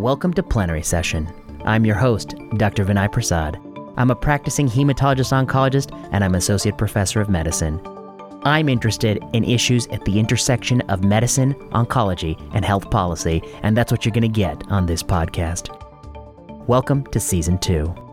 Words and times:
Welcome 0.00 0.32
to 0.32 0.42
Plenary 0.42 0.82
Session. 0.82 1.30
I'm 1.66 1.84
your 1.84 1.94
host, 1.94 2.34
Dr. 2.56 2.86
Vinay 2.86 3.12
Prasad. 3.12 3.60
I'm 3.98 4.10
a 4.10 4.16
practicing 4.16 4.66
hematologist 4.66 5.30
oncologist 5.30 5.94
and 6.10 6.24
I'm 6.24 6.36
associate 6.36 6.78
professor 6.78 7.20
of 7.20 7.28
medicine. 7.28 7.78
I'm 8.44 8.70
interested 8.70 9.22
in 9.34 9.44
issues 9.44 9.86
at 9.88 10.02
the 10.06 10.18
intersection 10.18 10.80
of 10.88 11.04
medicine, 11.04 11.52
oncology, 11.72 12.40
and 12.54 12.64
health 12.64 12.90
policy, 12.90 13.42
and 13.62 13.76
that's 13.76 13.92
what 13.92 14.06
you're 14.06 14.14
going 14.14 14.22
to 14.22 14.28
get 14.28 14.72
on 14.72 14.86
this 14.86 15.02
podcast. 15.02 15.68
Welcome 16.66 17.04
to 17.08 17.20
Season 17.20 17.58
2. 17.58 18.09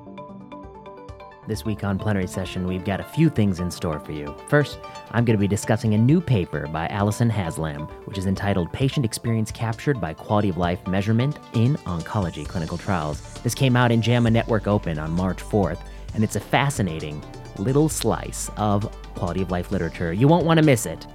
This 1.48 1.64
week 1.64 1.86
on 1.86 1.98
Plenary 1.98 2.27
Session, 2.27 2.68
we've 2.68 2.84
got 2.84 3.00
a 3.00 3.04
few 3.04 3.29
things 3.29 3.61
in 3.61 3.71
store 3.71 4.02
for 4.02 4.11
you. 4.11 4.36
First, 4.50 4.79
I'm 5.11 5.23
going 5.23 5.38
to 5.38 5.39
be 5.39 5.47
discussing 5.47 5.93
a 5.93 5.97
new 5.97 6.20
paper 6.20 6.68
by 6.68 6.89
Alyson 6.89 7.29
Haslam, 7.29 7.84
which 8.04 8.18
is 8.18 8.25
entitled 8.25 8.74
Patient 8.74 9.05
Experience 9.05 9.50
Captured 9.50 10.02
by 10.02 10.14
Quality 10.14 10.50
of 10.50 10.57
Life 10.57 10.86
Measurement 10.88 11.39
in 11.54 11.78
Oncology 11.86 12.46
Clinical 12.46 12.78
Trials. 12.78 13.21
This 13.43 13.55
came 13.55 13.78
out 13.78 13.93
in 13.93 14.02
JAMA 14.02 14.29
Network 14.29 14.68
Open 14.68 15.00
on 15.00 15.11
March 15.11 15.41
4th, 15.41 15.79
and 16.14 16.21
it's 16.21 16.36
a 16.36 16.41
fascinating 16.41 17.24
little 17.57 17.88
slice 17.88 18.52
of 18.57 18.91
quality 19.16 19.41
of 19.41 19.50
life 19.50 19.71
literature. 19.71 20.11
You 20.11 20.27
won't 20.27 20.46
want 20.46 20.57
to 20.57 20.66
miss 20.66 20.86
it. 20.86 21.07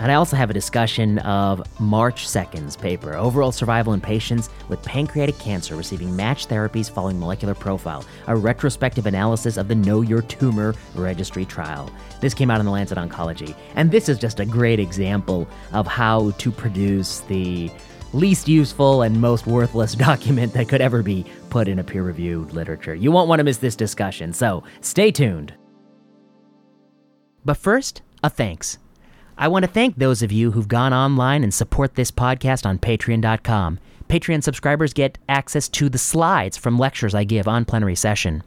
And 0.00 0.10
I 0.10 0.14
also 0.14 0.36
have 0.36 0.48
a 0.48 0.54
discussion 0.54 1.18
of 1.18 1.62
March 1.78 2.26
2nd's 2.26 2.76
paper, 2.76 3.14
Overall 3.14 3.52
Survival 3.52 3.92
in 3.92 4.00
Patients 4.00 4.48
with 4.68 4.82
Pancreatic 4.82 5.38
Cancer 5.38 5.76
Receiving 5.76 6.14
Matched 6.14 6.48
Therapies 6.48 6.90
Following 6.90 7.18
Molecular 7.18 7.54
Profile, 7.54 8.04
a 8.26 8.36
retrospective 8.36 9.06
analysis 9.06 9.56
of 9.56 9.68
the 9.68 9.74
Know 9.74 10.02
Your 10.02 10.22
Tumor 10.22 10.74
registry 10.94 11.44
trial. 11.44 11.90
This 12.20 12.34
came 12.34 12.50
out 12.50 12.60
in 12.60 12.66
the 12.66 12.72
Lancet 12.72 12.98
Oncology, 12.98 13.54
and 13.74 13.90
this 13.90 14.08
is 14.08 14.18
just 14.18 14.40
a 14.40 14.44
great 14.44 14.80
example 14.80 15.48
of 15.72 15.86
how 15.86 16.30
to 16.32 16.50
produce 16.50 17.20
the 17.20 17.70
least 18.12 18.48
useful 18.48 19.02
and 19.02 19.20
most 19.20 19.46
worthless 19.46 19.94
document 19.96 20.52
that 20.54 20.68
could 20.68 20.80
ever 20.80 21.02
be 21.02 21.24
put 21.50 21.68
in 21.68 21.78
a 21.78 21.84
peer 21.84 22.02
reviewed 22.02 22.52
literature. 22.52 22.94
You 22.94 23.12
won't 23.12 23.28
want 23.28 23.40
to 23.40 23.44
miss 23.44 23.58
this 23.58 23.76
discussion, 23.76 24.32
so 24.32 24.64
stay 24.80 25.10
tuned. 25.10 25.54
But 27.44 27.56
first, 27.56 28.02
a 28.22 28.30
thanks. 28.30 28.78
I 29.38 29.48
want 29.48 29.64
to 29.64 29.70
thank 29.70 29.96
those 29.96 30.22
of 30.22 30.32
you 30.32 30.52
who've 30.52 30.66
gone 30.66 30.94
online 30.94 31.44
and 31.44 31.52
support 31.52 31.94
this 31.94 32.10
podcast 32.10 32.64
on 32.64 32.78
patreon.com. 32.78 33.78
Patreon 34.08 34.42
subscribers 34.42 34.92
get 34.92 35.18
access 35.28 35.68
to 35.70 35.88
the 35.88 35.98
slides 35.98 36.56
from 36.56 36.78
lectures 36.78 37.14
I 37.14 37.24
give 37.24 37.48
on 37.48 37.64
plenary 37.64 37.96
session. 37.96 38.42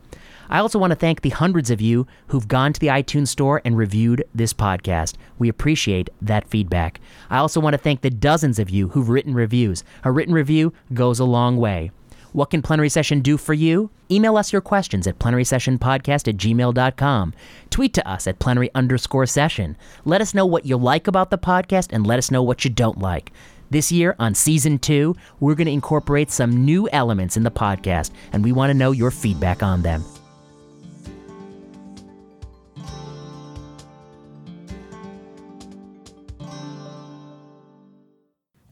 I 0.50 0.60
also 0.60 0.80
want 0.80 0.92
to 0.92 0.96
thank 0.96 1.22
the 1.22 1.30
hundreds 1.30 1.70
of 1.70 1.80
you 1.80 2.08
who've 2.28 2.48
gone 2.48 2.74
to 2.74 2.80
the 2.80 2.88
iTunes 2.88 3.28
store 3.28 3.62
and 3.64 3.78
reviewed 3.78 4.24
this 4.34 4.54
podcast. 4.54 5.16
We 5.38 5.48
appreciate 5.48 6.10
that 6.24 6.48
feedback. 6.48 7.00
I 7.30 7.38
also 7.38 7.60
want 7.60 7.74
to 7.76 7.78
thank 7.78 8.02
the 8.02 8.10
dozens 8.10 8.58
of 8.58 8.70
you 8.70 8.90
who've 8.90 9.10
written 9.10 9.36
reviews. 9.36 9.84
A 10.04 10.12
written 10.12 10.34
review 10.34 10.74
goes 10.94 11.20
a 11.20 11.26
long 11.26 11.58
way. 11.58 11.92
What 12.32 12.52
can 12.52 12.62
Plenary 12.62 12.90
Session 12.90 13.22
do 13.22 13.38
for 13.38 13.54
you? 13.54 13.90
Email 14.12 14.38
us 14.38 14.52
your 14.52 14.62
questions 14.62 15.08
at 15.08 15.20
plenarysessionpodcast 15.20 16.28
at 16.28 16.38
gmail.com. 16.38 17.34
Tweet 17.70 17.94
to 17.94 18.08
us 18.08 18.28
at 18.28 18.40
plenary 18.40 18.70
underscore 18.76 19.26
session. 19.26 19.76
Let 20.06 20.22
us 20.22 20.34
know 20.34 20.46
what 20.46 20.66
you 20.66 20.78
like 20.78 21.08
about 21.08 21.32
the 21.32 21.38
podcast 21.38 21.90
and 21.92 22.06
let 22.06 22.20
us 22.20 22.30
know 22.30 22.44
what 22.44 22.64
you 22.64 22.72
don't 22.72 23.00
like. 23.00 23.32
This 23.72 23.92
year, 23.92 24.16
on 24.18 24.34
season 24.34 24.80
two, 24.80 25.16
we're 25.40 25.54
going 25.54 25.68
to 25.68 25.72
incorporate 25.72 26.32
some 26.32 26.66
new 26.66 26.90
elements 26.92 27.38
in 27.38 27.44
the 27.44 27.52
podcast, 27.52 28.12
and 28.34 28.44
we 28.44 28.52
want 28.52 28.72
to 28.72 28.74
know 28.74 28.92
your 28.92 29.12
feedback 29.12 29.62
on 29.62 29.84
them. 29.84 30.04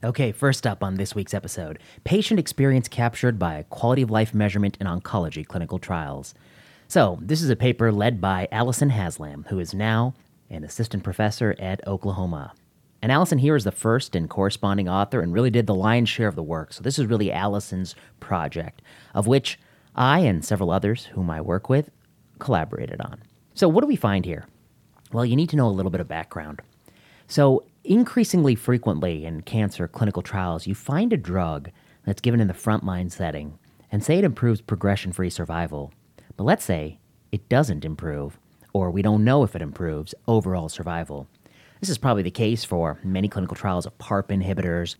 Okay, 0.04 0.32
first 0.32 0.66
up 0.66 0.84
on 0.84 0.96
this 0.96 1.14
week's 1.14 1.34
episode 1.34 1.80
patient 2.04 2.40
experience 2.40 2.88
captured 2.88 3.38
by 3.38 3.66
quality 3.70 4.04
of 4.04 4.10
life 4.10 4.34
measurement 4.34 4.78
in 4.80 4.88
oncology 4.88 5.46
clinical 5.46 5.80
trials. 5.80 6.34
So, 6.88 7.20
this 7.22 7.42
is 7.42 7.50
a 7.50 7.56
paper 7.56 7.92
led 7.92 8.22
by 8.22 8.48
Alyson 8.52 8.90
Haslam, 8.92 9.48
who 9.50 9.60
is 9.60 9.74
now 9.74 10.14
an 10.50 10.64
assistant 10.64 11.04
professor 11.04 11.56
at 11.60 11.86
Oklahoma. 11.86 12.54
And 13.02 13.12
Alyson 13.12 13.40
here 13.40 13.56
is 13.56 13.64
the 13.64 13.72
first 13.72 14.16
and 14.16 14.30
corresponding 14.30 14.90
author 14.90 15.22
and 15.22 15.34
really 15.34 15.50
did 15.50 15.68
the 15.68 15.76
lion's 15.76 16.10
share 16.10 16.28
of 16.28 16.36
the 16.36 16.44
work. 16.44 16.74
So, 16.74 16.82
this 16.82 16.98
is 16.98 17.06
really 17.06 17.30
Alyson's 17.30 17.96
project, 18.20 18.82
of 19.14 19.28
which 19.28 19.60
I 19.96 20.20
and 20.20 20.44
several 20.44 20.72
others 20.72 21.06
whom 21.06 21.30
I 21.30 21.42
work 21.42 21.70
with 21.70 21.92
collaborated 22.40 23.02
on. 23.02 23.22
So, 23.54 23.68
what 23.68 23.82
do 23.82 23.88
we 23.88 23.96
find 23.96 24.26
here? 24.26 24.46
Well, 25.12 25.26
you 25.26 25.36
need 25.36 25.50
to 25.50 25.56
know 25.56 25.68
a 25.68 25.70
little 25.70 25.92
bit 25.92 26.02
of 26.02 26.08
background. 26.08 26.62
So, 27.28 27.64
increasingly 27.84 28.56
frequently 28.56 29.26
in 29.26 29.42
cancer 29.42 29.88
clinical 29.88 30.22
trials, 30.22 30.68
you 30.68 30.76
find 30.76 31.14
a 31.14 31.18
drug 31.18 31.72
that's 32.06 32.22
given 32.22 32.40
in 32.40 32.48
the 32.48 32.54
frontline 32.54 33.12
setting 33.12 33.58
and 33.92 34.04
say 34.04 34.18
it 34.18 34.24
improves 34.24 34.62
progression 34.62 35.12
free 35.12 35.30
survival. 35.30 35.94
But 36.36 36.46
let's 36.46 36.64
say 36.64 37.00
it 37.32 37.50
doesn't 37.50 37.86
improve, 37.86 38.38
or 38.74 38.92
we 38.92 39.02
don't 39.02 39.24
know 39.24 39.44
if 39.44 39.56
it 39.56 39.62
improves 39.62 40.14
overall 40.28 40.70
survival. 40.70 41.28
This 41.80 41.90
is 41.90 41.98
probably 41.98 42.24
the 42.24 42.32
case 42.32 42.64
for 42.64 43.00
many 43.04 43.28
clinical 43.28 43.56
trials 43.56 43.86
of 43.86 43.98
PARP 43.98 44.30
inhibitors, 44.30 44.96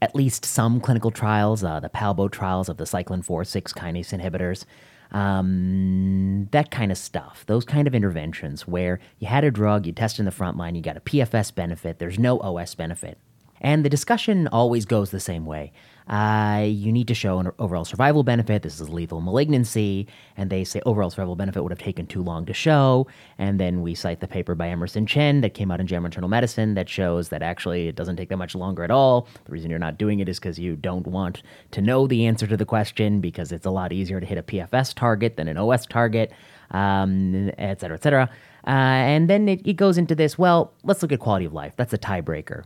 at 0.00 0.14
least 0.14 0.44
some 0.44 0.80
clinical 0.80 1.10
trials, 1.10 1.62
uh, 1.62 1.80
the 1.80 1.88
PALBO 1.88 2.30
trials 2.30 2.68
of 2.68 2.76
the 2.76 2.84
cyclin 2.84 3.24
4 3.24 3.44
6 3.44 3.72
kinase 3.72 4.18
inhibitors, 4.18 4.64
um, 5.12 6.48
that 6.52 6.70
kind 6.70 6.90
of 6.90 6.98
stuff, 6.98 7.44
those 7.46 7.64
kind 7.64 7.86
of 7.86 7.94
interventions 7.94 8.66
where 8.66 8.98
you 9.18 9.26
had 9.26 9.44
a 9.44 9.50
drug, 9.50 9.86
you 9.86 9.92
tested 9.92 10.20
in 10.20 10.24
the 10.24 10.30
front 10.30 10.56
line, 10.56 10.74
you 10.74 10.82
got 10.82 10.96
a 10.96 11.00
PFS 11.00 11.54
benefit, 11.54 11.98
there's 11.98 12.18
no 12.18 12.40
OS 12.40 12.74
benefit. 12.74 13.18
And 13.60 13.84
the 13.84 13.88
discussion 13.88 14.48
always 14.48 14.84
goes 14.84 15.10
the 15.10 15.20
same 15.20 15.46
way. 15.46 15.72
Uh, 16.08 16.64
you 16.66 16.92
need 16.92 17.08
to 17.08 17.14
show 17.14 17.38
an 17.38 17.50
overall 17.58 17.84
survival 17.84 18.22
benefit. 18.22 18.62
This 18.62 18.80
is 18.80 18.88
lethal 18.88 19.20
malignancy. 19.20 20.06
And 20.36 20.50
they 20.50 20.62
say 20.62 20.80
overall 20.86 21.10
survival 21.10 21.34
benefit 21.34 21.62
would 21.62 21.72
have 21.72 21.78
taken 21.78 22.06
too 22.06 22.22
long 22.22 22.46
to 22.46 22.54
show. 22.54 23.06
And 23.38 23.58
then 23.58 23.82
we 23.82 23.94
cite 23.94 24.20
the 24.20 24.28
paper 24.28 24.54
by 24.54 24.68
Emerson 24.68 25.06
Chen 25.06 25.40
that 25.40 25.54
came 25.54 25.70
out 25.70 25.80
in 25.80 25.86
JAMA 25.86 26.06
Internal 26.06 26.28
Medicine 26.28 26.74
that 26.74 26.88
shows 26.88 27.30
that 27.30 27.42
actually 27.42 27.88
it 27.88 27.96
doesn't 27.96 28.16
take 28.16 28.28
that 28.28 28.36
much 28.36 28.54
longer 28.54 28.84
at 28.84 28.90
all. 28.90 29.26
The 29.44 29.52
reason 29.52 29.70
you're 29.70 29.78
not 29.78 29.98
doing 29.98 30.20
it 30.20 30.28
is 30.28 30.38
because 30.38 30.58
you 30.58 30.76
don't 30.76 31.06
want 31.06 31.42
to 31.72 31.80
know 31.80 32.06
the 32.06 32.26
answer 32.26 32.46
to 32.46 32.56
the 32.56 32.66
question 32.66 33.20
because 33.20 33.50
it's 33.50 33.66
a 33.66 33.70
lot 33.70 33.92
easier 33.92 34.20
to 34.20 34.26
hit 34.26 34.38
a 34.38 34.42
PFS 34.42 34.94
target 34.94 35.36
than 35.36 35.48
an 35.48 35.56
OS 35.56 35.86
target, 35.86 36.32
um, 36.70 37.50
et 37.58 37.80
cetera, 37.80 37.96
et 37.96 38.02
cetera. 38.02 38.30
Uh, 38.66 38.70
and 38.70 39.30
then 39.30 39.48
it, 39.48 39.66
it 39.66 39.74
goes 39.74 39.98
into 39.98 40.14
this 40.14 40.38
well, 40.38 40.72
let's 40.84 41.02
look 41.02 41.12
at 41.12 41.20
quality 41.20 41.46
of 41.46 41.52
life. 41.52 41.74
That's 41.76 41.92
a 41.92 41.98
tiebreaker. 41.98 42.64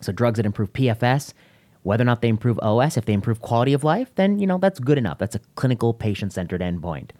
So 0.00 0.12
drugs 0.12 0.36
that 0.38 0.46
improve 0.46 0.72
PFS, 0.72 1.32
whether 1.82 2.02
or 2.02 2.06
not 2.06 2.22
they 2.22 2.28
improve 2.28 2.58
OS, 2.60 2.96
if 2.96 3.04
they 3.04 3.12
improve 3.12 3.40
quality 3.40 3.72
of 3.72 3.84
life, 3.84 4.14
then 4.14 4.38
you 4.38 4.46
know 4.46 4.58
that's 4.58 4.78
good 4.78 4.98
enough. 4.98 5.18
That's 5.18 5.34
a 5.34 5.40
clinical 5.56 5.92
patient-centered 5.92 6.60
endpoint. 6.60 7.10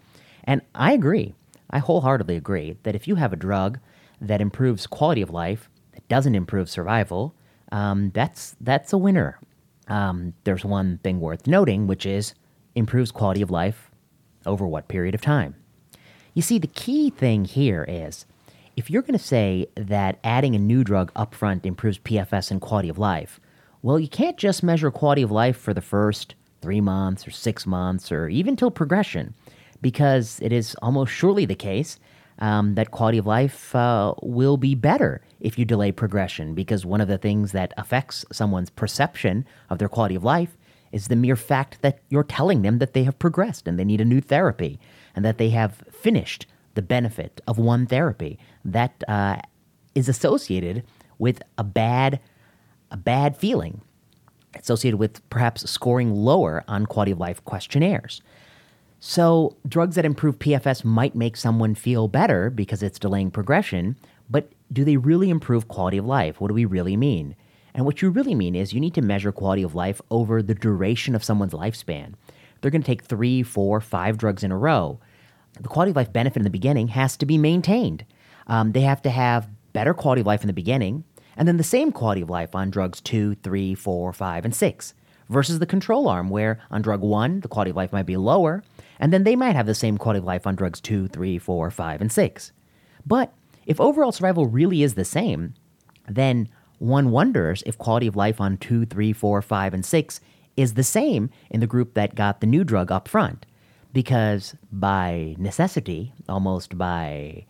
And 0.43 0.61
I 0.73 0.93
agree. 0.93 1.33
I 1.69 1.79
wholeheartedly 1.79 2.35
agree 2.35 2.77
that 2.83 2.95
if 2.95 3.07
you 3.07 3.15
have 3.15 3.33
a 3.33 3.37
drug 3.37 3.79
that 4.21 4.41
improves 4.41 4.87
quality 4.87 5.21
of 5.21 5.31
life, 5.31 5.69
that 5.93 6.07
doesn't 6.07 6.35
improve 6.35 6.69
survival, 6.69 7.35
um, 7.71 8.11
that's 8.13 8.55
that's 8.61 8.93
a 8.93 8.97
winner. 8.97 9.39
Um, 9.87 10.33
there's 10.43 10.63
one 10.63 10.99
thing 11.03 11.19
worth 11.19 11.47
noting, 11.47 11.87
which 11.87 12.05
is 12.05 12.33
improves 12.75 13.11
quality 13.11 13.41
of 13.41 13.51
life 13.51 13.91
over 14.45 14.67
what 14.67 14.87
period 14.87 15.15
of 15.15 15.21
time. 15.21 15.55
You 16.33 16.41
see, 16.41 16.57
the 16.57 16.67
key 16.67 17.09
thing 17.09 17.45
here 17.45 17.85
is 17.87 18.25
if 18.75 18.89
you're 18.89 19.01
going 19.01 19.17
to 19.17 19.23
say 19.23 19.67
that 19.75 20.19
adding 20.23 20.55
a 20.55 20.59
new 20.59 20.83
drug 20.83 21.13
upfront 21.13 21.65
improves 21.65 21.99
PFS 21.99 22.49
and 22.49 22.59
quality 22.59 22.89
of 22.89 22.97
life, 22.97 23.39
well, 23.83 23.99
you 23.99 24.07
can't 24.07 24.37
just 24.37 24.63
measure 24.63 24.89
quality 24.89 25.21
of 25.21 25.29
life 25.29 25.57
for 25.57 25.73
the 25.73 25.81
first 25.81 26.35
three 26.61 26.81
months 26.81 27.27
or 27.27 27.31
six 27.31 27.67
months 27.67 28.11
or 28.11 28.29
even 28.29 28.55
till 28.55 28.71
progression, 28.71 29.33
because 29.81 30.39
it 30.41 30.53
is 30.53 30.75
almost 30.81 31.11
surely 31.11 31.45
the 31.45 31.53
case 31.53 31.99
um, 32.39 32.75
that 32.75 32.91
quality 32.91 33.17
of 33.17 33.27
life 33.27 33.75
uh, 33.75 34.13
will 34.23 34.55
be 34.55 34.73
better 34.73 35.21
if 35.41 35.59
you 35.59 35.65
delay 35.65 35.91
progression, 35.91 36.55
because 36.55 36.85
one 36.85 37.01
of 37.01 37.09
the 37.09 37.17
things 37.17 37.51
that 37.51 37.73
affects 37.77 38.25
someone's 38.31 38.69
perception 38.69 39.45
of 39.69 39.77
their 39.77 39.89
quality 39.89 40.15
of 40.15 40.23
life 40.23 40.57
is 40.93 41.09
the 41.09 41.15
mere 41.15 41.35
fact 41.35 41.81
that 41.81 41.99
you're 42.09 42.23
telling 42.23 42.61
them 42.61 42.79
that 42.79 42.93
they 42.93 43.03
have 43.03 43.19
progressed 43.19 43.67
and 43.67 43.77
they 43.77 43.83
need 43.83 43.99
a 43.99 44.05
new 44.05 44.21
therapy 44.21 44.79
and 45.15 45.25
that 45.25 45.37
they 45.37 45.49
have 45.49 45.83
finished 45.91 46.45
the 46.75 46.81
benefit 46.81 47.41
of 47.47 47.57
one 47.57 47.85
therapy 47.85 48.39
that 48.63 49.03
uh, 49.09 49.35
is 49.93 50.07
associated 50.07 50.83
with 51.19 51.41
a 51.57 51.63
bad 51.63 52.19
a 52.93 52.97
bad 52.97 53.35
feeling 53.35 53.81
associated 54.55 54.97
with 54.97 55.27
perhaps 55.29 55.69
scoring 55.69 56.13
lower 56.13 56.63
on 56.67 56.85
quality 56.85 57.11
of 57.11 57.19
life 57.19 57.43
questionnaires. 57.43 58.21
So, 59.01 59.57
drugs 59.67 59.95
that 59.97 60.05
improve 60.05 60.39
PFS 60.39 60.85
might 60.85 61.13
make 61.13 61.35
someone 61.35 61.75
feel 61.75 62.07
better 62.07 62.49
because 62.49 62.81
it's 62.81 62.97
delaying 62.97 63.31
progression, 63.31 63.97
but 64.29 64.49
do 64.71 64.85
they 64.85 64.95
really 64.95 65.29
improve 65.29 65.67
quality 65.67 65.97
of 65.97 66.05
life? 66.05 66.39
What 66.39 66.47
do 66.47 66.53
we 66.53 66.63
really 66.63 66.95
mean? 66.95 67.35
And 67.73 67.85
what 67.85 68.01
you 68.01 68.09
really 68.09 68.35
mean 68.35 68.55
is 68.55 68.71
you 68.71 68.79
need 68.79 68.93
to 68.93 69.01
measure 69.01 69.33
quality 69.33 69.63
of 69.63 69.75
life 69.75 69.99
over 70.09 70.41
the 70.41 70.55
duration 70.55 71.15
of 71.15 71.23
someone's 71.23 71.51
lifespan. 71.51 72.13
They're 72.61 72.71
going 72.71 72.83
to 72.83 72.87
take 72.87 73.03
three, 73.03 73.43
four, 73.43 73.81
five 73.81 74.17
drugs 74.17 74.43
in 74.43 74.53
a 74.53 74.57
row 74.57 74.99
the 75.59 75.67
quality 75.67 75.91
of 75.91 75.95
life 75.95 76.11
benefit 76.11 76.37
in 76.37 76.43
the 76.43 76.49
beginning 76.49 76.89
has 76.89 77.17
to 77.17 77.25
be 77.25 77.37
maintained. 77.37 78.05
Um, 78.47 78.71
they 78.71 78.81
have 78.81 79.01
to 79.03 79.09
have 79.09 79.47
better 79.71 79.93
quality 79.93 80.21
of 80.21 80.27
life 80.27 80.41
in 80.41 80.47
the 80.47 80.53
beginning, 80.53 81.03
and 81.37 81.47
then 81.47 81.57
the 81.57 81.63
same 81.63 81.91
quality 81.91 82.21
of 82.21 82.29
life 82.29 82.55
on 82.55 82.69
drugs 82.69 83.01
two, 83.01 83.35
three, 83.35 83.75
four, 83.75 84.13
five, 84.13 84.45
and 84.45 84.55
six, 84.55 84.93
versus 85.29 85.59
the 85.59 85.65
control 85.65 86.07
arm, 86.07 86.29
where 86.29 86.59
on 86.69 86.81
drug 86.81 87.01
one, 87.01 87.39
the 87.39 87.47
quality 87.47 87.71
of 87.71 87.77
life 87.77 87.93
might 87.93 88.05
be 88.05 88.17
lower, 88.17 88.63
and 88.99 89.11
then 89.11 89.23
they 89.23 89.35
might 89.35 89.55
have 89.55 89.65
the 89.65 89.73
same 89.73 89.97
quality 89.97 90.19
of 90.19 90.25
life 90.25 90.45
on 90.45 90.55
drugs 90.55 90.79
two, 90.79 91.07
three, 91.07 91.37
four, 91.37 91.71
five, 91.71 92.01
and 92.01 92.11
six. 92.11 92.51
But 93.05 93.33
if 93.65 93.79
overall 93.79 94.11
survival 94.11 94.47
really 94.47 94.83
is 94.83 94.95
the 94.95 95.05
same, 95.05 95.53
then 96.07 96.49
one 96.79 97.11
wonders 97.11 97.63
if 97.65 97.77
quality 97.77 98.07
of 98.07 98.15
life 98.15 98.41
on 98.41 98.57
two, 98.57 98.85
three, 98.85 99.13
four, 99.13 99.41
five, 99.41 99.73
and 99.73 99.85
six 99.85 100.19
is 100.55 100.73
the 100.73 100.83
same 100.83 101.29
in 101.49 101.59
the 101.61 101.67
group 101.67 101.93
that 101.93 102.15
got 102.15 102.41
the 102.41 102.47
new 102.47 102.63
drug 102.63 102.91
up 102.91 103.07
front. 103.07 103.45
Because 103.93 104.55
by 104.71 105.35
necessity, 105.37 106.13
almost 106.27 106.77
by 106.77 107.45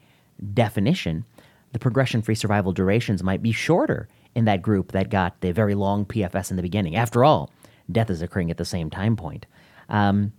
definition, 0.53 1.25
the 1.74 1.80
progression 1.80 2.22
free 2.22 2.36
survival 2.36 2.72
durations 2.72 3.22
might 3.22 3.44
be 3.44 3.52
shorter 3.52 4.08
in 4.36 4.46
that 4.46 4.62
group 4.62 4.92
that 4.92 5.10
got 5.10 5.42
the 5.42 5.52
very 5.52 5.75
long 5.75 6.06
PFS 6.06 6.50
in 6.50 6.56
the 6.56 6.64
beginning. 6.64 6.96
After 6.96 7.24
all, 7.24 7.52
death 7.92 8.10
is 8.10 8.22
occurring 8.22 8.50
at 8.50 8.58
the 8.58 8.66
same 8.66 8.90
time 8.90 9.16
point. 9.16 9.46
Um, 9.90 10.31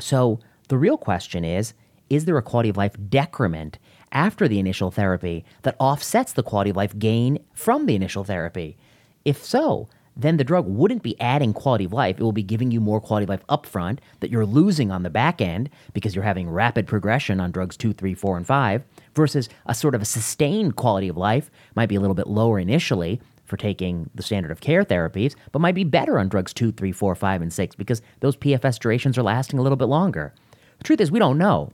so 0.00 0.40
the 0.68 0.78
real 0.78 0.98
question 0.98 1.44
is 1.44 1.74
is 2.10 2.24
there 2.24 2.38
a 2.38 2.42
quality 2.42 2.70
of 2.70 2.76
life 2.76 2.96
decrement 3.08 3.78
after 4.12 4.48
the 4.48 4.58
initial 4.58 4.90
therapy 4.90 5.44
that 5.62 5.76
offsets 5.78 6.32
the 6.32 6.42
quality 6.42 6.70
of 6.70 6.76
life 6.76 6.98
gain 6.98 7.38
from 7.52 7.84
the 7.84 7.94
initial 7.94 8.24
therapy? 8.24 8.78
If 9.26 9.44
so, 9.44 9.88
then 10.18 10.36
the 10.36 10.44
drug 10.44 10.66
wouldn't 10.66 11.04
be 11.04 11.18
adding 11.20 11.52
quality 11.52 11.84
of 11.84 11.92
life. 11.92 12.18
It 12.18 12.22
will 12.22 12.32
be 12.32 12.42
giving 12.42 12.72
you 12.72 12.80
more 12.80 13.00
quality 13.00 13.22
of 13.22 13.30
life 13.30 13.46
upfront 13.46 14.00
that 14.18 14.30
you're 14.30 14.44
losing 14.44 14.90
on 14.90 15.04
the 15.04 15.10
back 15.10 15.40
end 15.40 15.70
because 15.94 16.14
you're 16.14 16.24
having 16.24 16.50
rapid 16.50 16.88
progression 16.88 17.40
on 17.40 17.52
drugs 17.52 17.76
two, 17.76 17.92
three, 17.92 18.14
four, 18.14 18.36
and 18.36 18.46
five, 18.46 18.82
versus 19.14 19.48
a 19.66 19.74
sort 19.74 19.94
of 19.94 20.02
a 20.02 20.04
sustained 20.04 20.74
quality 20.74 21.08
of 21.08 21.16
life, 21.16 21.50
might 21.76 21.88
be 21.88 21.94
a 21.94 22.00
little 22.00 22.14
bit 22.14 22.26
lower 22.26 22.58
initially 22.58 23.20
for 23.44 23.56
taking 23.56 24.10
the 24.14 24.22
standard 24.22 24.50
of 24.50 24.60
care 24.60 24.84
therapies, 24.84 25.34
but 25.52 25.60
might 25.60 25.74
be 25.74 25.84
better 25.84 26.18
on 26.18 26.28
drugs 26.28 26.52
two, 26.52 26.72
three, 26.72 26.92
four, 26.92 27.14
five, 27.14 27.40
and 27.40 27.52
six 27.52 27.76
because 27.76 28.02
those 28.20 28.36
PFS 28.36 28.78
durations 28.78 29.16
are 29.16 29.22
lasting 29.22 29.58
a 29.58 29.62
little 29.62 29.76
bit 29.76 29.86
longer. 29.86 30.34
The 30.78 30.84
truth 30.84 31.00
is, 31.00 31.10
we 31.10 31.18
don't 31.18 31.38
know. 31.38 31.72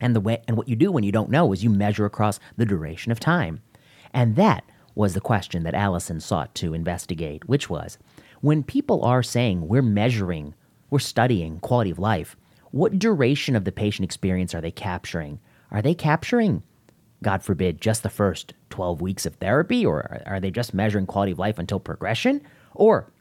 And 0.00 0.14
the 0.14 0.20
way 0.20 0.42
and 0.46 0.56
what 0.56 0.68
you 0.68 0.76
do 0.76 0.92
when 0.92 1.04
you 1.04 1.10
don't 1.10 1.30
know 1.30 1.52
is 1.52 1.64
you 1.64 1.70
measure 1.70 2.04
across 2.04 2.38
the 2.56 2.66
duration 2.66 3.10
of 3.10 3.18
time. 3.18 3.62
And 4.12 4.36
that 4.36 4.64
was 4.98 5.14
the 5.14 5.20
question 5.20 5.62
that 5.62 5.74
Alyson 5.74 6.20
sought 6.20 6.52
to 6.56 6.74
investigate, 6.74 7.48
which 7.48 7.70
was 7.70 7.98
when 8.40 8.64
people 8.64 9.04
are 9.04 9.22
saying 9.22 9.68
we're 9.68 9.80
measuring, 9.80 10.54
we're 10.90 10.98
studying 10.98 11.60
quality 11.60 11.92
of 11.92 12.00
life, 12.00 12.36
what 12.72 12.98
duration 12.98 13.54
of 13.54 13.64
the 13.64 13.70
patient 13.70 14.04
experience 14.04 14.56
are 14.56 14.60
they 14.60 14.72
capturing? 14.72 15.38
Are 15.70 15.80
they 15.80 15.94
capturing, 15.94 16.64
God 17.22 17.44
forbid, 17.44 17.80
just 17.80 18.02
the 18.02 18.10
first 18.10 18.54
12 18.70 19.00
weeks 19.00 19.24
of 19.24 19.36
therapy, 19.36 19.86
or 19.86 20.20
are 20.26 20.40
they 20.40 20.50
just 20.50 20.74
measuring 20.74 21.06
quality 21.06 21.30
of 21.30 21.38
life 21.38 21.60
until 21.60 21.78
progression? 21.78 22.42
Or 22.74 23.12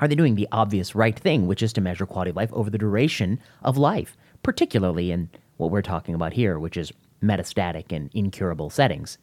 are 0.00 0.08
they 0.08 0.14
doing 0.14 0.34
the 0.34 0.48
obvious 0.52 0.94
right 0.94 1.18
thing, 1.18 1.46
which 1.46 1.62
is 1.62 1.72
to 1.72 1.80
measure 1.80 2.04
quality 2.04 2.30
of 2.30 2.36
life 2.36 2.52
over 2.52 2.68
the 2.68 2.76
duration 2.76 3.40
of 3.62 3.78
life, 3.78 4.18
particularly 4.42 5.10
in 5.10 5.30
what 5.56 5.70
we're 5.70 5.80
talking 5.80 6.14
about 6.14 6.34
here, 6.34 6.58
which 6.58 6.76
is 6.76 6.92
metastatic 7.22 7.90
and 7.90 8.10
incurable 8.12 8.68
settings. 8.68 9.16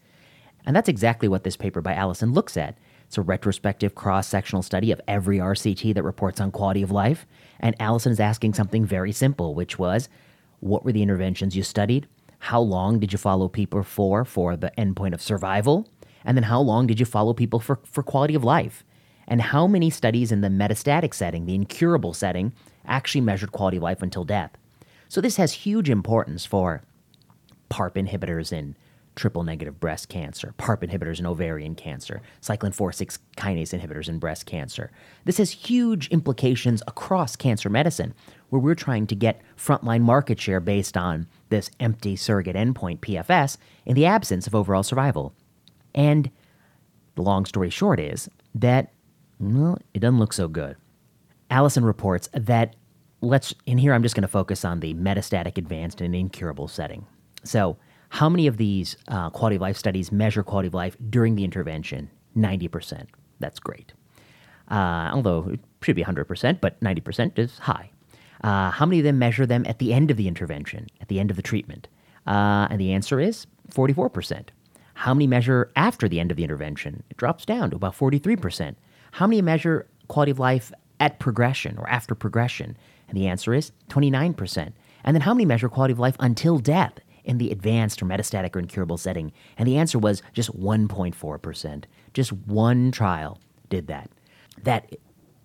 And 0.66 0.74
that's 0.76 0.88
exactly 0.88 1.28
what 1.28 1.44
this 1.44 1.56
paper 1.56 1.80
by 1.80 1.94
Alyson 1.94 2.32
looks 2.32 2.56
at. 2.56 2.76
It's 3.06 3.18
a 3.18 3.22
retrospective 3.22 3.94
cross 3.94 4.28
sectional 4.28 4.62
study 4.62 4.92
of 4.92 5.00
every 5.08 5.38
RCT 5.38 5.94
that 5.94 6.02
reports 6.02 6.40
on 6.40 6.52
quality 6.52 6.82
of 6.82 6.90
life. 6.90 7.26
And 7.58 7.76
Alyson 7.78 8.12
is 8.12 8.20
asking 8.20 8.54
something 8.54 8.84
very 8.84 9.12
simple, 9.12 9.54
which 9.54 9.78
was 9.78 10.08
what 10.60 10.84
were 10.84 10.92
the 10.92 11.02
interventions 11.02 11.56
you 11.56 11.62
studied? 11.62 12.06
How 12.38 12.60
long 12.60 13.00
did 13.00 13.12
you 13.12 13.18
follow 13.18 13.48
people 13.48 13.82
for 13.82 14.24
for 14.24 14.56
the 14.56 14.72
endpoint 14.78 15.14
of 15.14 15.22
survival? 15.22 15.88
And 16.24 16.36
then 16.36 16.44
how 16.44 16.60
long 16.60 16.86
did 16.86 17.00
you 17.00 17.06
follow 17.06 17.34
people 17.34 17.60
for, 17.60 17.80
for 17.84 18.02
quality 18.02 18.34
of 18.34 18.44
life? 18.44 18.84
And 19.26 19.40
how 19.40 19.66
many 19.66 19.90
studies 19.90 20.32
in 20.32 20.40
the 20.40 20.48
metastatic 20.48 21.14
setting, 21.14 21.46
the 21.46 21.54
incurable 21.54 22.14
setting, 22.14 22.52
actually 22.84 23.20
measured 23.22 23.52
quality 23.52 23.76
of 23.78 23.82
life 23.82 24.02
until 24.02 24.24
death? 24.24 24.52
So 25.08 25.20
this 25.20 25.36
has 25.36 25.52
huge 25.52 25.90
importance 25.90 26.46
for 26.46 26.82
PARP 27.70 27.94
inhibitors 27.94 28.52
in 28.52 28.76
triple 29.20 29.42
negative 29.42 29.78
breast 29.78 30.08
cancer, 30.08 30.54
PARP 30.58 30.82
inhibitors 30.82 31.20
in 31.20 31.26
ovarian 31.26 31.74
cancer, 31.74 32.22
cyclin 32.40 32.74
4 32.74 32.90
6 32.90 33.18
kinase 33.36 33.78
inhibitors 33.78 34.08
in 34.08 34.18
breast 34.18 34.46
cancer. 34.46 34.90
This 35.26 35.36
has 35.36 35.50
huge 35.50 36.08
implications 36.08 36.82
across 36.88 37.36
cancer 37.36 37.68
medicine, 37.68 38.14
where 38.48 38.60
we're 38.60 38.74
trying 38.74 39.06
to 39.08 39.14
get 39.14 39.42
frontline 39.56 40.00
market 40.00 40.40
share 40.40 40.58
based 40.58 40.96
on 40.96 41.26
this 41.50 41.70
empty 41.78 42.16
surrogate 42.16 42.56
endpoint 42.56 43.00
PFS 43.00 43.58
in 43.84 43.94
the 43.94 44.06
absence 44.06 44.46
of 44.46 44.54
overall 44.54 44.82
survival. 44.82 45.34
And 45.94 46.30
the 47.14 47.22
long 47.22 47.44
story 47.44 47.68
short 47.68 48.00
is 48.00 48.30
that, 48.54 48.92
well, 49.38 49.78
it 49.92 49.98
doesn't 49.98 50.18
look 50.18 50.32
so 50.32 50.48
good. 50.48 50.76
Alyson 51.50 51.84
reports 51.84 52.28
that 52.32 52.74
let's 53.22 53.54
in 53.66 53.76
here 53.76 53.92
i'm 53.92 54.02
just 54.02 54.14
going 54.14 54.22
to 54.22 54.28
focus 54.28 54.64
on 54.64 54.80
the 54.80 54.94
metastatic 54.94 55.58
advanced 55.58 56.00
and 56.00 56.14
incurable 56.14 56.66
setting 56.66 57.06
so 57.44 57.76
how 58.10 58.28
many 58.28 58.46
of 58.46 58.56
these 58.56 58.96
uh, 59.08 59.30
quality 59.30 59.56
of 59.56 59.62
life 59.62 59.76
studies 59.76 60.12
measure 60.12 60.42
quality 60.42 60.68
of 60.68 60.74
life 60.74 60.96
during 61.08 61.34
the 61.34 61.44
intervention? 61.44 62.10
90% 62.36 63.06
that's 63.40 63.58
great. 63.58 63.92
Uh, 64.70 65.10
although 65.12 65.48
it 65.50 65.60
should 65.82 65.96
be 65.96 66.04
100% 66.04 66.60
but 66.60 66.80
90% 66.80 67.38
is 67.38 67.58
high. 67.58 67.90
Uh, 68.42 68.70
how 68.70 68.86
many 68.86 69.00
of 69.00 69.04
them 69.04 69.18
measure 69.18 69.46
them 69.46 69.64
at 69.66 69.78
the 69.78 69.92
end 69.92 70.10
of 70.10 70.16
the 70.16 70.28
intervention 70.28 70.86
at 71.00 71.08
the 71.08 71.18
end 71.18 71.30
of 71.30 71.36
the 71.36 71.42
treatment? 71.42 71.88
Uh, 72.26 72.68
and 72.70 72.80
the 72.80 72.92
answer 72.92 73.18
is 73.18 73.46
44% 73.72 74.48
how 74.94 75.14
many 75.14 75.26
measure 75.26 75.70
after 75.76 76.08
the 76.08 76.20
end 76.20 76.30
of 76.30 76.36
the 76.36 76.44
intervention? 76.44 77.02
It 77.08 77.16
drops 77.16 77.46
down 77.46 77.70
to 77.70 77.76
about 77.76 77.96
43% 77.96 78.76
how 79.12 79.26
many 79.26 79.42
measure 79.42 79.86
quality 80.08 80.30
of 80.30 80.38
life 80.38 80.72
at 81.00 81.18
progression 81.18 81.78
or 81.78 81.88
after 81.88 82.14
progression? 82.14 82.76
And 83.08 83.16
the 83.16 83.26
answer 83.26 83.54
is 83.54 83.72
29%. 83.88 84.72
And 85.02 85.14
then 85.14 85.22
how 85.22 85.34
many 85.34 85.46
measure 85.46 85.68
quality 85.68 85.92
of 85.92 85.98
life 85.98 86.16
until 86.20 86.58
death 86.58 87.00
in 87.24 87.38
the 87.38 87.50
advanced 87.50 88.02
or 88.02 88.06
metastatic 88.06 88.54
or 88.54 88.58
incurable 88.58 88.98
setting? 88.98 89.32
And 89.58 89.66
the 89.66 89.76
answer 89.76 89.98
was 89.98 90.22
just 90.32 90.58
1.4%. 90.58 91.84
Just 92.14 92.32
one 92.32 92.90
trial 92.92 93.40
did 93.68 93.86
that. 93.86 94.10
That 94.62 94.96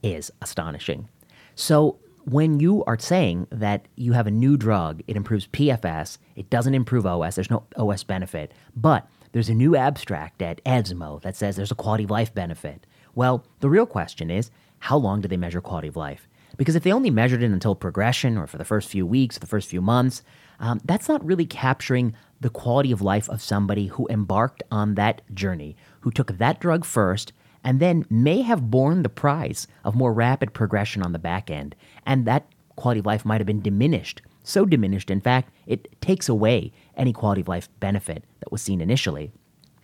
is 0.03 0.31
astonishing. 0.41 1.09
So 1.55 1.99
when 2.25 2.59
you 2.59 2.83
are 2.85 2.97
saying 2.97 3.47
that 3.51 3.87
you 3.95 4.13
have 4.13 4.27
a 4.27 4.31
new 4.31 4.57
drug, 4.57 5.03
it 5.07 5.15
improves 5.15 5.47
PFS, 5.47 6.17
it 6.35 6.49
doesn't 6.49 6.73
improve 6.73 7.05
OS, 7.05 7.35
there's 7.35 7.51
no 7.51 7.63
OS 7.77 8.03
benefit, 8.03 8.51
but 8.75 9.07
there's 9.31 9.49
a 9.49 9.53
new 9.53 9.75
abstract 9.75 10.41
at 10.41 10.59
ESMO 10.65 11.19
that 11.19 11.35
says 11.35 11.55
there's 11.55 11.71
a 11.71 11.75
quality 11.75 12.05
of 12.05 12.11
life 12.11 12.33
benefit. 12.33 12.87
Well, 13.13 13.45
the 13.59 13.69
real 13.69 13.85
question 13.85 14.31
is 14.31 14.49
how 14.79 14.97
long 14.97 15.21
do 15.21 15.27
they 15.27 15.37
measure 15.37 15.61
quality 15.61 15.87
of 15.87 15.95
life? 15.95 16.27
Because 16.57 16.75
if 16.75 16.83
they 16.83 16.91
only 16.91 17.09
measured 17.09 17.43
it 17.43 17.51
until 17.51 17.75
progression 17.75 18.37
or 18.37 18.47
for 18.47 18.57
the 18.57 18.65
first 18.65 18.89
few 18.89 19.05
weeks, 19.05 19.37
the 19.37 19.47
first 19.47 19.69
few 19.69 19.81
months, 19.81 20.23
um, 20.59 20.79
that's 20.85 21.09
not 21.09 21.25
really 21.25 21.45
capturing 21.45 22.15
the 22.39 22.49
quality 22.49 22.91
of 22.91 23.01
life 23.01 23.29
of 23.29 23.41
somebody 23.41 23.87
who 23.87 24.07
embarked 24.09 24.63
on 24.71 24.95
that 24.95 25.21
journey, 25.33 25.75
who 26.01 26.11
took 26.11 26.37
that 26.37 26.59
drug 26.59 26.85
first, 26.85 27.33
and 27.63 27.79
then 27.79 28.05
may 28.09 28.41
have 28.41 28.69
borne 28.69 29.03
the 29.03 29.09
price 29.09 29.67
of 29.83 29.95
more 29.95 30.13
rapid 30.13 30.53
progression 30.53 31.01
on 31.01 31.13
the 31.13 31.19
back 31.19 31.49
end. 31.49 31.75
And 32.05 32.25
that 32.25 32.47
quality 32.75 32.99
of 32.99 33.05
life 33.05 33.25
might 33.25 33.41
have 33.41 33.47
been 33.47 33.61
diminished. 33.61 34.21
So 34.43 34.65
diminished, 34.65 35.09
in 35.09 35.21
fact, 35.21 35.51
it 35.65 35.99
takes 36.01 36.29
away 36.29 36.71
any 36.95 37.11
quality 37.11 37.41
of 37.41 37.47
life 37.47 37.67
benefit 37.79 38.23
that 38.39 38.51
was 38.51 38.61
seen 38.61 38.81
initially. 38.81 39.31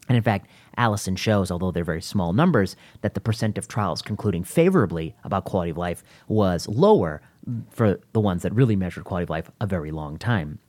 And 0.08 0.16
in 0.16 0.24
fact, 0.24 0.48
Alyson 0.78 1.18
shows, 1.18 1.52
although 1.52 1.72
they're 1.72 1.84
very 1.84 2.02
small 2.02 2.34
numbers, 2.34 2.76
that 3.02 3.14
the 3.14 3.22
percent 3.22 3.58
of 3.58 3.68
trials 3.68 4.02
concluding 4.02 4.44
favorably 4.44 5.16
about 5.24 5.46
quality 5.46 5.72
of 5.72 5.78
life 5.78 6.04
was 6.28 6.68
lower 6.68 7.22
for 7.70 8.00
the 8.14 8.20
ones 8.20 8.44
that 8.44 8.54
really 8.54 8.76
measured 8.76 9.04
quality 9.04 9.24
of 9.24 9.30
life 9.30 9.52
a 9.60 9.68
very 9.68 9.92
long 9.92 10.18
time. 10.18 10.60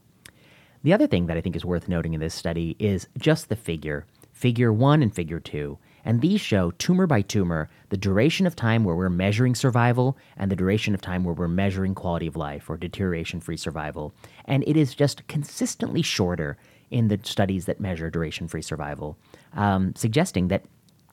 The 0.83 0.93
other 0.93 1.07
thing 1.07 1.27
that 1.27 1.37
I 1.37 1.41
think 1.41 1.55
is 1.55 1.65
worth 1.65 1.89
noting 1.89 2.15
in 2.15 2.21
this 2.21 2.35
study 2.35 2.77
is 2.79 3.07
just 3.17 3.49
the 3.49 3.57
figure, 3.57 4.05
figure 4.33 4.73
one 4.73 5.03
and 5.03 5.15
figure 5.15 5.39
two. 5.39 5.79
And 6.05 6.21
these 6.21 6.41
show 6.41 6.73
tumor 6.73 7.07
by 7.07 7.23
tumor 7.23 7.71
the 7.91 7.97
duration 7.97 8.47
of 8.47 8.57
time 8.57 8.83
where 8.83 8.97
we're 8.97 9.09
measuring 9.09 9.55
survival 9.55 10.19
and 10.37 10.51
the 10.51 10.57
duration 10.57 10.95
of 10.95 11.01
time 11.01 11.23
where 11.23 11.35
we're 11.35 11.47
measuring 11.47 11.95
quality 11.95 12.27
of 12.27 12.35
life 12.35 12.69
or 12.69 12.77
deterioration 12.77 13.41
free 13.41 13.57
survival. 13.57 14.13
And 14.45 14.65
it 14.67 14.77
is 14.77 14.97
just 14.97 15.25
consistently 15.29 16.03
shorter 16.03 16.57
in 16.91 17.07
the 17.07 17.21
studies 17.23 17.67
that 17.67 17.81
measure 17.81 18.11
duration 18.11 18.49
free 18.49 18.63
survival, 18.63 19.17
um, 19.55 19.95
suggesting 19.97 20.49
that 20.49 20.65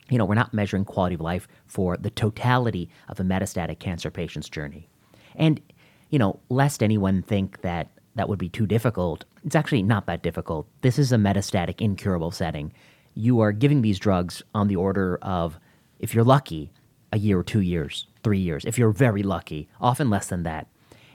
you 0.10 0.18
know, 0.18 0.26
we're 0.26 0.36
not 0.36 0.54
measuring 0.54 0.86
quality 0.86 1.16
of 1.16 1.22
life 1.22 1.48
for 1.68 1.96
the 1.98 2.10
totality 2.10 2.90
of 3.08 3.20
a 3.20 3.24
metastatic 3.24 3.80
cancer 3.80 4.10
patient's 4.10 4.50
journey. 4.50 4.90
And, 5.36 5.62
you 6.10 6.20
know, 6.20 6.40
lest 6.50 6.82
anyone 6.84 7.22
think 7.22 7.62
that 7.62 7.90
that 8.16 8.28
would 8.28 8.40
be 8.40 8.50
too 8.50 8.66
difficult, 8.66 9.26
it's 9.46 9.56
actually 9.56 9.84
not 9.84 10.08
that 10.08 10.24
difficult. 10.24 10.68
This 10.82 11.00
is 11.00 11.12
a 11.12 11.18
metastatic 11.18 11.80
incurable 11.80 12.32
setting. 12.32 12.74
You 13.14 13.40
are 13.40 13.52
giving 13.52 13.82
these 13.82 14.00
drugs 14.00 14.42
on 14.54 14.68
the 14.68 14.76
order 14.76 15.20
of, 15.22 15.60
if 16.00 16.14
you're 16.14 16.24
lucky, 16.24 16.72
a 17.12 17.18
year 17.18 17.40
or 17.40 17.44
two 17.44 17.62
years, 17.62 18.08
three 18.24 18.40
years. 18.40 18.66
If 18.66 18.78
you're 18.78 18.92
very 18.92 19.24
lucky, 19.24 19.70
often 19.80 20.10
less 20.10 20.28
than 20.28 20.44
that. 20.44 20.68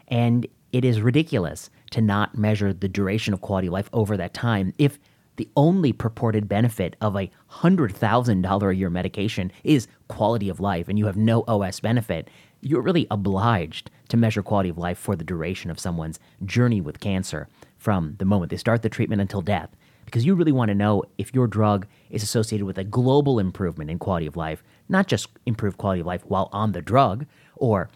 And 0.08 0.46
it 0.72 0.84
is 0.84 1.00
ridiculous 1.00 1.70
to 1.90 2.00
not 2.00 2.36
measure 2.36 2.72
the 2.72 2.88
duration 2.88 3.34
of 3.34 3.40
quality 3.40 3.68
of 3.68 3.72
life 3.72 3.90
over 3.92 4.16
that 4.16 4.34
time 4.34 4.72
if 4.78 4.98
the 5.36 5.48
only 5.56 5.92
purported 5.92 6.48
benefit 6.48 6.96
of 7.00 7.16
a 7.16 7.30
$100,000 7.50 8.70
a 8.70 8.74
year 8.76 8.90
medication 8.90 9.52
is 9.62 9.88
quality 10.08 10.48
of 10.48 10.60
life 10.60 10.88
and 10.88 10.98
you 10.98 11.06
have 11.06 11.16
no 11.16 11.44
OS 11.48 11.80
benefit, 11.80 12.28
you're 12.60 12.82
really 12.82 13.06
obliged 13.10 13.90
to 14.08 14.16
measure 14.16 14.42
quality 14.42 14.68
of 14.68 14.78
life 14.78 14.98
for 14.98 15.16
the 15.16 15.24
duration 15.24 15.70
of 15.70 15.78
someone's 15.78 16.20
journey 16.44 16.80
with 16.80 17.00
cancer 17.00 17.48
from 17.78 18.14
the 18.18 18.24
moment 18.24 18.50
they 18.50 18.56
start 18.56 18.82
the 18.82 18.88
treatment 18.88 19.20
until 19.20 19.42
death. 19.42 19.70
Because 20.04 20.24
you 20.24 20.34
really 20.34 20.52
want 20.52 20.68
to 20.68 20.74
know 20.74 21.02
if 21.18 21.34
your 21.34 21.46
drug 21.46 21.86
is 22.10 22.22
associated 22.22 22.64
with 22.64 22.78
a 22.78 22.84
global 22.84 23.38
improvement 23.38 23.90
in 23.90 23.98
quality 23.98 24.26
of 24.26 24.36
life, 24.36 24.62
not 24.88 25.06
just 25.06 25.28
improved 25.46 25.78
quality 25.78 26.00
of 26.00 26.06
life 26.06 26.24
while 26.26 26.48
on 26.52 26.72
the 26.72 26.82
drug, 26.82 27.26
or 27.56 27.88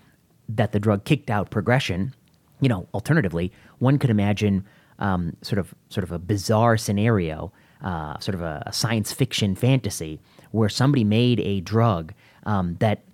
that 0.48 0.72
the 0.72 0.80
drug 0.80 1.04
kicked 1.04 1.30
out 1.30 1.50
progression. 1.50 2.14
You 2.60 2.68
know, 2.68 2.88
alternatively, 2.92 3.52
one 3.78 3.98
could 3.98 4.10
imagine 4.10 4.64
um, 4.98 5.36
sort 5.42 5.58
of 5.58 5.74
sort 5.88 6.04
of 6.04 6.12
a 6.12 6.18
bizarre 6.18 6.76
scenario, 6.76 7.52
uh, 7.82 8.18
sort 8.18 8.34
of 8.34 8.42
a, 8.42 8.62
a, 8.66 8.72
science 8.72 9.12
fiction 9.12 9.54
fantasy, 9.54 10.20
where 10.50 10.68
somebody 10.68 11.04
made 11.04 11.40
a 11.40 11.60
drug 11.60 12.12
um, 12.44 12.76
that 12.80 13.04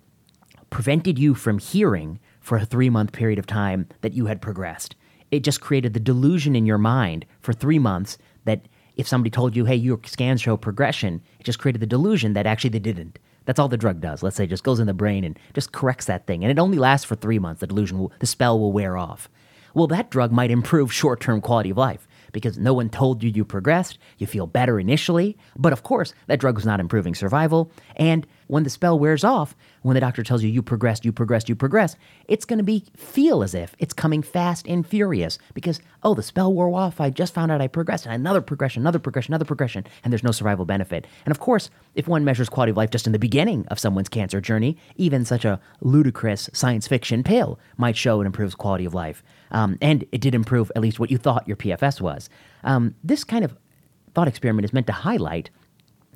prevented 0.69 1.19
you 1.19 1.35
from 1.35 1.59
hearing 1.59 2.19
for 2.41 2.57
a 2.57 2.65
three 2.65 2.89
month 2.89 3.11
period 3.11 3.39
of 3.39 3.45
time 3.45 3.87
that 4.01 4.13
you 4.13 4.25
had 4.25 4.41
progressed. 4.41 4.95
It 5.31 5.43
just 5.43 5.61
created 5.61 5.93
the 5.93 5.99
delusion 5.99 6.55
in 6.55 6.65
your 6.65 6.77
mind 6.77 7.25
for 7.41 7.53
three 7.53 7.79
months 7.79 8.17
that 8.45 8.67
if 8.95 9.07
somebody 9.07 9.29
told 9.29 9.55
you, 9.55 9.65
hey, 9.65 9.75
your 9.75 9.99
scans 10.05 10.41
show 10.41 10.55
progression, 10.55 11.21
it 11.39 11.43
just 11.43 11.59
created 11.59 11.81
the 11.81 11.87
delusion 11.87 12.33
that 12.33 12.45
actually 12.45 12.69
they 12.69 12.79
didn't. 12.79 13.19
That's 13.45 13.59
all 13.59 13.67
the 13.67 13.77
drug 13.77 14.01
does. 14.01 14.23
Let's 14.23 14.35
say 14.35 14.45
it 14.45 14.49
just 14.49 14.63
goes 14.63 14.79
in 14.79 14.87
the 14.87 14.93
brain 14.93 15.23
and 15.23 15.37
just 15.53 15.71
corrects 15.71 16.05
that 16.05 16.25
thing. 16.25 16.43
And 16.43 16.51
it 16.51 16.59
only 16.59 16.77
lasts 16.77 17.05
for 17.05 17.15
three 17.15 17.39
months. 17.39 17.61
The 17.61 17.67
delusion, 17.67 17.99
will, 17.99 18.11
the 18.19 18.25
spell 18.25 18.59
will 18.59 18.71
wear 18.71 18.97
off. 18.97 19.29
Well, 19.75 19.87
that 19.87 20.09
drug 20.09 20.31
might 20.31 20.51
improve 20.51 20.91
short 20.91 21.19
term 21.19 21.41
quality 21.41 21.69
of 21.69 21.77
life 21.77 22.07
because 22.31 22.57
no 22.57 22.73
one 22.73 22.89
told 22.89 23.21
you 23.21 23.29
you 23.29 23.45
progressed. 23.45 23.99
You 24.17 24.25
feel 24.25 24.47
better 24.47 24.79
initially. 24.79 25.37
But 25.57 25.73
of 25.73 25.83
course, 25.83 26.13
that 26.27 26.39
drug 26.39 26.55
was 26.55 26.65
not 26.65 26.79
improving 26.79 27.13
survival. 27.13 27.71
And 27.97 28.25
when 28.47 28.63
the 28.63 28.69
spell 28.69 28.97
wears 28.97 29.23
off, 29.23 29.55
when 29.81 29.95
the 29.95 29.99
doctor 29.99 30.23
tells 30.23 30.43
you 30.43 30.49
you 30.49 30.61
progressed, 30.61 31.05
you 31.05 31.11
progressed, 31.11 31.49
you 31.49 31.55
progressed, 31.55 31.97
it's 32.27 32.45
going 32.45 32.57
to 32.57 32.63
be 32.63 32.85
feel 32.95 33.43
as 33.43 33.53
if 33.53 33.75
it's 33.79 33.93
coming 33.93 34.21
fast 34.21 34.67
and 34.67 34.85
furious 34.85 35.37
because 35.53 35.79
oh, 36.03 36.13
the 36.13 36.23
spell 36.23 36.53
wore 36.53 36.73
off. 36.73 37.01
I 37.01 37.09
just 37.09 37.33
found 37.33 37.51
out 37.51 37.61
I 37.61 37.67
progressed, 37.67 38.05
and 38.05 38.13
another 38.13 38.41
progression, 38.41 38.83
another 38.83 38.99
progression, 38.99 39.33
another 39.33 39.45
progression, 39.45 39.85
and 40.03 40.13
there's 40.13 40.23
no 40.23 40.31
survival 40.31 40.65
benefit. 40.65 41.07
And 41.25 41.31
of 41.31 41.39
course, 41.39 41.69
if 41.95 42.07
one 42.07 42.23
measures 42.23 42.49
quality 42.49 42.71
of 42.71 42.77
life 42.77 42.91
just 42.91 43.07
in 43.07 43.13
the 43.13 43.19
beginning 43.19 43.65
of 43.67 43.79
someone's 43.79 44.09
cancer 44.09 44.39
journey, 44.39 44.77
even 44.95 45.25
such 45.25 45.45
a 45.45 45.59
ludicrous 45.81 46.49
science 46.53 46.87
fiction 46.87 47.23
pill 47.23 47.59
might 47.77 47.97
show 47.97 48.21
it 48.21 48.25
improves 48.25 48.55
quality 48.55 48.85
of 48.85 48.93
life. 48.93 49.23
Um, 49.51 49.77
and 49.81 50.05
it 50.11 50.21
did 50.21 50.35
improve 50.35 50.71
at 50.75 50.81
least 50.81 50.99
what 50.99 51.09
you 51.11 51.17
thought 51.17 51.47
your 51.47 51.57
PFS 51.57 52.01
was. 52.01 52.29
Um, 52.63 52.95
this 53.03 53.23
kind 53.23 53.43
of 53.43 53.57
thought 54.13 54.27
experiment 54.27 54.65
is 54.65 54.73
meant 54.73 54.87
to 54.87 54.93
highlight 54.93 55.49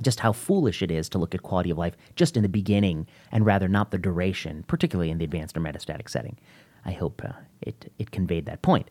just 0.01 0.19
how 0.19 0.31
foolish 0.31 0.81
it 0.81 0.91
is 0.91 1.09
to 1.09 1.17
look 1.17 1.35
at 1.35 1.43
quality 1.43 1.69
of 1.69 1.77
life 1.77 1.95
just 2.15 2.37
in 2.37 2.43
the 2.43 2.49
beginning 2.49 3.07
and 3.31 3.45
rather 3.45 3.67
not 3.67 3.91
the 3.91 3.97
duration, 3.97 4.63
particularly 4.67 5.11
in 5.11 5.17
the 5.17 5.25
advanced 5.25 5.57
or 5.57 5.61
metastatic 5.61 6.09
setting. 6.09 6.37
I 6.85 6.91
hope 6.91 7.21
uh, 7.23 7.33
it, 7.61 7.91
it 7.99 8.11
conveyed 8.11 8.45
that 8.45 8.61
point. 8.61 8.89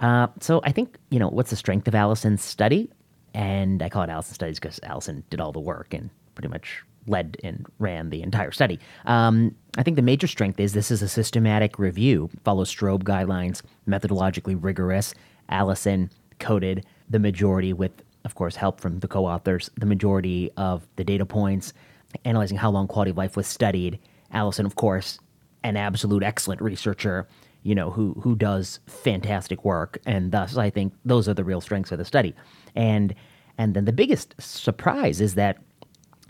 Uh, 0.00 0.28
so 0.40 0.60
I 0.64 0.72
think, 0.72 0.98
you 1.10 1.18
know, 1.18 1.28
what's 1.28 1.50
the 1.50 1.56
strength 1.56 1.86
of 1.88 1.94
Alyson's 1.94 2.42
study? 2.42 2.90
And 3.34 3.82
I 3.82 3.88
call 3.88 4.02
it 4.02 4.10
Alyson 4.10 4.34
Studies 4.34 4.58
because 4.58 4.80
Alyson 4.80 5.22
did 5.30 5.40
all 5.40 5.52
the 5.52 5.60
work 5.60 5.94
and 5.94 6.10
pretty 6.34 6.48
much 6.48 6.82
led 7.06 7.36
and 7.42 7.66
ran 7.78 8.10
the 8.10 8.22
entire 8.22 8.50
study. 8.50 8.78
Um, 9.06 9.54
I 9.78 9.82
think 9.82 9.96
the 9.96 10.02
major 10.02 10.26
strength 10.26 10.58
is 10.60 10.72
this 10.72 10.90
is 10.90 11.02
a 11.02 11.08
systematic 11.08 11.78
review, 11.78 12.28
follows 12.44 12.74
Strobe 12.74 13.04
guidelines, 13.04 13.62
methodologically 13.88 14.56
rigorous. 14.58 15.14
Alyson 15.50 16.10
coded 16.38 16.84
the 17.08 17.18
majority 17.18 17.72
with 17.72 17.92
of 18.24 18.34
course, 18.34 18.56
help 18.56 18.80
from 18.80 19.00
the 19.00 19.08
co 19.08 19.26
authors, 19.26 19.70
the 19.76 19.86
majority 19.86 20.50
of 20.56 20.86
the 20.96 21.04
data 21.04 21.26
points, 21.26 21.72
analyzing 22.24 22.58
how 22.58 22.70
long 22.70 22.86
quality 22.86 23.10
of 23.10 23.16
life 23.16 23.36
was 23.36 23.46
studied. 23.46 23.98
Alyson, 24.32 24.66
of 24.66 24.76
course, 24.76 25.18
an 25.64 25.76
absolute 25.76 26.22
excellent 26.22 26.60
researcher, 26.60 27.26
you 27.62 27.74
know, 27.74 27.90
who, 27.90 28.14
who 28.22 28.34
does 28.36 28.80
fantastic 28.86 29.64
work. 29.64 29.98
And 30.06 30.32
thus, 30.32 30.56
I 30.56 30.70
think 30.70 30.92
those 31.04 31.28
are 31.28 31.34
the 31.34 31.44
real 31.44 31.60
strengths 31.60 31.92
of 31.92 31.98
the 31.98 32.04
study. 32.04 32.34
And, 32.74 33.14
and 33.58 33.74
then 33.74 33.84
the 33.84 33.92
biggest 33.92 34.34
surprise 34.38 35.20
is 35.20 35.34
that, 35.34 35.58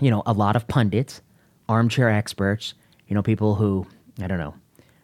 you 0.01 0.11
know, 0.11 0.23
a 0.27 0.33
lot 0.33 0.57
of 0.57 0.67
pundits, 0.67 1.21
armchair 1.69 2.09
experts, 2.09 2.75
you 3.09 3.15
know, 3.15 3.23
people 3.23 3.55
who, 3.55 3.87
I 4.21 4.27
don't 4.27 4.39
know, 4.39 4.55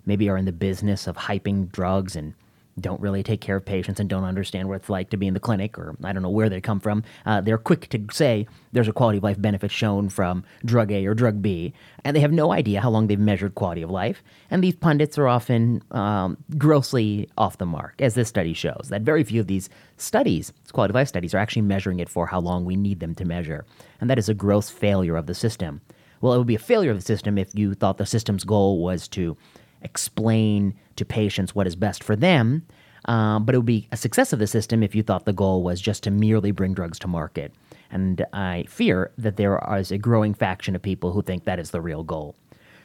maybe 0.06 0.28
are 0.28 0.36
in 0.36 0.44
the 0.44 0.52
business 0.52 1.06
of 1.06 1.16
hyping 1.16 1.70
drugs 1.70 2.16
and 2.16 2.34
don't 2.78 3.00
really 3.00 3.22
take 3.22 3.40
care 3.40 3.56
of 3.56 3.64
patients 3.64 4.00
and 4.00 4.08
don't 4.08 4.24
understand 4.24 4.68
what 4.68 4.76
it's 4.76 4.90
like 4.90 5.10
to 5.10 5.16
be 5.16 5.26
in 5.26 5.34
the 5.34 5.40
clinic, 5.40 5.78
or 5.78 5.96
I 6.04 6.12
don't 6.12 6.22
know 6.22 6.28
where 6.28 6.48
they 6.48 6.60
come 6.60 6.80
from. 6.80 7.04
Uh, 7.24 7.40
they're 7.40 7.58
quick 7.58 7.88
to 7.88 8.04
say 8.12 8.46
there's 8.72 8.88
a 8.88 8.92
quality 8.92 9.18
of 9.18 9.24
life 9.24 9.40
benefit 9.40 9.70
shown 9.70 10.08
from 10.08 10.44
drug 10.64 10.92
A 10.92 11.06
or 11.06 11.14
drug 11.14 11.40
B, 11.40 11.72
and 12.04 12.14
they 12.14 12.20
have 12.20 12.32
no 12.32 12.52
idea 12.52 12.80
how 12.80 12.90
long 12.90 13.06
they've 13.06 13.18
measured 13.18 13.54
quality 13.54 13.82
of 13.82 13.90
life. 13.90 14.22
And 14.50 14.62
these 14.62 14.76
pundits 14.76 15.16
are 15.16 15.28
often 15.28 15.82
um, 15.90 16.36
grossly 16.58 17.30
off 17.38 17.58
the 17.58 17.66
mark, 17.66 17.94
as 18.00 18.14
this 18.14 18.28
study 18.28 18.52
shows. 18.52 18.88
That 18.90 19.02
very 19.02 19.24
few 19.24 19.40
of 19.40 19.46
these 19.46 19.70
studies, 19.96 20.52
quality 20.72 20.92
of 20.92 20.96
life 20.96 21.08
studies, 21.08 21.34
are 21.34 21.38
actually 21.38 21.62
measuring 21.62 22.00
it 22.00 22.10
for 22.10 22.26
how 22.26 22.40
long 22.40 22.64
we 22.64 22.76
need 22.76 23.00
them 23.00 23.14
to 23.14 23.24
measure. 23.24 23.64
And 24.00 24.10
that 24.10 24.18
is 24.18 24.28
a 24.28 24.34
gross 24.34 24.68
failure 24.68 25.16
of 25.16 25.26
the 25.26 25.34
system. 25.34 25.80
Well, 26.20 26.34
it 26.34 26.38
would 26.38 26.46
be 26.46 26.54
a 26.54 26.58
failure 26.58 26.90
of 26.90 26.98
the 26.98 27.02
system 27.02 27.38
if 27.38 27.54
you 27.54 27.74
thought 27.74 27.98
the 27.98 28.06
system's 28.06 28.44
goal 28.44 28.82
was 28.82 29.08
to 29.08 29.36
explain 29.82 30.74
to 30.96 31.04
patients 31.04 31.54
what 31.54 31.66
is 31.66 31.76
best 31.76 32.02
for 32.02 32.16
them. 32.16 32.66
Um, 33.06 33.44
but 33.44 33.54
it 33.54 33.58
would 33.58 33.66
be 33.66 33.88
a 33.92 33.96
success 33.96 34.32
of 34.32 34.40
the 34.40 34.46
system 34.46 34.82
if 34.82 34.94
you 34.94 35.02
thought 35.02 35.26
the 35.26 35.32
goal 35.32 35.62
was 35.62 35.80
just 35.80 36.02
to 36.04 36.10
merely 36.10 36.50
bring 36.50 36.74
drugs 36.74 36.98
to 37.00 37.08
market. 37.08 37.52
And 37.90 38.26
I 38.32 38.64
fear 38.68 39.12
that 39.16 39.36
there 39.36 39.60
is 39.78 39.92
a 39.92 39.98
growing 39.98 40.34
faction 40.34 40.74
of 40.74 40.82
people 40.82 41.12
who 41.12 41.22
think 41.22 41.44
that 41.44 41.60
is 41.60 41.70
the 41.70 41.80
real 41.80 42.02
goal. 42.02 42.34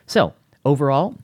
So, 0.06 0.34
overall, 0.64 1.18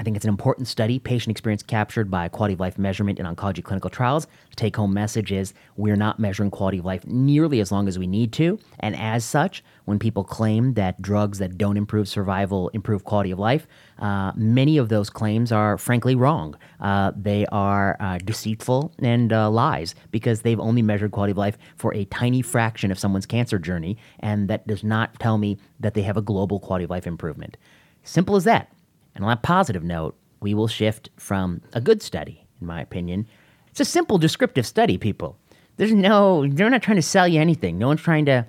I 0.00 0.02
think 0.02 0.16
it's 0.16 0.24
an 0.24 0.30
important 0.30 0.66
study, 0.66 0.98
patient 0.98 1.30
experience 1.30 1.62
captured 1.62 2.10
by 2.10 2.28
quality 2.28 2.54
of 2.54 2.60
life 2.60 2.78
measurement 2.78 3.18
in 3.18 3.26
oncology 3.26 3.62
clinical 3.62 3.90
trials. 3.90 4.26
The 4.48 4.56
take 4.56 4.74
home 4.74 4.94
message 4.94 5.30
is 5.30 5.52
we're 5.76 5.94
not 5.94 6.18
measuring 6.18 6.50
quality 6.50 6.78
of 6.78 6.86
life 6.86 7.06
nearly 7.06 7.60
as 7.60 7.70
long 7.70 7.86
as 7.86 7.98
we 7.98 8.06
need 8.06 8.32
to. 8.32 8.58
And 8.78 8.96
as 8.96 9.26
such, 9.26 9.62
when 9.84 9.98
people 9.98 10.24
claim 10.24 10.72
that 10.72 11.02
drugs 11.02 11.36
that 11.40 11.58
don't 11.58 11.76
improve 11.76 12.08
survival 12.08 12.70
improve 12.70 13.04
quality 13.04 13.30
of 13.30 13.38
life, 13.38 13.66
uh, 13.98 14.32
many 14.36 14.78
of 14.78 14.88
those 14.88 15.10
claims 15.10 15.52
are 15.52 15.76
frankly 15.76 16.14
wrong. 16.14 16.56
Uh, 16.80 17.12
they 17.14 17.44
are 17.52 17.98
uh, 18.00 18.16
deceitful 18.24 18.94
and 19.00 19.34
uh, 19.34 19.50
lies 19.50 19.94
because 20.12 20.40
they've 20.40 20.60
only 20.60 20.80
measured 20.80 21.10
quality 21.10 21.32
of 21.32 21.36
life 21.36 21.58
for 21.76 21.92
a 21.92 22.06
tiny 22.06 22.40
fraction 22.40 22.90
of 22.90 22.98
someone's 22.98 23.26
cancer 23.26 23.58
journey. 23.58 23.98
And 24.20 24.48
that 24.48 24.66
does 24.66 24.82
not 24.82 25.20
tell 25.20 25.36
me 25.36 25.58
that 25.78 25.92
they 25.92 26.02
have 26.02 26.16
a 26.16 26.22
global 26.22 26.58
quality 26.58 26.84
of 26.84 26.90
life 26.90 27.06
improvement. 27.06 27.58
Simple 28.02 28.36
as 28.36 28.44
that. 28.44 28.72
And 29.20 29.26
on 29.26 29.32
a 29.32 29.36
positive 29.36 29.84
note, 29.84 30.16
we 30.40 30.54
will 30.54 30.66
shift 30.66 31.10
from 31.18 31.60
a 31.74 31.80
good 31.80 32.02
study, 32.02 32.46
in 32.58 32.66
my 32.66 32.80
opinion. 32.80 33.26
It's 33.68 33.80
a 33.80 33.84
simple 33.84 34.16
descriptive 34.16 34.66
study, 34.66 34.96
people. 34.96 35.36
There's 35.76 35.92
no, 35.92 36.46
they're 36.48 36.70
not 36.70 36.80
trying 36.80 36.96
to 36.96 37.02
sell 37.02 37.28
you 37.28 37.38
anything. 37.38 37.76
No 37.76 37.88
one's 37.88 38.00
trying 38.00 38.24
to 38.24 38.46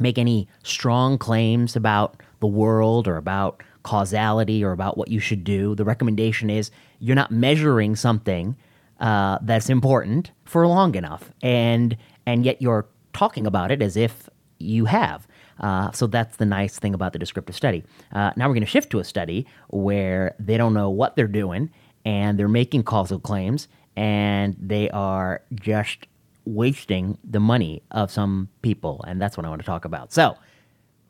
make 0.00 0.18
any 0.18 0.48
strong 0.64 1.16
claims 1.16 1.76
about 1.76 2.20
the 2.40 2.48
world 2.48 3.06
or 3.06 3.18
about 3.18 3.62
causality 3.84 4.64
or 4.64 4.72
about 4.72 4.98
what 4.98 5.08
you 5.12 5.20
should 5.20 5.44
do. 5.44 5.76
The 5.76 5.84
recommendation 5.84 6.50
is 6.50 6.72
you're 6.98 7.14
not 7.14 7.30
measuring 7.30 7.94
something 7.94 8.56
uh, 8.98 9.38
that's 9.42 9.70
important 9.70 10.32
for 10.44 10.66
long 10.66 10.96
enough, 10.96 11.30
and 11.40 11.96
and 12.26 12.44
yet 12.44 12.60
you're 12.60 12.86
talking 13.12 13.46
about 13.46 13.70
it 13.70 13.80
as 13.80 13.96
if 13.96 14.28
you 14.58 14.86
have. 14.86 15.26
Uh, 15.60 15.90
so 15.92 16.06
that's 16.06 16.36
the 16.36 16.46
nice 16.46 16.78
thing 16.78 16.94
about 16.94 17.12
the 17.12 17.18
descriptive 17.18 17.54
study. 17.54 17.84
Uh, 18.12 18.32
now 18.36 18.48
we're 18.48 18.54
going 18.54 18.60
to 18.62 18.70
shift 18.70 18.90
to 18.90 18.98
a 18.98 19.04
study 19.04 19.46
where 19.68 20.34
they 20.38 20.56
don't 20.56 20.74
know 20.74 20.90
what 20.90 21.16
they're 21.16 21.28
doing 21.28 21.70
and 22.04 22.38
they're 22.38 22.48
making 22.48 22.82
causal 22.82 23.18
claims 23.18 23.68
and 23.96 24.56
they 24.58 24.88
are 24.90 25.42
just 25.54 26.06
wasting 26.46 27.18
the 27.22 27.40
money 27.40 27.82
of 27.90 28.10
some 28.10 28.48
people. 28.62 29.04
And 29.06 29.20
that's 29.20 29.36
what 29.36 29.44
I 29.44 29.50
want 29.50 29.60
to 29.60 29.66
talk 29.66 29.84
about. 29.84 30.12
So 30.12 30.36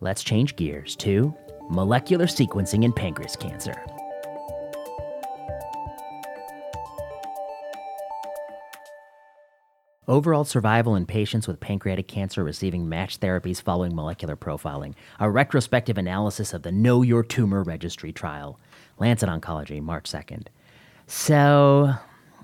let's 0.01 0.23
change 0.23 0.57
gears 0.57 0.97
to 0.97 1.35
molecular 1.69 2.27
sequencing 2.27 2.85
in 2.85 2.93
pancreas 2.93 3.37
cancer. 3.37 3.81
Overall 10.11 10.43
survival 10.43 10.97
in 10.97 11.07
patients 11.07 11.47
with 11.47 11.61
pancreatic 11.61 12.09
cancer 12.09 12.43
receiving 12.43 12.89
matched 12.89 13.21
therapies 13.21 13.63
following 13.63 13.95
molecular 13.95 14.35
profiling. 14.35 14.95
A 15.21 15.31
retrospective 15.31 15.97
analysis 15.97 16.53
of 16.53 16.63
the 16.63 16.73
Know 16.73 17.03
Your 17.03 17.23
Tumor 17.23 17.63
Registry 17.63 18.11
trial. 18.13 18.59
Lancet 18.99 19.29
Oncology, 19.29 19.81
March 19.81 20.11
2nd. 20.11 20.49
So, 21.07 21.95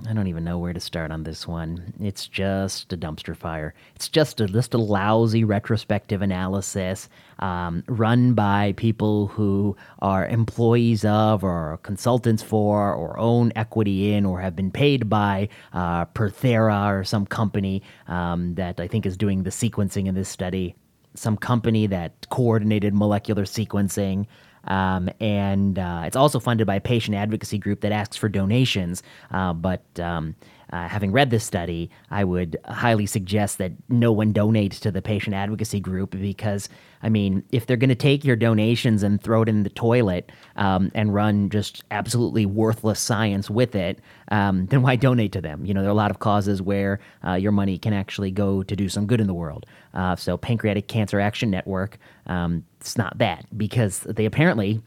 I 0.05 0.13
don't 0.13 0.27
even 0.27 0.45
know 0.45 0.59
where 0.59 0.75
to 0.75 0.81
start 0.81 1.11
on 1.11 1.23
this 1.23 1.49
one. 1.49 1.95
It's 2.01 2.29
just 2.29 2.93
a 2.93 2.99
dumpster 2.99 3.35
fire. 3.35 3.75
It's 3.95 4.09
just 4.09 4.41
a 4.41 4.47
just 4.47 4.75
a 4.75 4.79
lousy 4.79 5.43
retrospective 5.43 6.21
analysis 6.21 7.09
um, 7.39 7.83
run 7.87 8.35
by 8.35 8.75
people 8.77 9.29
who 9.29 9.77
are 10.01 10.27
employees 10.27 11.05
of, 11.05 11.43
or 11.43 11.79
consultants 11.83 12.43
for, 12.43 12.95
or 12.95 13.19
own 13.19 13.53
equity 13.57 14.13
in, 14.13 14.25
or 14.27 14.41
have 14.41 14.57
been 14.57 14.71
paid 14.71 15.09
by 15.09 15.49
uh, 15.73 16.05
Perthera 16.07 16.93
or 16.93 17.05
some 17.05 17.27
company 17.27 17.83
um, 18.09 18.55
that 18.55 18.81
I 18.81 18.89
think 18.89 19.07
is 19.07 19.17
doing 19.17 19.43
the 19.43 19.51
sequencing 19.51 20.07
in 20.07 20.15
this 20.15 20.29
study. 20.29 20.75
Some 21.15 21.37
company 21.37 21.87
that 21.87 22.29
coordinated 22.29 22.95
molecular 22.95 23.45
sequencing. 23.45 24.27
Um, 24.67 25.09
and 25.21 25.79
uh, 25.79 26.03
it's 26.05 26.17
also 26.17 26.41
funded 26.41 26.67
by 26.67 26.77
a 26.77 26.81
patient 26.81 27.17
advocacy 27.17 27.59
group 27.59 27.81
that 27.81 27.93
asks 27.93 28.17
for 28.17 28.29
donations. 28.29 29.03
Uh, 29.31 29.53
but 29.53 29.85
um, 30.01 30.35
uh, 30.73 30.89
having 30.89 31.13
read 31.13 31.31
this 31.31 31.45
study, 31.45 31.91
I 32.11 32.25
would 32.25 32.57
highly 32.65 33.07
suggest 33.07 33.59
that 33.59 33.73
no 33.89 34.11
one 34.11 34.33
donates 34.33 34.79
to 34.81 34.91
the 34.91 35.01
patient 35.01 35.35
advocacy 35.35 35.79
group 35.79 36.11
because, 36.11 36.69
I 37.03 37.09
mean, 37.09 37.45
if 37.53 37.67
they're 37.67 37.77
going 37.77 37.91
to 37.91 37.95
take 37.95 38.25
your 38.25 38.35
donations 38.35 39.03
and 39.03 39.23
throw 39.23 39.43
it 39.43 39.49
in 39.49 39.63
the 39.63 39.71
toilet 39.71 40.33
um, 40.57 40.91
and 40.95 41.15
run 41.15 41.51
just 41.51 41.85
absolutely 41.91 42.47
worthless 42.47 42.99
science 42.99 43.49
with 43.49 43.77
it, 43.77 44.01
um, 44.33 44.67
then 44.67 44.83
why 44.83 44.97
donate 44.97 45.33
to 45.33 45.41
them? 45.41 45.65
You 45.65 45.73
know, 45.73 45.83
there 45.83 45.91
are 45.91 45.93
a 45.93 45.95
lot 45.95 46.11
of 46.11 46.19
causes 46.19 46.61
where 46.61 46.99
uh, 47.25 47.35
your 47.35 47.53
money 47.53 47.79
can 47.79 47.93
actually 47.93 48.33
go 48.33 48.63
to 48.65 48.75
do 48.75 48.89
some 48.89 49.07
good 49.07 49.21
in 49.21 49.29
the 49.29 49.35
world. 49.35 49.67
Uh, 49.95 50.17
so, 50.17 50.37
Pancreatic 50.37 50.89
Cancer 50.89 51.21
Action 51.21 51.51
Network, 51.51 51.99
um, 52.27 52.65
it's 52.81 52.99
not 52.99 53.17
that 53.19 53.47
because 53.57 54.01
they 54.01 54.25
apparently, 54.25 54.83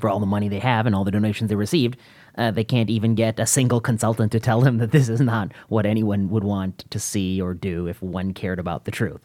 for 0.00 0.08
all 0.08 0.20
the 0.20 0.26
money 0.26 0.48
they 0.48 0.58
have 0.58 0.86
and 0.86 0.94
all 0.94 1.04
the 1.04 1.10
donations 1.10 1.50
they 1.50 1.54
received, 1.54 1.98
uh, 2.38 2.52
they 2.52 2.64
can't 2.64 2.88
even 2.88 3.14
get 3.14 3.38
a 3.38 3.46
single 3.46 3.80
consultant 3.80 4.32
to 4.32 4.40
tell 4.40 4.60
them 4.60 4.78
that 4.78 4.92
this 4.92 5.08
is 5.08 5.20
not 5.20 5.52
what 5.68 5.84
anyone 5.84 6.30
would 6.30 6.44
want 6.44 6.88
to 6.90 6.98
see 6.98 7.40
or 7.40 7.52
do 7.52 7.86
if 7.86 8.00
one 8.00 8.32
cared 8.32 8.60
about 8.60 8.84
the 8.84 8.90
truth. 8.90 9.20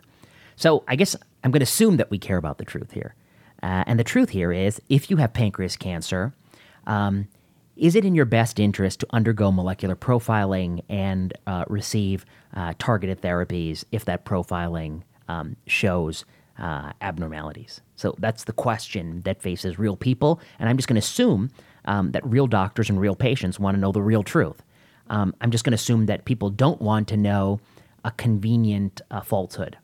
So 0.55 0.83
I 0.87 0.95
guess 0.95 1.15
I'm 1.43 1.51
going 1.51 1.59
to 1.59 1.63
assume 1.63 1.97
that 1.97 2.09
we 2.09 2.17
care 2.17 2.37
about 2.37 2.57
the 2.57 2.65
truth 2.65 2.91
here. 2.91 3.15
Uh, 3.61 3.83
and 3.87 3.99
the 3.99 4.03
truth 4.03 4.29
here 4.29 4.51
is 4.51 4.81
if 4.89 5.09
you 5.09 5.17
have 5.17 5.31
pancreas 5.31 5.77
cancer, 5.77 6.33
um, 6.87 7.27
is 7.77 7.95
it 7.95 8.03
in 8.03 8.13
your 8.13 8.25
best 8.25 8.59
interest 8.59 8.99
to 8.99 9.07
undergo 9.11 9.51
molecular 9.51 9.95
profiling 9.95 10.83
and 10.89 11.33
uh, 11.47 11.65
receive 11.67 12.25
uh, 12.55 12.73
targeted 12.77 13.21
therapies 13.21 13.83
if 13.91 14.05
that 14.05 14.25
profiling 14.25 15.01
um, 15.27 15.55
shows 15.65 16.25
uh, 16.59 16.91
abnormalities? 17.01 17.81
So 17.95 18.15
that's 18.17 18.43
the 18.43 18.53
question 18.53 19.21
that 19.21 19.41
faces 19.41 19.79
real 19.79 19.95
people. 19.95 20.39
And 20.59 20.67
I'm 20.67 20.77
just 20.77 20.87
going 20.87 20.95
to 20.95 21.05
assume 21.05 21.49
um, 21.85 22.11
that 22.11 22.25
real 22.25 22.47
doctors 22.47 22.89
and 22.89 22.99
real 22.99 23.15
patients 23.15 23.59
want 23.59 23.75
to 23.75 23.81
know 23.81 23.91
the 23.91 24.01
real 24.01 24.23
truth. 24.23 24.61
Um, 25.09 25.35
I'm 25.41 25.51
just 25.51 25.63
going 25.63 25.71
to 25.71 25.75
assume 25.75 26.05
that 26.05 26.25
people 26.25 26.49
don't 26.49 26.81
want 26.81 27.07
to 27.09 27.17
know 27.17 27.59
a 28.05 28.11
convenient 28.11 29.01
uh, 29.11 29.21
falsehood, 29.21 29.77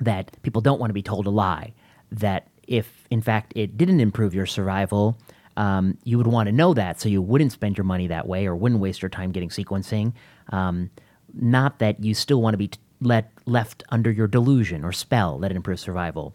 that 0.00 0.40
people 0.42 0.60
don't 0.60 0.80
want 0.80 0.90
to 0.90 0.94
be 0.94 1.02
told 1.02 1.26
a 1.26 1.30
lie, 1.30 1.72
that 2.10 2.48
if 2.66 3.06
in 3.10 3.20
fact 3.20 3.52
it 3.56 3.76
didn't 3.76 4.00
improve 4.00 4.34
your 4.34 4.46
survival, 4.46 5.18
um, 5.56 5.98
you 6.04 6.16
would 6.16 6.26
want 6.26 6.46
to 6.46 6.52
know 6.52 6.74
that 6.74 7.00
so 7.00 7.08
you 7.08 7.20
wouldn't 7.20 7.52
spend 7.52 7.76
your 7.76 7.84
money 7.84 8.06
that 8.06 8.26
way 8.26 8.46
or 8.46 8.56
wouldn't 8.56 8.80
waste 8.80 9.02
your 9.02 9.08
time 9.08 9.32
getting 9.32 9.48
sequencing. 9.48 10.12
Um, 10.50 10.90
not 11.34 11.78
that 11.78 12.02
you 12.02 12.14
still 12.14 12.40
want 12.40 12.54
to 12.54 12.58
be 12.58 12.68
t- 12.68 12.78
let, 13.00 13.32
left 13.46 13.82
under 13.90 14.10
your 14.10 14.26
delusion 14.26 14.84
or 14.84 14.92
spell 14.92 15.38
that 15.38 15.50
it 15.50 15.56
improves 15.56 15.82
survival. 15.82 16.34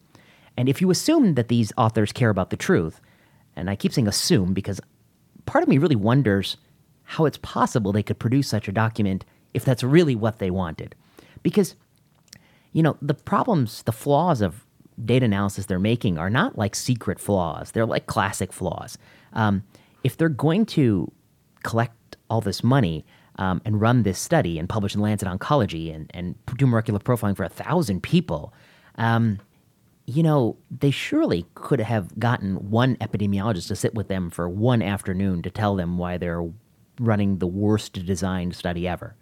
And 0.56 0.68
if 0.68 0.82
you 0.82 0.90
assume 0.92 1.36
that 1.36 1.48
these 1.48 1.72
authors 1.78 2.12
care 2.12 2.30
about 2.30 2.50
the 2.50 2.58
truth, 2.58 3.00
and 3.56 3.70
I 3.70 3.76
keep 3.76 3.94
saying 3.94 4.08
assume 4.08 4.54
because 4.54 4.80
part 5.48 5.64
of 5.64 5.68
me 5.68 5.80
really 5.80 5.96
wonders 5.96 6.58
how 7.04 7.26
it's 7.26 7.40
possible 7.40 7.92
they 7.92 8.04
could 8.04 8.20
produce 8.20 8.48
such 8.48 8.68
a 8.68 8.72
document 8.72 9.26
if 9.54 9.66
that's 9.66 9.82
really 9.82 10.16
what 10.16 10.38
they 10.38 10.52
wanted. 10.52 10.94
Because, 11.42 11.76
you 12.74 12.84
know, 12.84 12.98
the 13.02 13.14
problems, 13.16 13.82
the 13.84 13.92
flaws 13.92 14.42
of 14.42 14.66
data 15.04 15.26
analysis 15.26 15.66
they're 15.66 15.80
making 15.80 16.18
are 16.18 16.30
not 16.30 16.58
like 16.58 16.76
secret 16.76 17.20
flaws, 17.20 17.72
they're 17.72 17.86
like 17.86 18.08
classic 18.08 18.52
flaws. 18.52 18.98
Um, 19.34 19.64
if 20.04 20.18
they're 20.18 20.30
going 20.30 20.66
to 20.68 21.12
collect 21.64 22.18
all 22.30 22.42
this 22.42 22.64
money 22.64 23.06
um, 23.38 23.62
and 23.64 23.80
run 23.80 24.04
this 24.04 24.20
study 24.20 24.60
and 24.60 24.68
publish 24.68 24.96
in 24.96 25.02
Lancet 25.02 25.28
Oncology 25.28 25.94
and, 25.94 26.12
and 26.14 26.36
do 26.58 26.68
molecular 26.68 27.00
profiling 27.00 27.36
for 27.36 27.44
a 27.44 27.50
thousand 27.50 28.04
people, 28.04 28.54
um, 28.96 29.40
you 30.08 30.24
know, 30.24 30.58
they 30.72 30.90
surely 30.90 31.46
could 31.54 31.82
have 31.82 32.18
gotten 32.18 32.70
one 32.72 32.96
epidemiologist 32.96 33.68
to 33.68 33.76
sit 33.76 33.94
with 33.94 34.08
them 34.08 34.30
for 34.30 34.48
one 34.48 34.82
afternoon 34.82 35.42
to 35.42 35.50
tell 35.50 35.76
them 35.76 35.98
why 35.98 36.18
they're 36.18 36.50
running 37.00 37.38
the 37.38 37.48
worst 37.48 38.06
designed 38.06 38.56
study 38.56 38.88
ever. 38.88 39.16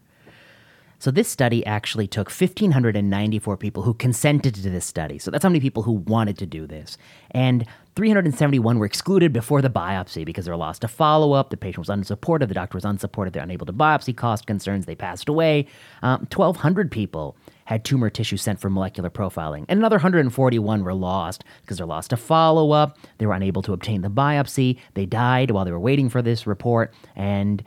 So 1.06 1.12
this 1.12 1.28
study 1.28 1.64
actually 1.68 2.08
took 2.08 2.32
1,594 2.32 3.58
people 3.58 3.84
who 3.84 3.94
consented 3.94 4.56
to 4.56 4.72
this 4.72 4.86
study. 4.86 5.20
So 5.20 5.30
that's 5.30 5.44
how 5.44 5.50
many 5.50 5.60
people 5.60 5.84
who 5.84 5.92
wanted 5.92 6.36
to 6.40 6.48
do 6.48 6.66
this. 6.66 6.98
And 7.30 7.64
371 7.96 8.80
were 8.80 8.88
excluded 8.88 9.32
before 9.32 9.62
the 9.62 9.70
biopsy 9.70 10.26
because 10.26 10.46
they 10.46 10.52
were 10.52 10.58
lost 10.58 10.82
to 10.82 10.88
follow 10.88 11.34
up. 11.34 11.52
The 11.52 11.58
patient 11.58 11.78
was 11.78 11.90
unsupported. 11.90 12.50
The 12.50 12.56
doctor 12.56 12.78
was 12.78 12.86
unsupported. 12.86 13.34
They're 13.34 13.44
unable 13.44 13.68
to 13.68 13.72
biopsy. 13.72 14.18
Cost 14.18 14.48
concerns. 14.48 14.88
They 14.88 14.96
passed 14.96 15.30
away. 15.30 15.68
Um, 16.02 16.22
1,200 16.22 16.90
people 16.90 17.38
had 17.66 17.86
tumor 17.86 18.10
tissue 18.10 18.38
sent 18.38 18.60
for 18.60 18.72
molecular 18.72 19.12
profiling, 19.12 19.66
and 19.70 19.78
another 19.78 19.98
141 19.98 20.84
were 20.84 20.94
lost 20.96 21.44
because 21.62 21.78
they're 21.78 21.86
lost 21.86 22.10
to 22.10 22.18
follow 22.18 22.72
up. 22.72 22.98
They 23.20 23.28
were 23.28 23.36
unable 23.36 23.62
to 23.62 23.74
obtain 23.74 24.02
the 24.02 24.10
biopsy. 24.10 24.80
They 24.96 25.06
died 25.06 25.52
while 25.52 25.66
they 25.66 25.72
were 25.72 25.80
waiting 25.80 26.10
for 26.10 26.24
this 26.24 26.48
report, 26.48 26.96
and 27.16 27.64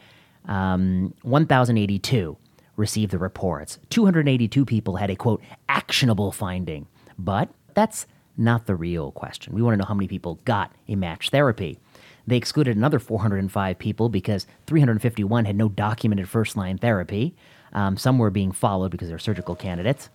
um, 0.47 1.15
1,082 1.23 2.37
received 2.79 3.11
the 3.11 3.19
reports. 3.19 3.79
282 3.91 4.65
people 4.65 4.97
had 4.97 5.11
a 5.11 5.17
quote 5.17 5.43
actionable 5.69 6.33
finding, 6.33 6.87
but 7.19 7.51
that's 7.75 8.07
not 8.37 8.67
the 8.67 8.77
real 8.77 9.11
question. 9.11 9.55
We 9.55 9.63
want 9.63 9.75
to 9.75 9.79
know 9.79 9.89
how 9.89 9.95
many 9.95 10.09
people 10.09 10.39
got 10.45 10.73
a 10.87 10.95
match 10.95 11.31
therapy. 11.31 11.79
They 12.27 12.37
excluded 12.37 12.77
another 12.77 12.99
405 12.99 13.79
people 13.79 14.09
because 14.09 14.47
351 14.67 15.45
had 15.45 15.57
no 15.57 15.69
documented 15.69 16.29
first 16.29 16.57
line 16.57 16.79
therapy. 16.79 17.35
Um, 17.73 17.97
some 17.97 18.19
were 18.19 18.31
being 18.31 18.53
followed 18.53 18.91
because 18.91 19.09
they're 19.09 19.19
surgical 19.19 19.57
candidates. 19.57 20.09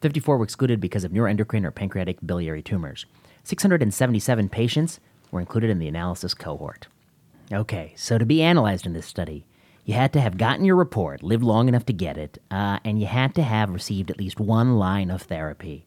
54 0.00 0.38
were 0.38 0.44
excluded 0.44 0.80
because 0.80 1.04
of 1.04 1.12
neuroendocrine 1.12 1.64
or 1.64 1.70
pancreatic 1.70 2.18
biliary 2.24 2.62
tumors. 2.62 3.04
677 3.44 4.48
patients 4.48 5.00
were 5.30 5.40
included 5.40 5.70
in 5.70 5.78
the 5.78 5.88
analysis 5.88 6.34
cohort. 6.34 6.86
Okay, 7.52 7.92
so 7.96 8.16
to 8.16 8.24
be 8.24 8.42
analyzed 8.42 8.86
in 8.86 8.92
this 8.92 9.06
study, 9.06 9.44
you 9.84 9.94
had 9.94 10.12
to 10.12 10.20
have 10.20 10.36
gotten 10.36 10.64
your 10.64 10.76
report, 10.76 11.22
lived 11.22 11.42
long 11.42 11.68
enough 11.68 11.86
to 11.86 11.92
get 11.92 12.16
it, 12.16 12.38
uh, 12.50 12.78
and 12.84 13.00
you 13.00 13.06
had 13.06 13.34
to 13.34 13.42
have 13.42 13.70
received 13.70 14.10
at 14.10 14.18
least 14.18 14.38
one 14.38 14.76
line 14.76 15.10
of 15.10 15.22
therapy. 15.22 15.86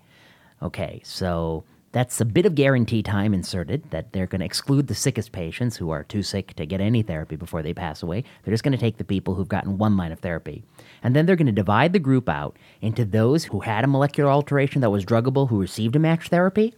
Okay, 0.61 1.01
so 1.03 1.63
that's 1.93 2.19
a 2.19 2.25
bit 2.25 2.47
of 2.47 2.55
guarantee 2.55 3.03
time 3.03 3.35
inserted 3.35 3.91
that 3.91 4.11
they're 4.13 4.25
going 4.25 4.39
to 4.39 4.45
exclude 4.45 4.87
the 4.87 4.95
sickest 4.95 5.31
patients 5.31 5.77
who 5.77 5.91
are 5.91 6.03
too 6.03 6.23
sick 6.23 6.55
to 6.55 6.65
get 6.65 6.81
any 6.81 7.03
therapy 7.03 7.35
before 7.35 7.61
they 7.61 7.73
pass 7.73 8.01
away. 8.01 8.23
They're 8.43 8.53
just 8.53 8.63
going 8.63 8.71
to 8.71 8.79
take 8.79 8.97
the 8.97 9.03
people 9.03 9.35
who've 9.35 9.47
gotten 9.47 9.77
one 9.77 9.95
line 9.95 10.11
of 10.11 10.19
therapy. 10.19 10.63
And 11.03 11.15
then 11.15 11.27
they're 11.27 11.35
going 11.35 11.45
to 11.45 11.51
divide 11.51 11.93
the 11.93 11.99
group 11.99 12.27
out 12.27 12.57
into 12.81 13.05
those 13.05 13.43
who 13.45 13.59
had 13.59 13.83
a 13.83 13.87
molecular 13.87 14.31
alteration 14.31 14.81
that 14.81 14.89
was 14.89 15.05
druggable 15.05 15.49
who 15.49 15.59
received 15.59 15.95
a 15.95 15.99
match 15.99 16.29
therapy, 16.29 16.73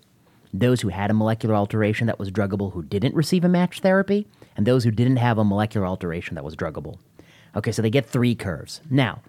those 0.54 0.82
who 0.82 0.90
had 0.90 1.10
a 1.10 1.14
molecular 1.14 1.56
alteration 1.56 2.08
that 2.08 2.20
was 2.20 2.30
druggable 2.30 2.74
who 2.74 2.84
didn't 2.84 3.16
receive 3.16 3.46
a 3.46 3.50
match 3.50 3.80
therapy, 3.80 4.28
and 4.56 4.66
those 4.66 4.84
who 4.84 4.92
didn't 4.92 5.18
have 5.18 5.38
a 5.38 5.44
molecular 5.44 5.86
alteration 5.86 6.36
that 6.36 6.44
was 6.44 6.56
druggable. 6.56 6.98
Okay, 7.56 7.72
so 7.72 7.82
they 7.82 7.90
get 7.90 8.06
three 8.06 8.36
curves. 8.36 8.82
Now, 8.90 9.22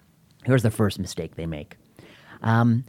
here's 0.43 0.63
the 0.63 0.71
first 0.71 0.99
mistake 0.99 1.35
they 1.35 1.45
make. 1.45 1.77
Um, 2.41 2.83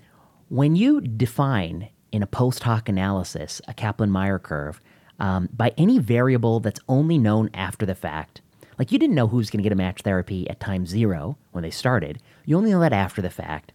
when 0.49 0.77
you 0.77 1.01
define 1.01 1.91
in 2.13 2.23
a 2.23 2.27
post 2.27 2.63
hoc 2.63 2.89
analysis, 2.89 3.61
a 3.69 3.75
Kaplan 3.75 4.11
Meier 4.11 4.39
curve, 4.39 4.81
um, 5.21 5.49
by 5.53 5.73
any 5.77 5.99
variable 5.99 6.61
that's 6.61 6.81
only 6.89 7.19
known 7.19 7.51
after 7.55 7.85
the 7.85 7.95
fact. 7.95 8.41
Like 8.79 8.93
you 8.93 8.99
didn't 8.99 9.17
know 9.17 9.27
who's 9.27 9.51
going 9.51 9.59
to 9.59 9.65
get 9.65 9.73
a 9.73 9.77
match 9.77 10.03
therapy 10.03 10.49
at 10.49 10.61
time 10.61 10.87
zero 10.87 11.37
when 11.51 11.63
they 11.63 11.71
started. 11.71 12.21
You 12.45 12.57
only 12.57 12.71
know 12.71 12.81
that 12.81 12.93
after 12.93 13.21
the 13.21 13.31
fact. 13.31 13.73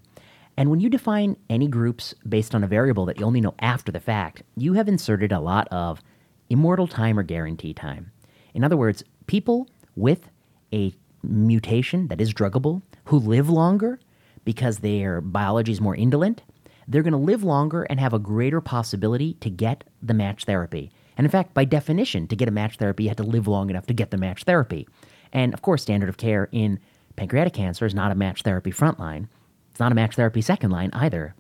And 0.56 0.70
when 0.70 0.80
you 0.80 0.90
define 0.90 1.36
any 1.50 1.68
groups 1.68 2.14
based 2.28 2.56
on 2.56 2.64
a 2.64 2.68
variable 2.68 3.06
that 3.06 3.20
you 3.20 3.26
only 3.26 3.42
know 3.42 3.56
after 3.60 3.92
the 3.92 4.00
fact, 4.00 4.44
you 4.56 4.74
have 4.74 4.88
inserted 4.88 5.32
a 5.32 5.40
lot 5.40 5.68
of 5.70 6.02
immortal 6.50 6.88
time 6.88 7.18
or 7.18 7.24
guarantee 7.24 7.74
time. 7.74 8.12
In 8.54 8.64
other 8.64 8.78
words, 8.78 9.04
people 9.28 9.68
with 9.96 10.30
a 10.72 10.94
mutation 11.24 12.08
that 12.08 12.20
is 12.20 12.34
druggable 12.34 12.82
who 13.06 13.18
live 13.18 13.50
longer 13.50 14.00
because 14.46 14.80
their 14.80 15.22
biology 15.22 15.72
is 15.72 15.80
more 15.80 15.96
indolent 15.96 16.42
they're 16.88 17.04
going 17.04 17.14
to 17.14 17.18
live 17.18 17.44
longer 17.44 17.84
and 17.84 18.00
have 18.00 18.14
a 18.14 18.20
greater 18.20 18.62
possibility 18.62 19.34
to 19.36 19.50
get 19.50 19.84
the 20.02 20.14
match 20.14 20.46
therapy. 20.46 20.92
And 21.18 21.26
in 21.26 21.32
fact, 21.32 21.54
by 21.54 21.66
definition, 21.66 22.28
to 22.28 22.36
get 22.36 22.48
a 22.48 22.52
match 22.52 22.78
therapy, 22.78 23.04
you 23.04 23.10
have 23.10 23.18
to 23.18 23.24
live 23.24 23.48
long 23.48 23.70
enough 23.70 23.86
to 23.88 23.94
get 23.94 24.12
the 24.12 24.18
match 24.18 24.44
therapy. 24.44 24.88
And 25.32 25.54
of 25.54 25.62
course, 25.62 25.82
standard 25.82 26.10
of 26.10 26.18
care 26.18 26.50
in 26.52 26.80
pancreatic 27.16 27.54
cancer 27.54 27.86
is 27.86 27.94
not 27.94 28.12
a 28.12 28.16
match 28.16 28.42
therapy 28.42 28.72
frontline. 28.72 29.28
It's 29.72 29.80
not 29.80 29.92
a 29.92 29.96
match 29.96 30.16
therapy 30.16 30.42
second 30.42 30.72
line 30.72 30.90
either, 30.94 31.36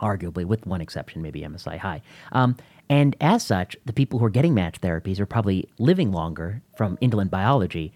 arguably, 0.00 0.44
with 0.44 0.66
one 0.66 0.80
exception, 0.80 1.22
maybe 1.22 1.42
MSI 1.42 1.78
high. 1.78 2.02
Um, 2.32 2.56
and 2.92 3.16
as 3.22 3.42
such, 3.42 3.74
the 3.86 3.94
people 3.94 4.18
who 4.18 4.26
are 4.26 4.36
getting 4.38 4.52
match 4.52 4.78
therapies 4.82 5.18
are 5.18 5.24
probably 5.24 5.66
living 5.78 6.12
longer 6.12 6.60
from 6.76 6.98
indolent 7.00 7.30
biology 7.30 7.94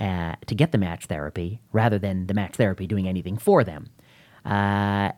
uh, 0.00 0.34
to 0.46 0.54
get 0.54 0.70
the 0.70 0.76
match 0.76 1.06
therapy 1.06 1.62
rather 1.72 1.98
than 1.98 2.26
the 2.26 2.34
match 2.34 2.56
therapy 2.56 2.86
doing 2.86 3.08
anything 3.08 3.38
for 3.38 3.64
them. 3.64 3.88
Uh, 4.44 5.12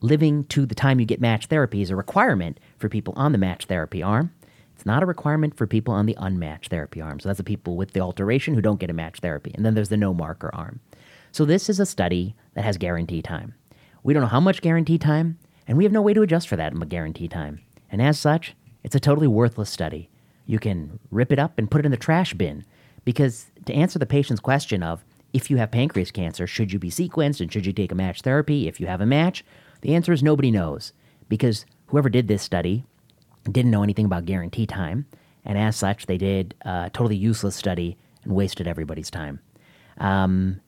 living 0.00 0.44
to 0.44 0.64
the 0.64 0.74
time 0.74 0.98
you 0.98 1.04
get 1.04 1.20
match 1.20 1.48
therapy 1.48 1.82
is 1.82 1.90
a 1.90 1.96
requirement 1.96 2.58
for 2.78 2.88
people 2.88 3.12
on 3.14 3.32
the 3.32 3.36
match 3.36 3.66
therapy 3.66 4.02
arm. 4.02 4.32
It's 4.74 4.86
not 4.86 5.02
a 5.02 5.06
requirement 5.06 5.54
for 5.54 5.66
people 5.66 5.92
on 5.92 6.06
the 6.06 6.16
unmatched 6.18 6.70
therapy 6.70 7.02
arm. 7.02 7.20
So 7.20 7.28
that's 7.28 7.36
the 7.36 7.44
people 7.44 7.76
with 7.76 7.92
the 7.92 8.00
alteration 8.00 8.54
who 8.54 8.62
don't 8.62 8.80
get 8.80 8.88
a 8.88 8.94
match 8.94 9.18
therapy. 9.18 9.52
And 9.54 9.66
then 9.66 9.74
there's 9.74 9.90
the 9.90 9.98
no 9.98 10.14
marker 10.14 10.50
arm. 10.54 10.80
So 11.30 11.44
this 11.44 11.68
is 11.68 11.78
a 11.78 11.84
study 11.84 12.36
that 12.54 12.64
has 12.64 12.78
guarantee 12.78 13.20
time. 13.20 13.52
We 14.02 14.14
don't 14.14 14.22
know 14.22 14.28
how 14.28 14.40
much 14.40 14.62
guarantee 14.62 14.96
time, 14.96 15.38
and 15.68 15.76
we 15.76 15.84
have 15.84 15.92
no 15.92 16.00
way 16.00 16.14
to 16.14 16.22
adjust 16.22 16.48
for 16.48 16.56
that 16.56 16.72
guarantee 16.88 17.28
time. 17.28 17.60
And 17.90 18.00
as 18.00 18.18
such, 18.18 18.56
it's 18.82 18.94
a 18.94 19.00
totally 19.00 19.28
worthless 19.28 19.70
study. 19.70 20.08
You 20.46 20.58
can 20.58 20.98
rip 21.10 21.32
it 21.32 21.38
up 21.38 21.58
and 21.58 21.70
put 21.70 21.80
it 21.80 21.86
in 21.86 21.90
the 21.90 21.96
trash 21.96 22.34
bin 22.34 22.64
because 23.04 23.46
to 23.66 23.74
answer 23.74 23.98
the 23.98 24.06
patient's 24.06 24.40
question 24.40 24.82
of 24.82 25.04
if 25.32 25.50
you 25.50 25.56
have 25.56 25.70
pancreas 25.70 26.10
cancer, 26.10 26.46
should 26.46 26.72
you 26.72 26.78
be 26.78 26.90
sequenced 26.90 27.40
and 27.40 27.52
should 27.52 27.64
you 27.64 27.72
take 27.72 27.92
a 27.92 27.96
match 27.96 28.20
therapy 28.20 28.68
if 28.68 28.80
you 28.80 28.86
have 28.86 29.00
a 29.00 29.06
match? 29.06 29.44
The 29.80 29.94
answer 29.94 30.12
is 30.12 30.22
nobody 30.22 30.50
knows 30.50 30.92
because 31.28 31.64
whoever 31.86 32.08
did 32.08 32.28
this 32.28 32.42
study 32.42 32.84
didn't 33.50 33.70
know 33.70 33.82
anything 33.82 34.04
about 34.04 34.24
guarantee 34.24 34.66
time, 34.66 35.06
and 35.44 35.58
as 35.58 35.74
such, 35.76 36.06
they 36.06 36.18
did 36.18 36.54
a 36.62 36.90
totally 36.92 37.16
useless 37.16 37.56
study 37.56 37.96
and 38.24 38.34
wasted 38.34 38.68
everybody's 38.68 39.10
time. 39.10 39.40
Um, 39.98 40.60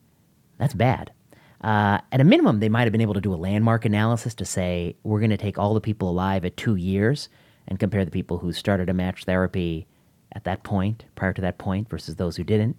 that's 0.58 0.74
bad. 0.74 1.12
Uh, 1.60 1.98
at 2.12 2.20
a 2.20 2.24
minimum, 2.24 2.60
they 2.60 2.68
might 2.68 2.82
have 2.82 2.92
been 2.92 3.00
able 3.00 3.14
to 3.14 3.20
do 3.20 3.32
a 3.32 3.36
landmark 3.36 3.84
analysis 3.84 4.34
to 4.34 4.44
say 4.44 4.96
we're 5.02 5.20
going 5.20 5.30
to 5.30 5.36
take 5.36 5.58
all 5.58 5.74
the 5.74 5.80
people 5.80 6.10
alive 6.10 6.44
at 6.44 6.56
two 6.56 6.76
years 6.76 7.28
and 7.68 7.78
compare 7.78 8.04
the 8.04 8.10
people 8.10 8.38
who 8.38 8.52
started 8.52 8.88
a 8.88 8.94
match 8.94 9.24
therapy 9.24 9.86
at 10.32 10.44
that 10.44 10.62
point, 10.62 11.04
prior 11.14 11.32
to 11.32 11.40
that 11.40 11.58
point, 11.58 11.88
versus 11.88 12.16
those 12.16 12.36
who 12.36 12.44
didn't. 12.44 12.78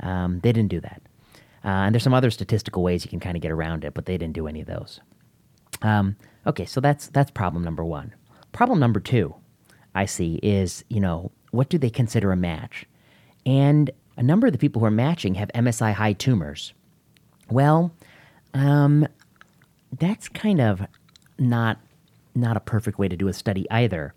Um, 0.00 0.40
they 0.40 0.52
didn't 0.52 0.70
do 0.70 0.80
that. 0.80 1.02
Uh, 1.64 1.84
and 1.84 1.94
there's 1.94 2.02
some 2.02 2.14
other 2.14 2.30
statistical 2.30 2.82
ways 2.82 3.04
you 3.04 3.10
can 3.10 3.20
kind 3.20 3.36
of 3.36 3.42
get 3.42 3.50
around 3.50 3.84
it, 3.84 3.94
but 3.94 4.06
they 4.06 4.18
didn't 4.18 4.34
do 4.34 4.46
any 4.46 4.60
of 4.60 4.66
those. 4.66 5.00
Um, 5.82 6.16
okay, 6.46 6.64
so 6.64 6.80
that's 6.80 7.08
that's 7.08 7.30
problem 7.30 7.64
number 7.64 7.84
one. 7.84 8.14
Problem 8.52 8.78
number 8.78 9.00
two, 9.00 9.34
I 9.94 10.04
see, 10.06 10.38
is 10.42 10.84
you 10.88 11.00
know 11.00 11.32
what 11.50 11.68
do 11.68 11.78
they 11.78 11.90
consider 11.90 12.32
a 12.32 12.36
match? 12.36 12.86
And 13.44 13.90
a 14.16 14.22
number 14.22 14.46
of 14.46 14.52
the 14.52 14.58
people 14.58 14.80
who 14.80 14.86
are 14.86 14.90
matching 14.90 15.34
have 15.34 15.50
MSI 15.54 15.92
high 15.92 16.12
tumors. 16.12 16.72
Well, 17.50 17.92
um, 18.54 19.06
that's 19.98 20.28
kind 20.28 20.60
of 20.60 20.86
not 21.38 21.78
not 22.34 22.56
a 22.56 22.60
perfect 22.60 22.98
way 22.98 23.08
to 23.08 23.16
do 23.16 23.28
a 23.28 23.32
study 23.32 23.66
either, 23.70 24.14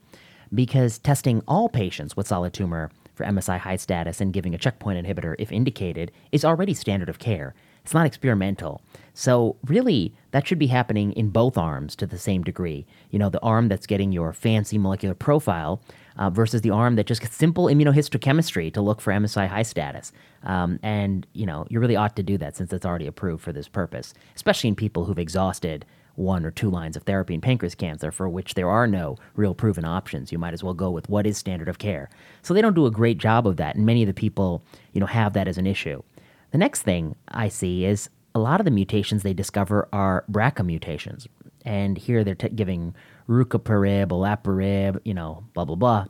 because 0.54 0.98
testing 0.98 1.42
all 1.48 1.70
patients 1.70 2.16
with 2.16 2.28
solid 2.28 2.54
tumor 2.54 2.92
for 3.14 3.26
MSI 3.26 3.60
high 3.60 3.76
status 3.76 4.22
and 4.22 4.34
giving 4.34 4.56
a 4.56 4.58
checkpoint 4.58 5.06
inhibitor 5.06 5.36
if 5.38 5.52
indicated 5.52 6.12
is 6.32 6.46
already 6.46 6.74
standard 6.74 7.10
of 7.10 7.20
care. 7.20 7.54
It's 7.84 7.94
not 7.94 8.06
experimental. 8.06 8.82
So, 9.14 9.58
really, 9.66 10.14
that 10.32 10.48
should 10.48 10.60
be 10.60 10.68
happening 10.68 11.12
in 11.14 11.30
both 11.30 11.58
arms 11.58 11.96
to 11.98 12.06
the 12.06 12.18
same 12.18 12.44
degree. 12.44 12.86
You 13.10 13.20
know, 13.20 13.30
the 13.30 13.42
arm 13.42 13.68
that's 13.68 13.88
getting 13.88 14.12
your 14.12 14.32
fancy 14.32 14.78
molecular 14.78 15.16
profile 15.16 15.82
uh, 16.18 16.30
versus 16.30 16.62
the 16.62 16.70
arm 16.70 16.96
that 16.96 17.08
just 17.08 17.22
gets 17.22 17.36
simple 17.36 17.66
immunohistochemistry 17.66 18.74
to 18.74 18.82
look 18.82 19.02
for 19.02 19.12
MSI 19.12 19.48
high 19.48 19.64
status. 19.64 20.12
Um, 20.44 20.80
and, 20.84 21.26
you 21.34 21.46
know, 21.46 21.66
you 21.70 21.80
really 21.80 21.96
ought 21.96 22.16
to 22.18 22.24
do 22.24 22.38
that 22.38 22.56
since 22.56 22.72
it's 22.72 22.86
already 22.86 23.08
approved 23.08 23.44
for 23.44 23.52
this 23.52 23.68
purpose, 23.68 24.14
especially 24.36 24.70
in 24.70 24.76
people 24.76 25.06
who've 25.06 25.20
exhausted 25.20 25.86
one 26.20 26.46
or 26.46 26.52
two 26.52 26.70
lines 26.70 26.96
of 26.96 27.04
therapy 27.04 27.34
in 27.34 27.42
pancreas 27.42 27.74
cancer 27.74 28.12
for 28.12 28.28
which 28.30 28.54
there 28.54 28.70
are 28.70 28.86
no 28.86 29.16
real 29.36 29.56
proven 29.56 29.86
options. 29.86 30.32
You 30.32 30.38
might 30.38 30.54
as 30.54 30.64
well 30.64 30.74
go 30.74 30.92
with 30.92 31.10
what 31.10 31.26
is 31.26 31.38
standard 31.38 31.70
of 31.70 31.80
care. 31.80 32.10
So 32.42 32.54
they 32.54 32.62
don't 32.62 32.76
do 32.76 32.86
a 32.86 32.92
great 32.92 33.18
job 33.18 33.48
of 33.48 33.58
that, 33.58 33.76
and 33.76 33.86
many 33.86 34.04
of 34.04 34.08
the 34.08 34.14
people, 34.14 34.62
you 34.94 35.00
know, 35.00 35.08
have 35.08 35.34
that 35.34 35.48
as 35.48 35.58
an 35.58 35.66
issue. 35.66 36.04
The 36.52 36.58
next 36.58 36.82
thing 36.82 37.16
I 37.30 37.48
see 37.48 37.86
is 37.86 38.10
a 38.36 38.40
lot 38.40 38.60
of 38.60 38.66
the 38.66 38.72
mutations 38.72 39.24
they 39.24 39.34
discover 39.34 39.88
are 39.94 40.26
BRCA 40.32 40.66
mutations. 40.66 41.28
And 41.66 41.98
here 41.98 42.24
they're 42.24 42.36
t- 42.36 42.50
giving 42.50 42.96
rucaparib, 43.28 44.08
olaparib, 44.08 45.00
you 45.04 45.14
know, 45.14 45.44
blah, 45.54 45.66
blah, 45.66 45.76
blah. 45.76 46.06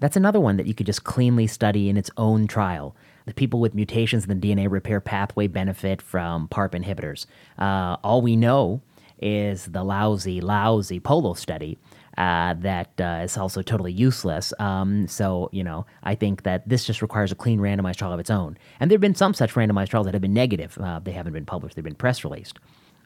That's 0.00 0.16
another 0.16 0.40
one 0.40 0.56
that 0.56 0.66
you 0.66 0.74
could 0.74 0.86
just 0.86 1.04
cleanly 1.04 1.46
study 1.46 1.88
in 1.88 1.96
its 1.96 2.10
own 2.16 2.46
trial. 2.46 2.94
The 3.26 3.34
people 3.34 3.60
with 3.60 3.74
mutations 3.74 4.26
in 4.26 4.40
the 4.40 4.54
DNA 4.54 4.70
repair 4.70 5.00
pathway 5.00 5.48
benefit 5.48 6.00
from 6.00 6.48
PARP 6.48 6.72
inhibitors. 6.72 7.26
Uh, 7.58 7.96
all 8.02 8.22
we 8.22 8.36
know 8.36 8.80
is 9.20 9.66
the 9.66 9.84
lousy, 9.84 10.40
lousy 10.40 11.00
Polo 11.00 11.34
study 11.34 11.78
uh, 12.18 12.54
that 12.54 13.00
uh, 13.00 13.20
is 13.22 13.36
also 13.36 13.62
totally 13.62 13.92
useless. 13.92 14.52
Um, 14.58 15.06
so, 15.06 15.48
you 15.52 15.62
know, 15.62 15.86
I 16.02 16.14
think 16.14 16.42
that 16.42 16.68
this 16.68 16.84
just 16.84 17.00
requires 17.00 17.30
a 17.30 17.36
clean 17.36 17.60
randomized 17.60 17.96
trial 17.96 18.12
of 18.12 18.20
its 18.20 18.30
own. 18.30 18.58
And 18.80 18.90
there 18.90 18.96
have 18.96 19.00
been 19.00 19.14
some 19.14 19.34
such 19.34 19.54
randomized 19.54 19.88
trials 19.88 20.06
that 20.06 20.14
have 20.14 20.22
been 20.22 20.34
negative. 20.34 20.76
Uh, 20.78 20.98
they 20.98 21.12
haven't 21.12 21.32
been 21.32 21.46
published, 21.46 21.76
they've 21.76 21.84
been 21.84 21.94
press 21.94 22.24
released 22.24 22.58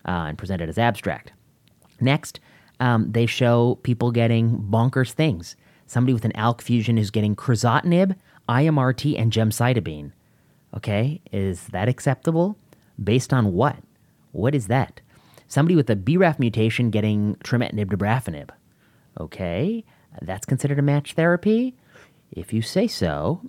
uh, 0.07 0.27
and 0.29 0.39
presented 0.39 0.69
as 0.69 0.79
abstract. 0.79 1.33
Next, 2.01 2.41
um, 2.81 3.13
they 3.13 3.27
show 3.27 3.79
people 3.83 4.11
getting 4.11 4.59
bonkers 4.59 5.13
things. 5.13 5.57
Somebody 5.87 6.15
with 6.15 6.25
an 6.25 6.33
ALK 6.33 6.63
fusion 6.63 6.97
is 6.97 7.11
getting 7.11 7.37
crizotinib, 7.37 8.17
IMRT, 8.49 9.19
and 9.21 9.31
gemcitabine. 9.31 10.13
Okay, 10.75 11.21
is 11.31 11.67
that 11.69 11.89
acceptable? 11.89 12.57
Based 13.03 13.33
on 13.33 13.53
what? 13.53 13.77
What 14.33 14.55
is 14.55 14.69
that? 14.69 15.03
Somebody 15.53 15.77
with 15.77 15.91
a 15.91 15.97
BRAF 15.97 16.39
mutation 16.39 16.89
getting 16.89 17.35
trametinib 17.45 17.91
dabrafenib. 17.91 18.49
Okay, 19.21 19.85
that's 20.23 20.47
considered 20.47 20.79
a 20.79 20.83
match 20.83 21.13
therapy? 21.13 21.75
If 22.31 22.55
you 22.55 22.63
say 22.63 22.87
so. 22.87 23.43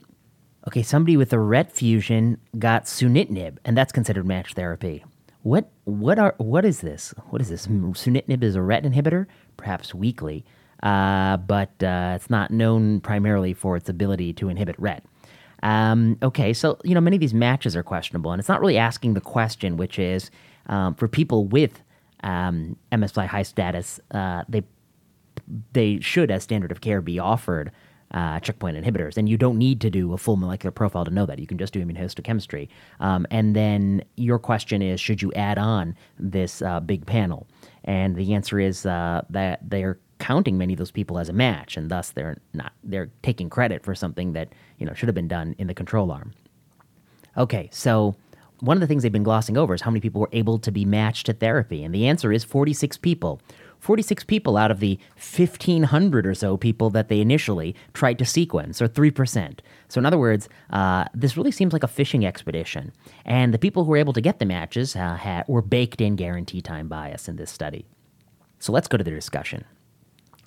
Okay, 0.68 0.84
somebody 0.84 1.16
with 1.16 1.32
a 1.32 1.40
RET 1.40 1.72
fusion 1.72 2.42
got 2.60 2.88
sunitinib, 2.88 3.58
and 3.64 3.78
that's 3.78 3.94
considered 3.94 4.28
match 4.28 4.54
therapy. 4.54 5.06
What 5.44 5.72
what 5.86 6.20
are 6.20 6.36
what 6.40 6.66
is 6.66 6.82
this? 6.82 7.14
What 7.30 7.42
is 7.42 7.48
this? 7.48 7.68
Sunitinib 7.68 8.44
is 8.44 8.58
a 8.58 8.62
RET 8.62 8.84
inhibitor, 8.84 9.26
perhaps 9.56 9.96
weakly, 9.96 10.44
uh, 10.84 11.38
but 11.38 11.82
uh, 11.82 12.18
it's 12.18 12.30
not 12.30 12.52
known 12.52 13.00
primarily 13.00 13.54
for 13.54 13.78
its 13.78 13.88
ability 13.88 14.34
to 14.34 14.50
inhibit 14.50 14.76
RET. 14.78 15.06
Um, 15.64 16.18
okay, 16.22 16.52
so 16.52 16.78
you 16.84 16.96
know 16.96 17.00
many 17.00 17.16
of 17.16 17.22
these 17.22 17.34
matches 17.34 17.78
are 17.78 17.84
questionable, 17.84 18.34
and 18.34 18.42
it's 18.42 18.50
not 18.50 18.60
really 18.60 18.78
asking 18.78 19.14
the 19.14 19.22
question, 19.22 19.78
which 19.78 19.98
is 19.98 20.30
um, 20.68 20.96
for 20.96 21.08
people 21.08 21.46
with 21.46 21.82
um, 22.24 22.78
MSI 22.92 23.28
high 23.28 23.44
status, 23.44 24.00
uh, 24.12 24.44
they 24.50 24.64
they 25.74 26.00
should, 26.00 26.32
as 26.32 26.44
standard 26.44 26.72
of 26.72 26.82
care, 26.82 27.02
be 27.02 27.20
offered 27.20 27.72
uh, 28.14 28.40
checkpoint 28.40 28.78
inhibitors. 28.78 29.18
And 29.18 29.28
you 29.28 29.38
don't 29.38 29.58
need 29.58 29.82
to 29.82 29.90
do 29.90 30.14
a 30.14 30.18
full 30.18 30.36
molecular 30.36 30.72
profile 30.72 31.06
to 31.06 31.12
know 31.12 31.26
that. 31.26 31.40
You 31.40 31.48
can 31.48 31.58
just 31.58 31.74
do 31.74 31.84
immunohistochemistry. 31.84 32.70
Um, 33.00 33.26
and 33.32 33.56
then 33.56 34.04
your 34.16 34.40
question 34.40 34.82
is 34.82 35.02
should 35.02 35.22
you 35.22 35.34
add 35.34 35.58
on 35.58 35.96
this 36.20 36.62
uh, 36.62 36.80
big 36.80 37.06
panel? 37.06 37.48
And 37.84 38.16
the 38.16 38.34
answer 38.34 38.60
is 38.60 38.86
uh, 38.86 39.24
that 39.30 39.60
they're 39.68 40.00
counting 40.20 40.58
many 40.58 40.74
of 40.74 40.80
those 40.80 40.92
people 40.92 41.18
as 41.18 41.28
a 41.28 41.34
match, 41.34 41.76
and 41.76 41.90
thus 41.90 42.12
they're 42.12 42.38
not 42.54 42.72
they're 42.84 43.10
taking 43.24 43.50
credit 43.50 43.84
for 43.84 43.94
something 43.94 44.34
that 44.34 44.54
you 44.78 44.86
know 44.86 44.94
should 44.94 45.10
have 45.10 45.16
been 45.16 45.28
done 45.28 45.56
in 45.58 45.68
the 45.68 45.74
control 45.74 46.12
arm. 46.12 46.32
Okay, 47.36 47.68
so 47.72 48.16
one 48.64 48.78
of 48.78 48.82
the 48.82 48.88
things 48.88 49.04
they've 49.04 49.12
been 49.12 49.24
glossing 49.24 49.58
over 49.58 49.74
is 49.74 49.82
how 49.82 49.92
many 49.92 50.00
people 50.00 50.22
were 50.22 50.30
able 50.32 50.58
to 50.58 50.72
be 50.72 50.86
matched 50.86 51.26
to 51.26 51.34
therapy, 51.34 51.84
and 51.84 51.94
the 51.94 52.08
answer 52.08 52.32
is 52.32 52.46
46 52.46 52.98
people. 52.98 53.42
46 53.80 54.24
people 54.24 54.56
out 54.56 54.72
of 54.72 54.80
the 54.80 54.98
1,500 55.16 56.26
or 56.26 56.34
so 56.34 56.56
people 56.56 56.90
that 56.90 57.10
they 57.10 57.20
initially 57.20 57.76
tried 57.94 58.18
to 58.20 58.26
sequence, 58.26 58.82
or 58.82 58.88
3%. 58.88 59.60
So, 59.90 60.00
in 60.00 60.06
other 60.06 60.18
words, 60.18 60.48
uh, 60.70 61.06
this 61.14 61.36
really 61.36 61.52
seems 61.52 61.74
like 61.74 61.84
a 61.84 61.90
fishing 61.90 62.26
expedition. 62.26 62.94
And 63.26 63.54
the 63.54 63.60
people 63.60 63.84
who 63.84 63.92
were 63.92 63.98
able 63.98 64.14
to 64.14 64.22
get 64.22 64.40
the 64.40 64.46
matches 64.46 64.96
uh, 64.96 65.16
had, 65.16 65.46
were 65.50 65.62
baked 65.62 66.00
in 66.00 66.16
guarantee 66.16 66.62
time 66.62 66.88
bias 66.88 67.28
in 67.28 67.36
this 67.36 67.52
study. 67.52 67.86
So, 68.60 68.72
let's 68.72 68.88
go 68.88 68.96
to 68.96 69.04
the 69.04 69.12
discussion. 69.12 69.66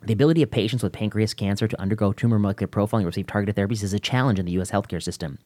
The 0.02 0.14
ability 0.14 0.42
of 0.42 0.50
patients 0.50 0.82
with 0.82 0.94
pancreas 0.94 1.34
cancer 1.34 1.68
to 1.68 1.80
undergo 1.80 2.14
tumor 2.14 2.38
molecular 2.38 2.68
profiling 2.68 2.98
and 2.98 3.06
receive 3.06 3.26
targeted 3.26 3.56
therapies 3.56 3.82
is 3.82 3.92
a 3.92 3.98
challenge 3.98 4.38
in 4.38 4.46
the 4.46 4.52
U.S. 4.52 4.70
healthcare 4.70 5.02
system. 5.02 5.38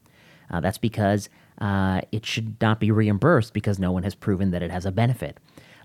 Uh, 0.50 0.60
that's 0.60 0.78
because 0.78 1.28
uh, 1.60 2.00
it 2.12 2.26
should 2.26 2.60
not 2.60 2.80
be 2.80 2.90
reimbursed 2.90 3.52
because 3.52 3.78
no 3.78 3.92
one 3.92 4.02
has 4.02 4.14
proven 4.14 4.50
that 4.50 4.62
it 4.62 4.70
has 4.70 4.86
a 4.86 4.92
benefit. 4.92 5.38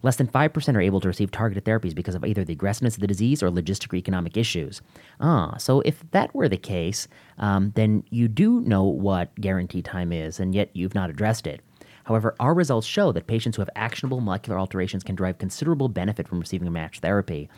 Less 0.03 0.17
than 0.17 0.27
5% 0.27 0.75
are 0.75 0.81
able 0.81 0.99
to 1.01 1.07
receive 1.07 1.31
targeted 1.31 1.65
therapies 1.65 1.95
because 1.95 2.15
of 2.15 2.23
either 2.23 2.43
the 2.43 2.53
aggressiveness 2.53 2.95
of 2.95 3.01
the 3.01 3.07
disease 3.07 3.41
or 3.41 3.49
logistic 3.49 3.91
or 3.91 3.95
economic 3.95 4.37
issues. 4.37 4.81
Ah, 5.19 5.57
so 5.57 5.81
if 5.81 6.03
that 6.11 6.33
were 6.35 6.47
the 6.47 6.57
case, 6.57 7.07
um, 7.39 7.71
then 7.75 8.03
you 8.11 8.27
do 8.27 8.61
know 8.61 8.83
what 8.83 9.33
guarantee 9.41 9.81
time 9.81 10.13
is, 10.13 10.39
and 10.39 10.53
yet 10.53 10.69
you've 10.73 10.93
not 10.93 11.09
addressed 11.09 11.47
it. 11.47 11.61
However, 12.03 12.35
our 12.39 12.53
results 12.53 12.85
show 12.85 13.11
that 13.13 13.25
patients 13.25 13.55
who 13.55 13.63
have 13.63 13.69
actionable 13.75 14.21
molecular 14.21 14.59
alterations 14.59 15.03
can 15.03 15.15
derive 15.15 15.39
considerable 15.39 15.89
benefit 15.89 16.27
from 16.27 16.39
receiving 16.39 16.67
a 16.67 16.71
matched 16.71 17.01
therapy. 17.01 17.49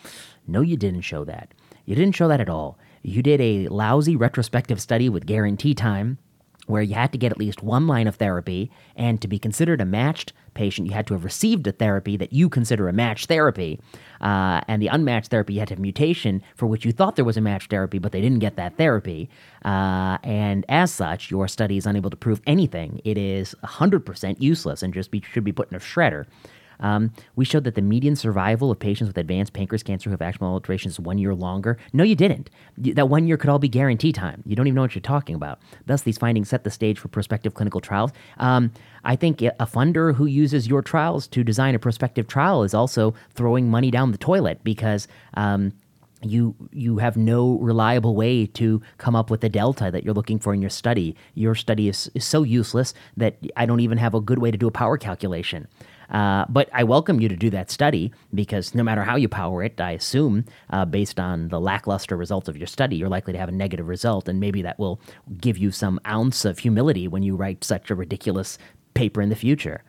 No, 0.47 0.61
you 0.61 0.77
didn't 0.77 1.01
show 1.01 1.25
that. 1.25 1.53
You 1.85 1.95
didn't 1.95 2.15
show 2.15 2.29
that 2.29 2.39
at 2.39 2.47
all. 2.47 2.79
You 3.01 3.21
did 3.21 3.41
a 3.41 3.67
lousy 3.67 4.15
retrospective 4.15 4.79
study 4.79 5.09
with 5.09 5.25
guarantee 5.25 5.73
time 5.73 6.17
where 6.67 6.81
you 6.81 6.93
had 6.93 7.11
to 7.11 7.17
get 7.17 7.31
at 7.31 7.37
least 7.37 7.63
one 7.63 7.87
line 7.87 8.07
of 8.07 8.15
therapy, 8.15 8.71
and 8.95 9.21
to 9.21 9.27
be 9.27 9.39
considered 9.39 9.81
a 9.81 9.85
matched 9.85 10.33
patient, 10.53 10.87
you 10.87 10.93
had 10.93 11.07
to 11.07 11.13
have 11.13 11.23
received 11.23 11.65
a 11.67 11.71
therapy 11.71 12.17
that 12.17 12.33
you 12.33 12.49
consider 12.49 12.87
a 12.87 12.93
matched 12.93 13.27
therapy. 13.27 13.79
Uh, 14.21 14.61
and 14.67 14.81
the 14.81 14.87
unmatched 14.87 15.29
therapy, 15.31 15.53
you 15.53 15.59
had 15.59 15.67
to 15.69 15.73
have 15.73 15.79
mutation 15.79 16.41
for 16.55 16.65
which 16.65 16.83
you 16.83 16.91
thought 16.91 17.15
there 17.15 17.25
was 17.25 17.37
a 17.37 17.41
matched 17.41 17.69
therapy, 17.69 17.99
but 17.99 18.11
they 18.11 18.21
didn't 18.21 18.39
get 18.39 18.55
that 18.55 18.75
therapy. 18.77 19.29
Uh, 19.63 20.17
and 20.23 20.65
as 20.67 20.91
such, 20.91 21.31
your 21.31 21.47
study 21.47 21.77
is 21.77 21.85
unable 21.85 22.09
to 22.09 22.17
prove 22.17 22.41
anything. 22.45 22.99
It 23.03 23.17
is 23.17 23.55
100% 23.63 24.41
useless 24.41 24.83
and 24.83 24.93
just 24.93 25.11
be, 25.11 25.21
should 25.21 25.43
be 25.43 25.51
put 25.51 25.69
in 25.71 25.77
a 25.77 25.79
shredder. 25.79 26.25
Um, 26.79 27.11
we 27.35 27.45
showed 27.45 27.63
that 27.63 27.75
the 27.75 27.81
median 27.81 28.15
survival 28.15 28.71
of 28.71 28.79
patients 28.79 29.07
with 29.07 29.17
advanced 29.17 29.53
pancreas 29.53 29.83
cancer 29.83 30.09
who 30.09 30.13
have 30.13 30.21
actionable 30.21 30.53
alterations 30.53 30.95
is 30.95 30.99
one 30.99 31.17
year 31.17 31.33
longer. 31.33 31.77
No, 31.93 32.03
you 32.03 32.15
didn't. 32.15 32.49
That 32.77 33.09
one 33.09 33.27
year 33.27 33.37
could 33.37 33.49
all 33.49 33.59
be 33.59 33.69
guarantee 33.69 34.11
time. 34.11 34.43
You 34.45 34.55
don't 34.55 34.67
even 34.67 34.75
know 34.75 34.81
what 34.81 34.95
you're 34.95 35.01
talking 35.01 35.35
about. 35.35 35.59
Thus, 35.85 36.01
these 36.01 36.17
findings 36.17 36.49
set 36.49 36.63
the 36.63 36.71
stage 36.71 36.99
for 36.99 37.07
prospective 37.07 37.53
clinical 37.53 37.81
trials. 37.81 38.11
Um, 38.37 38.71
I 39.03 39.15
think 39.15 39.41
a 39.41 39.53
funder 39.61 40.15
who 40.15 40.25
uses 40.25 40.67
your 40.67 40.81
trials 40.81 41.27
to 41.27 41.43
design 41.43 41.75
a 41.75 41.79
prospective 41.79 42.27
trial 42.27 42.63
is 42.63 42.73
also 42.73 43.13
throwing 43.33 43.69
money 43.69 43.91
down 43.91 44.11
the 44.11 44.17
toilet 44.17 44.63
because. 44.63 45.07
Um, 45.33 45.73
you 46.23 46.55
you 46.71 46.97
have 46.97 47.15
no 47.15 47.59
reliable 47.59 48.15
way 48.15 48.47
to 48.47 48.81
come 48.97 49.15
up 49.15 49.29
with 49.29 49.41
the 49.41 49.49
delta 49.49 49.91
that 49.91 50.03
you're 50.03 50.15
looking 50.15 50.39
for 50.39 50.53
in 50.53 50.61
your 50.61 50.69
study. 50.69 51.15
Your 51.35 51.53
study 51.53 51.89
is, 51.89 52.09
is 52.15 52.25
so 52.25 52.41
useless 52.43 52.93
that 53.17 53.37
I 53.55 53.65
don't 53.65 53.81
even 53.81 53.99
have 53.99 54.15
a 54.15 54.21
good 54.21 54.39
way 54.39 54.49
to 54.49 54.57
do 54.57 54.67
a 54.67 54.71
power 54.71 54.97
calculation. 54.97 55.67
Uh, 56.09 56.45
but 56.49 56.69
I 56.73 56.83
welcome 56.83 57.19
you 57.19 57.27
to 57.29 57.35
do 57.35 57.49
that 57.49 57.69
study 57.69 58.11
because 58.33 58.73
no 58.73 58.83
matter 58.83 59.03
how 59.03 59.15
you 59.15 59.27
power 59.27 59.63
it, 59.63 59.79
I 59.79 59.91
assume, 59.91 60.45
uh, 60.69 60.85
based 60.85 61.19
on 61.19 61.49
the 61.49 61.59
lackluster 61.59 62.15
results 62.15 62.47
of 62.47 62.57
your 62.57 62.67
study, 62.67 62.95
you're 62.95 63.09
likely 63.09 63.33
to 63.33 63.39
have 63.39 63.49
a 63.49 63.53
negative 63.53 63.87
result. 63.87 64.27
And 64.27 64.39
maybe 64.39 64.61
that 64.61 64.79
will 64.79 64.99
give 65.39 65.57
you 65.57 65.71
some 65.71 65.99
ounce 66.07 66.45
of 66.45 66.59
humility 66.59 67.07
when 67.07 67.23
you 67.23 67.35
write 67.35 67.63
such 67.63 67.89
a 67.89 67.95
ridiculous 67.95 68.57
paper 68.93 69.21
in 69.21 69.29
the 69.29 69.35
future. 69.35 69.83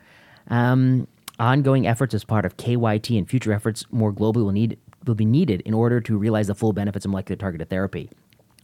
Um, 0.49 1.07
ongoing 1.39 1.87
efforts 1.87 2.15
as 2.15 2.25
part 2.25 2.45
of 2.45 2.57
KYT 2.57 3.17
and 3.17 3.29
future 3.29 3.53
efforts 3.53 3.85
more 3.91 4.13
globally 4.13 4.45
will 4.45 4.53
need 4.53 4.79
will 5.07 5.15
be 5.15 5.25
needed 5.25 5.63
in 5.63 5.73
order 5.73 6.01
to 6.01 6.19
realize 6.19 6.49
the 6.49 6.55
full 6.55 6.73
benefits 6.73 7.05
of 7.05 7.11
molecular 7.11 7.37
targeted 7.37 7.71
therapy. 7.71 8.11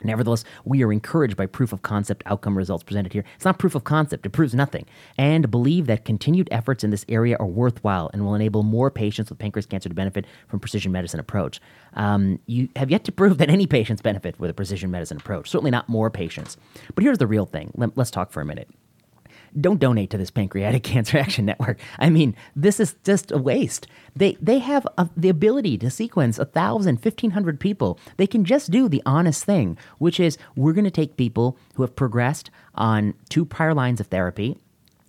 Nevertheless, 0.04 0.44
we 0.64 0.82
are 0.84 0.92
encouraged 0.92 1.36
by 1.36 1.46
proof 1.46 1.72
of 1.72 1.82
concept 1.82 2.22
outcome 2.26 2.56
results 2.56 2.84
presented 2.84 3.12
here. 3.12 3.24
It's 3.36 3.44
not 3.44 3.58
proof 3.58 3.74
of 3.74 3.84
concept, 3.84 4.26
it 4.26 4.30
proves 4.30 4.54
nothing. 4.54 4.86
And 5.18 5.50
believe 5.50 5.86
that 5.86 6.04
continued 6.04 6.48
efforts 6.50 6.84
in 6.84 6.90
this 6.90 7.04
area 7.08 7.36
are 7.40 7.46
worthwhile 7.46 8.10
and 8.12 8.24
will 8.24 8.34
enable 8.34 8.62
more 8.62 8.90
patients 8.90 9.30
with 9.30 9.38
pancreas 9.38 9.66
cancer 9.66 9.88
to 9.88 9.94
benefit 9.94 10.26
from 10.48 10.60
precision 10.60 10.92
medicine 10.92 11.20
approach. 11.20 11.60
Um, 11.94 12.38
you 12.46 12.68
have 12.76 12.90
yet 12.90 13.04
to 13.04 13.12
prove 13.12 13.38
that 13.38 13.50
any 13.50 13.66
patients 13.66 14.02
benefit 14.02 14.38
with 14.38 14.50
a 14.50 14.54
precision 14.54 14.90
medicine 14.90 15.16
approach, 15.16 15.50
certainly 15.50 15.70
not 15.70 15.88
more 15.88 16.10
patients. 16.10 16.56
But 16.94 17.04
here's 17.04 17.18
the 17.18 17.26
real 17.26 17.46
thing. 17.46 17.72
Let, 17.74 17.96
let's 17.96 18.10
talk 18.10 18.30
for 18.30 18.40
a 18.40 18.44
minute 18.44 18.68
don't 19.60 19.80
donate 19.80 20.10
to 20.10 20.18
this 20.18 20.30
pancreatic 20.30 20.82
cancer 20.94 21.18
action 21.18 21.46
network. 21.46 21.80
I 21.98 22.10
mean 22.10 22.36
this 22.56 22.80
is 22.80 22.94
just 23.04 23.32
a 23.32 23.38
waste. 23.38 23.86
They 24.16 24.36
they 24.40 24.58
have 24.58 24.86
a, 24.98 25.08
the 25.16 25.28
ability 25.28 25.78
to 25.78 25.90
sequence 25.90 26.38
1000 26.38 26.96
1500 26.96 27.60
people. 27.60 27.98
They 28.16 28.26
can 28.26 28.44
just 28.44 28.70
do 28.70 28.88
the 28.88 29.02
honest 29.06 29.44
thing 29.44 29.78
which 29.98 30.20
is 30.20 30.38
we're 30.56 30.72
going 30.72 30.84
to 30.84 30.90
take 30.90 31.16
people 31.16 31.58
who 31.74 31.82
have 31.82 31.96
progressed 31.96 32.50
on 32.74 33.14
two 33.28 33.44
prior 33.44 33.74
lines 33.74 34.00
of 34.00 34.08
therapy 34.08 34.56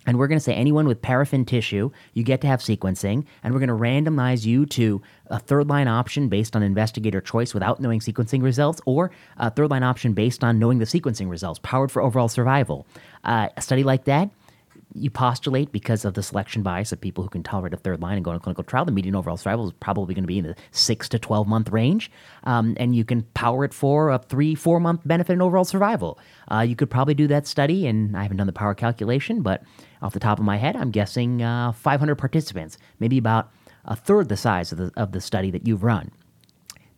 and 0.06 0.18
we're 0.18 0.28
going 0.28 0.38
to 0.38 0.44
say 0.44 0.54
anyone 0.54 0.86
with 0.86 1.02
paraffin 1.02 1.44
tissue, 1.44 1.90
you 2.14 2.22
get 2.22 2.40
to 2.42 2.46
have 2.46 2.60
sequencing, 2.60 3.24
and 3.42 3.52
we're 3.52 3.60
going 3.60 3.68
to 3.68 3.74
randomize 3.74 4.46
you 4.46 4.64
to 4.66 5.02
a 5.26 5.40
third 5.40 5.68
line 5.68 5.88
option 5.88 6.28
based 6.28 6.54
on 6.54 6.62
investigator 6.62 7.20
choice 7.20 7.52
without 7.52 7.80
knowing 7.80 7.98
sequencing 7.98 8.42
results, 8.42 8.80
or 8.86 9.10
a 9.36 9.50
third 9.50 9.70
line 9.70 9.82
option 9.82 10.12
based 10.12 10.44
on 10.44 10.60
knowing 10.60 10.78
the 10.78 10.84
sequencing 10.84 11.28
results, 11.28 11.58
powered 11.62 11.90
for 11.90 12.00
overall 12.00 12.28
survival. 12.28 12.86
Uh, 13.26 13.48
a 13.56 13.60
study 13.60 13.82
like 13.82 14.04
that, 14.04 14.30
you 14.94 15.10
postulate 15.10 15.72
because 15.72 16.04
of 16.04 16.14
the 16.14 16.22
selection 16.22 16.62
bias 16.62 16.92
of 16.92 17.00
people 17.00 17.22
who 17.22 17.28
can 17.28 17.42
tolerate 17.42 17.74
a 17.74 17.76
third 17.76 18.00
line 18.00 18.16
and 18.16 18.24
go 18.24 18.30
on 18.30 18.36
a 18.36 18.40
clinical 18.40 18.64
trial, 18.64 18.84
the 18.84 18.92
median 18.92 19.14
overall 19.14 19.36
survival 19.36 19.66
is 19.66 19.72
probably 19.80 20.14
going 20.14 20.22
to 20.22 20.28
be 20.28 20.38
in 20.38 20.44
the 20.44 20.56
six 20.70 21.08
to 21.08 21.18
12 21.18 21.46
month 21.46 21.68
range. 21.70 22.10
Um, 22.44 22.76
and 22.78 22.96
you 22.96 23.04
can 23.04 23.22
power 23.34 23.64
it 23.64 23.74
for 23.74 24.10
a 24.10 24.18
three, 24.18 24.54
four 24.54 24.80
month 24.80 25.02
benefit 25.04 25.34
in 25.34 25.42
overall 25.42 25.64
survival. 25.64 26.18
Uh, 26.50 26.60
you 26.60 26.76
could 26.76 26.90
probably 26.90 27.14
do 27.14 27.26
that 27.26 27.46
study, 27.46 27.86
and 27.86 28.16
I 28.16 28.22
haven't 28.22 28.38
done 28.38 28.46
the 28.46 28.52
power 28.52 28.74
calculation, 28.74 29.42
but 29.42 29.62
off 30.00 30.14
the 30.14 30.20
top 30.20 30.38
of 30.38 30.44
my 30.44 30.56
head, 30.56 30.76
I'm 30.76 30.90
guessing 30.90 31.42
uh, 31.42 31.72
500 31.72 32.14
participants, 32.14 32.78
maybe 32.98 33.18
about 33.18 33.50
a 33.84 33.96
third 33.96 34.28
the 34.28 34.36
size 34.36 34.72
of 34.72 34.78
the, 34.78 34.92
of 34.96 35.12
the 35.12 35.20
study 35.20 35.50
that 35.50 35.66
you've 35.66 35.84
run. 35.84 36.10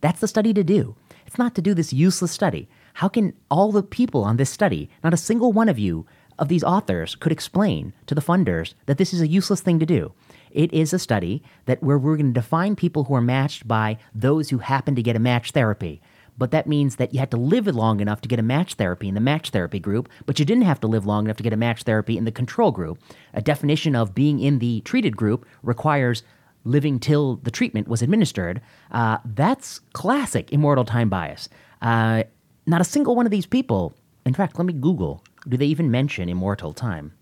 That's 0.01 0.21
the 0.21 0.27
study 0.27 0.53
to 0.53 0.63
do. 0.63 0.95
It's 1.25 1.37
not 1.37 1.53
to 1.55 1.61
do 1.61 1.73
this 1.73 1.93
useless 1.93 2.31
study. 2.31 2.69
How 2.93 3.07
can 3.07 3.33
all 3.51 3.71
the 3.71 3.83
people 3.83 4.23
on 4.23 4.37
this 4.37 4.49
study, 4.49 4.89
not 5.03 5.13
a 5.13 5.17
single 5.17 5.53
one 5.53 5.69
of 5.69 5.77
you, 5.77 6.05
of 6.39 6.47
these 6.47 6.63
authors 6.63 7.15
could 7.15 7.31
explain 7.31 7.93
to 8.07 8.15
the 8.15 8.21
funders 8.21 8.73
that 8.85 8.97
this 8.97 9.13
is 9.13 9.21
a 9.21 9.27
useless 9.27 9.61
thing 9.61 9.79
to 9.79 9.85
do. 9.85 10.13
It 10.51 10.73
is 10.73 10.93
a 10.93 10.99
study 10.99 11.43
that 11.65 11.83
where 11.83 11.97
we're 11.97 12.17
going 12.17 12.33
to 12.33 12.39
define 12.39 12.75
people 12.75 13.03
who 13.03 13.13
are 13.13 13.21
matched 13.21 13.67
by 13.67 13.97
those 14.15 14.49
who 14.49 14.59
happen 14.59 14.95
to 14.95 15.03
get 15.03 15.15
a 15.15 15.19
match 15.19 15.51
therapy. 15.51 16.01
But 16.37 16.51
that 16.51 16.67
means 16.67 16.95
that 16.95 17.13
you 17.13 17.19
had 17.19 17.31
to 17.31 17.37
live 17.37 17.67
long 17.67 17.99
enough 17.99 18.21
to 18.21 18.29
get 18.29 18.39
a 18.39 18.43
match 18.43 18.75
therapy 18.75 19.09
in 19.09 19.13
the 19.13 19.19
match 19.19 19.49
therapy 19.49 19.79
group, 19.79 20.07
but 20.25 20.39
you 20.39 20.45
didn't 20.45 20.63
have 20.63 20.79
to 20.79 20.87
live 20.87 21.05
long 21.05 21.25
enough 21.25 21.37
to 21.37 21.43
get 21.43 21.53
a 21.53 21.57
match 21.57 21.83
therapy 21.83 22.17
in 22.17 22.23
the 22.23 22.31
control 22.31 22.71
group. 22.71 22.97
A 23.33 23.41
definition 23.41 23.95
of 23.95 24.15
being 24.15 24.39
in 24.39 24.59
the 24.59 24.79
treated 24.81 25.17
group 25.17 25.45
requires 25.61 26.23
living 26.63 26.99
till 26.99 27.35
the 27.37 27.51
treatment 27.51 27.87
was 27.87 28.01
administered. 28.01 28.61
Uh, 28.91 29.17
that's 29.25 29.79
classic 29.93 30.51
immortal 30.53 30.85
time 30.85 31.09
bias. 31.09 31.49
Uh, 31.81 32.23
not 32.65 32.81
a 32.81 32.85
single 32.85 33.15
one 33.15 33.25
of 33.25 33.31
these 33.31 33.45
people, 33.45 33.93
in 34.25 34.33
fact, 34.33 34.57
let 34.57 34.65
me 34.65 34.73
Google 34.73 35.23
do 35.49 35.57
they 35.57 35.65
even 35.65 35.91
mention 35.91 36.29
immortal 36.29 36.73
time? 36.73 37.13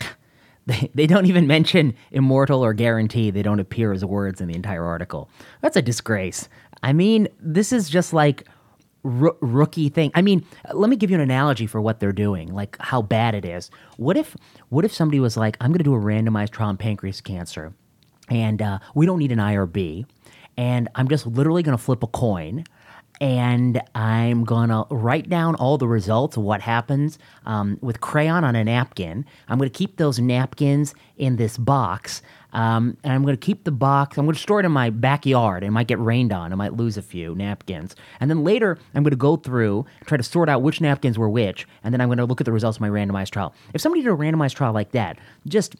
they, 0.66 0.90
they 0.94 1.06
don't 1.06 1.26
even 1.26 1.46
mention 1.46 1.94
immortal 2.12 2.64
or 2.64 2.74
guarantee. 2.74 3.30
They 3.30 3.42
don't 3.42 3.60
appear 3.60 3.92
as 3.92 4.04
words 4.04 4.40
in 4.40 4.48
the 4.48 4.54
entire 4.54 4.84
article. 4.84 5.28
That's 5.62 5.76
a 5.76 5.82
disgrace. 5.82 6.48
I 6.82 6.92
mean, 6.92 7.28
this 7.40 7.72
is 7.72 7.88
just 7.88 8.12
like 8.12 8.46
rookie 9.04 9.90
thing. 9.90 10.10
I 10.14 10.22
mean, 10.22 10.44
let 10.72 10.88
me 10.88 10.96
give 10.96 11.10
you 11.10 11.16
an 11.16 11.22
analogy 11.22 11.66
for 11.66 11.80
what 11.80 12.00
they're 12.00 12.12
doing, 12.12 12.52
like 12.52 12.76
how 12.80 13.02
bad 13.02 13.34
it 13.34 13.44
is. 13.44 13.70
What 13.96 14.16
if 14.16 14.36
what 14.70 14.84
if 14.84 14.92
somebody 14.92 15.20
was 15.20 15.36
like, 15.36 15.56
I'm 15.60 15.70
going 15.70 15.78
to 15.78 15.84
do 15.84 15.94
a 15.94 15.98
randomized 15.98 16.50
trial 16.50 16.70
on 16.70 16.76
pancreas 16.76 17.20
cancer, 17.20 17.74
and 18.28 18.62
uh, 18.62 18.78
we 18.94 19.04
don't 19.06 19.18
need 19.18 19.32
an 19.32 19.38
IRB, 19.38 20.06
and 20.56 20.88
I'm 20.94 21.08
just 21.08 21.26
literally 21.26 21.62
going 21.62 21.76
to 21.76 21.82
flip 21.82 22.02
a 22.02 22.06
coin 22.06 22.64
and 23.20 23.80
I'm 23.94 24.44
gonna 24.44 24.84
write 24.90 25.28
down 25.28 25.54
all 25.54 25.78
the 25.78 25.86
results 25.86 26.36
of 26.36 26.42
what 26.42 26.60
happens 26.60 27.18
um, 27.46 27.78
with 27.80 28.00
crayon 28.00 28.44
on 28.44 28.56
a 28.56 28.64
napkin. 28.64 29.24
I'm 29.48 29.58
gonna 29.58 29.70
keep 29.70 29.96
those 29.96 30.18
napkins 30.18 30.94
in 31.16 31.36
this 31.36 31.56
box, 31.56 32.22
um, 32.52 32.96
and 33.04 33.12
I'm 33.12 33.24
gonna 33.24 33.36
keep 33.36 33.64
the 33.64 33.70
box. 33.70 34.18
I'm 34.18 34.26
gonna 34.26 34.36
store 34.36 34.60
it 34.60 34.66
in 34.66 34.72
my 34.72 34.90
backyard. 34.90 35.62
It 35.62 35.70
might 35.70 35.86
get 35.86 36.00
rained 36.00 36.32
on. 36.32 36.52
I 36.52 36.56
might 36.56 36.74
lose 36.74 36.96
a 36.96 37.02
few 37.02 37.34
napkins, 37.34 37.94
and 38.20 38.30
then 38.30 38.42
later 38.42 38.78
I'm 38.94 39.02
gonna 39.02 39.16
go 39.16 39.36
through 39.36 39.86
try 40.06 40.16
to 40.16 40.24
sort 40.24 40.48
out 40.48 40.62
which 40.62 40.80
napkins 40.80 41.18
were 41.18 41.28
which, 41.28 41.66
and 41.82 41.94
then 41.94 42.00
I'm 42.00 42.08
gonna 42.08 42.26
look 42.26 42.40
at 42.40 42.44
the 42.44 42.52
results 42.52 42.78
of 42.78 42.80
my 42.80 42.88
randomized 42.88 43.30
trial. 43.30 43.54
If 43.72 43.80
somebody 43.80 44.02
did 44.02 44.10
a 44.10 44.16
randomized 44.16 44.54
trial 44.54 44.72
like 44.72 44.92
that, 44.92 45.18
just 45.46 45.76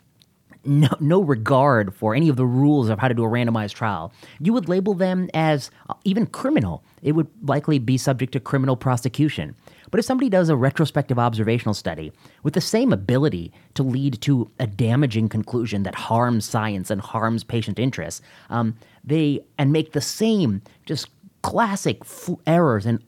no, 0.65 0.89
no 1.01 1.21
regard 1.21 1.95
for 1.95 2.15
any 2.15 2.29
of 2.29 2.37
the 2.37 2.47
rules 2.47 2.89
of 2.89 2.99
how 2.99 3.09
to 3.09 3.15
do 3.15 3.25
a 3.25 3.29
randomized 3.29 3.75
trial, 3.75 4.13
you 4.41 4.53
would 4.53 4.69
label 4.69 4.95
them 4.95 5.29
as 5.35 5.71
uh, 5.89 5.95
even 6.05 6.27
criminal. 6.27 6.83
It 7.03 7.13
would 7.13 7.29
likely 7.43 7.79
be 7.79 7.99
subject 7.99 8.33
to 8.33 8.41
criminal 8.41 8.77
prosecution. 8.77 9.55
But 9.91 10.01
if 10.01 10.07
somebody 10.07 10.29
does 10.29 10.49
a 10.49 10.57
retrospective 10.57 11.19
observational 11.19 11.75
study 11.75 12.13
with 12.43 12.55
the 12.55 12.61
same 12.61 12.93
ability 12.93 13.53
to 13.75 13.83
lead 13.83 14.21
to 14.23 14.51
a 14.59 14.67
damaging 14.67 15.29
conclusion 15.29 15.85
that 15.85 15.95
harms 15.95 16.45
science 16.45 16.91
and 16.91 17.01
harms 17.01 17.45
patient 17.45 17.79
interests, 17.79 18.21
um, 18.51 18.77
they 19.05 19.45
and 19.59 19.73
make 19.73 19.93
the 19.93 20.01
same 20.01 20.63
just 20.85 21.09
classic 21.43 21.99
f- 22.03 22.31
errors 22.47 22.87
and 22.87 23.03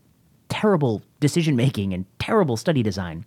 terrible 0.48 1.02
decision 1.18 1.56
making 1.56 1.92
and 1.92 2.04
terrible 2.18 2.56
study 2.56 2.82
design, 2.82 3.24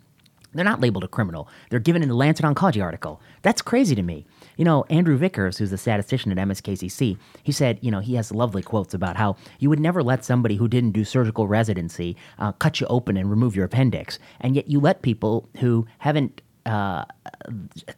they're 0.52 0.64
not 0.64 0.80
labeled 0.80 1.04
a 1.04 1.08
criminal. 1.08 1.48
They're 1.68 1.78
given 1.78 2.02
in 2.02 2.08
the 2.08 2.14
Lancet 2.14 2.44
Oncology 2.44 2.82
article. 2.82 3.20
That's 3.42 3.62
crazy 3.62 3.94
to 3.94 4.02
me. 4.02 4.26
You 4.56 4.64
know, 4.64 4.84
Andrew 4.90 5.16
Vickers, 5.16 5.58
who's 5.58 5.70
the 5.70 5.78
statistician 5.78 6.32
at 6.32 6.48
MSKCC, 6.48 7.16
he 7.42 7.52
said, 7.52 7.78
you 7.80 7.90
know, 7.90 8.00
he 8.00 8.14
has 8.14 8.32
lovely 8.32 8.62
quotes 8.62 8.92
about 8.94 9.16
how 9.16 9.36
you 9.58 9.68
would 9.70 9.80
never 9.80 10.02
let 10.02 10.24
somebody 10.24 10.56
who 10.56 10.68
didn't 10.68 10.92
do 10.92 11.04
surgical 11.04 11.46
residency 11.46 12.16
uh, 12.38 12.52
cut 12.52 12.80
you 12.80 12.86
open 12.88 13.16
and 13.16 13.30
remove 13.30 13.56
your 13.56 13.64
appendix. 13.64 14.18
And 14.40 14.56
yet 14.56 14.68
you 14.68 14.80
let 14.80 15.02
people 15.02 15.48
who 15.58 15.86
haven't 15.98 16.42
uh, 16.66 17.04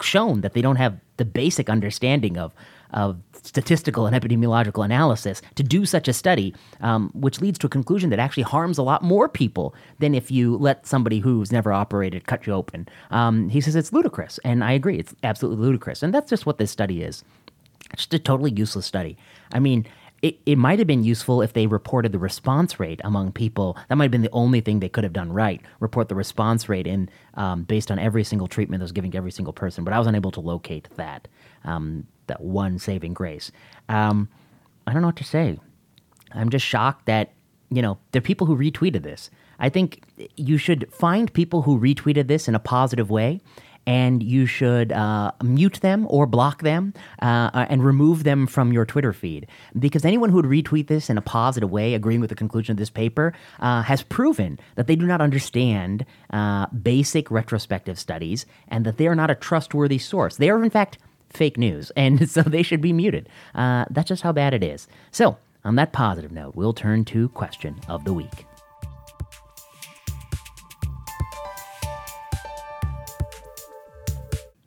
shown 0.00 0.42
that 0.42 0.52
they 0.54 0.62
don't 0.62 0.76
have 0.76 0.98
the 1.16 1.24
basic 1.24 1.68
understanding 1.68 2.36
of 2.38 2.54
of 2.92 3.16
statistical 3.42 4.06
and 4.06 4.16
epidemiological 4.16 4.84
analysis 4.84 5.42
to 5.54 5.62
do 5.62 5.84
such 5.84 6.08
a 6.08 6.12
study, 6.12 6.54
um, 6.80 7.10
which 7.14 7.40
leads 7.40 7.58
to 7.58 7.66
a 7.66 7.70
conclusion 7.70 8.10
that 8.10 8.18
actually 8.18 8.44
harms 8.44 8.78
a 8.78 8.82
lot 8.82 9.02
more 9.02 9.28
people 9.28 9.74
than 9.98 10.14
if 10.14 10.30
you 10.30 10.56
let 10.56 10.86
somebody 10.86 11.18
who's 11.18 11.52
never 11.52 11.72
operated 11.72 12.26
cut 12.26 12.46
you 12.46 12.52
open. 12.52 12.88
Um, 13.10 13.48
he 13.48 13.60
says 13.60 13.76
it's 13.76 13.92
ludicrous, 13.92 14.38
and 14.44 14.64
I 14.64 14.72
agree, 14.72 14.98
it's 14.98 15.14
absolutely 15.22 15.64
ludicrous. 15.64 16.02
And 16.02 16.14
that's 16.14 16.30
just 16.30 16.46
what 16.46 16.58
this 16.58 16.70
study 16.70 17.02
is. 17.02 17.24
It's 17.92 18.04
just 18.04 18.14
a 18.14 18.18
totally 18.18 18.52
useless 18.52 18.86
study. 18.86 19.18
I 19.52 19.58
mean, 19.58 19.86
it, 20.22 20.38
it 20.46 20.56
might 20.56 20.78
have 20.78 20.86
been 20.86 21.02
useful 21.02 21.42
if 21.42 21.52
they 21.52 21.66
reported 21.66 22.12
the 22.12 22.18
response 22.18 22.78
rate 22.78 23.00
among 23.02 23.32
people. 23.32 23.76
That 23.88 23.96
might 23.96 24.04
have 24.04 24.12
been 24.12 24.22
the 24.22 24.30
only 24.30 24.60
thing 24.60 24.78
they 24.78 24.88
could 24.88 25.02
have 25.02 25.12
done 25.12 25.32
right. 25.32 25.60
Report 25.80 26.08
the 26.08 26.14
response 26.14 26.68
rate 26.68 26.86
in 26.86 27.10
um, 27.34 27.64
based 27.64 27.90
on 27.90 27.98
every 27.98 28.22
single 28.22 28.46
treatment 28.46 28.80
that 28.80 28.84
was 28.84 28.92
given 28.92 29.10
to 29.10 29.18
every 29.18 29.32
single 29.32 29.52
person. 29.52 29.82
But 29.82 29.92
I 29.92 29.98
was 29.98 30.06
unable 30.06 30.30
to 30.30 30.40
locate 30.40 30.88
that 30.96 31.26
um, 31.64 32.06
that 32.32 32.40
one 32.40 32.78
saving 32.78 33.12
grace. 33.12 33.52
Um, 33.90 34.28
I 34.86 34.92
don't 34.92 35.02
know 35.02 35.08
what 35.08 35.16
to 35.16 35.24
say. 35.24 35.58
I'm 36.32 36.48
just 36.48 36.64
shocked 36.64 37.04
that 37.06 37.32
you 37.70 37.82
know 37.82 37.98
there 38.12 38.20
are 38.20 38.22
people 38.22 38.46
who 38.46 38.56
retweeted 38.56 39.02
this. 39.02 39.30
I 39.58 39.68
think 39.68 40.02
you 40.36 40.56
should 40.56 40.92
find 40.92 41.32
people 41.32 41.62
who 41.62 41.78
retweeted 41.78 42.26
this 42.26 42.48
in 42.48 42.54
a 42.54 42.58
positive 42.58 43.10
way 43.10 43.40
and 43.86 44.22
you 44.22 44.46
should 44.46 44.92
uh, 44.92 45.32
mute 45.42 45.80
them 45.80 46.06
or 46.08 46.26
block 46.26 46.62
them 46.62 46.94
uh, 47.20 47.66
and 47.68 47.84
remove 47.84 48.24
them 48.24 48.46
from 48.46 48.72
your 48.72 48.84
Twitter 48.86 49.12
feed. 49.12 49.46
Because 49.78 50.04
anyone 50.04 50.30
who 50.30 50.36
would 50.36 50.44
retweet 50.44 50.86
this 50.86 51.10
in 51.10 51.18
a 51.18 51.22
positive 51.22 51.70
way, 51.70 51.94
agreeing 51.94 52.20
with 52.20 52.30
the 52.30 52.36
conclusion 52.36 52.72
of 52.72 52.78
this 52.78 52.90
paper, 52.90 53.32
uh, 53.60 53.82
has 53.82 54.02
proven 54.02 54.58
that 54.76 54.86
they 54.86 54.96
do 54.96 55.06
not 55.06 55.20
understand 55.20 56.06
uh, 56.30 56.66
basic 56.66 57.30
retrospective 57.30 57.98
studies 57.98 58.46
and 58.68 58.84
that 58.86 58.98
they 58.98 59.08
are 59.08 59.16
not 59.16 59.30
a 59.30 59.34
trustworthy 59.34 59.98
source. 59.98 60.36
They 60.36 60.50
are, 60.50 60.62
in 60.62 60.70
fact, 60.70 60.98
fake 61.32 61.58
news, 61.58 61.90
and 61.96 62.28
so 62.28 62.42
they 62.42 62.62
should 62.62 62.80
be 62.80 62.92
muted. 62.92 63.28
Uh, 63.54 63.84
that's 63.90 64.08
just 64.08 64.22
how 64.22 64.32
bad 64.32 64.54
it 64.54 64.62
is. 64.62 64.88
So, 65.10 65.36
on 65.64 65.76
that 65.76 65.92
positive 65.92 66.32
note, 66.32 66.56
we'll 66.56 66.72
turn 66.72 67.04
to 67.06 67.28
question 67.30 67.78
of 67.88 68.04
the 68.04 68.12
week. 68.12 68.46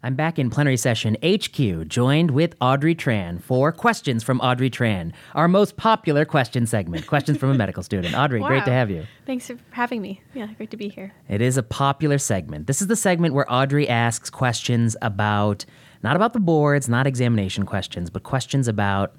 I'm 0.06 0.13
back 0.13 0.38
in 0.38 0.51
plenary 0.51 0.78
session 0.78 1.17
HQ, 1.25 1.88
joined 1.88 2.30
with 2.30 2.54
Audrey 2.62 2.93
Tran 2.93 3.41
for 3.41 3.71
Questions 3.71 4.21
from 4.21 4.39
Audrey 4.39 4.69
Tran, 4.69 5.13
our 5.34 5.47
most 5.47 5.78
popular 5.78 6.25
question 6.25 6.67
segment. 6.67 7.08
Questions 7.08 7.39
from 7.39 7.49
a 7.49 7.56
medical 7.56 7.82
student. 7.82 8.13
Audrey, 8.13 8.39
wow. 8.39 8.49
great 8.49 8.65
to 8.65 8.71
have 8.71 8.91
you. 8.91 9.08
Thanks 9.25 9.47
for 9.47 9.58
having 9.71 10.04
me. 10.04 10.21
Yeah, 10.36 10.45
great 10.58 10.69
to 10.69 10.78
be 10.78 10.89
here. 10.89 11.12
It 11.28 11.41
is 11.41 11.58
a 11.58 11.63
popular 11.63 12.19
segment. 12.19 12.67
This 12.67 12.84
is 12.84 12.88
the 12.88 12.95
segment 12.95 13.34
where 13.34 13.51
Audrey 13.51 13.89
asks 13.89 14.30
questions 14.30 14.95
about, 15.01 15.65
not 16.06 16.15
about 16.15 16.34
the 16.34 16.39
boards, 16.39 16.88
not 16.88 17.08
examination 17.08 17.65
questions, 17.65 18.12
but 18.12 18.22
questions 18.22 18.68
about, 18.68 19.15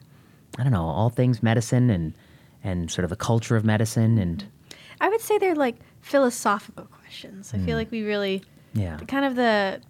I 0.56 0.62
don't 0.62 0.70
know, 0.70 0.84
all 0.84 1.10
things 1.10 1.42
medicine 1.42 1.90
and, 1.90 2.14
and 2.62 2.88
sort 2.92 3.02
of 3.02 3.10
the 3.10 3.16
culture 3.16 3.56
of 3.56 3.64
medicine. 3.64 4.18
And 4.18 4.44
I 5.00 5.08
would 5.08 5.20
say 5.20 5.36
they're 5.38 5.56
like 5.56 5.74
philosophical 6.00 6.84
questions. 6.84 7.52
I 7.52 7.56
mm. 7.56 7.64
feel 7.64 7.74
hmm. 7.74 7.78
like 7.78 7.90
we 7.90 8.02
really, 8.04 8.44
yeah, 8.72 8.98
kind 9.08 9.24
of 9.24 9.34
the 9.34 9.80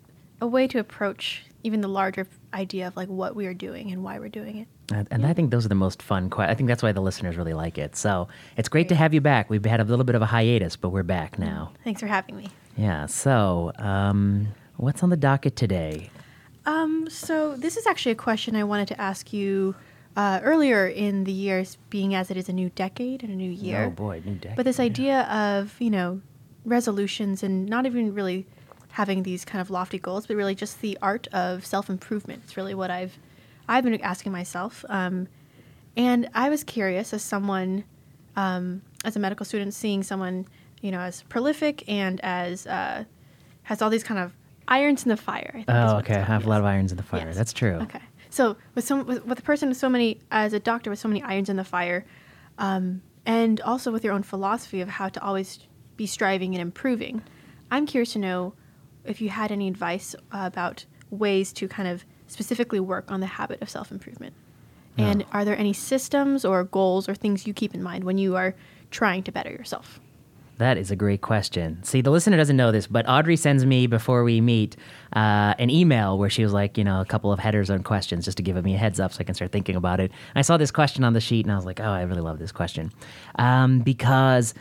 a 0.41 0.47
way 0.47 0.67
to 0.69 0.79
approach 0.79 1.45
even 1.65 1.83
the 1.83 1.89
larger 1.89 2.27
idea 2.55 2.87
of 2.87 2.97
like 2.97 3.09
what 3.09 3.37
we 3.37 3.45
are 3.47 3.53
doing 3.55 3.93
and 3.93 4.03
why 4.03 4.19
we're 4.19 4.31
doing 4.31 4.57
it. 4.57 4.69
And, 4.91 5.07
and 5.11 5.23
yeah. 5.23 5.29
I 5.29 5.35
think 5.35 5.51
those 5.51 5.67
are 5.67 5.69
the 5.69 5.75
most 5.75 6.01
fun. 6.01 6.33
I 6.39 6.55
think 6.55 6.67
that's 6.67 6.83
why 6.83 6.93
the 6.93 7.03
listeners 7.03 7.37
really 7.37 7.53
like 7.53 7.77
it. 7.77 7.95
So 7.95 8.29
it's 8.57 8.71
great, 8.71 8.85
great, 8.85 8.89
to 8.91 8.95
have 8.95 9.13
you 9.13 9.21
back. 9.21 9.51
We've 9.51 9.65
had 9.65 9.81
a 9.81 9.85
little 9.85 10.05
bit 10.07 10.15
of 10.15 10.23
a 10.23 10.27
hiatus, 10.27 10.77
but 10.77 10.91
we're 10.91 11.03
back 11.03 11.39
now. 11.39 11.73
Thanks 11.85 12.01
for 12.01 12.07
having 12.07 12.39
me. 12.39 12.49
Yeah. 12.75 13.05
So, 13.05 13.73
um, 13.79 14.49
what's 14.77 15.03
on 15.03 15.11
the 15.11 15.17
docket 15.17 15.57
today? 15.57 16.09
Um, 16.67 17.09
so 17.09 17.57
this 17.57 17.77
is 17.77 17.87
actually 17.87 18.13
a 18.13 18.17
question 18.17 18.57
I 18.57 18.65
wanted 18.65 18.89
to 18.89 19.01
ask 19.01 19.33
you 19.33 19.75
uh, 20.17 20.41
earlier 20.43 20.87
in 20.87 21.25
the 21.25 21.33
years, 21.33 21.79
being 21.91 22.15
as 22.15 22.31
it 22.31 22.37
is 22.37 22.49
a 22.49 22.53
new 22.53 22.71
decade 22.71 23.23
and 23.23 23.33
a 23.33 23.37
new 23.37 23.51
year. 23.51 23.85
Oh 23.85 23.91
boy, 23.91 24.23
new 24.25 24.35
decade. 24.35 24.57
But 24.57 24.65
this 24.65 24.81
idea 24.81 25.23
of 25.23 25.75
you 25.79 25.91
know 25.91 26.21
resolutions 26.65 27.43
and 27.43 27.67
not 27.67 27.87
even 27.87 28.13
really 28.13 28.47
having 28.93 29.23
these 29.23 29.45
kind 29.45 29.61
of 29.61 29.71
lofty 29.71 29.99
goals, 29.99 30.27
but 30.27 30.37
really 30.37 30.55
just 30.55 30.81
the 30.81 30.99
art 31.01 31.29
of 31.29 31.65
self 31.65 31.89
improvement. 31.89 32.43
It's 32.45 32.57
really 32.57 32.75
what 32.75 32.91
I've 32.91 33.19
I've 33.69 33.85
been 33.85 34.01
asking 34.01 34.33
myself. 34.33 34.85
Um, 34.89 35.29
and 35.97 36.29
I 36.35 36.51
was 36.51 36.65
curious 36.65 37.15
as 37.15 37.23
someone, 37.23 37.85
um, 38.37 38.83
as 39.05 39.17
a 39.17 39.19
medical 39.19 39.47
student, 39.47 39.73
seeing 39.75 40.03
someone 40.03 40.47
you 40.81 40.91
know 40.91 41.01
as 41.01 41.23
prolific 41.25 41.85
and 41.89 42.21
as 42.23 42.67
uh, 42.67 43.05
has 43.65 43.83
all 43.83 43.91
these 43.91 44.05
kind 44.05 44.19
of 44.19 44.33
irons 44.69 45.05
in 45.05 45.09
the 45.09 45.17
fire. 45.17 45.63
oh, 45.69 45.97
okay. 45.99 46.17
I 46.17 46.23
have 46.23 46.47
a 46.47 46.49
lot 46.49 46.61
of 46.61 46.67
irons 46.67 46.91
in 46.91 46.97
the 46.97 47.03
fire. 47.03 47.27
Yes. 47.27 47.37
That's 47.37 47.53
true. 47.53 47.75
Okay. 47.83 48.01
So 48.31 48.57
with 48.75 48.85
some 48.85 49.07
with, 49.07 49.25
with 49.25 49.39
a 49.39 49.43
person 49.43 49.69
with 49.69 49.79
so 49.79 49.89
many 49.89 50.21
as 50.31 50.53
a 50.53 50.61
doctor 50.61 50.91
with 50.91 50.99
so 50.99 51.09
many 51.09 51.23
irons 51.23 51.49
in 51.49 51.57
the 51.57 51.65
fire, 51.65 52.05
um, 52.59 53.03
and 53.25 53.61
also 53.61 53.91
with 53.91 54.05
your 54.05 54.13
own 54.13 54.23
philosophy 54.23 54.81
of 54.81 54.89
how 54.89 55.09
to 55.09 55.23
always 55.23 55.61
be 55.97 56.07
striving 56.07 56.55
and 56.55 56.61
improving, 56.61 57.23
I'm 57.71 57.87
curious 57.87 58.13
to 58.13 58.19
know 58.19 58.55
if 59.05 59.21
you 59.21 59.29
had 59.29 59.53
any 59.53 59.69
advice 59.69 60.15
uh, 60.33 60.43
about 60.45 60.85
ways 61.11 61.53
to 61.55 61.69
kind 61.69 61.89
of 61.89 62.05
specifically 62.27 62.81
work 62.81 63.11
on 63.11 63.21
the 63.21 63.27
habit 63.27 63.63
of 63.63 63.71
self 63.71 63.91
improvement. 63.91 64.35
And 64.99 65.27
are 65.31 65.45
there 65.45 65.59
any 65.59 65.75
systems 65.75 66.43
or 66.43 66.65
goals 66.65 67.07
or 67.07 67.15
things 67.15 67.47
you 67.47 67.53
keep 67.53 67.75
in 67.75 67.83
mind 67.83 68.05
when 68.05 68.17
you 68.17 68.35
are 68.35 68.55
trying 68.91 69.23
to 69.25 69.33
better 69.33 69.51
yourself? 69.51 70.01
That 70.59 70.79
is 70.79 70.91
a 70.91 70.97
great 70.97 71.21
question. 71.21 71.83
See, 71.83 72.01
the 72.01 72.11
listener 72.11 72.37
doesn't 72.37 72.57
know 72.57 72.73
this, 72.73 72.87
but 72.87 73.07
Audrey 73.09 73.37
sends 73.37 73.67
me 73.67 73.87
before 73.87 74.25
we 74.25 74.41
meet 74.41 74.77
uh, 75.15 75.55
an 75.59 75.69
email 75.69 76.19
where 76.19 76.31
she 76.31 76.43
was 76.43 76.53
like, 76.53 76.79
you 76.79 76.85
know, 76.85 77.01
a 77.01 77.05
couple 77.05 77.31
of 77.31 77.39
headers 77.39 77.69
on 77.69 77.83
questions 77.83 78.25
just 78.25 78.39
to 78.39 78.43
give 78.43 78.63
me 78.65 78.75
a 78.75 78.79
heads 78.79 78.99
up 78.99 79.13
so 79.13 79.21
I 79.21 79.25
can 79.25 79.35
start 79.35 79.53
thinking 79.53 79.77
about 79.77 80.01
it. 80.01 80.11
And 80.11 80.37
I 80.37 80.43
saw 80.43 80.57
this 80.57 80.71
question 80.71 81.05
on 81.05 81.13
the 81.13 81.21
sheet 81.21 81.45
and 81.45 81.53
I 81.53 81.57
was 81.57 81.67
like, 81.67 81.81
oh, 81.81 81.85
I 81.91 82.03
really 82.03 82.23
love 82.23 82.39
this 82.39 82.53
question 82.53 82.91
um, 83.39 83.81
because 83.81 84.55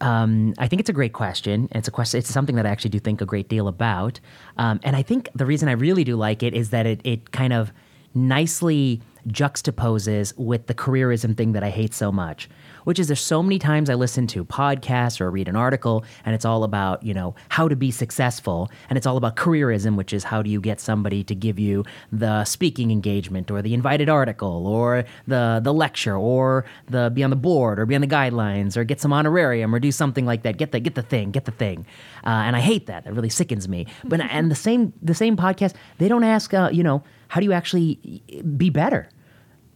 um, 0.00 0.54
I 0.58 0.66
think 0.66 0.80
it's 0.80 0.90
a 0.90 0.94
great 0.94 1.12
question. 1.12 1.68
It's 1.72 1.88
a 1.88 1.90
question. 1.90 2.18
It's 2.18 2.32
something 2.32 2.56
that 2.56 2.66
I 2.66 2.70
actually 2.70 2.90
do 2.90 2.98
think 2.98 3.20
a 3.20 3.26
great 3.26 3.48
deal 3.48 3.68
about. 3.68 4.20
Um, 4.56 4.80
and 4.82 4.96
I 4.96 5.02
think 5.02 5.28
the 5.34 5.46
reason 5.46 5.68
I 5.68 5.72
really 5.72 6.04
do 6.04 6.16
like 6.16 6.42
it 6.42 6.54
is 6.54 6.70
that 6.70 6.86
it 6.86 7.00
it 7.04 7.32
kind 7.32 7.52
of 7.52 7.72
nicely 8.14 9.00
juxtaposes 9.28 10.36
with 10.36 10.66
the 10.66 10.74
careerism 10.74 11.36
thing 11.36 11.52
that 11.52 11.62
I 11.64 11.70
hate 11.70 11.94
so 11.94 12.12
much, 12.12 12.48
which 12.84 12.98
is 12.98 13.06
there's 13.06 13.20
so 13.20 13.42
many 13.42 13.58
times 13.58 13.88
I 13.88 13.94
listen 13.94 14.26
to 14.28 14.44
podcasts 14.44 15.20
or 15.20 15.30
read 15.30 15.48
an 15.48 15.56
article 15.56 16.04
and 16.24 16.34
it's 16.34 16.44
all 16.44 16.64
about, 16.64 17.02
you 17.02 17.14
know, 17.14 17.34
how 17.48 17.68
to 17.68 17.76
be 17.76 17.90
successful 17.90 18.70
and 18.90 18.96
it's 18.96 19.06
all 19.06 19.16
about 19.16 19.36
careerism, 19.36 19.96
which 19.96 20.12
is 20.12 20.24
how 20.24 20.42
do 20.42 20.50
you 20.50 20.60
get 20.60 20.80
somebody 20.80 21.24
to 21.24 21.34
give 21.34 21.58
you 21.58 21.84
the 22.12 22.44
speaking 22.44 22.90
engagement 22.90 23.50
or 23.50 23.62
the 23.62 23.74
invited 23.74 24.08
article 24.08 24.66
or 24.66 25.04
the 25.26 25.60
the 25.62 25.72
lecture 25.72 26.16
or 26.16 26.64
the 26.88 27.10
be 27.14 27.22
on 27.24 27.30
the 27.30 27.36
board 27.36 27.78
or 27.78 27.86
be 27.86 27.94
on 27.94 28.00
the 28.00 28.06
guidelines 28.06 28.76
or 28.76 28.84
get 28.84 29.00
some 29.00 29.12
honorarium 29.12 29.74
or 29.74 29.78
do 29.78 29.90
something 29.90 30.26
like 30.26 30.42
that. 30.42 30.58
Get 30.58 30.72
the 30.72 30.80
get 30.80 30.94
the 30.94 31.02
thing, 31.02 31.30
get 31.30 31.46
the 31.46 31.52
thing. 31.52 31.86
Uh, 32.24 32.28
and 32.28 32.56
I 32.56 32.60
hate 32.60 32.86
that. 32.86 33.04
That 33.04 33.14
really 33.14 33.30
sickens 33.30 33.68
me. 33.68 33.86
But 34.04 34.20
and 34.20 34.50
the 34.50 34.54
same 34.54 34.92
the 35.00 35.14
same 35.14 35.36
podcast, 35.36 35.74
they 35.98 36.08
don't 36.08 36.24
ask 36.24 36.52
uh, 36.52 36.68
you 36.72 36.82
know, 36.82 37.02
how 37.28 37.40
do 37.40 37.46
you 37.46 37.52
actually 37.52 38.22
be 38.56 38.70
better? 38.70 39.08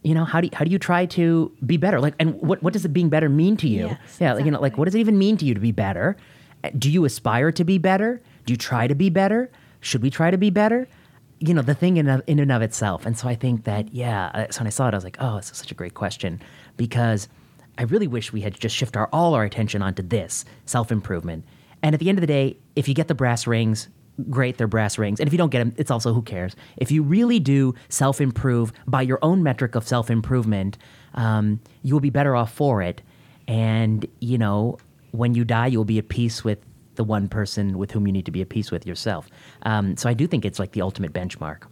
you 0.03 0.13
know 0.13 0.25
how 0.25 0.41
do 0.41 0.47
you, 0.47 0.51
how 0.53 0.63
do 0.63 0.71
you 0.71 0.79
try 0.79 1.05
to 1.05 1.51
be 1.65 1.77
better? 1.77 1.99
Like 1.99 2.15
and 2.19 2.39
what 2.41 2.61
what 2.63 2.73
does 2.73 2.85
it 2.85 2.89
being 2.89 3.09
better 3.09 3.29
mean 3.29 3.57
to 3.57 3.67
you? 3.67 3.87
Yes, 3.87 3.97
yeah 4.19 4.31
exactly. 4.31 4.43
you 4.45 4.51
know 4.51 4.61
like 4.61 4.77
what 4.77 4.85
does 4.85 4.95
it 4.95 4.99
even 4.99 5.17
mean 5.17 5.37
to 5.37 5.45
you 5.45 5.53
to 5.53 5.59
be 5.59 5.71
better? 5.71 6.15
Do 6.77 6.89
you 6.89 7.05
aspire 7.05 7.51
to 7.53 7.63
be 7.63 7.77
better? 7.77 8.21
Do 8.45 8.53
you 8.53 8.57
try 8.57 8.87
to 8.87 8.95
be 8.95 9.09
better? 9.09 9.51
Should 9.81 10.01
we 10.01 10.09
try 10.09 10.31
to 10.31 10.37
be 10.37 10.49
better? 10.49 10.87
You 11.39 11.53
know 11.53 11.61
the 11.61 11.73
thing 11.73 11.97
in, 11.97 12.07
in 12.27 12.39
and 12.39 12.51
of 12.51 12.61
itself. 12.61 13.05
And 13.05 13.17
so 13.17 13.27
i 13.27 13.35
think 13.35 13.65
that 13.65 13.93
yeah 13.93 14.47
so 14.49 14.61
when 14.61 14.67
i 14.67 14.71
saw 14.71 14.87
it 14.87 14.93
i 14.93 14.97
was 14.97 15.03
like 15.03 15.17
oh 15.19 15.37
this 15.37 15.51
is 15.51 15.57
such 15.57 15.71
a 15.71 15.75
great 15.75 15.93
question. 15.93 16.41
Because 16.77 17.27
i 17.77 17.83
really 17.83 18.07
wish 18.07 18.31
we 18.31 18.41
had 18.41 18.57
just 18.59 18.75
shift 18.75 18.95
our 18.95 19.09
all 19.11 19.33
our 19.33 19.43
attention 19.43 19.81
onto 19.81 20.03
this 20.03 20.45
self-improvement. 20.65 21.45
And 21.81 21.93
at 21.93 21.99
the 21.99 22.09
end 22.09 22.17
of 22.17 22.21
the 22.21 22.27
day 22.27 22.57
if 22.75 22.87
you 22.87 22.93
get 22.93 23.07
the 23.09 23.15
brass 23.15 23.47
rings 23.47 23.89
great, 24.29 24.57
they're 24.57 24.67
brass 24.67 24.97
rings. 24.97 25.19
And 25.19 25.27
if 25.27 25.33
you 25.33 25.37
don't 25.37 25.49
get 25.49 25.59
them, 25.59 25.73
it's 25.77 25.91
also 25.91 26.13
who 26.13 26.21
cares. 26.21 26.55
If 26.77 26.91
you 26.91 27.03
really 27.03 27.39
do 27.39 27.75
self 27.89 28.21
improve 28.21 28.71
by 28.87 29.01
your 29.01 29.19
own 29.21 29.43
metric 29.43 29.75
of 29.75 29.87
self 29.87 30.09
improvement, 30.09 30.77
um, 31.15 31.59
you 31.83 31.93
will 31.93 32.01
be 32.01 32.09
better 32.09 32.35
off 32.35 32.53
for 32.53 32.81
it. 32.81 33.01
And, 33.47 34.05
you 34.19 34.37
know, 34.37 34.77
when 35.11 35.33
you 35.33 35.43
die, 35.43 35.67
you'll 35.67 35.85
be 35.85 35.97
at 35.97 36.09
peace 36.09 36.43
with 36.43 36.59
the 36.95 37.03
one 37.03 37.27
person 37.27 37.77
with 37.77 37.91
whom 37.91 38.05
you 38.05 38.13
need 38.13 38.25
to 38.25 38.31
be 38.31 38.41
at 38.41 38.49
peace 38.49 38.71
with 38.71 38.85
yourself. 38.85 39.27
Um, 39.63 39.97
so 39.97 40.09
I 40.09 40.13
do 40.13 40.27
think 40.27 40.45
it's 40.45 40.59
like 40.59 40.73
the 40.73 40.81
ultimate 40.81 41.13
benchmark. 41.13 41.63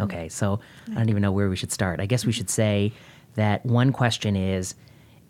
Okay, 0.00 0.28
so 0.28 0.60
I 0.90 0.94
don't 0.94 1.10
even 1.10 1.20
know 1.20 1.32
where 1.32 1.50
we 1.50 1.56
should 1.56 1.72
start. 1.72 2.00
I 2.00 2.06
guess 2.06 2.24
we 2.24 2.32
should 2.32 2.48
say 2.48 2.92
that 3.34 3.64
one 3.66 3.92
question 3.92 4.36
is 4.36 4.74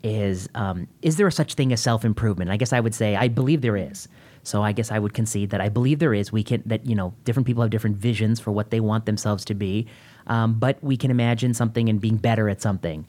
is 0.03 0.49
um, 0.53 0.87
is 1.01 1.15
there 1.15 1.27
a 1.27 1.31
such 1.31 1.55
thing 1.55 1.73
as 1.73 1.81
self 1.81 2.05
improvement? 2.05 2.51
I 2.51 2.57
guess 2.57 2.73
I 2.73 2.79
would 2.79 2.93
say 2.93 3.15
I 3.15 3.27
believe 3.27 3.61
there 3.61 3.77
is. 3.77 4.07
So 4.43 4.61
I 4.61 4.73
guess 4.73 4.91
I 4.91 4.99
would 4.99 5.13
concede 5.13 5.51
that 5.51 5.61
I 5.61 5.69
believe 5.69 5.99
there 5.99 6.13
is. 6.13 6.31
We 6.31 6.43
can 6.43 6.63
that 6.65 6.85
you 6.85 6.95
know 6.95 7.13
different 7.23 7.47
people 7.47 7.61
have 7.63 7.71
different 7.71 7.97
visions 7.97 8.39
for 8.39 8.51
what 8.51 8.69
they 8.69 8.79
want 8.79 9.05
themselves 9.05 9.45
to 9.45 9.53
be, 9.53 9.87
um, 10.27 10.55
but 10.55 10.83
we 10.83 10.97
can 10.97 11.11
imagine 11.11 11.53
something 11.53 11.89
and 11.89 11.99
being 11.99 12.17
better 12.17 12.49
at 12.49 12.61
something. 12.61 13.07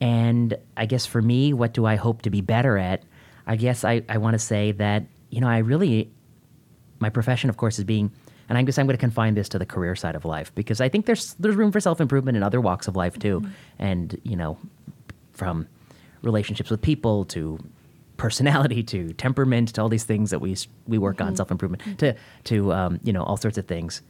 And 0.00 0.56
I 0.76 0.86
guess 0.86 1.06
for 1.06 1.22
me, 1.22 1.52
what 1.52 1.74
do 1.74 1.86
I 1.86 1.96
hope 1.96 2.22
to 2.22 2.30
be 2.30 2.40
better 2.40 2.76
at? 2.76 3.04
I 3.46 3.56
guess 3.56 3.84
I, 3.84 4.02
I 4.08 4.18
want 4.18 4.34
to 4.34 4.38
say 4.38 4.72
that 4.72 5.04
you 5.30 5.40
know 5.40 5.48
I 5.48 5.58
really 5.58 6.10
my 6.98 7.10
profession, 7.10 7.50
of 7.50 7.56
course, 7.56 7.78
is 7.78 7.84
being 7.84 8.10
and 8.48 8.58
I 8.58 8.62
guess 8.62 8.78
I'm 8.78 8.86
going 8.86 8.96
to 8.96 9.00
confine 9.00 9.34
this 9.34 9.48
to 9.50 9.58
the 9.58 9.66
career 9.66 9.96
side 9.96 10.14
of 10.14 10.24
life 10.24 10.54
because 10.54 10.80
I 10.80 10.88
think 10.88 11.06
there's 11.06 11.34
there's 11.34 11.56
room 11.56 11.72
for 11.72 11.80
self 11.80 12.00
improvement 12.00 12.36
in 12.36 12.42
other 12.42 12.60
walks 12.60 12.88
of 12.88 12.96
life 12.96 13.18
too, 13.18 13.40
mm-hmm. 13.40 13.52
and 13.78 14.20
you 14.24 14.36
know, 14.36 14.58
from 15.32 15.66
relationships 16.22 16.70
with 16.70 16.82
people 16.82 17.24
to 17.26 17.58
personality 18.22 18.84
to 18.84 19.12
temperament 19.14 19.74
to 19.74 19.82
all 19.82 19.88
these 19.88 20.04
things 20.04 20.30
that 20.30 20.38
we 20.38 20.56
we 20.86 20.96
work 20.96 21.16
mm-hmm. 21.16 21.26
on 21.26 21.36
self 21.36 21.50
improvement 21.50 21.98
to 21.98 22.14
to 22.44 22.72
um, 22.72 23.00
you 23.02 23.12
know 23.12 23.24
all 23.24 23.36
sorts 23.36 23.58
of 23.58 23.66
things. 23.66 24.00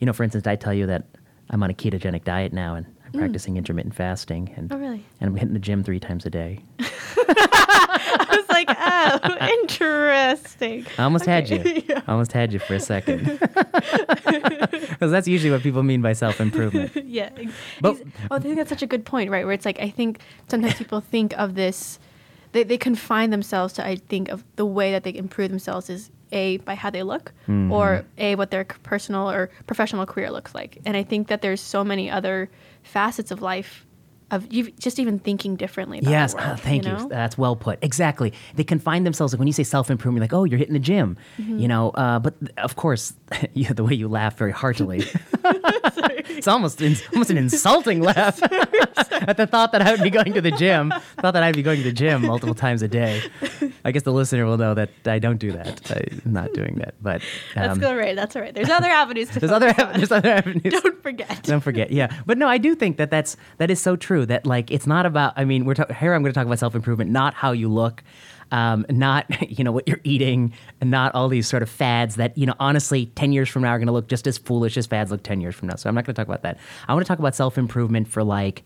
You 0.00 0.06
know, 0.06 0.14
for 0.14 0.22
instance, 0.22 0.46
I 0.46 0.56
tell 0.56 0.72
you 0.72 0.86
that 0.86 1.04
I'm 1.50 1.62
on 1.62 1.68
a 1.68 1.74
ketogenic 1.74 2.24
diet 2.24 2.54
now, 2.54 2.76
and 2.76 2.86
I'm 3.04 3.12
practicing 3.12 3.58
intermittent 3.58 3.94
fasting, 3.94 4.54
and 4.56 4.72
Oh, 4.72 4.78
really? 4.78 5.04
and 5.20 5.28
I'm 5.28 5.36
hitting 5.36 5.52
the 5.52 5.60
gym 5.60 5.84
three 5.84 6.00
times 6.00 6.24
a 6.24 6.30
day. 6.30 6.60
I 6.80 8.26
was 8.30 8.48
like, 8.48 8.68
oh, 8.70 9.48
interesting. 9.62 10.86
I 10.96 11.02
almost 11.02 11.26
had 11.26 11.50
you. 11.50 11.82
yeah. 11.88 12.00
I 12.06 12.12
almost 12.12 12.32
had 12.32 12.54
you 12.54 12.58
for 12.60 12.74
a 12.74 12.80
second. 12.80 13.38
Because 13.38 15.10
that's 15.10 15.28
usually 15.28 15.50
what 15.50 15.62
people 15.62 15.82
mean 15.82 16.00
by 16.00 16.14
self 16.14 16.40
improvement. 16.40 16.92
yeah. 17.04 17.28
But- 17.82 18.00
oh, 18.30 18.36
I 18.36 18.38
think 18.38 18.56
that's 18.56 18.70
such 18.70 18.82
a 18.82 18.86
good 18.86 19.04
point, 19.04 19.30
right? 19.30 19.44
Where 19.44 19.52
it's 19.52 19.66
like 19.66 19.78
I 19.78 19.90
think 19.90 20.20
sometimes 20.48 20.74
people 20.74 21.02
think 21.02 21.34
of 21.38 21.54
this, 21.54 21.98
they 22.58 22.64
they 22.64 22.78
confine 22.78 23.30
themselves 23.30 23.72
to 23.74 23.86
I 23.86 23.96
think 24.08 24.28
of 24.28 24.44
the 24.56 24.66
way 24.66 24.92
that 24.92 25.02
they 25.04 25.14
improve 25.14 25.50
themselves 25.50 25.88
is 25.90 26.10
a 26.32 26.58
by 26.58 26.74
how 26.74 26.90
they 26.90 27.02
look, 27.02 27.32
Mm-hmm. 27.46 27.72
or 27.72 28.04
a 28.18 28.34
what 28.34 28.50
their 28.50 28.64
personal 28.64 29.30
or 29.30 29.48
professional 29.66 30.04
career 30.06 30.30
looks 30.30 30.54
like. 30.54 30.78
And 30.86 30.96
I 30.96 31.02
think 31.02 31.28
that 31.28 31.40
there's 31.42 31.60
so 31.60 31.82
many 31.84 32.10
other 32.10 32.50
facets 32.82 33.30
of 33.30 33.40
life 33.42 33.84
of 34.30 34.40
you 34.52 34.70
just 34.72 34.98
even 34.98 35.18
thinking 35.18 35.56
differently. 35.56 35.98
About 36.00 36.10
Yes, 36.10 36.32
the 36.34 36.38
world, 36.40 36.50
ah, 36.52 36.56
thank 36.56 36.84
you. 36.84 36.92
know? 36.92 37.08
That's 37.08 37.38
well 37.38 37.56
put. 37.56 37.78
Exactly. 37.80 38.34
They 38.56 38.64
confine 38.64 39.04
themselves. 39.04 39.32
Like 39.32 39.38
when 39.38 39.46
you 39.48 39.54
say 39.54 39.62
self 39.64 39.90
improvement, 39.90 40.20
you're 40.20 40.24
like, 40.28 40.34
oh, 40.38 40.44
you're 40.44 40.58
hitting 40.58 40.74
the 40.74 40.86
gym, 40.92 41.16
Mm-hmm. 41.40 41.58
you 41.60 41.68
know. 41.68 41.90
Uh, 41.90 42.18
but 42.18 42.34
of 42.58 42.76
course, 42.76 43.14
yeah, 43.54 43.72
the 43.72 43.84
way 43.84 43.94
you 43.94 44.08
laugh 44.08 44.36
very 44.36 44.52
heartily, 44.52 44.98
it's 45.44 46.48
almost 46.48 46.80
in, 46.80 46.96
almost 47.12 47.30
an 47.30 47.38
insulting 47.38 48.00
laugh 48.00 48.40
at 48.42 49.36
the 49.36 49.46
thought 49.46 49.72
that 49.72 49.82
I 49.82 49.92
would 49.92 50.02
be 50.02 50.10
going 50.10 50.32
to 50.34 50.40
the 50.40 50.50
gym. 50.50 50.92
Thought 51.20 51.32
that 51.32 51.42
I'd 51.42 51.56
be 51.56 51.62
going 51.62 51.78
to 51.78 51.84
the 51.84 51.92
gym 51.92 52.22
multiple 52.26 52.54
times 52.54 52.82
a 52.82 52.88
day. 52.88 53.22
I 53.84 53.92
guess 53.92 54.02
the 54.02 54.12
listener 54.12 54.46
will 54.46 54.58
know 54.58 54.74
that 54.74 54.90
I 55.06 55.18
don't 55.18 55.38
do 55.38 55.52
that. 55.52 55.90
I'm 56.24 56.32
not 56.32 56.52
doing 56.52 56.76
that. 56.76 56.94
But 57.02 57.22
That's 57.54 57.78
um, 57.78 57.84
all 57.84 57.96
right. 57.96 58.16
That's 58.16 58.34
all 58.36 58.42
right. 58.42 58.54
There's 58.54 58.70
other 58.70 58.88
avenues 58.88 59.28
to 59.30 59.40
there's 59.40 59.52
other 59.52 59.68
on. 59.68 59.94
there's 59.94 60.12
other 60.12 60.30
avenues. 60.30 60.80
Don't 60.82 61.02
forget. 61.02 61.42
Don't 61.42 61.60
forget, 61.60 61.90
yeah. 61.90 62.14
But 62.26 62.38
no, 62.38 62.48
I 62.48 62.58
do 62.58 62.74
think 62.74 62.96
that 62.96 63.10
that's 63.10 63.36
that 63.58 63.70
is 63.70 63.80
so 63.80 63.96
true. 63.96 64.26
That 64.26 64.46
like 64.46 64.70
it's 64.70 64.86
not 64.86 65.06
about. 65.06 65.34
I 65.36 65.44
mean, 65.44 65.64
we're 65.64 65.74
ta- 65.74 65.92
here. 65.92 66.14
I'm 66.14 66.22
going 66.22 66.32
to 66.32 66.38
talk 66.38 66.46
about 66.46 66.58
self 66.58 66.74
improvement, 66.74 67.10
not 67.10 67.34
how 67.34 67.52
you 67.52 67.68
look, 67.68 68.02
um, 68.50 68.86
not 68.88 69.26
you 69.50 69.64
know 69.64 69.72
what 69.72 69.88
you're 69.88 70.00
eating, 70.04 70.52
and 70.80 70.90
not 70.90 71.14
all 71.14 71.28
these 71.28 71.46
sort 71.46 71.62
of 71.62 71.70
fads 71.70 72.16
that 72.16 72.36
you 72.36 72.46
know. 72.46 72.54
Honestly, 72.60 73.06
ten 73.14 73.32
years 73.32 73.48
from 73.48 73.62
now 73.62 73.70
are 73.70 73.78
going 73.78 73.86
to 73.86 73.92
look 73.92 74.08
just 74.08 74.26
as 74.26 74.38
foolish 74.38 74.76
as 74.76 74.86
fads 74.86 75.10
look 75.10 75.22
ten 75.22 75.40
years 75.40 75.54
from 75.54 75.68
now. 75.68 75.76
So 75.76 75.88
I'm 75.88 75.94
not 75.94 76.04
going 76.04 76.14
to 76.14 76.20
talk 76.20 76.28
about 76.28 76.42
that. 76.42 76.58
I 76.86 76.94
want 76.94 77.04
to 77.04 77.08
talk 77.08 77.18
about 77.18 77.34
self 77.34 77.58
improvement 77.58 78.08
for 78.08 78.24
like. 78.24 78.64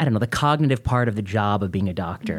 I 0.00 0.04
don't 0.04 0.12
know, 0.12 0.20
the 0.20 0.28
cognitive 0.28 0.84
part 0.84 1.08
of 1.08 1.16
the 1.16 1.22
job 1.22 1.60
of 1.60 1.72
being 1.72 1.88
a 1.88 1.92
doctor. 1.92 2.38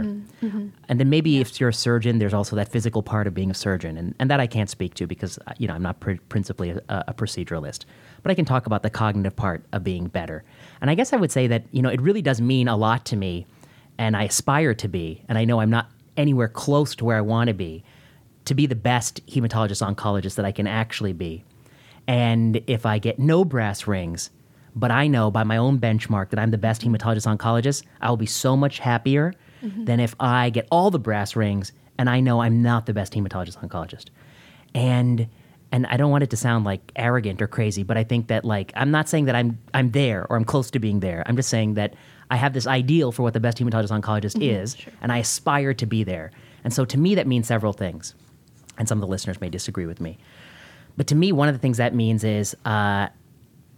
And 0.88 0.98
then 0.98 1.10
maybe 1.10 1.42
if 1.42 1.60
you're 1.60 1.68
a 1.68 1.74
surgeon, 1.74 2.18
there's 2.18 2.34
also 2.34 2.56
that 2.56 2.70
physical 2.70 3.04
part 3.04 3.28
of 3.28 3.34
being 3.34 3.52
a 3.52 3.54
surgeon. 3.54 3.98
And, 3.98 4.16
and 4.18 4.32
that 4.32 4.40
I 4.40 4.48
can't 4.48 4.70
speak 4.70 4.94
to 4.94 5.06
because, 5.06 5.38
uh, 5.46 5.52
you 5.58 5.68
know, 5.68 5.74
I'm 5.74 5.82
not 5.82 6.00
pr- 6.00 6.14
principally 6.30 6.70
a, 6.70 6.82
a 6.88 7.14
proceduralist. 7.14 7.84
But 8.24 8.32
I 8.32 8.36
can 8.36 8.46
talk 8.46 8.66
about 8.66 8.82
the 8.84 8.90
cognitive 8.90 9.36
part 9.36 9.66
of 9.74 9.84
being 9.84 10.08
better. 10.08 10.46
And 10.80 10.90
I 10.90 10.96
guess 10.96 11.12
I 11.12 11.18
would 11.18 11.34
say 11.34 11.48
that, 11.48 11.66
you 11.72 11.82
know, 11.82 11.90
it 11.90 12.00
really 12.00 12.22
does 12.22 12.40
mean 12.40 12.70
a 12.70 12.78
lot 12.78 13.04
to 13.08 13.18
me. 13.18 13.46
And 13.98 14.16
I 14.16 14.24
aspire 14.24 14.74
to 14.76 14.88
be. 14.88 15.26
And 15.28 15.38
I 15.38 15.44
know 15.44 15.60
I'm 15.60 15.70
not 15.70 15.90
anywhere 16.20 16.50
close 16.50 16.94
to 16.96 17.06
where 17.06 17.18
I 17.18 17.22
want 17.22 17.48
to 17.48 17.54
be, 17.54 17.84
to 18.46 18.54
be 18.54 18.68
the 18.68 18.76
best 18.76 19.26
hematologist 19.28 19.82
oncologist 19.82 20.36
that 20.36 20.46
I 20.46 20.52
can 20.52 20.68
actually 20.68 21.14
be. 21.14 21.44
And 22.08 22.62
if 22.68 22.86
I 22.86 23.00
get 23.00 23.18
no 23.18 23.46
brass 23.46 23.88
rings, 23.88 24.30
but 24.76 24.92
I 24.92 25.08
know 25.08 25.32
by 25.32 25.44
my 25.44 25.58
own 25.58 25.80
benchmark 25.80 26.30
that 26.30 26.40
I'm 26.40 26.52
the 26.52 26.58
best 26.58 26.82
hematologist 26.82 27.26
oncologist, 27.26 27.84
I 28.02 28.10
will 28.10 28.18
be 28.18 28.26
so 28.26 28.58
much 28.58 28.80
happier 28.80 29.34
mm-hmm. 29.64 29.86
than 29.86 30.00
if 30.00 30.14
I 30.20 30.50
get 30.50 30.68
all 30.70 30.92
the 30.92 31.00
brass 31.00 31.36
rings 31.36 31.72
and 31.98 32.10
I 32.10 32.20
know 32.20 32.42
I'm 32.42 32.62
not 32.62 32.86
the 32.86 32.94
best 32.94 33.14
hematologist 33.14 33.58
oncologist. 33.58 34.06
And 34.76 35.28
and 35.72 35.86
I 35.86 35.98
don't 35.98 36.10
want 36.10 36.24
it 36.24 36.32
to 36.32 36.38
sound 36.38 36.66
like 36.66 36.92
arrogant 36.96 37.44
or 37.44 37.48
crazy, 37.48 37.84
but 37.84 37.96
I 37.96 38.04
think 38.04 38.28
that 38.28 38.44
like 38.44 38.74
I'm 38.76 38.92
not 38.92 39.08
saying 39.08 39.26
that 39.26 39.36
I'm 39.36 39.60
I'm 39.74 39.92
there 39.92 40.26
or 40.30 40.36
I'm 40.36 40.46
close 40.46 40.72
to 40.72 40.80
being 40.80 41.00
there. 41.00 41.24
I'm 41.28 41.36
just 41.36 41.50
saying 41.50 41.76
that 41.76 41.94
I 42.30 42.36
have 42.36 42.54
this 42.54 42.68
ideal 42.68 43.12
for 43.12 43.24
what 43.24 43.34
the 43.34 43.40
best 43.40 43.58
hematologist 43.58 44.00
oncologist 44.00 44.42
is, 44.42 44.78
and 45.02 45.12
I 45.12 45.18
aspire 45.18 45.74
to 45.74 45.86
be 45.86 46.04
there. 46.04 46.32
And 46.64 46.74
so 46.74 46.86
to 46.86 46.98
me 46.98 47.16
that 47.16 47.28
means 47.28 47.48
several 47.48 47.74
things. 47.74 48.14
And 48.78 48.88
some 48.88 48.98
of 48.98 49.02
the 49.02 49.08
listeners 49.08 49.42
may 49.42 49.50
disagree 49.50 49.86
with 49.86 50.00
me. 50.00 50.18
But 50.96 51.08
to 51.08 51.16
me, 51.16 51.32
one 51.32 51.48
of 51.48 51.56
the 51.56 51.60
things 51.60 51.78
that 51.78 51.94
means 51.94 52.24
is 52.24 52.56
uh, 52.66 53.08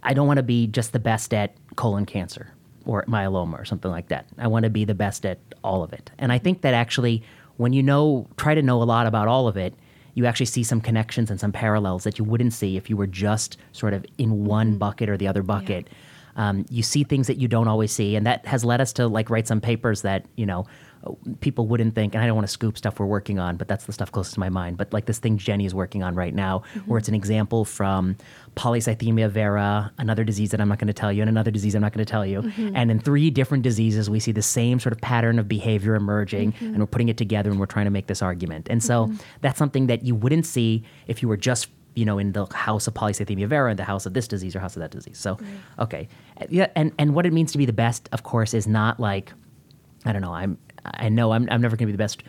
I 0.02 0.14
don't 0.14 0.26
want 0.26 0.38
to 0.38 0.42
be 0.42 0.66
just 0.66 0.92
the 0.92 0.98
best 0.98 1.32
at 1.32 1.54
colon 1.76 2.06
cancer 2.06 2.52
or 2.84 3.04
myeloma 3.04 3.60
or 3.60 3.64
something 3.64 3.90
like 3.90 4.08
that. 4.08 4.26
I 4.38 4.48
want 4.48 4.64
to 4.64 4.70
be 4.70 4.84
the 4.84 4.94
best 4.94 5.24
at 5.24 5.38
all 5.62 5.82
of 5.82 5.92
it. 5.92 6.10
And 6.18 6.32
I 6.32 6.38
think 6.38 6.62
that 6.62 6.74
actually, 6.74 7.22
when 7.56 7.72
you 7.72 7.82
know, 7.82 8.26
try 8.36 8.54
to 8.54 8.62
know 8.62 8.82
a 8.82 8.84
lot 8.84 9.06
about 9.06 9.28
all 9.28 9.46
of 9.46 9.56
it, 9.56 9.74
you 10.14 10.26
actually 10.26 10.46
see 10.46 10.62
some 10.62 10.80
connections 10.80 11.30
and 11.30 11.40
some 11.40 11.52
parallels 11.52 12.04
that 12.04 12.18
you 12.18 12.24
wouldn't 12.24 12.52
see 12.52 12.76
if 12.76 12.90
you 12.90 12.96
were 12.96 13.06
just 13.06 13.56
sort 13.72 13.94
of 13.94 14.04
in 14.18 14.44
one 14.44 14.76
bucket 14.76 15.08
or 15.08 15.16
the 15.16 15.28
other 15.28 15.42
bucket. 15.42 15.88
Um, 16.36 16.64
you 16.70 16.82
see 16.82 17.04
things 17.04 17.26
that 17.26 17.38
you 17.38 17.48
don't 17.48 17.68
always 17.68 17.92
see, 17.92 18.16
and 18.16 18.26
that 18.26 18.46
has 18.46 18.64
led 18.64 18.80
us 18.80 18.92
to 18.94 19.06
like 19.06 19.30
write 19.30 19.46
some 19.46 19.60
papers 19.60 20.02
that 20.02 20.26
you 20.36 20.46
know 20.46 20.66
people 21.40 21.66
wouldn't 21.66 21.94
think. 21.94 22.14
And 22.14 22.22
I 22.22 22.26
don't 22.26 22.36
want 22.36 22.46
to 22.46 22.52
scoop 22.52 22.78
stuff 22.78 22.98
we're 22.98 23.06
working 23.06 23.38
on, 23.38 23.56
but 23.56 23.68
that's 23.68 23.86
the 23.86 23.92
stuff 23.92 24.12
closest 24.12 24.34
to 24.34 24.40
my 24.40 24.48
mind. 24.48 24.76
But 24.76 24.92
like 24.92 25.06
this 25.06 25.18
thing 25.18 25.36
Jenny 25.36 25.66
is 25.66 25.74
working 25.74 26.02
on 26.02 26.14
right 26.14 26.34
now, 26.34 26.62
mm-hmm. 26.74 26.90
where 26.90 26.98
it's 26.98 27.08
an 27.08 27.14
example 27.14 27.64
from 27.64 28.16
polycythemia 28.56 29.30
vera, 29.30 29.92
another 29.98 30.24
disease 30.24 30.50
that 30.50 30.60
I'm 30.60 30.68
not 30.68 30.78
going 30.78 30.88
to 30.88 30.92
tell 30.92 31.12
you, 31.12 31.22
and 31.22 31.28
another 31.28 31.50
disease 31.50 31.74
I'm 31.74 31.82
not 31.82 31.92
going 31.92 32.04
to 32.04 32.10
tell 32.10 32.26
you. 32.26 32.42
Mm-hmm. 32.42 32.76
And 32.76 32.90
in 32.90 33.00
three 33.00 33.30
different 33.30 33.62
diseases, 33.62 34.08
we 34.08 34.20
see 34.20 34.32
the 34.32 34.42
same 34.42 34.78
sort 34.78 34.92
of 34.92 35.00
pattern 35.00 35.38
of 35.38 35.48
behavior 35.48 35.94
emerging, 35.94 36.52
mm-hmm. 36.52 36.66
and 36.66 36.78
we're 36.78 36.86
putting 36.86 37.08
it 37.08 37.16
together 37.16 37.50
and 37.50 37.58
we're 37.58 37.66
trying 37.66 37.86
to 37.86 37.90
make 37.90 38.06
this 38.06 38.22
argument. 38.22 38.68
And 38.70 38.82
so 38.82 39.12
that's 39.40 39.58
something 39.58 39.86
that 39.88 40.04
you 40.04 40.14
wouldn't 40.14 40.46
see 40.46 40.84
if 41.06 41.22
you 41.22 41.28
were 41.28 41.36
just 41.36 41.68
you 41.94 42.04
know, 42.04 42.18
in 42.18 42.32
the 42.32 42.46
house 42.46 42.86
of 42.86 42.94
polycythemia 42.94 43.46
vera, 43.46 43.70
in 43.70 43.76
the 43.76 43.84
house 43.84 44.06
of 44.06 44.14
this 44.14 44.26
disease 44.26 44.56
or 44.56 44.60
house 44.60 44.76
of 44.76 44.80
that 44.80 44.90
disease. 44.90 45.18
So, 45.18 45.38
okay, 45.78 46.08
yeah, 46.48 46.68
and 46.74 46.92
and 46.98 47.14
what 47.14 47.26
it 47.26 47.32
means 47.32 47.52
to 47.52 47.58
be 47.58 47.66
the 47.66 47.72
best, 47.72 48.08
of 48.12 48.22
course, 48.22 48.54
is 48.54 48.66
not 48.66 48.98
like, 48.98 49.32
I 50.04 50.12
don't 50.12 50.22
know, 50.22 50.32
I'm, 50.32 50.58
I 50.84 51.08
know 51.08 51.32
I'm, 51.32 51.48
I'm 51.50 51.60
never 51.60 51.76
going 51.76 51.86
to 51.86 51.92
be 51.92 51.92
the 51.92 51.98
best, 51.98 52.22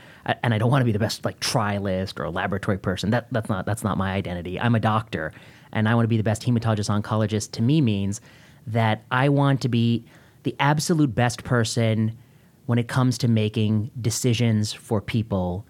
and 0.44 0.54
I 0.54 0.58
don't 0.58 0.70
want 0.70 0.82
to 0.82 0.86
be 0.86 0.92
the 0.92 1.00
best 1.00 1.26
like 1.26 1.40
trialist 1.40 2.20
or 2.20 2.30
laboratory 2.30 2.78
person. 2.78 3.10
That 3.12 3.28
that's 3.32 3.50
not 3.50 3.66
that's 3.66 3.84
not 3.84 3.98
my 3.98 4.14
identity. 4.14 4.60
I'm 4.60 4.76
a 4.76 4.80
doctor, 4.80 5.32
and 5.72 5.88
I 5.88 5.96
want 5.96 6.04
to 6.06 6.10
be 6.10 6.18
the 6.18 6.24
best 6.24 6.44
hematologist 6.44 6.90
oncologist. 6.90 7.52
To 7.52 7.62
me, 7.62 7.82
means 7.82 8.22
that 8.68 9.04
I 9.12 9.30
want 9.30 9.62
to 9.62 9.70
be 9.70 10.06
the 10.44 10.56
absolute 10.60 11.16
best 11.16 11.44
person 11.44 12.18
when 12.66 12.78
it 12.78 12.88
comes 12.88 13.18
to 13.20 13.28
making 13.28 13.92
decisions 14.00 14.72
for 14.72 15.02
people 15.02 15.66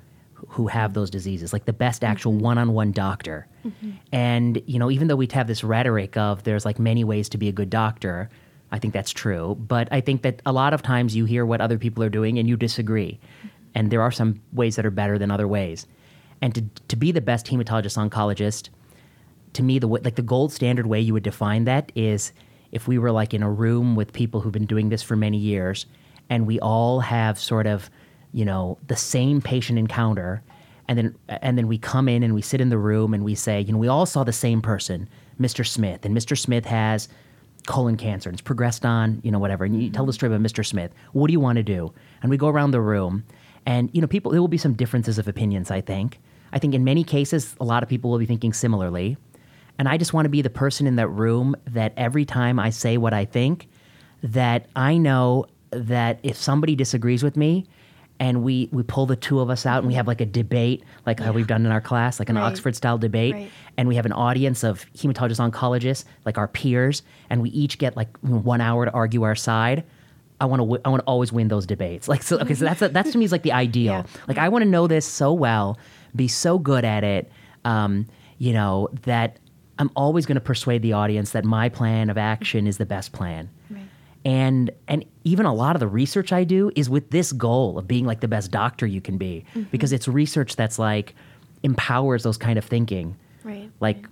who 0.53 0.67
have 0.67 0.93
those 0.93 1.09
diseases, 1.09 1.51
like 1.51 1.65
the 1.65 1.73
best 1.73 2.03
actual 2.03 2.31
mm-hmm. 2.31 2.43
one-on-one 2.43 2.91
doctor. 2.91 3.47
Mm-hmm. 3.65 3.91
And 4.11 4.61
you 4.65 4.79
know, 4.79 4.91
even 4.91 5.07
though 5.07 5.15
we 5.15 5.27
have 5.31 5.47
this 5.47 5.63
rhetoric 5.63 6.15
of 6.15 6.43
there's 6.43 6.65
like 6.65 6.79
many 6.79 7.03
ways 7.03 7.27
to 7.29 7.37
be 7.37 7.47
a 7.49 7.51
good 7.51 7.69
doctor, 7.69 8.29
I 8.71 8.79
think 8.79 8.93
that's 8.93 9.11
true. 9.11 9.55
But 9.59 9.87
I 9.91 10.01
think 10.01 10.21
that 10.21 10.41
a 10.45 10.51
lot 10.51 10.73
of 10.73 10.81
times 10.81 11.15
you 11.15 11.25
hear 11.25 11.45
what 11.45 11.59
other 11.59 11.77
people 11.77 12.03
are 12.03 12.09
doing 12.09 12.39
and 12.39 12.47
you 12.47 12.55
disagree, 12.55 13.19
mm-hmm. 13.19 13.47
and 13.75 13.91
there 13.91 14.01
are 14.01 14.11
some 14.11 14.41
ways 14.51 14.75
that 14.75 14.85
are 14.85 14.91
better 14.91 15.17
than 15.17 15.31
other 15.31 15.47
ways. 15.47 15.87
And 16.41 16.53
to 16.55 16.61
to 16.89 16.95
be 16.95 17.11
the 17.11 17.21
best 17.21 17.47
hematologist 17.47 17.97
oncologist, 17.97 18.69
to 19.53 19.63
me, 19.63 19.79
the 19.79 19.87
way, 19.87 20.01
like 20.03 20.15
the 20.15 20.21
gold 20.21 20.51
standard 20.51 20.85
way 20.87 20.99
you 20.99 21.13
would 21.13 21.23
define 21.23 21.65
that 21.65 21.91
is 21.95 22.31
if 22.71 22.87
we 22.87 22.97
were 22.97 23.11
like 23.11 23.33
in 23.33 23.43
a 23.43 23.51
room 23.51 23.95
with 23.95 24.13
people 24.13 24.41
who've 24.41 24.51
been 24.51 24.65
doing 24.65 24.89
this 24.89 25.03
for 25.03 25.15
many 25.15 25.37
years, 25.37 25.85
and 26.29 26.47
we 26.47 26.59
all 26.59 26.99
have 27.01 27.39
sort 27.39 27.67
of, 27.67 27.89
you 28.33 28.43
know, 28.43 28.77
the 28.87 28.95
same 28.95 29.41
patient 29.41 29.79
encounter, 29.79 30.43
and 30.87 30.97
then 30.97 31.15
and 31.29 31.57
then 31.57 31.67
we 31.67 31.77
come 31.77 32.09
in 32.09 32.23
and 32.23 32.33
we 32.33 32.41
sit 32.41 32.59
in 32.59 32.69
the 32.69 32.77
room 32.77 33.13
and 33.13 33.23
we 33.23 33.35
say, 33.35 33.61
you 33.61 33.71
know, 33.71 33.77
we 33.77 33.87
all 33.87 34.05
saw 34.05 34.23
the 34.23 34.33
same 34.33 34.61
person, 34.61 35.07
Mr. 35.39 35.65
Smith, 35.65 36.03
and 36.03 36.15
Mr. 36.15 36.37
Smith 36.37 36.65
has 36.65 37.07
colon 37.65 37.95
cancer 37.95 38.27
and 38.29 38.35
it's 38.35 38.41
progressed 38.41 38.85
on, 38.85 39.21
you 39.23 39.31
know, 39.31 39.39
whatever. 39.39 39.63
And 39.63 39.81
you 39.81 39.89
tell 39.89 40.05
the 40.05 40.11
story 40.11 40.33
about 40.33 40.45
Mr. 40.45 40.65
Smith. 40.65 40.91
What 41.13 41.27
do 41.27 41.31
you 41.31 41.39
want 41.39 41.55
to 41.55 41.63
do? 41.63 41.93
And 42.21 42.29
we 42.29 42.35
go 42.35 42.49
around 42.49 42.71
the 42.71 42.81
room, 42.81 43.23
and 43.65 43.89
you 43.93 44.01
know, 44.01 44.07
people 44.07 44.31
there 44.31 44.41
will 44.41 44.47
be 44.47 44.57
some 44.57 44.73
differences 44.73 45.17
of 45.17 45.27
opinions. 45.27 45.71
I 45.71 45.79
think. 45.79 46.19
I 46.51 46.59
think 46.59 46.75
in 46.75 46.83
many 46.83 47.03
cases, 47.03 47.55
a 47.59 47.63
lot 47.63 47.81
of 47.81 47.89
people 47.89 48.11
will 48.11 48.19
be 48.19 48.25
thinking 48.25 48.53
similarly. 48.53 49.17
And 49.79 49.89
I 49.89 49.97
just 49.97 50.13
want 50.13 50.25
to 50.25 50.29
be 50.29 50.43
the 50.43 50.51
person 50.51 50.85
in 50.85 50.97
that 50.97 51.07
room 51.07 51.55
that 51.65 51.93
every 51.97 52.25
time 52.25 52.59
I 52.59 52.69
say 52.69 52.97
what 52.97 53.11
I 53.11 53.25
think, 53.25 53.67
that 54.21 54.67
I 54.75 54.97
know 54.97 55.47
that 55.71 56.19
if 56.21 56.37
somebody 56.37 56.75
disagrees 56.75 57.23
with 57.23 57.35
me 57.35 57.65
and 58.23 58.41
we, 58.41 58.69
we 58.71 58.83
pull 58.83 59.05
the 59.05 59.17
two 59.17 59.41
of 59.41 59.49
us 59.49 59.65
out 59.65 59.79
and 59.79 59.87
we 59.87 59.95
have 59.95 60.07
like 60.07 60.21
a 60.21 60.25
debate, 60.25 60.81
like 61.05 61.19
how 61.19 61.33
we've 61.33 61.45
done 61.47 61.65
in 61.65 61.73
our 61.73 61.81
class, 61.81 62.19
like 62.19 62.29
an 62.29 62.37
Right. 62.37 62.43
Oxford 62.49 62.73
style 62.73 62.97
debate, 62.97 63.33
Right. 63.33 63.51
and 63.77 63.85
we 63.89 63.95
have 63.97 64.05
an 64.05 64.13
audience 64.13 64.63
of 64.63 64.85
hematologists, 64.93 65.51
oncologists, 65.51 66.05
like 66.25 66.37
our 66.37 66.47
peers, 66.47 67.03
and 67.29 67.41
we 67.41 67.49
each 67.49 67.77
get 67.79 67.97
like 67.97 68.15
one 68.21 68.61
hour 68.61 68.85
to 68.85 68.91
argue 68.91 69.23
our 69.23 69.35
side. 69.35 69.83
I 70.39 70.45
want 70.45 70.61
to. 70.61 70.63
W- 70.65 70.81
I 70.85 70.89
want 70.89 71.01
to 71.01 71.05
always 71.05 71.31
win 71.33 71.49
those 71.49 71.65
debates. 71.65 72.07
Like 72.13 72.23
so. 72.23 72.39
Okay, 72.39 72.53
so 72.53 72.63
that's 72.65 72.79
that's 72.93 73.11
to 73.11 73.17
me 73.17 73.25
is 73.25 73.31
like 73.33 73.43
the 73.43 73.51
ideal. 73.51 73.93
Yeah. 73.93 74.03
Like 74.29 74.37
I 74.37 74.47
want 74.49 74.63
to 74.63 74.69
know 74.69 74.87
this 74.87 75.05
so 75.05 75.33
well, 75.33 75.77
be 76.15 76.27
so 76.29 76.57
good 76.57 76.85
at 76.85 77.03
it, 77.03 77.29
um, 77.65 78.07
you 78.39 78.53
know, 78.53 78.87
that 79.03 79.37
I'm 79.79 79.89
always 79.95 80.25
going 80.25 80.35
to 80.35 80.41
persuade 80.41 80.81
the 80.81 80.93
audience 80.93 81.31
that 81.31 81.43
my 81.45 81.67
plan 81.69 82.09
of 82.09 82.17
action 82.17 82.67
is 82.67 82.77
the 82.77 82.85
best 82.85 83.11
plan. 83.11 83.49
Right. 83.69 83.82
And 84.25 84.71
and 84.87 85.03
even 85.23 85.45
a 85.45 85.53
lot 85.53 85.75
of 85.75 85.79
the 85.81 85.87
research 85.87 86.31
I 86.31 86.43
do 86.45 86.71
is 86.75 86.89
with 86.89 87.09
this 87.11 87.31
goal 87.33 87.77
of 87.77 87.87
being 87.87 88.05
like 88.05 88.21
the 88.21 88.27
best 88.27 88.51
doctor 88.51 88.85
you 88.85 89.01
can 89.01 89.17
be, 89.17 89.43
because 89.71 89.91
it's 89.91 90.07
research 90.07 90.55
that's 90.55 90.79
like 90.79 91.13
empowers 91.63 92.23
those 92.23 92.37
kind 92.37 92.57
of 92.57 92.65
thinking 92.65 93.15
Right. 93.43 93.69
like 93.81 94.07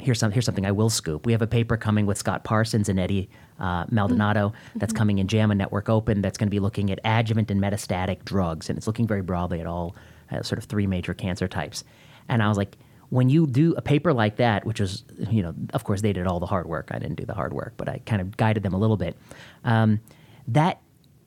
here's 0.00 0.18
some 0.18 0.32
here's 0.32 0.44
something 0.44 0.66
I 0.66 0.72
will 0.72 0.90
scoop. 0.90 1.24
We 1.26 1.32
have 1.32 1.42
a 1.42 1.46
paper 1.46 1.76
coming 1.76 2.06
with 2.06 2.18
Scott 2.18 2.42
Parsons 2.44 2.88
and 2.88 2.98
Eddie 2.98 3.30
uh, 3.60 3.84
Maldonado 3.90 4.52
that's 4.74 4.92
coming 4.92 5.18
in 5.18 5.28
JAMA 5.28 5.54
Network 5.54 5.88
Open 5.88 6.20
that's 6.22 6.36
going 6.36 6.48
to 6.48 6.50
be 6.50 6.58
looking 6.60 6.90
at 6.90 6.98
adjuvant 7.04 7.50
and 7.52 7.60
metastatic 7.60 8.24
drugs, 8.24 8.68
and 8.68 8.76
it's 8.76 8.86
looking 8.88 9.06
very 9.06 9.22
broadly 9.22 9.60
at 9.60 9.66
all 9.66 9.94
uh, 10.32 10.42
sort 10.42 10.58
of 10.58 10.64
three 10.64 10.88
major 10.88 11.14
cancer 11.14 11.46
types. 11.46 11.84
And 12.28 12.42
I 12.42 12.48
was 12.48 12.56
like, 12.58 12.76
when 13.14 13.28
you 13.28 13.46
do 13.46 13.74
a 13.76 13.80
paper 13.80 14.12
like 14.12 14.36
that, 14.36 14.66
which 14.66 14.80
was, 14.80 15.04
you 15.30 15.40
know, 15.40 15.54
of 15.72 15.84
course 15.84 16.02
they 16.02 16.12
did 16.12 16.26
all 16.26 16.40
the 16.40 16.46
hard 16.46 16.66
work. 16.66 16.88
I 16.90 16.98
didn't 16.98 17.14
do 17.14 17.24
the 17.24 17.32
hard 17.32 17.52
work, 17.52 17.74
but 17.76 17.88
I 17.88 18.00
kind 18.06 18.20
of 18.20 18.36
guided 18.36 18.64
them 18.64 18.74
a 18.74 18.76
little 18.76 18.96
bit. 18.96 19.16
Um, 19.62 20.00
that 20.48 20.80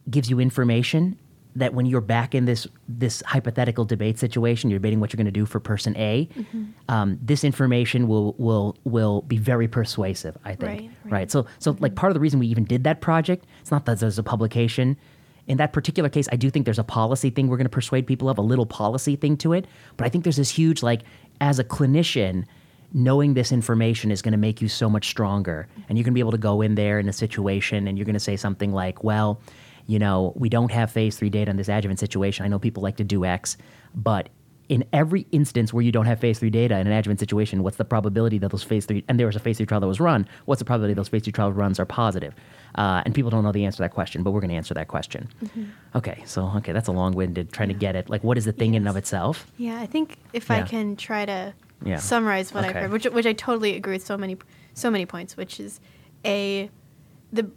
gives 0.09 0.29
you 0.29 0.41
information 0.41 1.17
that 1.55 1.73
when 1.73 1.85
you're 1.85 2.01
back 2.01 2.35
in 2.35 2.43
this 2.43 2.67
this 2.89 3.23
hypothetical 3.25 3.85
debate 3.85 4.19
situation, 4.19 4.69
you're 4.69 4.79
debating 4.79 4.99
what 4.99 5.13
you're 5.13 5.17
going 5.17 5.25
to 5.27 5.31
do 5.31 5.45
for 5.45 5.61
person 5.61 5.95
A. 5.95 6.27
Mm-hmm. 6.35 6.63
Um, 6.89 7.19
this 7.21 7.45
information 7.45 8.09
will 8.09 8.35
will 8.38 8.75
will 8.83 9.21
be 9.21 9.38
very 9.38 9.69
persuasive. 9.69 10.38
I 10.43 10.55
think. 10.55 10.91
Right, 11.05 11.11
right. 11.11 11.31
So 11.31 11.45
so 11.59 11.77
like 11.79 11.95
part 11.95 12.11
of 12.11 12.15
the 12.15 12.19
reason 12.19 12.38
we 12.38 12.47
even 12.47 12.65
did 12.65 12.83
that 12.83 12.99
project, 12.99 13.45
it's 13.61 13.71
not 13.71 13.85
that 13.85 13.99
there's 14.01 14.19
a 14.19 14.23
publication. 14.23 14.97
In 15.47 15.55
that 15.57 15.71
particular 15.71 16.09
case, 16.09 16.27
I 16.29 16.35
do 16.35 16.49
think 16.49 16.65
there's 16.65 16.77
a 16.77 16.83
policy 16.83 17.29
thing 17.29 17.47
we're 17.47 17.55
going 17.55 17.65
to 17.65 17.69
persuade 17.69 18.05
people 18.05 18.27
of, 18.27 18.38
a 18.38 18.41
little 18.41 18.65
policy 18.65 19.15
thing 19.15 19.38
to 19.38 19.53
it. 19.53 19.65
But 19.95 20.05
I 20.05 20.09
think 20.09 20.25
there's 20.25 20.35
this 20.35 20.49
huge 20.49 20.83
like 20.83 21.03
as 21.41 21.59
a 21.59 21.63
clinician. 21.63 22.45
Knowing 22.93 23.33
this 23.33 23.51
information 23.51 24.11
is 24.11 24.21
going 24.21 24.31
to 24.31 24.38
make 24.38 24.61
you 24.61 24.69
so 24.69 24.89
much 24.89 25.09
stronger, 25.09 25.67
and 25.89 25.97
you're 25.97 26.05
going 26.05 26.13
to 26.13 26.15
be 26.15 26.21
able 26.21 26.31
to 26.31 26.38
go 26.38 26.61
in 26.61 26.75
there 26.75 26.99
in 26.99 27.09
a 27.09 27.13
situation, 27.13 27.85
and 27.85 27.97
you're 27.97 28.05
going 28.05 28.13
to 28.13 28.19
say 28.19 28.38
something 28.38 28.71
like, 28.71 29.03
"Well, 29.03 29.41
you 29.88 29.99
know, 29.99 30.33
we 30.35 30.49
don't 30.49 30.71
have 30.71 30.91
phase 30.91 31.17
three 31.17 31.29
data 31.29 31.49
on 31.49 31.57
this 31.57 31.69
adjuvant 31.69 31.99
situation. 31.99 32.45
I 32.45 32.49
know 32.49 32.59
people 32.59 32.83
like 32.83 32.97
to 32.97 33.03
do 33.03 33.25
X, 33.25 33.57
but 33.93 34.29
in 34.70 34.84
every 34.91 35.26
instance 35.32 35.74
where 35.74 35.82
you 35.82 35.91
don't 35.91 36.05
have 36.05 36.20
phase 36.20 36.39
three 36.39 36.49
data 36.49 36.78
in 36.78 36.88
an 36.88 36.93
adjuvant 36.93 37.20
situation, 37.20 37.63
what's 37.63 37.78
the 37.78 37.86
probability 37.86 38.38
that 38.38 38.51
those 38.51 38.63
phase 38.63 38.86
three, 38.86 39.03
and 39.07 39.20
there 39.20 39.26
was 39.28 39.36
a 39.36 39.39
phase 39.39 39.57
three 39.57 39.65
trial 39.65 39.80
that 39.80 39.88
was 39.88 39.99
run, 39.99 40.28
what's 40.45 40.59
the 40.59 40.65
probability 40.65 40.93
those 40.93 41.07
phase 41.07 41.24
three 41.24 41.32
trial 41.32 41.53
runs 41.53 41.80
are 41.80 41.86
positive? 41.86 42.36
Uh, 42.76 43.01
and 43.05 43.15
people 43.15 43.32
don't 43.32 43.43
know 43.43 43.51
the 43.51 43.63
answer 43.65 43.78
to 43.78 43.84
that 43.84 43.93
question, 43.93 44.24
but 44.24 44.32
we're 44.32 44.41
going 44.41 44.49
to 44.49 44.55
answer 44.55 44.74
that 44.74 44.88
question. 44.89 45.30
Okay, 45.95 46.22
so, 46.26 46.51
okay, 46.57 46.74
that's 46.74 46.89
a 46.89 46.91
long 46.91 47.13
winded 47.13 47.51
trying 47.53 47.70
to 47.70 47.74
get 47.76 47.95
it. 47.95 48.09
Like, 48.09 48.24
what 48.24 48.38
is 48.38 48.45
the 48.45 48.51
thing 48.51 48.74
in 48.74 48.84
and 48.84 48.89
of 48.89 48.97
itself? 48.97 49.49
Yeah, 49.57 49.80
I 49.80 49.86
think 49.86 50.18
if 50.34 50.51
I 50.51 50.61
can 50.63 50.95
try 50.95 51.26
to 51.26 51.53
Yeah. 51.86 51.97
summarize 51.97 52.53
what 52.53 52.65
I've 52.65 52.74
heard, 52.76 52.91
which 52.91 53.05
which 53.05 53.26
I 53.28 53.34
totally 53.34 53.76
agree 53.76 53.93
with 53.93 54.05
so 54.05 54.18
many 54.18 54.36
so 54.74 54.89
many 54.91 55.05
points, 55.05 55.38
which 55.38 55.59
is 55.59 55.80
a 56.26 56.70
the 57.32 57.49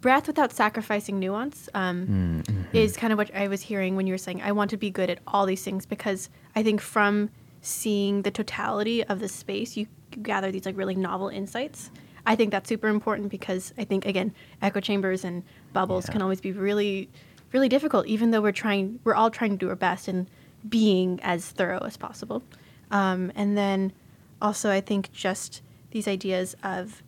breath 0.00 0.26
without 0.26 0.52
sacrificing 0.52 1.18
nuance 1.18 1.68
um, 1.74 2.42
is 2.72 2.96
kind 2.96 3.12
of 3.12 3.18
what 3.18 3.34
I 3.34 3.48
was 3.48 3.60
hearing 3.62 3.96
when 3.96 4.06
you 4.06 4.14
were 4.14 4.18
saying 4.18 4.40
I 4.42 4.52
want 4.52 4.70
to 4.70 4.76
be 4.76 4.90
good 4.90 5.10
at 5.10 5.18
all 5.26 5.46
these 5.46 5.62
things 5.62 5.84
because 5.86 6.30
I 6.56 6.62
think 6.62 6.80
from 6.80 7.30
seeing 7.60 8.22
the 8.22 8.30
totality 8.30 9.04
of 9.04 9.20
the 9.20 9.28
space 9.28 9.76
you 9.76 9.86
gather 10.22 10.50
these 10.50 10.64
like 10.66 10.76
really 10.76 10.94
novel 10.94 11.28
insights. 11.28 11.90
I 12.26 12.34
think 12.36 12.50
that's 12.50 12.68
super 12.68 12.88
important 12.88 13.30
because 13.30 13.72
I 13.78 13.84
think 13.84 14.06
again 14.06 14.32
echo 14.62 14.80
chambers 14.80 15.24
and 15.24 15.42
bubbles 15.72 16.06
Yeah. 16.06 16.12
can 16.12 16.22
always 16.22 16.40
be 16.40 16.52
really 16.52 17.08
really 17.52 17.68
difficult 17.68 18.06
even 18.06 18.30
though 18.30 18.40
we're 18.40 18.52
trying 18.52 19.00
we're 19.04 19.14
all 19.14 19.30
trying 19.30 19.50
to 19.50 19.56
do 19.56 19.68
our 19.68 19.76
best 19.76 20.08
in 20.08 20.26
being 20.68 21.18
as 21.22 21.46
thorough 21.48 21.80
as 21.84 21.96
possible 21.96 22.42
um, 22.90 23.32
and 23.34 23.56
then 23.56 23.92
also 24.42 24.70
i 24.70 24.80
think 24.80 25.10
just 25.12 25.60
these 25.90 26.06
ideas 26.06 26.54
of 26.62 27.02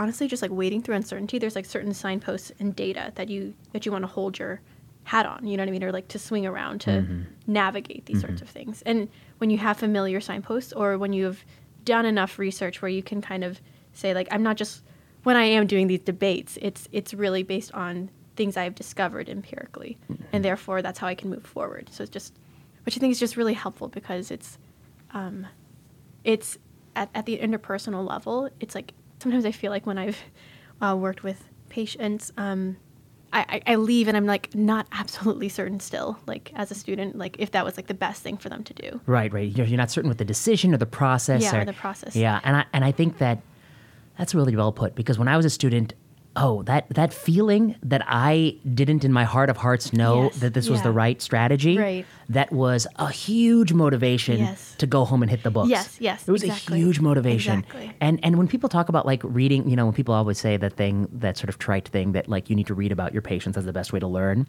honestly 0.00 0.26
just 0.26 0.42
like 0.42 0.50
wading 0.50 0.82
through 0.82 0.96
uncertainty 0.96 1.38
there's 1.38 1.54
like 1.54 1.66
certain 1.66 1.94
signposts 1.94 2.50
and 2.58 2.74
data 2.74 3.12
that 3.14 3.28
you 3.28 3.54
that 3.72 3.86
you 3.86 3.92
want 3.92 4.02
to 4.02 4.08
hold 4.08 4.38
your 4.38 4.60
hat 5.04 5.26
on 5.26 5.46
you 5.46 5.56
know 5.56 5.62
what 5.62 5.68
i 5.68 5.72
mean? 5.72 5.84
Or 5.84 5.92
like 5.92 6.08
to 6.08 6.18
swing 6.18 6.46
around 6.46 6.80
to 6.82 6.90
mm-hmm. 6.90 7.22
navigate 7.46 8.06
these 8.06 8.20
sorts 8.20 8.36
mm-hmm. 8.36 8.44
of 8.44 8.50
things. 8.50 8.82
And 8.82 9.08
when 9.38 9.50
you 9.50 9.58
have 9.58 9.76
familiar 9.76 10.20
signposts 10.20 10.72
or 10.72 10.98
when 10.98 11.12
you've 11.12 11.44
done 11.84 12.06
enough 12.06 12.38
research 12.38 12.82
where 12.82 12.88
you 12.88 13.02
can 13.02 13.20
kind 13.20 13.44
of 13.44 13.60
say 13.92 14.14
like 14.14 14.28
i'm 14.30 14.42
not 14.42 14.56
just 14.56 14.82
when 15.22 15.36
i 15.36 15.44
am 15.44 15.66
doing 15.66 15.86
these 15.86 16.00
debates 16.00 16.58
it's 16.62 16.88
it's 16.92 17.12
really 17.14 17.42
based 17.42 17.72
on 17.72 18.10
things 18.36 18.56
i've 18.56 18.74
discovered 18.74 19.28
empirically 19.28 19.98
mm-hmm. 20.10 20.22
and 20.32 20.44
therefore 20.44 20.82
that's 20.82 20.98
how 20.98 21.06
i 21.06 21.14
can 21.14 21.30
move 21.30 21.44
forward. 21.44 21.88
So 21.90 22.02
it's 22.02 22.10
just 22.10 22.34
which 22.84 22.96
i 22.96 23.00
think 23.00 23.10
is 23.10 23.20
just 23.20 23.36
really 23.36 23.54
helpful 23.54 23.88
because 23.88 24.30
it's 24.30 24.58
um, 25.12 25.46
it's 26.22 26.56
at, 26.94 27.10
at 27.14 27.26
the 27.26 27.38
interpersonal 27.38 28.08
level 28.08 28.48
it's 28.60 28.74
like 28.74 28.92
sometimes 29.20 29.44
i 29.44 29.52
feel 29.52 29.70
like 29.70 29.86
when 29.86 29.98
i've 29.98 30.18
uh, 30.80 30.96
worked 30.96 31.22
with 31.22 31.44
patients 31.68 32.32
um, 32.36 32.76
I, 33.32 33.60
I 33.66 33.72
I 33.72 33.74
leave 33.76 34.08
and 34.08 34.16
i'm 34.16 34.26
like 34.26 34.54
not 34.54 34.86
absolutely 34.92 35.48
certain 35.48 35.78
still 35.78 36.18
like 36.26 36.52
as 36.56 36.70
a 36.70 36.74
student 36.74 37.16
like 37.16 37.36
if 37.38 37.52
that 37.52 37.64
was 37.64 37.76
like 37.76 37.86
the 37.86 37.94
best 37.94 38.22
thing 38.22 38.36
for 38.36 38.48
them 38.48 38.64
to 38.64 38.74
do 38.74 39.00
Right, 39.06 39.32
right. 39.32 39.56
You're, 39.56 39.66
you're 39.66 39.76
not 39.76 39.90
certain 39.90 40.08
with 40.08 40.18
the 40.18 40.24
decision 40.24 40.74
or 40.74 40.78
the 40.78 40.86
process. 40.86 41.42
Yeah, 41.42 41.56
or 41.56 41.60
or 41.60 41.64
the 41.64 41.72
process. 41.72 42.16
Yeah, 42.16 42.40
and 42.42 42.56
I 42.56 42.64
and 42.72 42.84
I 42.84 42.92
think 42.92 43.18
that 43.18 43.40
that's 44.18 44.34
really 44.34 44.54
well 44.56 44.72
put 44.72 44.94
because 44.94 45.18
when 45.18 45.28
I 45.28 45.36
was 45.36 45.46
a 45.46 45.50
student, 45.50 45.94
oh, 46.36 46.62
that 46.62 46.88
that 46.90 47.12
feeling 47.12 47.74
that 47.82 48.02
I 48.06 48.56
didn't 48.74 49.04
in 49.04 49.12
my 49.12 49.24
heart 49.24 49.50
of 49.50 49.56
hearts 49.56 49.92
know 49.92 50.24
Yes, 50.24 50.36
that 50.38 50.54
this 50.54 50.68
was 50.70 50.82
the 50.82 50.92
right 50.92 51.20
strategy. 51.20 51.76
Right. 51.76 52.06
That 52.28 52.52
was 52.52 52.86
a 52.96 53.10
huge 53.10 53.72
motivation 53.72 54.38
Yes. 54.38 54.74
to 54.78 54.86
go 54.86 55.04
home 55.04 55.22
and 55.22 55.30
hit 55.30 55.42
the 55.42 55.50
books. 55.50 55.68
Yes, 55.68 55.96
yes, 56.00 56.26
It 56.28 56.32
was 56.32 56.42
exactly. 56.42 56.80
a 56.80 56.84
huge 56.84 57.00
motivation. 57.00 57.58
Exactly. 57.60 57.92
And 58.00 58.20
and 58.22 58.36
when 58.38 58.48
people 58.48 58.68
talk 58.68 58.88
about 58.88 59.06
like 59.06 59.22
reading, 59.24 59.68
you 59.68 59.76
know, 59.76 59.86
when 59.86 59.94
people 59.94 60.14
always 60.14 60.38
say 60.38 60.56
that 60.56 60.74
thing, 60.74 61.08
that 61.12 61.36
sort 61.36 61.48
of 61.48 61.58
trite 61.58 61.88
thing 61.88 62.12
that 62.12 62.28
like 62.28 62.48
you 62.48 62.56
need 62.56 62.66
to 62.68 62.74
read 62.74 62.92
about 62.92 63.12
your 63.12 63.22
patients 63.22 63.56
as 63.58 63.64
the 63.64 63.72
best 63.72 63.92
way 63.92 63.98
to 64.00 64.06
learn. 64.08 64.46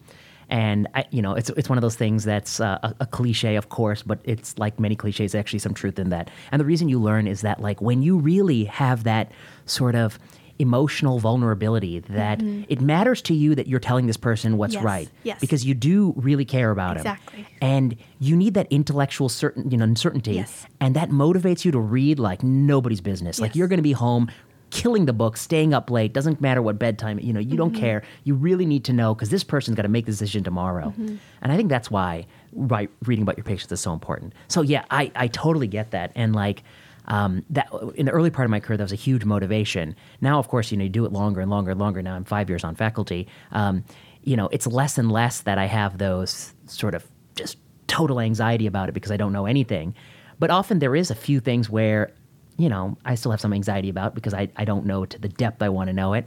And 0.49 0.88
I, 0.95 1.05
you 1.11 1.21
know, 1.21 1.34
it's 1.34 1.49
it's 1.51 1.69
one 1.69 1.77
of 1.77 1.82
those 1.82 1.95
things 1.95 2.25
that's 2.25 2.59
uh, 2.59 2.77
a, 2.84 2.93
a 3.01 3.05
cliche, 3.05 3.55
of 3.55 3.69
course, 3.69 4.03
but 4.03 4.19
it's 4.25 4.57
like 4.57 4.79
many 4.79 4.95
cliches, 4.97 5.34
actually 5.34 5.59
some 5.59 5.73
truth 5.73 5.97
in 5.97 6.09
that. 6.09 6.29
And 6.51 6.59
the 6.59 6.65
reason 6.65 6.89
you 6.89 6.99
learn 6.99 7.25
is 7.25 7.41
that 7.41 7.61
like 7.61 7.82
when 7.82 8.01
you 8.03 8.17
really 8.17 8.65
have 8.65 9.03
that 9.05 9.32
sort 9.65 9.95
of 9.95 10.19
emotional 10.59 11.19
vulnerability 11.19 11.99
that 11.99 12.41
it 12.69 12.81
matters 12.81 13.21
to 13.23 13.33
you 13.33 13.55
that 13.55 13.67
you're 13.67 13.79
telling 13.79 14.07
this 14.07 14.17
person 14.17 14.57
what's 14.57 14.73
Yes, 14.73 14.83
right 14.83 15.09
yes. 15.23 15.39
because 15.39 15.65
you 15.65 15.73
do 15.73 16.13
really 16.17 16.45
care 16.45 16.71
about 16.71 16.97
Exactly. 16.97 17.39
him 17.43 17.45
and 17.61 17.97
you 18.19 18.35
need 18.35 18.53
that 18.53 18.67
intellectual 18.69 19.29
certain 19.29 19.69
you 19.71 19.77
know 19.77 19.93
certainty 19.95 20.33
Yes. 20.35 20.65
and 20.79 20.95
that 20.95 21.09
motivates 21.09 21.65
you 21.65 21.71
to 21.71 21.79
read 21.79 22.19
like 22.19 22.43
nobody's 22.43 23.01
business 23.01 23.39
like 23.39 23.55
you're 23.55 23.67
going 23.67 23.77
to 23.77 23.83
be 23.83 23.93
home 23.93 24.29
killing 24.69 25.05
the 25.05 25.11
book 25.13 25.35
staying 25.35 25.73
up 25.73 25.89
late 25.89 26.13
doesn't 26.13 26.39
matter 26.39 26.61
what 26.61 26.79
bedtime 26.79 27.19
you 27.19 27.33
know 27.33 27.39
you 27.41 27.57
don't 27.57 27.71
Mm-hmm. 27.73 27.81
care 27.81 28.03
you 28.23 28.35
really 28.35 28.65
need 28.65 28.85
to 28.85 28.93
know 28.93 29.13
because 29.13 29.29
this 29.29 29.43
person's 29.43 29.75
got 29.75 29.81
to 29.83 29.89
make 29.89 30.05
the 30.05 30.11
decision 30.11 30.43
tomorrow 30.43 30.87
Mm-hmm. 30.89 31.15
and 31.41 31.51
i 31.51 31.57
think 31.57 31.69
that's 31.69 31.91
why 31.91 32.25
right 32.53 32.89
reading 33.05 33.23
about 33.23 33.37
your 33.37 33.43
patients 33.43 33.71
is 33.71 33.81
so 33.81 33.91
important 33.93 34.33
so 34.47 34.61
yeah 34.61 34.85
i, 34.91 35.11
I 35.15 35.27
totally 35.27 35.67
get 35.67 35.91
that 35.91 36.11
and 36.15 36.33
like 36.35 36.63
um, 37.05 37.43
that 37.49 37.69
in 37.95 38.05
the 38.05 38.11
early 38.11 38.29
part 38.29 38.45
of 38.45 38.51
my 38.51 38.59
career 38.59 38.77
that 38.77 38.83
was 38.83 38.91
a 38.91 38.95
huge 38.95 39.25
motivation. 39.25 39.95
Now 40.21 40.39
of 40.39 40.47
course 40.47 40.71
you 40.71 40.77
know 40.77 40.83
you 40.83 40.89
do 40.89 41.05
it 41.05 41.11
longer 41.11 41.41
and 41.41 41.49
longer 41.49 41.71
and 41.71 41.79
longer. 41.79 42.01
Now 42.01 42.15
i'm 42.15 42.23
five 42.23 42.49
years 42.49 42.63
on 42.63 42.75
faculty. 42.75 43.27
Um, 43.51 43.83
you 44.23 44.35
know 44.35 44.47
it's 44.51 44.67
less 44.67 44.97
and 44.99 45.11
less 45.11 45.41
that 45.41 45.57
i 45.57 45.65
have 45.65 45.97
those 45.97 46.53
sort 46.67 46.93
of 46.93 47.03
just 47.35 47.57
total 47.87 48.19
anxiety 48.19 48.67
about 48.67 48.87
it 48.87 48.91
because 48.91 49.11
i 49.11 49.17
don't 49.17 49.33
know 49.33 49.45
anything. 49.45 49.95
But 50.39 50.49
often 50.49 50.79
there 50.79 50.95
is 50.95 51.11
a 51.11 51.15
few 51.15 51.39
things 51.39 51.69
where 51.69 52.11
you 52.57 52.69
know 52.69 52.97
i 53.05 53.15
still 53.15 53.31
have 53.31 53.41
some 53.41 53.53
anxiety 53.53 53.89
about 53.89 54.13
because 54.13 54.33
i, 54.33 54.49
I 54.55 54.65
don't 54.65 54.85
know 54.85 55.05
to 55.05 55.17
the 55.19 55.29
depth 55.29 55.61
i 55.61 55.69
want 55.69 55.87
to 55.87 55.93
know 55.93 56.13
it 56.13 56.25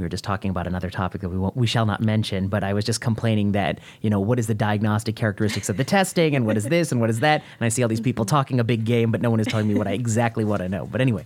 we 0.00 0.04
were 0.04 0.10
just 0.10 0.24
talking 0.24 0.50
about 0.50 0.66
another 0.66 0.90
topic 0.90 1.20
that 1.20 1.28
we 1.28 1.36
won't, 1.36 1.56
we 1.56 1.66
shall 1.66 1.86
not 1.86 2.00
mention, 2.00 2.48
but 2.48 2.64
I 2.64 2.72
was 2.72 2.84
just 2.84 3.00
complaining 3.00 3.52
that 3.52 3.78
you 4.00 4.10
know 4.10 4.18
what 4.18 4.38
is 4.38 4.46
the 4.46 4.54
diagnostic 4.54 5.14
characteristics 5.14 5.68
of 5.68 5.76
the 5.76 5.84
testing 5.84 6.34
and 6.34 6.46
what 6.46 6.56
is 6.56 6.64
this 6.64 6.90
and 6.90 7.00
what 7.00 7.10
is 7.10 7.20
that, 7.20 7.42
and 7.58 7.66
I 7.66 7.68
see 7.68 7.82
all 7.82 7.88
these 7.88 8.00
people 8.00 8.24
talking 8.24 8.58
a 8.58 8.64
big 8.64 8.84
game, 8.84 9.10
but 9.12 9.20
no 9.20 9.30
one 9.30 9.40
is 9.40 9.46
telling 9.46 9.68
me 9.68 9.74
what 9.74 9.86
I 9.86 9.92
exactly 9.92 10.44
what 10.44 10.60
I 10.60 10.66
know. 10.66 10.86
But 10.86 11.00
anyway, 11.00 11.24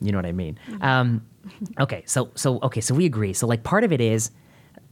you 0.00 0.12
know 0.12 0.18
what 0.18 0.26
I 0.26 0.32
mean. 0.32 0.58
Um, 0.80 1.26
okay, 1.80 2.04
so 2.06 2.30
so 2.34 2.60
okay, 2.62 2.80
so 2.80 2.94
we 2.94 3.04
agree. 3.04 3.32
So 3.32 3.46
like 3.46 3.64
part 3.64 3.84
of 3.84 3.92
it 3.92 4.00
is 4.00 4.30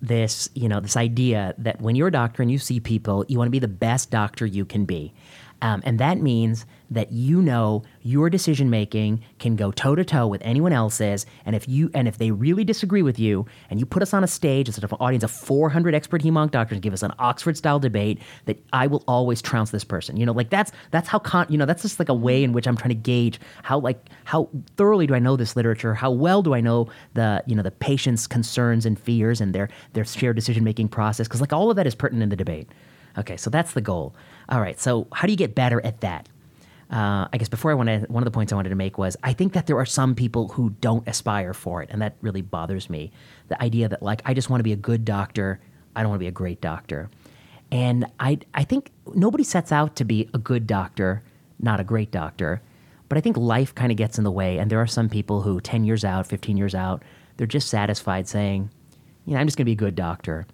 this 0.02 0.48
you 0.54 0.68
know 0.68 0.80
this 0.80 0.96
idea 0.96 1.54
that 1.58 1.80
when 1.80 1.94
you're 1.94 2.08
a 2.08 2.12
doctor 2.12 2.42
and 2.42 2.50
you 2.50 2.58
see 2.58 2.80
people, 2.80 3.24
you 3.28 3.38
want 3.38 3.46
to 3.46 3.52
be 3.52 3.58
the 3.58 3.68
best 3.68 4.10
doctor 4.10 4.44
you 4.44 4.64
can 4.64 4.84
be. 4.84 5.14
Um, 5.62 5.82
and 5.84 5.98
that 5.98 6.18
means 6.18 6.64
that 6.90 7.12
you 7.12 7.42
know 7.42 7.82
your 8.02 8.30
decision 8.30 8.70
making 8.70 9.22
can 9.38 9.56
go 9.56 9.70
toe 9.70 9.94
to 9.94 10.04
toe 10.04 10.26
with 10.26 10.40
anyone 10.44 10.72
else's, 10.72 11.26
and 11.44 11.54
if 11.54 11.68
you 11.68 11.90
and 11.94 12.08
if 12.08 12.18
they 12.18 12.30
really 12.30 12.64
disagree 12.64 13.02
with 13.02 13.18
you, 13.18 13.46
and 13.68 13.78
you 13.78 13.86
put 13.86 14.02
us 14.02 14.14
on 14.14 14.24
a 14.24 14.26
stage 14.26 14.68
instead 14.68 14.84
of 14.84 14.92
an 14.92 14.98
audience 15.00 15.22
of 15.22 15.30
400 15.30 15.94
expert 15.94 16.22
hemonc 16.22 16.50
doctors, 16.50 16.76
and 16.76 16.82
give 16.82 16.92
us 16.92 17.02
an 17.02 17.12
Oxford 17.18 17.56
style 17.56 17.78
debate, 17.78 18.20
that 18.46 18.58
I 18.72 18.86
will 18.86 19.04
always 19.06 19.42
trounce 19.42 19.70
this 19.70 19.84
person. 19.84 20.16
You 20.16 20.26
know, 20.26 20.32
like 20.32 20.50
that's 20.50 20.72
that's 20.90 21.08
how 21.08 21.18
con- 21.18 21.46
you 21.48 21.58
know 21.58 21.66
that's 21.66 21.82
just 21.82 21.98
like 21.98 22.08
a 22.08 22.14
way 22.14 22.42
in 22.42 22.52
which 22.52 22.66
I'm 22.66 22.76
trying 22.76 22.90
to 22.90 22.94
gauge 22.94 23.38
how 23.62 23.78
like 23.78 24.08
how 24.24 24.48
thoroughly 24.76 25.06
do 25.06 25.14
I 25.14 25.18
know 25.18 25.36
this 25.36 25.56
literature, 25.56 25.94
how 25.94 26.10
well 26.10 26.42
do 26.42 26.54
I 26.54 26.60
know 26.60 26.88
the 27.14 27.42
you 27.46 27.54
know 27.54 27.62
the 27.62 27.70
patient's 27.70 28.26
concerns 28.26 28.86
and 28.86 28.98
fears 28.98 29.40
and 29.40 29.54
their 29.54 29.68
their 29.92 30.04
shared 30.04 30.36
decision 30.36 30.64
making 30.64 30.88
process, 30.88 31.28
because 31.28 31.40
like 31.40 31.52
all 31.52 31.70
of 31.70 31.76
that 31.76 31.86
is 31.86 31.94
pertinent 31.94 32.24
in 32.24 32.28
the 32.30 32.36
debate. 32.36 32.68
Okay, 33.18 33.36
so 33.36 33.50
that's 33.50 33.72
the 33.72 33.80
goal. 33.80 34.14
All 34.50 34.60
right, 34.60 34.80
so 34.80 35.06
how 35.12 35.26
do 35.26 35.32
you 35.32 35.36
get 35.36 35.54
better 35.54 35.80
at 35.84 36.00
that? 36.00 36.28
Uh, 36.90 37.28
I 37.32 37.38
guess 37.38 37.48
before 37.48 37.70
I 37.70 37.74
want 37.74 37.88
to, 37.88 38.00
one 38.08 38.20
of 38.20 38.24
the 38.24 38.32
points 38.32 38.52
I 38.52 38.56
wanted 38.56 38.70
to 38.70 38.74
make 38.74 38.98
was 38.98 39.16
I 39.22 39.32
think 39.32 39.52
that 39.52 39.68
there 39.68 39.78
are 39.78 39.86
some 39.86 40.16
people 40.16 40.48
who 40.48 40.70
don't 40.80 41.06
aspire 41.06 41.54
for 41.54 41.82
it, 41.82 41.88
and 41.92 42.02
that 42.02 42.16
really 42.20 42.42
bothers 42.42 42.90
me. 42.90 43.12
The 43.46 43.62
idea 43.62 43.88
that 43.88 44.02
like 44.02 44.22
I 44.24 44.34
just 44.34 44.50
want 44.50 44.58
to 44.58 44.64
be 44.64 44.72
a 44.72 44.76
good 44.76 45.04
doctor, 45.04 45.60
I 45.94 46.02
don't 46.02 46.10
want 46.10 46.18
to 46.18 46.24
be 46.24 46.28
a 46.28 46.32
great 46.32 46.60
doctor, 46.60 47.08
and 47.70 48.06
I 48.18 48.40
I 48.52 48.64
think 48.64 48.90
nobody 49.14 49.44
sets 49.44 49.70
out 49.70 49.94
to 49.96 50.04
be 50.04 50.28
a 50.34 50.38
good 50.38 50.66
doctor, 50.66 51.22
not 51.60 51.78
a 51.78 51.84
great 51.84 52.10
doctor, 52.10 52.60
But 53.10 53.18
I 53.18 53.20
think 53.20 53.36
life 53.36 53.74
kind 53.74 53.90
of 53.90 53.98
gets 53.98 54.18
in 54.18 54.24
the 54.24 54.30
way, 54.30 54.58
and 54.58 54.70
there 54.70 54.80
are 54.80 54.86
some 54.86 55.08
people 55.08 55.42
who, 55.42 55.60
ten 55.60 55.82
years 55.82 56.04
out, 56.04 56.28
fifteen 56.28 56.56
years 56.56 56.76
out, 56.76 57.02
they're 57.36 57.46
just 57.46 57.68
satisfied 57.68 58.28
saying, 58.28 58.70
you 59.26 59.34
know, 59.34 59.40
I'm 59.40 59.48
just 59.48 59.58
going 59.58 59.64
to 59.64 59.68
be 59.68 59.72
a 59.72 59.74
good 59.74 59.96
doctor. 59.96 60.46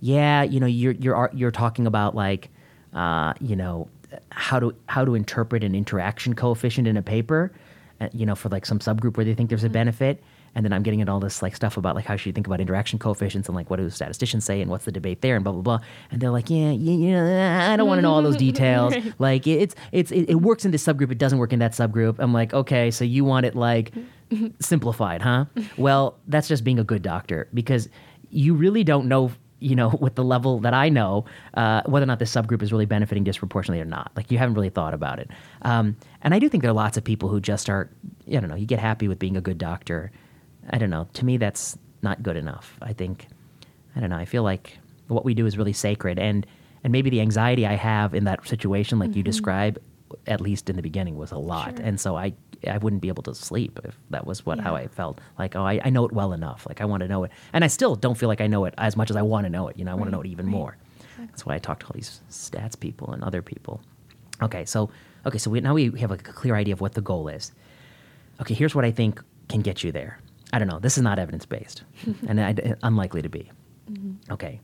Yeah, 0.00 0.44
you 0.44 0.60
know, 0.60 0.66
you're 0.66 0.92
you're 0.92 1.28
you're 1.34 1.50
talking 1.50 1.88
about 1.88 2.14
like, 2.14 2.50
uh, 2.94 3.34
you 3.40 3.56
know, 3.56 3.88
how 4.30 4.60
to 4.60 4.74
how 4.86 5.04
to 5.04 5.14
interpret 5.14 5.64
an 5.64 5.74
interaction 5.74 6.34
coefficient 6.34 6.86
in 6.86 6.96
a 6.96 7.02
paper, 7.02 7.52
uh, 8.00 8.08
you 8.12 8.26
know, 8.26 8.34
for 8.34 8.48
like 8.48 8.66
some 8.66 8.78
subgroup 8.78 9.16
where 9.16 9.24
they 9.24 9.34
think 9.34 9.48
there's 9.48 9.64
a 9.64 9.70
benefit 9.70 10.22
and 10.54 10.64
then 10.64 10.72
I'm 10.72 10.82
getting 10.82 11.00
into 11.00 11.12
all 11.12 11.20
this 11.20 11.42
like 11.42 11.56
stuff 11.56 11.76
about 11.76 11.94
like 11.94 12.04
how 12.04 12.16
should 12.16 12.26
you 12.26 12.32
think 12.32 12.46
about 12.46 12.60
interaction 12.60 12.98
coefficients 12.98 13.48
and 13.48 13.56
like 13.56 13.70
what 13.70 13.76
do 13.76 13.90
statisticians 13.90 14.44
say 14.44 14.60
and 14.60 14.70
what's 14.70 14.84
the 14.84 14.92
debate 14.92 15.20
there 15.20 15.34
and 15.34 15.44
blah 15.44 15.52
blah 15.52 15.62
blah. 15.62 15.80
And 16.10 16.20
they're 16.20 16.30
like, 16.30 16.48
yeah, 16.48 16.70
yeah, 16.70 17.26
yeah 17.26 17.72
I 17.72 17.76
don't 17.76 17.88
want 17.88 17.98
to 17.98 18.02
know 18.02 18.12
all 18.12 18.22
those 18.22 18.36
details. 18.48 18.94
right. 18.94 19.14
Like 19.18 19.46
it's 19.46 19.74
it's 19.92 20.12
it, 20.12 20.30
it, 20.30 20.34
works 20.36 20.64
in 20.64 20.70
this 20.70 20.84
subgroup, 20.84 21.10
it 21.10 21.18
doesn't 21.18 21.38
work 21.38 21.52
in 21.52 21.58
that 21.58 21.72
subgroup. 21.72 22.16
I'm 22.18 22.32
like, 22.32 22.54
okay, 22.54 22.90
so 22.90 23.04
you 23.04 23.24
want 23.24 23.46
it 23.46 23.54
like 23.54 23.92
simplified, 24.60 25.22
huh? 25.22 25.46
well, 25.76 26.18
that's 26.28 26.48
just 26.48 26.64
being 26.64 26.78
a 26.78 26.84
good 26.84 27.02
doctor 27.02 27.48
because 27.52 27.88
you 28.30 28.54
really 28.54 28.84
don't 28.84 29.06
know 29.06 29.32
you 29.64 29.74
know, 29.74 29.88
with 30.00 30.14
the 30.14 30.24
level 30.24 30.60
that 30.60 30.74
I 30.74 30.88
know, 30.88 31.24
uh, 31.54 31.82
whether 31.86 32.04
or 32.04 32.06
not 32.06 32.18
this 32.18 32.32
subgroup 32.32 32.62
is 32.62 32.72
really 32.72 32.86
benefiting 32.86 33.24
disproportionately 33.24 33.80
or 33.80 33.86
not. 33.86 34.12
Like 34.16 34.30
you 34.30 34.38
haven't 34.38 34.54
really 34.54 34.70
thought 34.70 34.94
about 34.94 35.18
it. 35.18 35.30
Um, 35.62 35.96
and 36.22 36.34
I 36.34 36.38
do 36.38 36.48
think 36.48 36.62
there 36.62 36.70
are 36.70 36.74
lots 36.74 36.96
of 36.96 37.04
people 37.04 37.28
who 37.28 37.40
just 37.40 37.68
are, 37.68 37.90
I 38.28 38.40
don't 38.40 38.48
know, 38.48 38.56
you 38.56 38.66
get 38.66 38.78
happy 38.78 39.08
with 39.08 39.18
being 39.18 39.36
a 39.36 39.40
good 39.40 39.58
doctor 39.58 40.12
I 40.70 40.78
don't 40.78 40.90
know. 40.90 41.08
To 41.14 41.24
me, 41.24 41.36
that's 41.36 41.78
not 42.02 42.22
good 42.22 42.36
enough. 42.36 42.78
I 42.80 42.92
think, 42.92 43.26
I 43.96 44.00
don't 44.00 44.10
know. 44.10 44.16
I 44.16 44.24
feel 44.24 44.42
like 44.42 44.78
what 45.08 45.24
we 45.24 45.34
do 45.34 45.46
is 45.46 45.58
really 45.58 45.72
sacred, 45.72 46.18
and 46.18 46.46
and 46.82 46.92
maybe 46.92 47.10
the 47.10 47.20
anxiety 47.20 47.66
I 47.66 47.74
have 47.74 48.14
in 48.14 48.24
that 48.24 48.46
situation, 48.46 48.98
like 48.98 49.10
mm-hmm. 49.10 49.18
you 49.18 49.22
describe, 49.22 49.80
at 50.26 50.40
least 50.40 50.70
in 50.70 50.76
the 50.76 50.82
beginning, 50.82 51.16
was 51.16 51.32
a 51.32 51.38
lot, 51.38 51.76
sure. 51.76 51.86
and 51.86 52.00
so 52.00 52.16
I 52.16 52.34
I 52.68 52.78
wouldn't 52.78 53.02
be 53.02 53.08
able 53.08 53.22
to 53.24 53.34
sleep 53.34 53.78
if 53.84 53.98
that 54.10 54.26
was 54.26 54.46
what 54.46 54.58
yeah. 54.58 54.64
how 54.64 54.74
I 54.74 54.88
felt. 54.88 55.20
Like, 55.38 55.56
oh, 55.56 55.62
I, 55.62 55.80
I 55.84 55.90
know 55.90 56.04
it 56.06 56.12
well 56.12 56.32
enough. 56.32 56.66
Like 56.66 56.80
I 56.80 56.84
want 56.84 57.02
to 57.02 57.08
know 57.08 57.24
it, 57.24 57.32
and 57.52 57.64
I 57.64 57.68
still 57.68 57.94
don't 57.94 58.16
feel 58.16 58.28
like 58.28 58.40
I 58.40 58.46
know 58.46 58.64
it 58.64 58.74
as 58.78 58.96
much 58.96 59.10
as 59.10 59.16
I 59.16 59.22
want 59.22 59.44
to 59.44 59.50
know 59.50 59.68
it. 59.68 59.78
You 59.78 59.84
know, 59.84 59.92
I 59.92 59.94
want 59.94 60.06
to 60.06 60.12
know 60.12 60.20
it 60.20 60.26
even 60.26 60.46
right. 60.46 60.52
more. 60.52 60.76
Exactly. 61.00 61.26
That's 61.26 61.46
why 61.46 61.54
I 61.54 61.58
talk 61.58 61.80
to 61.80 61.86
all 61.86 61.92
these 61.94 62.20
stats 62.30 62.78
people 62.78 63.12
and 63.12 63.22
other 63.22 63.42
people. 63.42 63.80
Okay, 64.42 64.64
so 64.64 64.90
okay, 65.26 65.38
so 65.38 65.50
we, 65.50 65.60
now 65.60 65.74
we 65.74 65.90
have 66.00 66.10
a 66.10 66.16
clear 66.16 66.56
idea 66.56 66.74
of 66.74 66.80
what 66.80 66.94
the 66.94 67.00
goal 67.00 67.28
is. 67.28 67.52
Okay, 68.40 68.54
here's 68.54 68.74
what 68.74 68.84
I 68.84 68.90
think 68.90 69.22
can 69.48 69.60
get 69.60 69.84
you 69.84 69.92
there. 69.92 70.18
I 70.52 70.58
don't 70.58 70.68
know. 70.68 70.78
This 70.78 70.96
is 70.96 71.02
not 71.02 71.18
evidence 71.18 71.46
based, 71.46 71.84
and 72.28 72.40
I, 72.40 72.76
unlikely 72.82 73.22
to 73.22 73.28
be. 73.28 73.50
Mm-hmm. 73.90 74.32
Okay. 74.32 74.60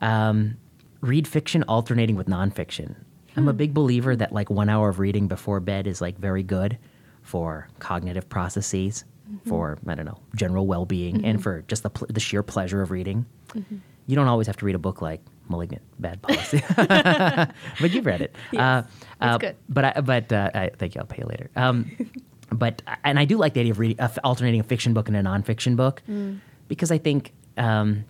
Um, 0.00 0.56
read 1.00 1.28
fiction 1.28 1.62
alternating 1.64 2.16
with 2.16 2.26
nonfiction. 2.26 2.96
I'm 3.36 3.48
a 3.48 3.50
hmm. 3.52 3.56
big 3.56 3.74
believer 3.74 4.14
that 4.16 4.32
like 4.32 4.50
one 4.50 4.68
hour 4.68 4.88
of 4.88 4.98
reading 4.98 5.28
before 5.28 5.60
bed 5.60 5.86
is 5.86 6.00
like 6.00 6.18
very 6.18 6.42
good 6.42 6.78
for 7.22 7.68
cognitive 7.78 8.28
processes, 8.28 9.04
mm-hmm. 9.28 9.48
for 9.48 9.78
I 9.86 9.94
don't 9.94 10.06
know 10.06 10.18
general 10.36 10.66
well 10.66 10.86
being, 10.86 11.16
mm-hmm. 11.16 11.24
and 11.24 11.42
for 11.42 11.62
just 11.68 11.82
the 11.82 11.90
pl- 11.90 12.08
the 12.10 12.20
sheer 12.20 12.42
pleasure 12.42 12.82
of 12.82 12.90
reading. 12.90 13.26
Mm-hmm. 13.54 13.76
You 14.06 14.16
don't 14.16 14.28
always 14.28 14.46
have 14.46 14.56
to 14.58 14.66
read 14.66 14.74
a 14.74 14.78
book 14.78 15.00
like 15.00 15.20
*Malignant 15.48 15.82
Bad 15.98 16.20
Policy*, 16.22 16.62
but 16.76 17.90
you've 17.90 18.06
read 18.06 18.20
it. 18.20 18.36
Yes, 18.52 18.86
uh, 19.20 19.24
uh, 19.24 19.38
good. 19.38 19.56
But 19.68 19.84
I, 19.84 20.00
but 20.00 20.32
uh, 20.32 20.50
I, 20.54 20.70
thank 20.76 20.94
you. 20.94 21.00
I'll 21.00 21.06
pay 21.06 21.22
you 21.22 21.26
later. 21.26 21.50
Um, 21.56 21.90
but 22.52 22.82
and 23.02 23.18
I 23.18 23.24
do 23.24 23.38
like 23.38 23.54
the 23.54 23.60
idea 23.60 23.72
of 23.72 23.78
reading, 23.78 23.98
uh, 24.00 24.10
alternating 24.22 24.60
a 24.60 24.64
fiction 24.64 24.94
book 24.94 25.08
and 25.08 25.16
a 25.16 25.22
nonfiction 25.22 25.76
book 25.76 26.02
mm. 26.08 26.38
because 26.68 26.92
I 26.92 26.98
think 26.98 27.32
um, 27.56 28.04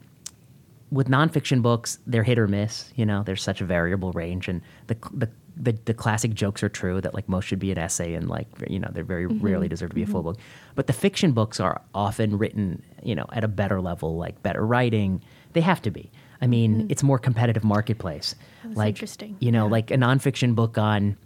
with 0.94 1.08
nonfiction 1.08 1.60
books 1.60 1.98
they're 2.06 2.22
hit 2.22 2.38
or 2.38 2.46
miss. 2.46 2.92
You 2.94 3.04
know, 3.04 3.22
there's 3.24 3.42
such 3.42 3.60
a 3.60 3.64
variable 3.64 4.12
range, 4.12 4.48
and 4.48 4.62
the 4.86 4.96
the 5.12 5.28
the, 5.56 5.72
the 5.84 5.94
classic 5.94 6.34
jokes 6.34 6.62
are 6.62 6.68
true 6.68 7.00
that 7.00 7.14
like 7.14 7.28
most 7.28 7.44
should 7.44 7.60
be 7.60 7.70
an 7.70 7.78
essay 7.78 8.14
and 8.14 8.28
like 8.28 8.48
you 8.68 8.78
know 8.78 8.88
they 8.92 9.02
very 9.02 9.26
mm-hmm. 9.26 9.44
rarely 9.44 9.68
deserve 9.68 9.90
to 9.90 9.94
be 9.94 10.02
a 10.02 10.06
full 10.06 10.20
mm-hmm. 10.20 10.30
book. 10.30 10.38
But 10.74 10.86
the 10.86 10.92
fiction 10.92 11.32
books 11.32 11.60
are 11.60 11.80
often 11.94 12.38
written 12.38 12.82
you 13.02 13.14
know 13.14 13.26
at 13.32 13.44
a 13.44 13.48
better 13.48 13.80
level, 13.80 14.16
like 14.16 14.42
better 14.42 14.64
writing. 14.64 15.22
They 15.52 15.60
have 15.60 15.82
to 15.82 15.90
be. 15.90 16.10
I 16.40 16.46
mean, 16.46 16.82
mm. 16.82 16.90
it's 16.90 17.02
more 17.02 17.18
competitive 17.18 17.64
marketplace. 17.64 18.34
That's 18.64 18.76
like 18.76 18.88
interesting. 18.94 19.36
You 19.40 19.52
know, 19.52 19.66
yeah. 19.66 19.72
like 19.72 19.90
a 19.90 19.96
nonfiction 19.96 20.54
book 20.54 20.78
on 20.78 21.16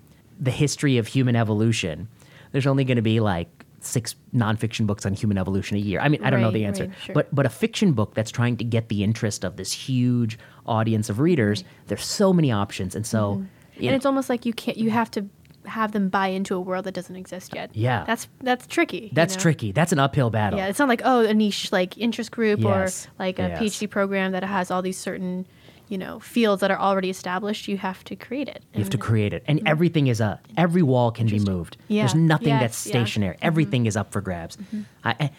the 0.41 0.51
history 0.51 0.99
of 0.99 1.09
human 1.09 1.35
evolution 1.35 2.09
there's 2.53 2.67
only 2.67 2.85
going 2.85 2.97
to 2.97 3.03
be 3.03 3.21
like 3.21 3.58
six 3.89 4.15
nonfiction 4.35 4.87
books 4.87 5.07
on 5.07 5.15
human 5.15 5.39
evolution 5.39 5.77
a 5.77 5.81
year. 5.81 6.01
I 6.01 6.09
mean, 6.09 6.23
I 6.23 6.31
don't 6.31 6.41
right, 6.41 6.47
know 6.47 6.51
the 6.51 6.65
answer, 6.65 6.85
right, 6.85 6.93
sure. 7.05 7.15
but 7.15 7.35
but 7.35 7.47
a 7.47 7.49
fiction 7.49 7.93
book 7.93 8.15
that's 8.15 8.31
trying 8.31 8.57
to 8.59 8.65
get 8.65 8.89
the 8.89 9.03
interest 9.03 9.45
of 9.45 9.57
this 9.57 9.73
huge 9.73 10.39
audience 10.67 11.09
of 11.09 11.19
readers, 11.21 11.65
there's 11.87 12.05
so 12.05 12.33
many 12.33 12.53
options, 12.53 12.95
and 12.95 13.07
so 13.07 13.35
mm-hmm. 13.35 13.45
and 13.77 13.85
know, 13.85 13.95
it's 13.95 14.07
almost 14.07 14.29
like 14.29 14.47
you 14.47 14.53
can't 14.53 14.77
you 14.77 14.91
have 14.91 15.11
to 15.13 15.27
have 15.65 15.93
them 15.93 16.09
buy 16.09 16.29
into 16.29 16.55
a 16.55 16.61
world 16.61 16.85
that 16.85 16.95
doesn't 16.95 17.17
exist 17.17 17.55
yet. 17.55 17.71
Yeah, 17.75 18.05
that's 18.05 18.29
that's 18.41 18.67
tricky. 18.67 19.11
That's 19.13 19.35
you 19.35 19.39
know? 19.39 19.43
tricky. 19.43 19.73
That's 19.73 19.93
an 19.93 19.99
uphill 19.99 20.31
battle. 20.31 20.59
Yeah, 20.59 20.67
it's 20.67 20.79
not 20.79 20.89
like 20.89 21.03
oh 21.05 21.25
a 21.25 21.35
niche 21.35 21.73
like 21.73 21.97
interest 21.99 22.31
group 22.31 22.61
yes. 22.61 23.07
or 23.07 23.11
like 23.19 23.39
a 23.39 23.49
yes. 23.49 23.61
PhD 23.61 23.91
program 23.91 24.33
that 24.33 24.45
has 24.45 24.71
all 24.71 24.83
these 24.83 24.99
certain 24.99 25.47
you 25.89 25.99
know 25.99 26.21
fields 26.21 26.61
that 26.61 26.71
are 26.71 26.79
already 26.79 27.11
established 27.11 27.69
you 27.69 27.77
have 27.79 28.05
to 28.05 28.17
create 28.17 28.49
it. 28.49 28.65
You 28.75 28.81
have 28.81 28.91
to 28.91 28.99
create 28.99 29.33
it. 29.33 29.43
And 29.47 29.59
mm-hmm. 29.59 29.69
everything 29.69 30.07
is 30.07 30.21
a 30.21 30.41
every 30.57 30.83
wall 30.83 31.11
can 31.11 31.27
be 31.27 31.39
moved. 31.39 31.77
Yeah. 31.89 32.03
there's 32.03 32.15
nothing 32.15 32.49
yes, 32.49 32.61
that's 32.61 32.77
stationary. 32.77 33.37
Yeah. 33.41 33.47
everything 33.47 33.83
mm-hmm. 33.83 33.89
is 33.89 33.97
up 33.97 34.13
for 34.13 34.21
grabs. 34.21 34.57
Mm-hmm. 34.57 34.83
I, 35.05 35.31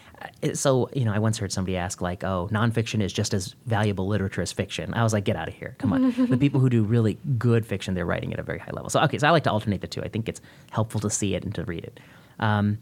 I, 0.42 0.52
so 0.52 0.90
you 0.92 1.04
know 1.04 1.12
i 1.12 1.18
once 1.18 1.38
heard 1.38 1.52
somebody 1.52 1.76
ask 1.76 2.00
like 2.00 2.24
oh 2.24 2.48
nonfiction 2.52 3.02
is 3.02 3.12
just 3.12 3.34
as 3.34 3.54
valuable 3.66 4.06
literature 4.06 4.42
as 4.42 4.52
fiction. 4.52 4.92
I 4.94 5.02
was 5.02 5.12
like 5.12 5.24
get 5.24 5.36
out 5.36 5.48
of 5.48 5.54
here. 5.54 5.76
Come 5.78 5.92
on. 5.92 6.00
The 6.30 6.36
people 6.36 6.60
who 6.60 6.68
do 6.70 6.82
really 6.84 7.18
good 7.38 7.66
fiction 7.66 7.94
they're 7.94 8.06
writing 8.06 8.32
at 8.32 8.38
a 8.38 8.42
very 8.42 8.58
high 8.58 8.70
level. 8.72 8.90
So 8.90 9.00
okay 9.02 9.18
so 9.18 9.26
i 9.26 9.30
like 9.30 9.44
to 9.44 9.52
alternate 9.52 9.80
the 9.80 9.88
two. 9.88 10.02
I 10.02 10.08
think 10.08 10.28
it's 10.28 10.40
helpful 10.70 11.00
to 11.00 11.10
see 11.10 11.34
it 11.34 11.44
and 11.44 11.54
to 11.54 11.64
read 11.64 11.84
it. 11.84 12.00
Um, 12.40 12.78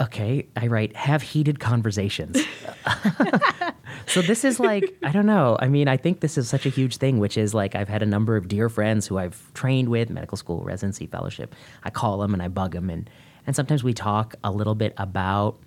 okay 0.00 0.46
i 0.56 0.66
write 0.66 0.94
have 0.96 1.22
heated 1.22 1.60
conversations 1.60 2.38
so 4.06 4.22
this 4.22 4.44
is 4.44 4.58
like 4.60 4.96
I 5.02 5.12
don't 5.12 5.26
know. 5.26 5.56
I 5.60 5.68
mean, 5.68 5.88
I 5.88 5.96
think 5.96 6.20
this 6.20 6.38
is 6.38 6.48
such 6.48 6.66
a 6.66 6.68
huge 6.68 6.96
thing, 6.96 7.18
which 7.18 7.36
is 7.36 7.54
like 7.54 7.74
I've 7.74 7.88
had 7.88 8.02
a 8.02 8.06
number 8.06 8.36
of 8.36 8.48
dear 8.48 8.68
friends 8.68 9.06
who 9.06 9.18
I've 9.18 9.52
trained 9.54 9.88
with, 9.88 10.10
medical 10.10 10.36
school, 10.36 10.62
residency, 10.62 11.06
fellowship. 11.06 11.54
I 11.84 11.90
call 11.90 12.18
them 12.18 12.34
and 12.34 12.42
I 12.42 12.48
bug 12.48 12.72
them, 12.72 12.90
and 12.90 13.08
and 13.46 13.54
sometimes 13.54 13.82
we 13.82 13.94
talk 13.94 14.34
a 14.44 14.50
little 14.50 14.74
bit 14.74 14.94
about, 14.96 15.58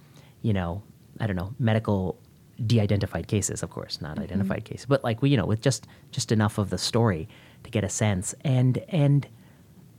you 0.42 0.54
know, 0.54 0.84
I 1.20 1.28
don't 1.28 1.36
know, 1.36 1.54
medical 1.60 2.20
de-identified 2.66 3.28
cases, 3.28 3.64
of 3.64 3.70
course, 3.72 4.00
not 4.02 4.16
mm-hmm. 4.16 4.24
identified 4.24 4.66
cases, 4.66 4.86
but 4.86 5.04
like 5.04 5.22
we, 5.22 5.30
you 5.30 5.38
know, 5.38 5.46
with 5.46 5.62
just 5.62 5.88
just 6.12 6.32
enough 6.32 6.58
of 6.58 6.70
the 6.70 6.78
story 6.78 7.28
to 7.64 7.70
get 7.70 7.84
a 7.84 7.90
sense, 7.90 8.36
and 8.42 8.78
and 8.90 9.28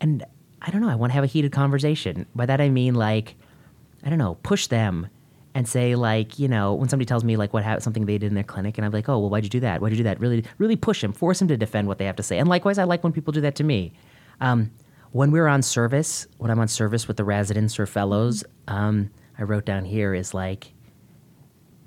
and 0.01 0.25
I 0.63 0.71
don't 0.71 0.81
know. 0.81 0.89
I 0.89 0.95
want 0.95 1.11
to 1.11 1.15
have 1.15 1.25
a 1.25 1.29
heated 1.29 1.53
conversation. 1.53 2.27
By 2.35 2.47
that 2.47 2.61
I 2.61 2.69
mean 2.71 2.95
like, 2.95 3.37
I 4.05 4.11
don't 4.11 4.19
know, 4.19 4.37
push 4.43 4.67
them 4.67 5.09
and 5.55 5.69
say 5.69 5.95
like 5.95 6.39
you 6.39 6.49
know 6.49 6.75
when 6.75 6.89
somebody 6.89 7.07
tells 7.07 7.25
me 7.25 7.37
like 7.37 7.53
what 7.53 7.65
ha- 7.65 7.79
something 7.79 8.07
they 8.07 8.19
did 8.19 8.27
in 8.27 8.35
their 8.35 8.45
clinic 8.45 8.77
and 8.77 8.85
i'm 8.85 8.91
like 8.91 9.09
oh 9.09 9.19
well 9.19 9.31
why'd 9.31 9.45
you 9.45 9.51
do 9.51 9.61
that? 9.61 9.81
Why'd 9.81 9.93
you 9.93 9.99
do 9.99 10.03
that? 10.05 10.21
Really 10.21 10.45
really 10.59 10.77
push 10.77 11.01
them 11.01 11.13
force 11.13 11.39
them 11.39 11.49
to 11.49 11.57
defend 11.57 11.89
what 11.89 11.99
they 11.99 12.05
have 12.05 12.17
to 12.17 12.23
say. 12.23 12.39
And 12.39 12.49
likewise 12.49 12.79
i 12.79 12.85
like 12.85 13.03
when 13.03 13.13
people 13.13 13.33
do 13.33 13.41
that 13.43 13.55
to 13.57 13.65
me. 13.65 13.93
Um, 14.41 14.73
when 15.13 15.31
we're 15.31 15.47
on 15.47 15.63
service 15.63 16.27
when 16.39 16.51
i'm 16.51 16.59
on 16.59 16.69
service 16.69 17.07
with 17.07 17.17
the 17.17 17.25
residents 17.25 17.79
or 17.79 17.87
fellows 17.87 18.45
um, 18.67 19.11
i 19.39 19.43
wrote 19.43 19.65
down 19.65 19.85
here 19.85 20.13
is 20.13 20.35
like 20.35 20.73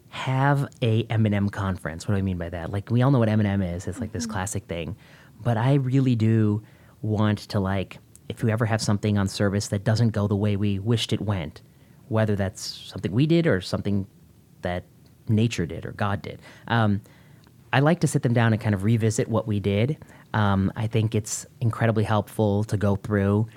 have 0.09 0.67
a 0.81 1.03
m&m 1.09 1.49
conference. 1.49 2.07
What 2.07 2.15
do 2.15 2.19
i 2.19 2.21
mean 2.21 2.37
by 2.37 2.49
that? 2.49 2.71
Like 2.71 2.89
we 2.89 3.01
all 3.01 3.11
know 3.11 3.19
what 3.19 3.29
m&m 3.29 3.61
is. 3.61 3.87
It's 3.87 3.99
like 3.99 4.09
mm-hmm. 4.09 4.17
this 4.17 4.25
classic 4.25 4.63
thing. 4.65 4.95
But 5.41 5.57
i 5.57 5.73
really 5.73 6.15
do 6.15 6.63
want 7.01 7.39
to 7.39 7.59
like 7.59 7.99
if 8.29 8.43
we 8.43 8.51
ever 8.51 8.65
have 8.65 8.81
something 8.81 9.17
on 9.17 9.27
service 9.27 9.67
that 9.67 9.83
doesn't 9.83 10.09
go 10.09 10.27
the 10.27 10.35
way 10.35 10.55
we 10.55 10.79
wished 10.79 11.13
it 11.13 11.21
went 11.21 11.61
whether 12.09 12.35
that's 12.35 12.61
something 12.61 13.11
we 13.11 13.25
did 13.25 13.47
or 13.47 13.61
something 13.61 14.07
that 14.61 14.83
nature 15.29 15.65
did 15.65 15.85
or 15.85 15.91
God 15.91 16.21
did. 16.21 16.41
Um, 16.67 17.01
I 17.73 17.79
like 17.79 17.99
to 18.01 18.07
sit 18.07 18.21
them 18.21 18.33
down 18.33 18.53
and 18.53 18.61
kind 18.61 18.73
of 18.73 18.83
revisit 18.83 19.27
what 19.27 19.47
we 19.47 19.59
did. 19.59 19.97
Um, 20.33 20.71
I 20.75 20.87
think 20.87 21.15
it's 21.15 21.45
incredibly 21.61 22.03
helpful 22.03 22.63
to 22.65 22.77
go 22.77 22.95
through. 22.95 23.47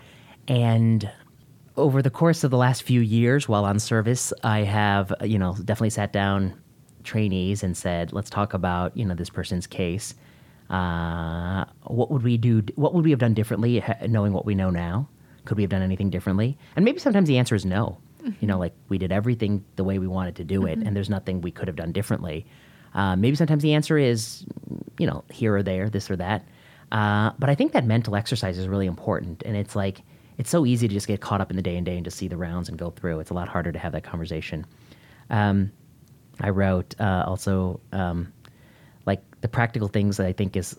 And 0.48 1.10
over 1.76 2.02
the 2.02 2.10
course 2.10 2.44
of 2.44 2.50
the 2.50 2.56
last 2.56 2.82
few 2.82 3.00
years 3.00 3.48
while 3.48 3.64
on 3.64 3.78
service, 3.78 4.32
I 4.42 4.60
have, 4.60 5.12
you 5.22 5.38
know, 5.38 5.54
definitely 5.64 5.90
sat 5.90 6.12
down 6.12 6.60
trainees 7.04 7.62
and 7.62 7.76
said, 7.76 8.12
let's 8.12 8.30
talk 8.30 8.52
about, 8.52 8.96
you 8.96 9.04
know, 9.04 9.14
this 9.14 9.30
person's 9.30 9.66
case. 9.66 10.14
Uh, 10.68 11.64
what 11.84 12.10
would 12.10 12.22
we 12.22 12.36
do? 12.36 12.62
What 12.76 12.94
would 12.94 13.04
we 13.04 13.10
have 13.10 13.20
done 13.20 13.34
differently 13.34 13.82
knowing 14.06 14.32
what 14.32 14.44
we 14.44 14.54
know 14.54 14.70
now? 14.70 15.08
Could 15.44 15.56
we 15.56 15.62
have 15.62 15.70
done 15.70 15.82
anything 15.82 16.10
differently? 16.10 16.58
And 16.76 16.84
maybe 16.84 16.98
sometimes 16.98 17.28
the 17.28 17.38
answer 17.38 17.54
is 17.54 17.64
no. 17.64 17.98
Mm-hmm. 18.22 18.30
You 18.40 18.48
know, 18.48 18.58
like 18.58 18.74
we 18.88 18.98
did 18.98 19.12
everything 19.12 19.64
the 19.76 19.84
way 19.84 19.98
we 19.98 20.06
wanted 20.06 20.36
to 20.36 20.44
do 20.44 20.66
it, 20.66 20.78
mm-hmm. 20.78 20.86
and 20.86 20.96
there's 20.96 21.10
nothing 21.10 21.40
we 21.40 21.50
could 21.50 21.68
have 21.68 21.76
done 21.76 21.92
differently. 21.92 22.46
Uh, 22.94 23.16
maybe 23.16 23.36
sometimes 23.36 23.62
the 23.62 23.74
answer 23.74 23.96
is, 23.98 24.44
you 24.98 25.06
know, 25.06 25.24
here 25.30 25.54
or 25.54 25.62
there, 25.62 25.88
this 25.88 26.10
or 26.10 26.16
that. 26.16 26.46
Uh, 26.90 27.30
but 27.38 27.48
I 27.48 27.54
think 27.54 27.72
that 27.72 27.84
mental 27.84 28.16
exercise 28.16 28.58
is 28.58 28.66
really 28.66 28.86
important, 28.86 29.42
and 29.44 29.56
it's 29.56 29.76
like 29.76 30.02
it's 30.38 30.50
so 30.50 30.66
easy 30.66 30.88
to 30.88 30.94
just 30.94 31.06
get 31.06 31.20
caught 31.20 31.40
up 31.40 31.50
in 31.50 31.56
the 31.56 31.62
day 31.62 31.76
and 31.76 31.84
day 31.84 31.96
and 31.96 32.04
just 32.04 32.16
see 32.16 32.28
the 32.28 32.36
rounds 32.36 32.68
and 32.68 32.78
go 32.78 32.90
through. 32.90 33.20
It's 33.20 33.30
a 33.30 33.34
lot 33.34 33.48
harder 33.48 33.72
to 33.72 33.78
have 33.78 33.92
that 33.92 34.04
conversation. 34.04 34.66
Um, 35.28 35.70
I 36.40 36.48
wrote 36.48 36.94
uh, 36.98 37.24
also 37.26 37.80
um, 37.92 38.32
like 39.06 39.22
the 39.42 39.48
practical 39.48 39.88
things 39.88 40.16
that 40.16 40.26
I 40.26 40.32
think 40.32 40.56
is 40.56 40.76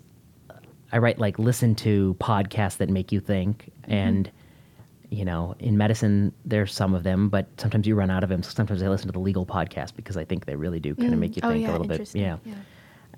I 0.91 0.97
write 0.97 1.19
like 1.19 1.39
listen 1.39 1.75
to 1.75 2.15
podcasts 2.19 2.77
that 2.77 2.89
make 2.89 3.11
you 3.11 3.19
think 3.19 3.71
mm-hmm. 3.83 3.91
and 3.91 4.31
you 5.11 5.25
know, 5.25 5.55
in 5.59 5.77
medicine, 5.77 6.33
there's 6.45 6.73
some 6.73 6.95
of 6.95 7.03
them, 7.03 7.27
but 7.27 7.45
sometimes 7.57 7.85
you 7.85 7.95
run 7.95 8.09
out 8.09 8.23
of 8.23 8.29
them. 8.29 8.41
So 8.41 8.51
sometimes 8.51 8.81
I 8.81 8.87
listen 8.87 9.07
to 9.07 9.11
the 9.11 9.19
legal 9.19 9.45
podcast 9.45 9.93
because 9.95 10.15
I 10.15 10.23
think 10.23 10.45
they 10.45 10.55
really 10.55 10.79
do 10.79 10.95
kind 10.95 11.13
of 11.13 11.19
make 11.19 11.35
you 11.35 11.41
oh, 11.43 11.49
think 11.49 11.63
yeah, 11.63 11.69
a 11.69 11.73
little 11.73 11.85
bit. 11.85 11.95
interesting. 11.95 12.21
Yeah. 12.21 12.37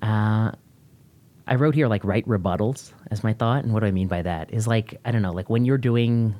Uh, 0.02 0.52
I 1.46 1.54
wrote 1.54 1.74
here 1.74 1.86
like 1.86 2.04
write 2.04 2.26
rebuttals 2.26 2.92
as 3.12 3.22
my 3.22 3.32
thought, 3.32 3.62
and 3.62 3.72
what 3.72 3.80
do 3.80 3.86
I 3.86 3.92
mean 3.92 4.08
by 4.08 4.22
that? 4.22 4.52
Is 4.52 4.66
like 4.66 5.00
I 5.04 5.12
don't 5.12 5.22
know, 5.22 5.30
like 5.32 5.48
when 5.48 5.64
you're 5.64 5.78
doing 5.78 6.34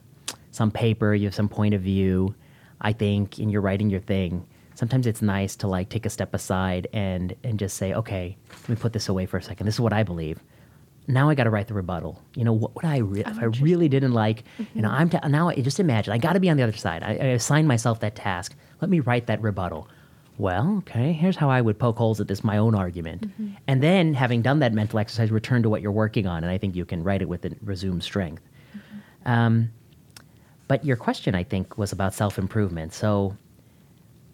some 0.51 0.73
paper, 0.73 1.15
you 1.15 1.27
have 1.29 1.35
some 1.35 1.49
point 1.49 1.73
of 1.73 1.81
view. 1.81 2.35
I 2.81 2.93
think, 2.93 3.39
and 3.39 3.51
you're 3.51 3.63
writing 3.63 3.89
your 3.89 4.01
thing. 4.01 4.45
Sometimes 4.75 5.07
it's 5.07 5.23
nice 5.23 5.55
to 5.57 5.69
like 5.69 5.89
take 5.89 6.05
a 6.05 6.11
step 6.11 6.35
aside 6.35 6.89
and 6.93 7.35
and 7.45 7.61
just 7.61 7.77
say, 7.77 7.95
okay, 7.95 8.37
let 8.63 8.69
me 8.71 8.77
put 8.77 8.93
this 8.93 9.09
away 9.09 9.25
for 9.27 9.37
a 9.37 9.43
second. 9.43 9.67
This 9.67 9.77
is 9.77 9.81
what 9.81 9.93
I 9.93 10.03
believe. 10.03 10.41
Now 11.07 11.29
I 11.29 11.35
got 11.35 11.45
to 11.45 11.51
write 11.51 11.69
the 11.69 11.75
rebuttal. 11.75 12.23
You 12.35 12.45
know, 12.45 12.53
what 12.53 12.75
would 12.75 12.85
I 12.85 12.99
re- 12.99 13.25
if 13.27 13.39
I 13.39 13.45
really 13.45 13.89
didn't 13.89 14.13
like? 14.13 14.45
You 14.59 14.83
know, 14.83 14.89
mm-hmm. 14.89 15.01
I'm 15.01 15.11
ta- 15.11 15.29
now. 15.29 15.49
I 15.51 15.57
just 15.57 15.79
imagine 15.79 16.13
I 16.13 16.19
got 16.19 16.33
to 16.33 16.41
be 16.41 16.49
on 16.49 16.57
the 16.57 16.63
other 16.63 16.73
side. 16.77 17.03
I, 17.03 17.11
I 17.11 17.27
assigned 17.35 17.69
myself 17.69 18.01
that 18.01 18.17
task. 18.17 18.55
Let 18.81 18.91
me 18.91 19.01
write 19.01 19.27
that 19.27 19.43
rebuttal. 19.43 19.89
Well, 20.39 20.79
okay, 20.79 21.13
here's 21.13 21.37
how 21.37 21.49
I 21.49 21.61
would 21.61 21.79
poke 21.79 21.97
holes 21.97 22.21
at 22.21 22.27
this 22.27 22.43
my 22.43 22.57
own 22.57 22.75
argument. 22.75 23.23
Mm-hmm. 23.23 23.55
And 23.69 23.83
then, 23.83 24.15
having 24.15 24.43
done 24.43 24.59
that 24.61 24.73
mental 24.73 24.99
exercise, 24.99 25.31
return 25.31 25.63
to 25.63 25.69
what 25.69 25.83
you're 25.83 25.93
working 25.93 26.27
on, 26.27 26.43
and 26.43 26.51
I 26.51 26.59
think 26.59 26.75
you 26.75 26.85
can 26.85 27.05
write 27.05 27.23
it 27.23 27.29
with 27.29 27.43
the 27.43 27.55
resumed 27.63 28.03
strength. 28.03 28.43
Mm-hmm. 28.77 29.31
Um, 29.31 29.71
but 30.67 30.85
your 30.85 30.97
question, 30.97 31.35
I 31.35 31.45
think, 31.45 31.79
was 31.79 31.93
about 31.93 32.15
self 32.15 32.39
improvement. 32.39 32.95
So 32.95 33.37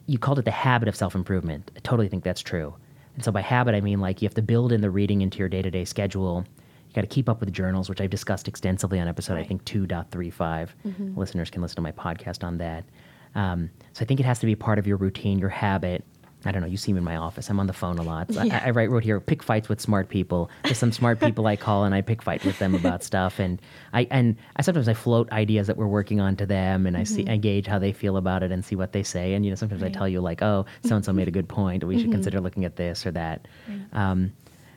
you 0.06 0.18
called 0.18 0.38
it 0.38 0.44
the 0.44 0.50
habit 0.50 0.88
of 0.88 0.96
self 0.96 1.14
improvement. 1.14 1.70
I 1.76 1.80
totally 1.80 2.08
think 2.08 2.24
that's 2.24 2.40
true. 2.40 2.74
And 3.14 3.24
so 3.24 3.32
by 3.32 3.42
habit, 3.42 3.74
I 3.74 3.80
mean 3.80 4.00
like 4.00 4.22
you 4.22 4.26
have 4.26 4.34
to 4.34 4.42
build 4.42 4.72
in 4.72 4.80
the 4.80 4.90
reading 4.90 5.20
into 5.20 5.38
your 5.38 5.48
day 5.48 5.62
to 5.62 5.70
day 5.70 5.84
schedule. 5.84 6.44
You 6.90 6.94
got 6.94 7.02
to 7.02 7.06
keep 7.06 7.28
up 7.28 7.38
with 7.38 7.52
journals, 7.52 7.88
which 7.88 8.00
I've 8.00 8.10
discussed 8.10 8.48
extensively 8.48 8.98
on 8.98 9.06
episode, 9.06 9.34
I 9.34 9.36
Right. 9.38 9.48
think, 9.48 9.64
2.35. 9.64 10.74
Listeners 11.16 11.48
can 11.48 11.62
listen 11.62 11.76
to 11.76 11.82
my 11.82 11.92
podcast 11.92 12.42
on 12.42 12.58
that. 12.58 12.84
Um, 13.36 13.70
so 13.92 14.02
I 14.02 14.06
think 14.06 14.18
it 14.18 14.24
has 14.26 14.40
to 14.40 14.46
be 14.46 14.56
part 14.56 14.80
of 14.80 14.88
your 14.88 14.96
routine, 14.96 15.38
your 15.38 15.50
habit. 15.50 16.04
I 16.44 16.50
don't 16.50 16.62
know. 16.62 16.66
You 16.68 16.78
see 16.78 16.92
me 16.92 16.98
in 16.98 17.04
my 17.04 17.14
office. 17.16 17.48
I'm 17.48 17.60
on 17.60 17.66
the 17.68 17.72
phone 17.72 17.98
a 17.98 18.02
lot. 18.02 18.32
So 18.32 18.40
I- 18.40 18.44
Yeah. 18.44 18.62
I, 18.64 18.70
write 18.70 18.90
wrote 18.90 19.04
here, 19.04 19.20
pick 19.20 19.40
fights 19.42 19.68
with 19.68 19.80
smart 19.80 20.08
people. 20.08 20.50
There's 20.64 20.78
some 20.78 20.90
smart 20.90 21.20
people 21.20 21.46
I 21.46 21.54
call 21.54 21.84
and 21.84 21.94
I 21.94 22.00
pick 22.00 22.22
fight 22.22 22.44
with 22.44 22.58
them 22.58 22.74
about 22.74 23.04
stuff. 23.04 23.38
And 23.38 23.60
I 23.92 24.08
and 24.10 24.34
I 24.56 24.62
sometimes 24.62 24.88
I 24.88 24.94
float 24.94 25.30
ideas 25.30 25.68
that 25.68 25.76
we're 25.76 25.86
working 25.86 26.18
on 26.18 26.34
to 26.36 26.46
them, 26.46 26.86
and 26.86 26.96
I 26.96 27.04
see 27.04 27.28
I 27.28 27.36
gauge 27.36 27.66
how 27.68 27.78
they 27.78 27.92
feel 27.92 28.16
about 28.16 28.42
it 28.42 28.50
and 28.50 28.64
see 28.64 28.74
what 28.74 28.92
they 28.92 29.02
say. 29.04 29.34
And 29.34 29.44
you 29.44 29.50
know, 29.52 29.54
sometimes 29.54 29.82
I 29.84 29.90
tell 29.90 30.08
you 30.08 30.20
like, 30.22 30.42
oh, 30.42 30.64
so 30.82 30.96
and 30.96 31.04
so 31.04 31.12
made 31.12 31.28
a 31.28 31.30
good 31.30 31.46
point. 31.48 31.84
We 31.84 32.00
should 32.00 32.10
consider 32.10 32.40
looking 32.40 32.64
at 32.64 32.74
this 32.74 33.04
or 33.06 33.10
that. 33.12 33.46
Um, 33.92 34.32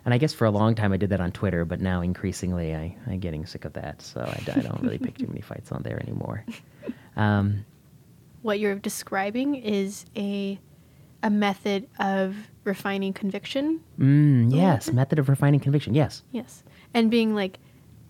and 0.05 0.13
I 0.13 0.17
guess 0.17 0.33
for 0.33 0.45
a 0.45 0.51
long 0.51 0.75
time 0.75 0.91
I 0.93 0.97
did 0.97 1.09
that 1.11 1.21
on 1.21 1.31
Twitter, 1.31 1.65
but 1.65 1.79
now 1.79 2.01
increasingly 2.01 2.75
I, 2.75 2.95
I'm 3.07 3.19
getting 3.19 3.45
sick 3.45 3.65
of 3.65 3.73
that. 3.73 4.01
So 4.01 4.21
I, 4.21 4.41
I 4.55 4.59
don't 4.61 4.81
really 4.81 4.97
pick 4.97 5.17
too 5.17 5.27
many 5.27 5.41
fights 5.41 5.71
on 5.71 5.83
there 5.83 5.99
anymore. 6.01 6.45
Um, 7.15 7.63
What 8.41 8.59
you're 8.59 8.75
describing 8.75 9.53
is 9.55 10.05
a 10.15 10.59
a 11.21 11.29
method 11.29 11.87
of 11.99 12.35
refining 12.63 13.13
conviction. 13.13 13.79
mm, 13.99 14.51
yes, 14.53 14.91
method 14.91 15.19
of 15.19 15.29
refining 15.29 15.59
conviction. 15.59 15.93
Yes. 15.93 16.23
Yes. 16.31 16.63
And 16.93 17.09
being 17.11 17.33
like, 17.35 17.59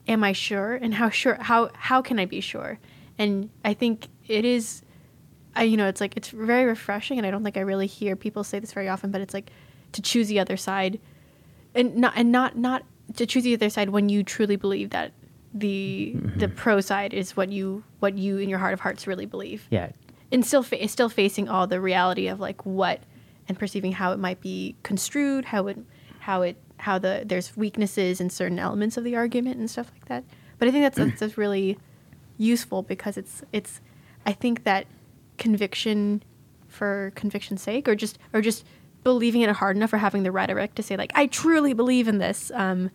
am 0.07 0.23
I 0.23 0.31
sure? 0.31 0.75
And 0.75 0.93
how 0.93 1.09
sure 1.09 1.35
how 1.39 1.69
how 1.75 2.01
can 2.01 2.17
I 2.17 2.25
be 2.25 2.39
sure? 2.41 2.79
And 3.19 3.49
I 3.65 3.73
think 3.73 4.07
it 4.27 4.45
is 4.45 4.81
I 5.55 5.63
you 5.63 5.75
know, 5.77 5.87
it's 5.87 5.99
like 6.01 6.15
it's 6.17 6.29
very 6.29 6.63
refreshing 6.65 7.17
and 7.17 7.27
I 7.27 7.31
don't 7.31 7.43
think 7.43 7.57
I 7.57 7.61
really 7.61 7.87
hear 7.87 8.15
people 8.15 8.43
say 8.45 8.59
this 8.59 8.71
very 8.73 8.87
often, 8.87 9.11
but 9.11 9.19
it's 9.21 9.33
like 9.33 9.51
to 9.91 10.01
choose 10.01 10.27
the 10.29 10.39
other 10.39 10.55
side 10.57 10.99
and 11.75 11.95
not 11.95 12.13
and 12.15 12.31
not 12.31 12.57
not 12.57 12.83
to 13.15 13.25
choose 13.25 13.43
the 13.43 13.53
other 13.53 13.69
side 13.69 13.89
when 13.89 14.09
you 14.09 14.23
truly 14.23 14.55
believe 14.55 14.89
that 14.91 15.11
the 15.53 16.15
the 16.35 16.47
mm-hmm. 16.47 16.55
pro 16.55 16.81
side 16.81 17.13
is 17.13 17.37
what 17.37 17.51
you 17.51 17.83
what 17.99 18.17
you 18.17 18.37
in 18.37 18.49
your 18.49 18.59
heart 18.59 18.73
of 18.73 18.79
hearts 18.79 19.05
really 19.05 19.25
believe 19.25 19.67
Yeah. 19.69 19.89
and 20.31 20.45
still 20.45 20.63
fa- 20.63 20.87
still 20.87 21.09
facing 21.09 21.47
all 21.47 21.67
the 21.67 21.79
reality 21.79 22.27
of 22.27 22.39
like 22.39 22.65
what 22.65 23.01
and 23.47 23.57
perceiving 23.57 23.91
how 23.91 24.11
it 24.11 24.19
might 24.19 24.41
be 24.41 24.75
construed, 24.83 25.45
how 25.45 25.67
it 25.67 25.77
how 26.19 26.41
it 26.41 26.57
how 26.77 26.97
the 26.97 27.23
there's 27.25 27.55
weaknesses 27.55 28.19
in 28.19 28.29
certain 28.29 28.59
elements 28.59 28.97
of 28.97 29.03
the 29.03 29.15
argument 29.15 29.57
and 29.57 29.69
stuff 29.69 29.91
like 29.93 30.05
that. 30.05 30.23
But 30.57 30.67
I 30.67 30.71
think 30.71 30.83
that's 30.83 30.97
that's, 30.97 31.19
that's 31.19 31.37
really 31.37 31.77
useful 32.37 32.81
because 32.81 33.17
it's 33.17 33.43
it's 33.51 33.81
I 34.25 34.33
think 34.33 34.63
that 34.63 34.87
conviction 35.37 36.23
for 36.67 37.11
conviction's 37.15 37.61
sake 37.61 37.87
or 37.87 37.95
just 37.95 38.17
or 38.33 38.41
just 38.41 38.65
believing 39.03 39.41
in 39.41 39.49
it 39.49 39.55
hard 39.55 39.75
enough 39.75 39.91
or 39.93 39.97
having 39.97 40.23
the 40.23 40.31
rhetoric 40.31 40.75
to 40.75 40.83
say 40.83 40.95
like 40.97 41.11
I 41.15 41.27
truly 41.27 41.73
believe 41.73 42.07
in 42.07 42.17
this 42.19 42.51
um, 42.55 42.89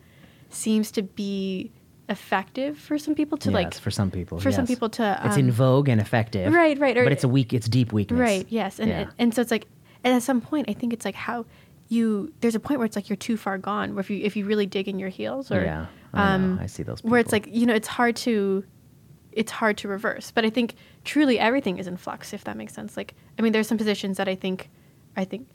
seems 0.49 0.91
to 0.91 1.01
be 1.03 1.71
effective 2.09 2.77
for 2.77 2.97
some 2.97 3.13
people 3.13 3.37
to 3.37 3.49
yes, 3.49 3.53
like 3.53 3.73
for 3.75 3.91
some 3.91 4.09
people. 4.09 4.39
for 4.39 4.51
some 4.51 4.65
people 4.65 4.89
to 4.89 5.21
it's 5.25 5.37
in 5.37 5.45
um, 5.45 5.51
vogue 5.51 5.87
and 5.89 6.01
effective. 6.01 6.51
Right, 6.51 6.77
right, 6.79 6.97
or- 6.97 7.03
but 7.03 7.13
it's 7.13 7.23
a 7.23 7.27
weak. 7.27 7.53
It's 7.53 7.69
deep 7.69 7.93
weakness. 7.93 8.19
Right. 8.19 8.45
Yes. 8.49 8.79
And 8.79 8.89
Yeah. 8.89 9.09
and 9.19 9.33
so 9.33 9.41
it's 9.41 9.51
like, 9.51 9.67
and 10.03 10.15
at 10.15 10.23
some 10.23 10.41
point, 10.41 10.67
I 10.69 10.73
think 10.73 10.91
it's 10.93 11.05
like 11.05 11.15
how 11.15 11.45
you. 11.87 12.33
There's 12.41 12.55
a 12.55 12.59
point 12.59 12.79
where 12.79 12.85
it's 12.85 12.95
like 12.95 13.09
you're 13.09 13.15
too 13.17 13.37
far 13.37 13.57
gone. 13.57 13.93
Where 13.93 13.99
if 14.01 14.09
you 14.09 14.21
if 14.23 14.35
you 14.35 14.45
really 14.45 14.65
dig 14.65 14.87
in 14.87 14.97
your 14.97 15.09
heels, 15.09 15.51
or 15.51 15.61
Yeah, 15.63 15.85
I 16.13 16.33
um, 16.33 16.57
I 16.59 16.65
see 16.65 16.83
those 16.83 17.03
Where 17.03 17.19
it's 17.19 17.31
like 17.31 17.47
you 17.47 17.65
know, 17.67 17.75
it's 17.75 17.87
hard 17.87 18.15
to, 18.17 18.63
it's 19.31 19.51
hard 19.51 19.77
to 19.77 19.87
reverse. 19.87 20.31
But 20.31 20.45
I 20.45 20.49
think 20.49 20.75
truly 21.05 21.37
everything 21.37 21.77
is 21.77 21.85
in 21.87 21.95
flux. 21.97 22.33
If 22.33 22.43
that 22.45 22.57
makes 22.57 22.73
sense. 22.73 22.97
Like 22.97 23.13
I 23.37 23.43
mean, 23.43 23.53
there's 23.53 23.67
some 23.67 23.77
positions 23.77 24.17
that 24.17 24.27
I 24.27 24.35
think, 24.35 24.69
I 25.15 25.25
think. 25.25 25.47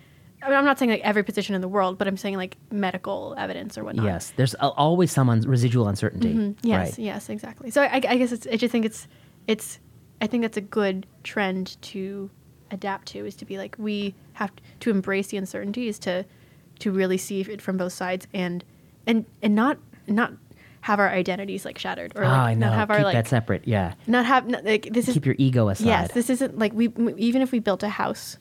I 0.44 0.48
mean, 0.50 0.58
I'm 0.58 0.64
not 0.66 0.78
saying 0.78 0.90
like 0.90 1.00
every 1.00 1.22
position 1.22 1.54
in 1.54 1.62
the 1.62 1.68
world, 1.68 1.96
but 1.96 2.06
I'm 2.06 2.18
saying 2.18 2.36
like 2.36 2.58
medical 2.70 3.34
evidence 3.38 3.78
or 3.78 3.84
whatnot. 3.84 4.04
Yes, 4.04 4.32
there's 4.36 4.54
always 4.56 5.10
some 5.10 5.30
un- 5.30 5.40
residual 5.40 5.88
uncertainty. 5.88 6.34
Mhm. 6.34 6.56
Yes, 6.62 6.90
Right. 6.90 6.98
yes, 6.98 7.30
exactly. 7.30 7.70
So 7.70 7.82
I, 7.82 7.94
I 7.94 8.16
guess 8.18 8.30
it's, 8.30 8.46
I 8.46 8.56
just 8.56 8.70
think 8.70 8.84
it's, 8.84 9.08
it's, 9.46 9.78
I 10.20 10.26
think 10.26 10.42
that's 10.42 10.58
a 10.58 10.60
good 10.60 11.06
trend 11.22 11.80
to 11.82 12.30
adapt 12.70 13.08
to 13.08 13.24
is 13.24 13.36
to 13.36 13.44
be 13.44 13.56
like 13.56 13.76
we 13.78 14.14
have 14.34 14.52
to 14.80 14.90
embrace 14.90 15.28
the 15.28 15.36
uncertainty 15.38 15.88
is 15.88 15.98
to, 16.00 16.24
to 16.80 16.90
really 16.92 17.18
see 17.18 17.40
it 17.40 17.62
from 17.62 17.76
both 17.78 17.92
sides 17.92 18.26
and, 18.34 18.64
and 19.06 19.24
and 19.42 19.54
not 19.54 19.78
not 20.06 20.32
have 20.82 20.98
our 20.98 21.08
identities 21.08 21.64
like 21.64 21.78
shattered 21.78 22.12
or 22.16 22.24
oh, 22.24 22.28
like 22.28 22.36
I 22.38 22.54
know. 22.54 22.66
not 22.66 22.74
have 22.74 22.88
Keep 22.88 22.96
our 22.98 23.04
like 23.04 23.14
that 23.14 23.28
separate. 23.28 23.66
Yeah. 23.66 23.94
not 24.06 24.26
have 24.26 24.46
not, 24.48 24.64
like 24.64 24.88
this 24.92 25.08
is 25.08 25.14
Keep 25.14 25.24
your 25.26 25.36
ego 25.38 25.68
aside. 25.68 25.86
Yes, 25.86 26.12
this 26.12 26.28
isn't 26.30 26.58
like 26.58 26.72
we 26.74 26.88
even 27.16 27.40
if 27.42 27.52
we 27.52 27.58
built 27.60 27.82
a 27.82 27.88
house 27.88 28.36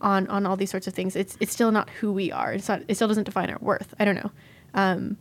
on 0.00 0.26
on 0.28 0.46
all 0.46 0.56
these 0.56 0.70
sorts 0.70 0.86
of 0.86 0.94
things, 0.94 1.16
it's 1.16 1.36
it's 1.40 1.52
still 1.52 1.72
not 1.72 1.88
who 2.00 2.12
we 2.12 2.30
are. 2.32 2.52
It's 2.52 2.68
not. 2.68 2.82
It 2.88 2.94
still 2.94 3.08
doesn't 3.08 3.24
define 3.24 3.50
our 3.50 3.58
worth. 3.60 3.94
I 3.98 4.04
don't 4.04 4.16
know. 4.16 4.30
Um, 4.74 5.16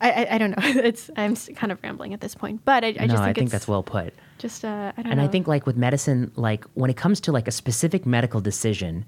I, 0.00 0.10
I 0.10 0.34
I 0.34 0.38
don't 0.38 0.50
know. 0.50 0.62
It's 0.84 1.10
I'm 1.16 1.36
kind 1.54 1.72
of 1.72 1.78
rambling 1.82 2.12
at 2.14 2.20
this 2.20 2.34
point, 2.34 2.64
but 2.64 2.84
I, 2.84 2.88
I 2.88 3.06
no, 3.06 3.14
just 3.14 3.22
think 3.22 3.22
I 3.22 3.32
think 3.32 3.50
that's 3.50 3.68
well 3.68 3.82
put. 3.82 4.12
just 4.38 4.64
uh, 4.64 4.92
I 4.96 5.02
don't 5.02 5.12
And 5.12 5.20
know. 5.20 5.24
I 5.24 5.28
think 5.28 5.46
like 5.46 5.64
with 5.66 5.76
medicine, 5.76 6.32
like 6.36 6.64
when 6.74 6.90
it 6.90 6.96
comes 6.96 7.20
to 7.22 7.32
like 7.32 7.48
a 7.48 7.52
specific 7.52 8.04
medical 8.04 8.40
decision, 8.40 9.04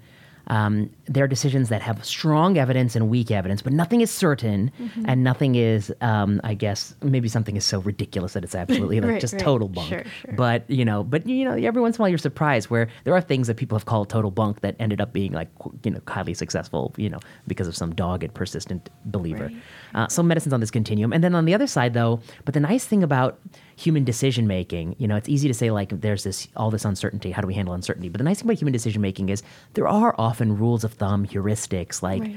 um, 0.49 0.89
there 1.05 1.23
are 1.23 1.27
decisions 1.27 1.69
that 1.69 1.81
have 1.81 2.03
strong 2.03 2.57
evidence 2.57 2.95
and 2.95 3.09
weak 3.09 3.29
evidence, 3.31 3.61
but 3.61 3.73
nothing 3.73 4.01
is 4.01 4.09
certain, 4.11 4.71
Mm-hmm. 4.79 5.05
and 5.07 5.23
nothing 5.23 5.55
is, 5.55 5.93
um, 6.01 6.41
I 6.43 6.53
guess, 6.53 6.95
maybe 7.03 7.27
something 7.29 7.55
is 7.55 7.65
so 7.65 7.79
ridiculous 7.81 8.33
that 8.33 8.43
it's 8.43 8.55
absolutely 8.55 8.99
like 9.01 9.09
Right, 9.13 9.21
just 9.21 9.33
right. 9.33 9.41
total 9.43 9.67
bunk. 9.67 9.89
Sure, 9.89 10.03
sure. 10.21 10.33
But 10.35 10.69
you 10.69 10.85
know, 10.85 11.03
but 11.03 11.27
you 11.27 11.45
know, 11.45 11.53
every 11.53 11.81
once 11.81 11.97
in 11.97 12.01
a 12.01 12.03
while 12.03 12.09
you're 12.09 12.17
surprised 12.17 12.69
where 12.69 12.87
there 13.03 13.13
are 13.13 13.21
things 13.21 13.47
that 13.47 13.57
people 13.57 13.77
have 13.77 13.85
called 13.85 14.09
total 14.09 14.31
bunk 14.31 14.61
that 14.61 14.75
ended 14.79 15.01
up 15.01 15.13
being 15.13 15.31
like 15.33 15.49
you 15.83 15.91
know 15.91 15.99
highly 16.07 16.33
successful, 16.33 16.93
you 16.97 17.09
know, 17.09 17.19
because 17.47 17.67
of 17.67 17.75
some 17.75 17.93
dogged, 17.93 18.33
persistent 18.33 18.89
believer. 19.05 19.45
Right. 19.45 19.55
Uh, 19.93 20.07
so 20.07 20.23
medicine's 20.23 20.53
on 20.53 20.59
this 20.59 20.71
continuum, 20.71 21.13
and 21.13 21.23
then 21.23 21.35
on 21.35 21.45
the 21.45 21.53
other 21.53 21.67
side, 21.67 21.93
though, 21.93 22.19
but 22.45 22.53
the 22.53 22.59
nice 22.59 22.85
thing 22.85 23.03
about 23.03 23.39
human 23.75 24.03
decision 24.03 24.47
making, 24.47 24.95
you 24.99 25.07
know, 25.07 25.15
it's 25.15 25.29
easy 25.29 25.47
to 25.47 25.53
say 25.53 25.71
like 25.71 26.01
there's 26.01 26.23
this 26.23 26.47
all 26.55 26.69
this 26.69 26.85
uncertainty. 26.85 27.31
How 27.31 27.41
do 27.41 27.47
we 27.47 27.53
handle 27.53 27.73
uncertainty? 27.73 28.09
But 28.09 28.17
the 28.19 28.23
nice 28.23 28.39
thing 28.39 28.47
about 28.47 28.59
human 28.59 28.73
decision 28.73 29.01
making 29.01 29.29
is 29.29 29.43
there 29.73 29.87
are 29.87 30.15
often 30.17 30.57
rules 30.57 30.83
of 30.83 30.93
thumb, 30.93 31.25
heuristics, 31.25 32.01
like. 32.01 32.21
Right. 32.21 32.35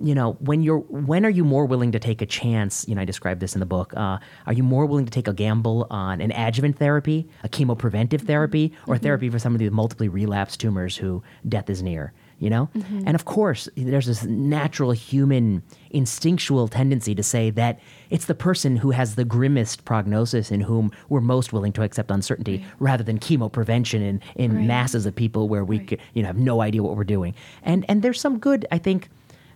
You 0.00 0.14
know, 0.14 0.38
when 0.40 0.62
you're 0.62 0.78
when 0.78 1.26
are 1.26 1.30
you 1.30 1.44
more 1.44 1.66
willing 1.66 1.92
to 1.92 1.98
take 1.98 2.22
a 2.22 2.26
chance? 2.26 2.88
You 2.88 2.94
know, 2.94 3.02
I 3.02 3.04
describe 3.04 3.40
this 3.40 3.54
in 3.54 3.60
the 3.60 3.66
book. 3.66 3.92
Uh, 3.94 4.20
are 4.46 4.54
you 4.54 4.62
more 4.62 4.86
willing 4.86 5.04
to 5.04 5.10
take 5.10 5.28
a 5.28 5.34
gamble 5.34 5.86
on 5.90 6.22
an 6.22 6.32
adjuvant 6.32 6.78
therapy, 6.78 7.28
a 7.44 7.48
chemopreventive 7.50 8.22
therapy, 8.22 8.72
or 8.86 8.96
therapy 8.96 9.28
for 9.28 9.38
somebody 9.38 9.66
with 9.66 9.74
multiply 9.74 10.06
relapsed 10.06 10.60
tumors 10.60 10.96
who 10.96 11.22
death 11.46 11.68
is 11.68 11.82
near? 11.82 12.14
You 12.42 12.50
know, 12.50 12.68
and 13.06 13.14
of 13.14 13.24
course, 13.24 13.68
there's 13.76 14.06
this 14.06 14.24
natural 14.24 14.90
human 14.90 15.62
instinctual 15.92 16.66
tendency 16.66 17.14
to 17.14 17.22
say 17.22 17.50
that 17.50 17.78
it's 18.10 18.24
the 18.24 18.34
person 18.34 18.76
who 18.76 18.90
has 18.90 19.14
the 19.14 19.24
grimmest 19.24 19.84
prognosis 19.84 20.50
in 20.50 20.60
whom 20.62 20.90
we're 21.08 21.20
most 21.20 21.52
willing 21.52 21.72
to 21.74 21.82
accept 21.82 22.10
uncertainty, 22.10 22.64
rather 22.80 23.04
than 23.04 23.18
chemoprevention 23.20 24.00
in 24.10 24.20
in 24.34 24.56
Right. 24.56 24.66
masses 24.66 25.06
of 25.06 25.14
people 25.14 25.48
where 25.48 25.64
we 25.64 25.78
Right. 25.78 25.86
could, 25.88 26.00
you 26.14 26.22
know 26.22 26.26
have 26.32 26.36
no 26.52 26.60
idea 26.62 26.82
what 26.82 26.96
we're 26.96 27.04
doing. 27.16 27.32
And 27.62 27.84
and 27.88 28.02
there's 28.02 28.20
some 28.20 28.38
good, 28.40 28.66
I 28.72 28.78
think 28.78 29.08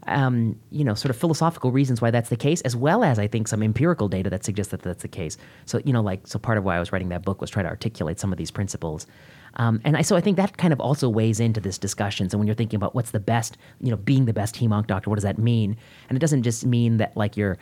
um, 0.08 0.54
you 0.70 0.84
know, 0.84 0.94
sort 0.94 1.10
of 1.10 1.16
philosophical 1.16 1.72
reasons 1.72 2.00
why 2.00 2.12
that's 2.12 2.28
the 2.28 2.36
case, 2.36 2.60
as 2.60 2.76
well 2.76 3.02
as 3.02 3.18
I 3.18 3.26
think 3.26 3.48
some 3.48 3.60
empirical 3.64 4.06
data 4.06 4.30
that 4.30 4.44
suggests 4.44 4.70
that 4.70 4.82
that's 4.82 5.02
the 5.02 5.08
case. 5.08 5.36
So, 5.64 5.80
you 5.84 5.92
know, 5.92 6.00
like, 6.00 6.20
so 6.28 6.38
part 6.38 6.58
of 6.58 6.62
why 6.62 6.76
I 6.76 6.78
was 6.78 6.92
writing 6.92 7.08
that 7.08 7.24
book 7.24 7.40
was 7.40 7.50
trying 7.50 7.64
to 7.64 7.70
articulate 7.70 8.20
some 8.20 8.30
of 8.30 8.38
these 8.38 8.52
principles. 8.52 9.08
Um, 9.56 9.80
and 9.84 9.96
I, 9.96 10.02
so 10.02 10.16
I 10.16 10.20
think 10.20 10.36
that 10.36 10.56
kind 10.58 10.72
of 10.72 10.80
also 10.80 11.08
weighs 11.08 11.40
into 11.40 11.60
this 11.60 11.78
discussion. 11.78 12.28
So 12.28 12.38
when 12.38 12.46
you're 12.46 12.54
thinking 12.54 12.76
about 12.76 12.94
what's 12.94 13.10
the 13.10 13.20
best, 13.20 13.56
you 13.80 13.90
know, 13.90 13.96
being 13.96 14.26
the 14.26 14.32
best 14.32 14.54
hemonc 14.56 14.86
doctor, 14.86 15.10
what 15.10 15.16
does 15.16 15.24
that 15.24 15.38
mean? 15.38 15.76
And 16.08 16.16
it 16.16 16.20
doesn't 16.20 16.42
just 16.42 16.66
mean 16.66 16.98
that 16.98 17.16
like 17.16 17.36
you're 17.36 17.58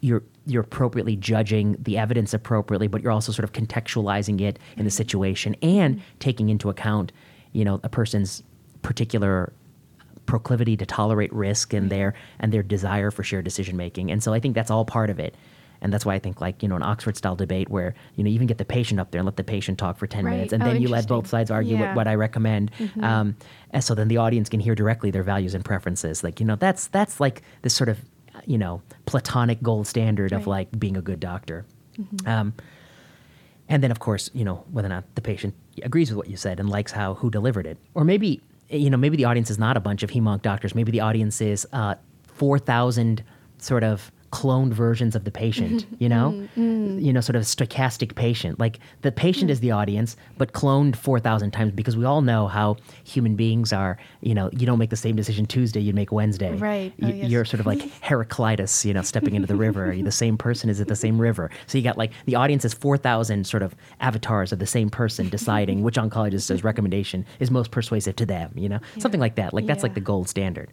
you're 0.00 0.22
you're 0.46 0.62
appropriately 0.62 1.16
judging 1.16 1.76
the 1.80 1.98
evidence 1.98 2.34
appropriately, 2.34 2.86
but 2.86 3.02
you're 3.02 3.12
also 3.12 3.32
sort 3.32 3.44
of 3.44 3.52
contextualizing 3.52 4.40
it 4.40 4.58
in 4.76 4.84
the 4.84 4.90
situation 4.90 5.56
and 5.62 6.02
taking 6.18 6.50
into 6.50 6.68
account, 6.68 7.12
you 7.52 7.64
know, 7.64 7.80
a 7.82 7.88
person's 7.88 8.42
particular 8.82 9.52
proclivity 10.26 10.76
to 10.76 10.84
tolerate 10.84 11.32
risk 11.32 11.72
and 11.72 11.90
their 11.90 12.14
and 12.38 12.52
their 12.52 12.62
desire 12.62 13.10
for 13.10 13.22
shared 13.22 13.44
decision 13.44 13.76
making. 13.76 14.10
And 14.10 14.22
so 14.22 14.34
I 14.34 14.40
think 14.40 14.54
that's 14.54 14.70
all 14.70 14.84
part 14.84 15.08
of 15.08 15.18
it. 15.18 15.34
And 15.80 15.92
that's 15.92 16.04
why 16.04 16.14
I 16.14 16.18
think 16.18 16.40
like, 16.40 16.62
you 16.62 16.68
know, 16.68 16.76
an 16.76 16.82
Oxford 16.82 17.16
style 17.16 17.36
debate 17.36 17.68
where, 17.68 17.94
you 18.16 18.24
know, 18.24 18.28
you 18.28 18.34
even 18.34 18.46
get 18.48 18.58
the 18.58 18.64
patient 18.64 18.98
up 19.00 19.10
there 19.10 19.20
and 19.20 19.26
let 19.26 19.36
the 19.36 19.44
patient 19.44 19.78
talk 19.78 19.96
for 19.98 20.06
10 20.06 20.24
Right. 20.24 20.32
minutes 20.32 20.52
and 20.52 20.62
Oh, 20.62 20.66
then 20.66 20.82
you 20.82 20.88
let 20.88 21.06
both 21.08 21.26
sides 21.26 21.50
argue 21.50 21.76
Yeah. 21.76 21.78
Mm-hmm. 21.82 21.88
what, 21.96 22.06
what 22.06 22.08
I 22.08 22.14
recommend. 22.14 22.70
Um, 23.00 23.36
and 23.70 23.82
so 23.84 23.94
then 23.94 24.08
the 24.08 24.16
audience 24.16 24.48
can 24.48 24.60
hear 24.60 24.74
directly 24.74 25.10
their 25.10 25.22
values 25.22 25.54
and 25.54 25.64
preferences. 25.64 26.24
Like, 26.24 26.40
you 26.40 26.46
know, 26.46 26.56
that's 26.56 26.88
that's 26.88 27.20
like 27.20 27.42
this 27.62 27.74
sort 27.74 27.88
of, 27.88 27.98
you 28.46 28.58
know, 28.58 28.82
platonic 29.06 29.62
gold 29.62 29.86
standard 29.86 30.32
of 30.32 30.46
like 30.46 30.68
being 30.78 30.96
a 30.96 31.02
good 31.02 31.20
doctor. 31.20 31.64
Mm-hmm. 31.98 32.28
Um, 32.28 32.54
and 33.68 33.82
then, 33.82 33.90
of 33.90 33.98
course, 33.98 34.30
you 34.32 34.44
know 34.44 34.64
whether 34.72 34.86
or 34.86 34.90
not 34.90 35.04
the 35.14 35.20
patient 35.20 35.54
agrees 35.82 36.10
with 36.10 36.16
what 36.16 36.28
you 36.28 36.36
said 36.36 36.58
and 36.58 36.70
likes 36.70 36.90
how 36.92 37.14
who 37.14 37.30
delivered 37.30 37.66
it, 37.66 37.76
or 37.94 38.02
maybe 38.04 38.40
you 38.70 38.88
know 38.88 38.96
maybe 38.96 39.16
the 39.16 39.26
audience 39.26 39.50
is 39.50 39.58
not 39.58 39.76
a 39.76 39.80
bunch 39.80 40.02
of 40.02 40.10
hemonc 40.10 40.40
doctors. 40.42 40.74
Maybe 40.74 40.90
the 40.90 41.00
audience 41.00 41.40
is 41.42 41.66
uh, 41.72 41.96
four 42.26 42.58
thousand 42.58 43.22
sort 43.58 43.84
of 43.84 44.10
cloned 44.30 44.72
versions 44.72 45.16
of 45.16 45.24
the 45.24 45.30
patient. 45.30 45.84
Mm-hmm. 45.84 45.94
You 45.98 46.08
know, 46.08 46.30
mm-hmm. 46.30 46.60
mm. 46.60 47.02
you 47.02 47.12
know, 47.12 47.20
sort 47.20 47.36
of 47.36 47.42
stochastic 47.42 48.14
patient. 48.14 48.58
Like 48.58 48.78
the 49.02 49.12
patient 49.12 49.48
mm. 49.48 49.52
is 49.52 49.60
the 49.60 49.70
audience, 49.70 50.16
but 50.36 50.52
cloned 50.52 50.96
four 50.96 51.20
thousand 51.20 51.52
times 51.52 51.72
because 51.72 51.96
we 51.96 52.04
all 52.04 52.22
know 52.22 52.46
how 52.46 52.76
human 53.04 53.36
beings 53.36 53.72
are. 53.72 53.98
You 54.20 54.34
know, 54.34 54.50
you 54.52 54.66
don't 54.66 54.78
make 54.78 54.90
the 54.90 54.96
same 54.96 55.16
decision 55.16 55.46
Tuesday 55.46 55.80
you 55.80 55.92
make 55.92 56.12
Wednesday. 56.12 56.54
Right. 56.56 56.92
Oh, 57.02 57.06
Y- 57.06 57.14
yes. 57.14 57.30
You're 57.30 57.44
sort 57.44 57.60
of 57.60 57.66
like 57.66 57.80
Heraclitus, 58.02 58.84
you 58.84 58.94
know, 58.94 59.02
stepping 59.02 59.34
into 59.34 59.46
the 59.46 59.56
river. 59.56 59.94
the 59.96 60.12
same 60.12 60.36
person 60.36 60.70
is 60.70 60.80
at 60.80 60.88
the 60.88 60.96
same 60.96 61.20
river. 61.20 61.50
So 61.66 61.78
you 61.78 61.84
got 61.84 61.98
like 61.98 62.12
the 62.26 62.34
audience 62.34 62.64
is 62.64 62.74
4,000 62.74 63.46
sort 63.46 63.62
of 63.62 63.74
avatars 64.00 64.52
of 64.52 64.58
the 64.58 64.66
same 64.66 64.90
person 64.90 65.28
deciding 65.38 65.82
which 65.82 65.96
oncologist's 65.96 66.64
recommendation 66.64 67.24
is 67.40 67.50
most 67.50 67.70
persuasive 67.70 68.16
to 68.16 68.26
them, 68.26 68.52
you 68.54 68.68
know? 68.68 68.80
Something 68.98 69.20
like 69.20 69.36
that. 69.36 69.54
Like 69.54 69.66
that's 69.66 69.82
like 69.82 69.94
the 69.94 70.00
gold 70.00 70.28
standard. 70.28 70.70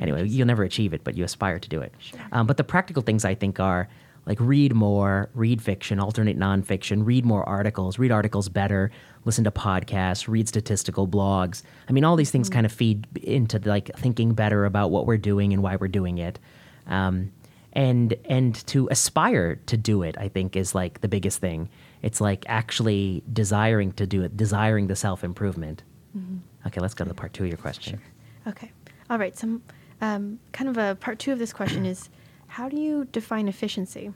Anyway, 0.00 0.26
you'll 0.26 0.46
never 0.46 0.64
achieve 0.64 0.92
it, 0.92 1.02
but 1.04 1.16
you 1.16 1.24
aspire 1.24 1.58
to 1.58 1.68
do 1.68 1.80
it. 1.80 1.92
Um, 2.32 2.46
but 2.46 2.56
the 2.56 2.64
practical 2.64 3.02
things 3.02 3.24
I 3.24 3.34
think 3.34 3.60
are 3.60 3.88
like 4.26 4.38
read 4.40 4.74
more, 4.74 5.30
read 5.34 5.62
fiction, 5.62 5.98
alternate 5.98 6.38
nonfiction, 6.38 7.04
read 7.06 7.24
more 7.24 7.48
articles, 7.48 7.98
read 7.98 8.12
articles 8.12 8.50
better, 8.50 8.90
listen 9.24 9.42
to 9.44 9.50
podcasts, 9.50 10.28
read 10.28 10.46
statistical 10.46 11.08
blogs. 11.08 11.62
I 11.88 11.92
mean, 11.92 12.04
all 12.04 12.14
these 12.14 12.30
things 12.30 12.50
kind 12.50 12.66
of 12.66 12.72
feed 12.72 13.06
into 13.22 13.58
like 13.64 13.90
thinking 13.96 14.34
better 14.34 14.66
about 14.66 14.90
what 14.90 15.06
we're 15.06 15.16
doing 15.16 15.54
and 15.54 15.62
why 15.62 15.76
we're 15.76 15.88
doing 15.88 16.18
it. 16.18 16.38
Um, 16.86 17.32
and 17.72 18.14
and 18.26 18.54
to 18.66 18.88
aspire 18.90 19.56
to 19.66 19.76
do 19.76 20.02
it, 20.02 20.16
I 20.18 20.28
think 20.28 20.56
is 20.56 20.74
like 20.74 21.00
the 21.00 21.08
biggest 21.08 21.40
thing. 21.40 21.70
It's 22.02 22.20
like 22.20 22.44
actually 22.48 23.22
desiring 23.32 23.92
to 23.92 24.06
do 24.06 24.22
it, 24.22 24.36
desiring 24.36 24.88
the 24.88 24.96
self 24.96 25.24
improvement. 25.24 25.82
Okay, 26.66 26.80
let's 26.80 26.94
go 26.94 27.04
to 27.04 27.08
the 27.08 27.14
part 27.14 27.32
two 27.32 27.44
of 27.44 27.48
your 27.48 27.58
question. 27.58 27.98
Sure. 27.98 28.52
Okay. 28.52 28.72
All 29.10 29.18
right. 29.18 29.36
Some 29.36 29.62
um, 30.00 30.38
kind 30.52 30.68
of 30.70 30.76
a 30.76 30.94
part 30.96 31.18
two 31.18 31.32
of 31.32 31.38
this 31.38 31.52
question 31.52 31.86
is 31.86 32.08
how 32.46 32.68
do 32.68 32.76
you 32.76 33.06
define 33.06 33.48
efficiency? 33.48 34.12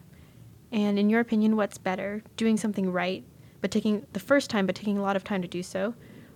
And 0.70 0.98
in 0.98 1.10
your 1.10 1.20
opinion, 1.20 1.56
what's 1.56 1.78
better, 1.78 2.22
doing 2.36 2.56
something 2.56 2.90
right, 2.90 3.24
but 3.60 3.70
taking 3.70 4.06
the 4.12 4.20
first 4.20 4.48
time, 4.48 4.66
but 4.66 4.74
taking 4.74 4.96
a 4.96 5.02
lot 5.02 5.16
of 5.16 5.24
time 5.24 5.42
to 5.42 5.48
do 5.48 5.62
so, 5.62 5.94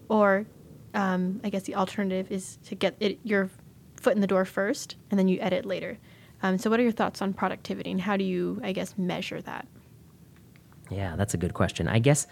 or 0.08 0.46
um, 0.94 1.40
I 1.42 1.48
guess 1.48 1.62
the 1.62 1.74
alternative 1.74 2.30
is 2.30 2.58
to 2.66 2.74
get 2.74 2.96
it, 3.00 3.18
your 3.24 3.50
foot 3.96 4.14
in 4.14 4.20
the 4.20 4.26
door 4.26 4.44
first, 4.44 4.96
and 5.10 5.18
then 5.18 5.26
you 5.26 5.38
edit 5.40 5.64
later. 5.64 5.98
Um, 6.42 6.58
so, 6.58 6.68
what 6.68 6.78
are 6.78 6.82
your 6.82 6.92
thoughts 6.92 7.22
on 7.22 7.32
productivity, 7.32 7.90
and 7.90 8.00
how 8.00 8.16
do 8.18 8.24
you, 8.24 8.60
I 8.62 8.72
guess, 8.72 8.96
measure 8.98 9.40
that? 9.42 9.66
Yeah, 10.90 11.16
that's 11.16 11.32
a 11.32 11.38
good 11.38 11.54
question. 11.54 11.88
I 11.88 11.98
guess 11.98 12.26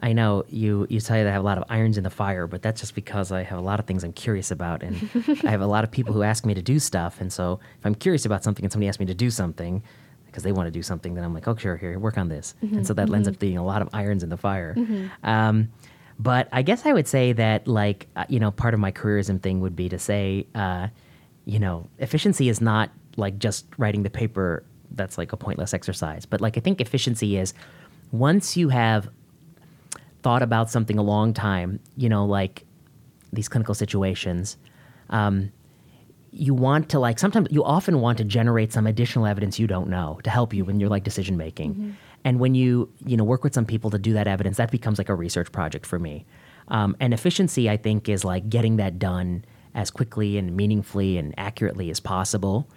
I 0.00 0.12
know 0.12 0.44
you 0.48 0.86
you 0.88 1.00
say 1.00 1.22
that 1.22 1.28
I 1.28 1.32
have 1.32 1.42
a 1.42 1.44
lot 1.44 1.58
of 1.58 1.64
irons 1.68 1.98
in 1.98 2.04
the 2.04 2.10
fire, 2.10 2.46
but 2.46 2.62
that's 2.62 2.80
just 2.80 2.94
because 2.94 3.32
I 3.32 3.42
have 3.42 3.58
a 3.58 3.62
lot 3.62 3.80
of 3.80 3.86
things 3.86 4.04
I'm 4.04 4.12
curious 4.12 4.50
about, 4.50 4.82
and 4.82 4.96
I 5.44 5.50
have 5.50 5.60
a 5.60 5.66
lot 5.66 5.84
of 5.84 5.90
people 5.90 6.12
who 6.14 6.22
ask 6.22 6.44
me 6.46 6.54
to 6.54 6.62
do 6.62 6.78
stuff, 6.78 7.20
and 7.20 7.32
so 7.32 7.60
if 7.78 7.86
I'm 7.86 7.94
curious 7.94 8.24
about 8.24 8.44
something 8.44 8.64
and 8.64 8.72
somebody 8.72 8.88
asks 8.88 9.00
me 9.00 9.06
to 9.06 9.14
do 9.14 9.30
something 9.30 9.82
because 10.26 10.42
they 10.42 10.52
want 10.52 10.66
to 10.66 10.70
do 10.70 10.82
something, 10.82 11.14
then 11.14 11.24
I'm 11.24 11.34
like, 11.34 11.48
oh 11.48 11.56
sure, 11.56 11.76
here, 11.76 11.98
work 11.98 12.18
on 12.18 12.28
this, 12.28 12.54
and 12.60 12.86
so 12.86 12.94
that 12.94 13.12
ends 13.12 13.28
up 13.28 13.38
being 13.38 13.58
a 13.58 13.64
lot 13.64 13.82
of 13.82 13.88
irons 13.92 14.22
in 14.22 14.28
the 14.28 14.36
fire. 14.36 14.74
Um, 15.22 15.70
but 16.18 16.48
I 16.52 16.62
guess 16.62 16.84
I 16.84 16.92
would 16.92 17.08
say 17.08 17.32
that 17.32 17.66
like 17.66 18.06
uh, 18.16 18.24
you 18.28 18.40
know 18.40 18.50
part 18.50 18.74
of 18.74 18.80
my 18.80 18.92
careerism 18.92 19.40
thing 19.42 19.60
would 19.60 19.76
be 19.76 19.88
to 19.88 19.98
say 19.98 20.46
uh, 20.54 20.88
you 21.44 21.58
know 21.58 21.88
efficiency 21.98 22.48
is 22.48 22.60
not 22.60 22.90
like 23.16 23.38
just 23.38 23.66
writing 23.78 24.04
the 24.04 24.10
paper 24.10 24.62
that's 24.92 25.18
like 25.18 25.32
a 25.32 25.36
pointless 25.36 25.74
exercise, 25.74 26.24
but 26.24 26.40
like 26.40 26.56
I 26.56 26.60
think 26.60 26.80
efficiency 26.80 27.36
is 27.36 27.52
once 28.12 28.56
you 28.56 28.68
have 28.70 29.10
thought 30.22 30.42
about 30.42 30.70
something 30.70 30.98
a 30.98 31.02
long 31.02 31.32
time, 31.32 31.80
you 31.96 32.08
know, 32.08 32.24
like 32.24 32.64
these 33.32 33.48
clinical 33.48 33.74
situations, 33.74 34.56
um, 35.10 35.52
you 36.30 36.54
want 36.54 36.90
to 36.90 36.98
like 36.98 37.18
sometimes 37.18 37.48
you 37.50 37.64
often 37.64 38.00
want 38.00 38.18
to 38.18 38.24
generate 38.24 38.72
some 38.72 38.86
additional 38.86 39.26
evidence 39.26 39.58
you 39.58 39.66
don't 39.66 39.88
know 39.88 40.20
to 40.24 40.30
help 40.30 40.52
you 40.52 40.64
in 40.66 40.78
your 40.78 40.88
like 40.88 41.04
decision 41.04 41.36
making. 41.36 41.96
And 42.24 42.38
when 42.38 42.54
you 42.54 42.92
you 43.06 43.16
know 43.16 43.24
work 43.24 43.44
with 43.44 43.54
some 43.54 43.64
people 43.64 43.90
to 43.90 43.98
do 43.98 44.12
that 44.12 44.26
evidence, 44.26 44.58
that 44.58 44.70
becomes 44.70 44.98
like 44.98 45.08
a 45.08 45.14
research 45.14 45.50
project 45.52 45.86
for 45.86 45.98
me. 45.98 46.26
Um, 46.68 46.96
and 47.00 47.14
efficiency, 47.14 47.70
I 47.70 47.76
think, 47.76 48.08
is 48.08 48.24
like 48.24 48.50
getting 48.50 48.76
that 48.76 48.98
done 48.98 49.44
as 49.74 49.90
quickly 49.90 50.36
and 50.36 50.56
meaningfully 50.56 51.16
and 51.16 51.34
accurately 51.38 51.90
as 51.90 52.00
possible. 52.00 52.68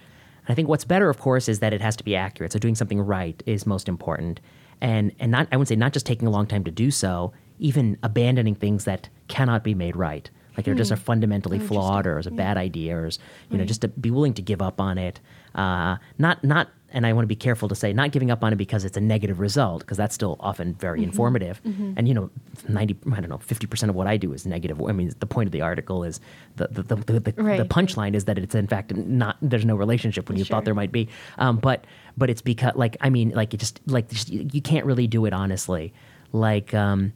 And 0.45 0.53
I 0.53 0.55
think 0.55 0.67
what's 0.67 0.85
better, 0.85 1.09
of 1.09 1.19
course, 1.19 1.49
is 1.49 1.59
that 1.59 1.73
it 1.73 1.81
has 1.81 1.95
to 1.97 2.03
be 2.03 2.15
accurate. 2.15 2.53
So 2.53 2.59
doing 2.59 2.75
something 2.75 3.01
right 3.01 3.41
is 3.45 3.65
most 3.65 3.89
important, 3.89 4.39
and 4.82 5.11
and 5.19 5.32
not 5.32 5.47
I 5.51 5.57
would 5.57 5.67
say 5.67 5.75
not 5.75 5.93
just 5.93 6.05
taking 6.05 6.27
a 6.27 6.32
long 6.32 6.47
time 6.47 6.63
to 6.65 6.71
do 6.71 6.91
so, 6.91 7.32
even 7.59 7.97
abandoning 8.03 8.55
things 8.55 8.86
that 8.86 9.09
cannot 9.27 9.63
be 9.63 9.73
made 9.73 9.95
right, 9.95 10.29
like 10.57 10.65
they're 10.65 10.75
just 10.75 10.91
are 10.91 10.95
fundamentally 10.97 11.59
Oh, 11.61 11.67
flawed 11.67 12.07
or 12.07 12.19
is 12.19 12.27
a 12.27 12.32
bad 12.32 12.57
idea, 12.57 12.95
or 12.97 13.05
is 13.05 13.19
you 13.49 13.57
know 13.57 13.65
just 13.65 13.82
to 13.82 13.88
be 13.88 14.11
willing 14.11 14.34
to 14.36 14.41
give 14.41 14.61
up 14.61 14.82
on 14.82 14.97
it. 14.97 15.19
Uh, 15.55 15.97
not 16.17 16.43
not. 16.43 16.69
And 16.93 17.05
I 17.07 17.13
want 17.13 17.23
to 17.23 17.27
be 17.27 17.38
careful 17.38 17.69
to 17.69 17.75
say 17.75 17.93
not 17.93 18.11
giving 18.11 18.32
up 18.32 18.43
on 18.43 18.51
it 18.51 18.57
because 18.57 18.84
it's 18.84 18.97
a 18.97 19.01
negative 19.01 19.39
result, 19.39 19.79
because 19.79 19.95
that's 19.95 20.13
still 20.13 20.36
often 20.41 20.73
very 20.73 21.01
informative. 21.05 21.61
And 21.63 22.05
you 22.05 22.13
know, 22.13 22.29
ninety 22.67 22.97
I 23.13 23.21
don't 23.21 23.29
know, 23.29 23.38
fifty 23.38 23.65
percent 23.65 23.89
of 23.89 23.95
what 23.95 24.07
I 24.07 24.17
do 24.17 24.34
is 24.34 24.45
negative. 24.45 24.82
I 24.82 24.91
mean, 24.91 25.09
the 25.19 25.25
point 25.25 25.47
of 25.47 25.53
the 25.53 25.61
article 25.61 26.03
is 26.03 26.19
the 26.57 26.67
the 26.67 26.82
the, 26.84 26.95
the, 26.95 27.19
the, 27.32 27.34
Right. 27.41 27.57
the 27.57 27.63
punchline 27.65 28.13
is 28.13 28.25
that 28.25 28.38
it's 28.38 28.55
in 28.55 28.67
fact 28.67 28.93
not 28.93 29.38
there's 29.41 29.63
no 29.63 29.77
relationship 29.77 30.27
when 30.27 30.38
you 30.38 30.43
Sure. 30.43 30.57
thought 30.57 30.65
there 30.65 30.75
might 30.75 30.91
be 30.91 31.07
um, 31.38 31.59
but 31.59 31.86
but 32.18 32.30
it's 32.30 32.41
because 32.41 32.74
like 32.76 32.97
i 33.01 33.09
mean 33.09 33.30
like 33.32 33.53
it 33.53 33.57
just 33.57 33.80
like 33.88 34.09
just, 34.09 34.30
you 34.30 34.62
can't 34.62 34.86
really 34.86 35.07
do 35.07 35.26
it 35.26 35.34
honestly 35.34 35.93
like 36.34 36.74
um, 36.74 37.12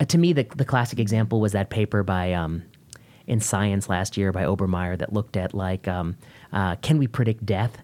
uh, 0.00 0.04
to 0.04 0.18
me 0.18 0.32
the, 0.32 0.46
the 0.56 0.64
classic 0.64 0.98
example 0.98 1.40
was 1.40 1.52
that 1.52 1.70
paper 1.70 2.02
by 2.02 2.32
um, 2.32 2.62
in 3.26 3.40
science 3.40 3.88
last 3.88 4.16
year 4.16 4.32
by 4.32 4.44
obermeyer 4.44 4.96
that 4.98 5.12
looked 5.12 5.36
at 5.36 5.54
like 5.54 5.88
um, 5.88 6.16
uh, 6.52 6.76
can 6.76 6.98
we 6.98 7.06
predict 7.06 7.44
death 7.46 7.78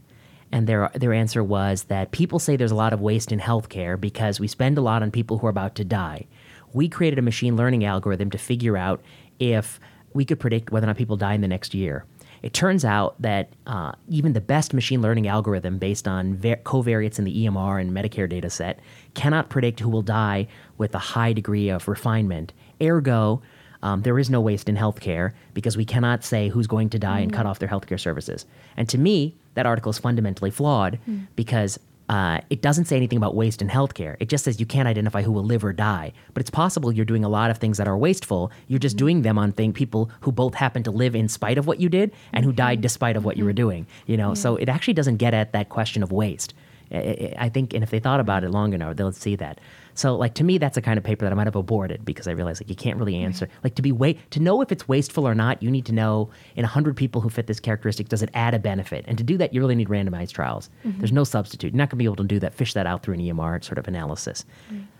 and 0.55 0.69
their 0.69 0.89
their 0.95 1.13
answer 1.13 1.43
was 1.43 1.85
that 1.85 2.13
people 2.13 2.39
say 2.39 2.55
there's 2.55 2.71
a 2.71 2.77
lot 2.77 2.93
of 2.93 3.01
waste 3.01 3.33
in 3.33 3.41
healthcare 3.41 4.01
because 4.01 4.39
we 4.39 4.47
spend 4.47 4.79
a 4.79 4.81
lot 4.81 5.03
on 5.03 5.11
people 5.11 5.39
who 5.39 5.49
are 5.49 5.51
about 5.51 5.75
to 5.75 5.85
die. 5.85 6.27
We 6.73 6.89
created 6.89 7.19
a 7.19 7.23
machine 7.23 7.57
learning 7.57 7.85
algorithm 7.85 8.31
to 8.31 8.39
figure 8.39 8.77
out 8.77 9.03
if 9.41 9.81
we 10.13 10.25
could 10.25 10.39
predict 10.39 10.71
whether 10.71 10.87
or 10.87 10.89
not 10.89 10.97
people 10.97 11.17
die 11.17 11.35
in 11.35 11.41
the 11.41 11.49
next 11.49 11.75
year. 11.75 12.05
It 12.45 12.53
turns 12.53 12.85
out 12.85 13.15
that 13.23 13.49
uh, 13.67 13.93
even 14.07 14.35
the 14.35 14.41
best 14.43 14.75
machine 14.75 15.01
learning 15.01 15.27
algorithm 15.27 15.79
based 15.79 16.07
on 16.07 16.37
va- 16.37 16.59
covariates 16.59 17.19
in 17.19 17.25
the 17.25 17.47
EMR 17.47 17.81
and 17.81 17.91
Medicare 17.91 18.29
data 18.29 18.51
set 18.51 18.81
cannot 19.15 19.49
predict 19.49 19.81
who 19.81 19.89
will 19.89 20.03
die 20.03 20.47
with 20.77 20.95
a 20.95 20.99
high 20.99 21.33
degree 21.33 21.71
of 21.71 21.89
refinement. 21.89 22.53
Ergo, 22.83 23.41
um, 23.83 24.03
there 24.03 24.19
is 24.19 24.29
no 24.29 24.43
waste 24.43 24.69
in 24.69 24.77
healthcare 24.77 25.33
because 25.55 25.79
we 25.79 25.87
cannot 25.87 26.23
say 26.23 26.51
who's 26.51 26.67
going 26.67 26.91
to 26.91 26.99
die 26.99 27.21
and 27.21 27.33
cut 27.33 27.47
off 27.47 27.61
their 27.61 27.69
healthcare 27.69 27.99
services. 27.99 28.45
And 28.77 28.91
to 28.91 28.99
me, 28.99 29.35
that 29.55 29.65
article 29.65 29.89
is 29.89 29.99
fundamentally 29.99 30.51
flawed 30.51 30.99
because 31.37 31.79
uh, 32.09 32.41
it 32.51 32.61
doesn't 32.61 32.85
say 32.85 32.97
anything 32.97 33.17
about 33.17 33.35
waste 33.35 33.63
in 33.63 33.69
healthcare. 33.69 34.17
It 34.21 34.29
just 34.29 34.45
says 34.45 34.61
you 34.61 34.67
can't 34.67 34.89
identify 34.89 35.23
who 35.23 35.33
will 35.33 35.45
live 35.45 35.65
or 35.65 35.73
die. 35.73 36.13
But 36.35 36.41
it's 36.41 36.51
possible 36.51 36.93
you're 36.93 37.05
doing 37.05 37.25
a 37.25 37.29
lot 37.29 37.51
of 37.51 37.59
things 37.59 37.79
that 37.79 37.89
are 37.89 37.97
wasteful. 37.97 38.53
You're 38.69 38.79
just 38.79 38.97
doing 38.97 39.23
them 39.23 39.39
on 39.39 39.53
thing 39.53 39.73
people 39.73 40.11
who 40.21 40.31
both 40.31 40.55
happen 40.55 40.83
to 40.83 40.91
live 40.91 41.15
in 41.15 41.29
spite 41.29 41.57
of 41.57 41.67
what 41.67 41.81
you 41.81 41.89
did 41.89 42.13
and 42.33 42.45
who 42.45 42.53
died 42.53 42.81
despite 42.81 43.17
of 43.17 43.25
what 43.25 43.37
you 43.37 43.45
were 43.45 43.53
doing. 43.53 43.87
You 44.07 44.17
know, 44.17 44.35
so 44.35 44.57
it 44.57 44.69
actually 44.69 44.95
doesn't 44.95 45.17
get 45.17 45.35
at 45.35 45.53
that 45.53 45.71
question 45.71 46.03
of 46.03 46.13
waste. 46.13 46.55
I, 46.93 47.35
I 47.39 47.49
think, 47.49 47.73
and 47.73 47.83
if 47.83 47.91
they 47.91 48.01
thought 48.01 48.21
about 48.21 48.45
it 48.45 48.51
long 48.51 48.75
enough, 48.75 48.97
they'll 48.97 49.13
see 49.13 49.37
that. 49.37 49.59
So, 49.95 50.17
like 50.17 50.35
to 50.35 50.45
me, 50.45 50.59
that's 50.59 50.77
a 50.77 50.83
kind 50.83 50.99
of 50.99 51.05
paper 51.05 51.25
that 51.25 51.33
I 51.33 51.35
might 51.35 51.47
have 51.47 51.57
aborted 51.57 52.05
because 52.05 52.27
I 52.27 52.33
realized 52.33 52.61
like 52.61 52.69
you 52.69 52.77
can't 52.77 52.99
really 52.99 53.17
answer. 53.17 53.49
Like 53.63 53.75
to 53.77 53.83
be 53.83 53.93
wait 53.93 54.31
to 54.33 54.41
know 54.41 54.61
if 54.61 54.73
it's 54.73 54.89
wasteful 54.89 55.27
or 55.27 55.35
not, 55.35 55.63
you 55.63 55.71
need 55.71 55.87
to 55.87 55.93
know 55.93 56.31
in 56.57 56.65
hundred 56.65 56.97
people 56.97 57.21
who 57.21 57.31
fit 57.31 57.47
this 57.47 57.61
characteristic, 57.61 58.09
does 58.09 58.23
it 58.23 58.31
add 58.35 58.55
a 58.55 58.59
benefit? 58.59 59.05
And 59.07 59.17
to 59.19 59.25
do 59.25 59.39
that, 59.39 59.55
you 59.55 59.61
really 59.61 59.75
need 59.75 59.89
randomized 59.89 60.33
trials. 60.33 60.69
Mm-hmm. 60.85 60.99
There's 60.99 61.13
no 61.13 61.25
substitute. 61.25 61.73
You're 61.73 61.79
not 61.79 61.91
going 61.91 61.97
to 61.99 62.03
be 62.03 62.05
able 62.05 62.17
to 62.17 62.25
do 62.25 62.39
that, 62.41 62.55
fish 62.55 62.75
that 62.75 62.87
out 62.87 63.03
through 63.03 63.15
an 63.15 63.21
EMR 63.21 63.63
sort 63.65 63.79
of 63.79 63.87
analysis. 63.89 64.45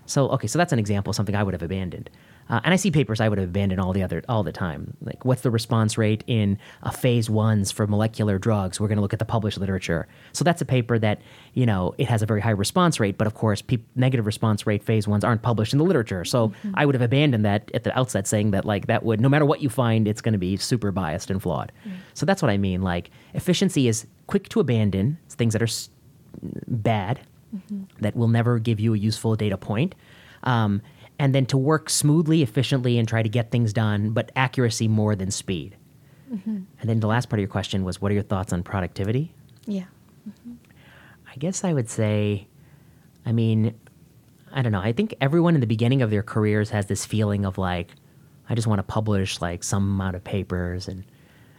So, 0.07 0.29
okay, 0.31 0.47
so 0.47 0.59
that's 0.59 0.73
an 0.73 0.79
example 0.79 1.11
of 1.11 1.17
something 1.17 1.35
I 1.35 1.43
would 1.43 1.55
have 1.55 1.63
abandoned. 1.63 2.11
Uh, 2.49 2.61
and 2.65 2.75
I 2.75 2.77
see 2.77 2.91
papers 2.91 3.21
I 3.21 3.29
would 3.29 3.39
have 3.39 3.49
abandoned 3.49 3.81
all 3.81 3.93
the 3.93 4.03
other 4.03 4.23
all 4.29 4.43
the 4.43 4.53
time. 4.53 4.97
Like, 5.01 5.25
what's 5.25 5.43
the 5.43 5.51
response 5.51 5.97
rate 5.97 6.23
in 6.27 6.59
a 6.83 6.93
phase 6.93 7.31
ones 7.31 7.71
for 7.73 7.87
molecular 7.87 8.39
drugs? 8.39 8.79
We're 8.79 8.89
going 8.89 8.97
to 8.99 9.03
look 9.03 9.13
at 9.15 9.19
the 9.19 9.25
published 9.25 9.59
literature. 9.59 10.07
So 10.33 10.45
that's 10.45 10.61
a 10.61 10.65
paper 10.65 10.99
that 10.99 11.21
you 11.55 11.65
know 11.67 11.95
it 11.99 12.09
has 12.09 12.21
a 12.23 12.27
very 12.27 12.41
high 12.43 12.51
response 12.51 13.01
rate, 13.01 13.17
but 13.17 13.27
of 13.27 13.35
course, 13.35 13.63
peop 13.63 13.87
negative 13.97 14.27
response 14.27 14.67
rate 14.67 14.83
phase 14.83 15.09
ones 15.09 15.25
aren't 15.25 15.43
published 15.43 15.73
in 15.73 15.79
the 15.79 15.85
literature. 15.85 16.25
So 16.25 16.53
I 16.75 16.85
would 16.85 16.95
have 16.95 17.03
abandoned 17.03 17.45
that 17.45 17.71
at 17.73 17.85
the 17.85 17.99
outset, 17.99 18.27
saying 18.27 18.51
that 18.51 18.65
like 18.65 18.87
that 18.89 19.05
would 19.05 19.21
no 19.21 19.29
matter 19.29 19.45
what 19.47 19.63
you 19.63 19.69
find, 19.71 20.07
it's 20.07 20.21
going 20.21 20.33
to 20.35 20.39
be 20.39 20.57
super 20.57 20.93
biased 20.93 21.31
and 21.31 21.41
flawed. 21.43 21.73
So 22.13 22.27
that's 22.27 22.43
what 22.43 22.51
I 22.51 22.59
mean. 22.59 22.83
Like 22.83 23.11
efficiency 23.33 23.89
is 23.89 24.07
quick 24.27 24.49
to 24.51 24.61
abandon 24.61 25.19
things 25.31 25.53
that 25.55 25.63
are 25.63 25.67
s- 25.67 25.89
bad 26.67 27.21
that 28.01 28.17
will 28.17 28.29
never 28.29 28.59
give 28.59 28.81
you 28.81 28.95
a 28.95 28.99
useful 28.99 29.37
data 29.37 29.57
point. 29.57 29.95
Um, 30.43 30.83
and 31.19 31.35
then 31.35 31.47
to 31.47 31.57
work 31.57 31.89
smoothly, 31.89 32.43
efficiently, 32.43 32.99
and 32.99 33.09
try 33.09 33.23
to 33.23 33.29
get 33.29 33.51
things 33.51 33.73
done, 33.73 34.11
but 34.11 34.33
accuracy 34.35 34.89
more 34.89 35.15
than 35.15 35.31
speed. 35.31 35.77
And 36.81 36.91
then 36.91 37.01
the 37.01 37.07
last 37.07 37.29
part 37.29 37.39
of 37.39 37.43
your 37.43 37.49
question 37.49 37.85
was, 37.85 38.01
what 38.01 38.11
are 38.11 38.15
your 38.15 38.25
thoughts 38.25 38.53
on 38.53 38.63
productivity? 38.63 39.33
Yeah. 39.67 39.85
I 41.33 41.37
guess 41.39 41.65
I 41.65 41.73
would 41.73 41.89
say, 41.89 42.47
I 43.25 43.33
mean, 43.33 43.75
I 44.53 44.63
don't 44.63 44.73
know. 44.73 44.81
I 44.81 44.93
think 44.93 45.15
everyone 45.21 45.55
in 45.55 45.61
the 45.61 45.67
beginning 45.67 46.03
of 46.03 46.11
their 46.11 46.23
careers 46.23 46.71
has 46.71 46.87
this 46.87 47.05
feeling 47.05 47.45
of 47.45 47.59
like, 47.59 47.91
I 48.49 48.55
just 48.55 48.67
want 48.67 48.79
to 48.81 48.83
publish 48.85 49.41
like 49.41 49.65
some 49.65 49.83
amount 49.83 50.17
of 50.17 50.25
papers 50.25 50.89
and. 50.89 51.05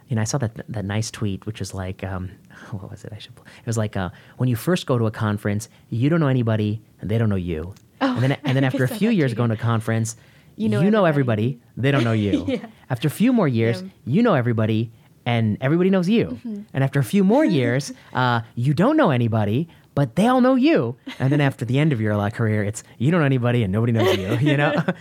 You 0.08 0.14
know, 0.14 0.22
I 0.22 0.24
saw 0.24 0.38
that 0.38 0.54
that 0.68 0.84
nice 0.84 1.10
tweet, 1.10 1.46
which 1.46 1.58
was 1.58 1.74
like, 1.74 2.04
um, 2.04 2.30
what 2.70 2.92
was 2.92 3.04
it? 3.04 3.12
I 3.12 3.18
should. 3.18 3.32
It 3.36 3.66
was 3.66 3.76
like, 3.76 3.96
uh, 3.96 4.10
when 4.36 4.48
you 4.48 4.54
first 4.54 4.86
go 4.86 4.96
to 4.98 5.06
a 5.06 5.10
conference, 5.10 5.68
you 5.90 6.08
don't 6.08 6.20
know 6.20 6.28
anybody, 6.28 6.80
and 7.00 7.10
they 7.10 7.18
don't 7.18 7.28
know 7.28 7.34
you. 7.34 7.74
And 8.00 8.22
then, 8.22 8.32
and 8.44 8.56
then 8.56 8.64
after 8.64 8.84
a 8.84 8.88
few 8.88 9.10
years 9.10 9.34
going 9.34 9.48
to 9.50 9.54
a 9.54 9.58
conference, 9.58 10.16
You 10.56 10.64
you 10.64 10.68
know 10.68 10.90
know, 10.90 11.04
everybody. 11.04 11.60
They 11.76 11.90
don't 11.90 12.04
know 12.04 12.12
you. 12.26 12.44
Yeah. 12.46 12.66
After 12.90 13.08
a 13.08 13.10
few 13.10 13.32
more 13.32 13.48
years, 13.48 13.82
Yeah. 13.82 13.88
you 14.14 14.22
know 14.22 14.34
everybody, 14.34 14.90
and 15.26 15.58
everybody 15.60 15.90
knows 15.90 16.08
you. 16.08 16.26
Mm-hmm. 16.26 16.60
And 16.72 16.84
after 16.84 16.98
a 17.00 17.04
few 17.04 17.24
more 17.24 17.44
years, 17.60 17.92
uh, 18.14 18.40
you 18.54 18.72
don't 18.74 18.96
know 18.96 19.10
anybody, 19.10 19.68
but 19.94 20.14
they 20.16 20.26
all 20.28 20.40
know 20.40 20.54
you. 20.56 20.94
And 21.18 21.32
then 21.32 21.40
after 21.40 21.64
the 21.64 21.78
end 21.78 21.92
of 21.92 22.00
your 22.00 22.12
uh, 22.14 22.30
career, 22.30 22.62
it's 22.64 22.82
you 22.98 23.10
don't 23.10 23.20
know 23.20 23.26
anybody 23.26 23.62
and 23.64 23.72
nobody 23.72 23.92
knows 23.92 24.16
you. 24.16 24.36
You 24.50 24.56
know, 24.56 24.72
um, 24.76 24.94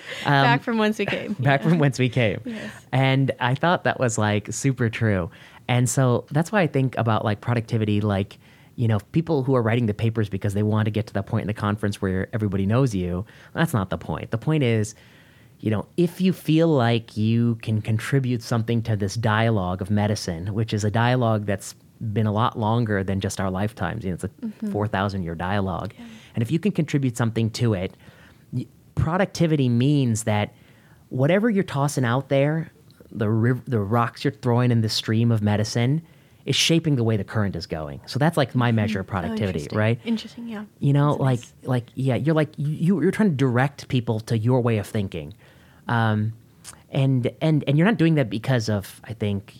Back 0.49 0.63
from 0.63 0.77
whence 0.77 0.97
we 0.99 1.05
came. 1.05 1.33
back 1.39 1.61
from 1.61 1.79
whence 1.79 1.99
we 1.99 2.09
came. 2.09 2.39
Yes. 2.45 2.71
And 2.91 3.31
I 3.39 3.55
thought 3.55 3.83
that 3.83 3.99
was 3.99 4.17
like 4.17 4.51
super 4.51 4.89
true. 4.89 5.29
And 5.67 5.89
so 5.89 6.25
that's 6.31 6.51
why 6.51 6.61
I 6.61 6.67
think 6.67 6.97
about 6.97 7.25
like 7.25 7.41
productivity, 7.41 7.99
like, 8.01 8.37
you 8.75 8.87
know, 8.87 8.99
people 9.11 9.43
who 9.43 9.55
are 9.55 9.61
writing 9.61 9.85
the 9.85 9.93
papers 9.93 10.29
because 10.29 10.53
they 10.53 10.63
want 10.63 10.85
to 10.85 10.91
get 10.91 11.07
to 11.07 11.13
that 11.13 11.25
point 11.25 11.41
in 11.41 11.47
the 11.47 11.53
conference 11.53 12.01
where 12.01 12.27
everybody 12.33 12.65
knows 12.65 12.93
you. 12.93 13.25
That's 13.53 13.73
not 13.73 13.89
the 13.89 13.97
point. 13.97 14.31
The 14.31 14.37
point 14.37 14.63
is, 14.63 14.95
you 15.59 15.71
know, 15.71 15.87
if 15.95 16.19
you 16.19 16.33
feel 16.33 16.67
like 16.67 17.15
you 17.15 17.55
can 17.61 17.81
contribute 17.81 18.43
something 18.43 18.81
to 18.83 18.95
this 18.95 19.15
dialogue 19.15 19.81
of 19.81 19.89
medicine, 19.89 20.53
which 20.53 20.73
is 20.73 20.83
a 20.83 20.91
dialogue 20.91 21.45
that's 21.45 21.73
been 22.11 22.27
a 22.27 22.31
lot 22.31 22.59
longer 22.59 23.03
than 23.03 23.21
just 23.21 23.39
our 23.39 23.49
lifetimes, 23.49 24.03
you 24.03 24.09
know, 24.11 24.15
it's 24.15 24.25
a 24.25 24.29
mm-hmm. 24.29 24.71
4,000 24.71 25.23
year 25.23 25.35
dialogue. 25.35 25.93
And 26.33 26.41
if 26.41 26.51
you 26.51 26.59
can 26.59 26.73
contribute 26.73 27.15
something 27.15 27.49
to 27.51 27.73
it, 27.73 27.95
productivity 28.95 29.69
means 29.69 30.23
that 30.23 30.53
whatever 31.09 31.49
you're 31.49 31.63
tossing 31.63 32.03
out 32.03 32.29
there, 32.29 32.71
the 33.11 33.29
riv- 33.29 33.65
the 33.65 33.79
rocks 33.79 34.23
you're 34.25 34.33
throwing 34.33 34.71
in 34.71 34.81
the 34.81 34.89
stream 34.89 35.31
of 35.31 35.41
medicine, 35.41 36.01
is 36.45 36.55
shaping 36.55 36.95
the 36.95 37.03
way 37.03 37.17
the 37.17 37.23
current 37.23 37.55
is 37.55 37.65
going. 37.65 37.99
So 38.05 38.19
that's 38.19 38.37
like 38.37 38.53
my 38.55 38.71
measure 38.71 38.99
of 38.99 39.07
Oh, 39.07 39.09
productivity, 39.09 39.59
interesting. 39.59 39.77
right? 39.77 39.99
Interesting, 40.05 40.47
yeah. 40.47 40.65
You 40.79 40.93
know, 40.93 41.09
That's 41.11 41.19
like 41.21 41.39
nice. 41.39 41.53
like 41.63 41.85
yeah, 41.95 42.15
you're 42.15 42.35
like 42.35 42.49
you 42.57 43.01
you're 43.01 43.11
trying 43.11 43.29
to 43.31 43.35
direct 43.35 43.87
people 43.87 44.19
to 44.21 44.37
your 44.37 44.61
way 44.61 44.77
of 44.77 44.85
thinking, 44.87 45.33
um, 45.87 46.33
and 46.91 47.29
and 47.41 47.63
and 47.67 47.77
you're 47.77 47.87
not 47.87 47.97
doing 47.97 48.15
that 48.15 48.29
because 48.29 48.69
of 48.69 49.01
I 49.03 49.13
think 49.13 49.53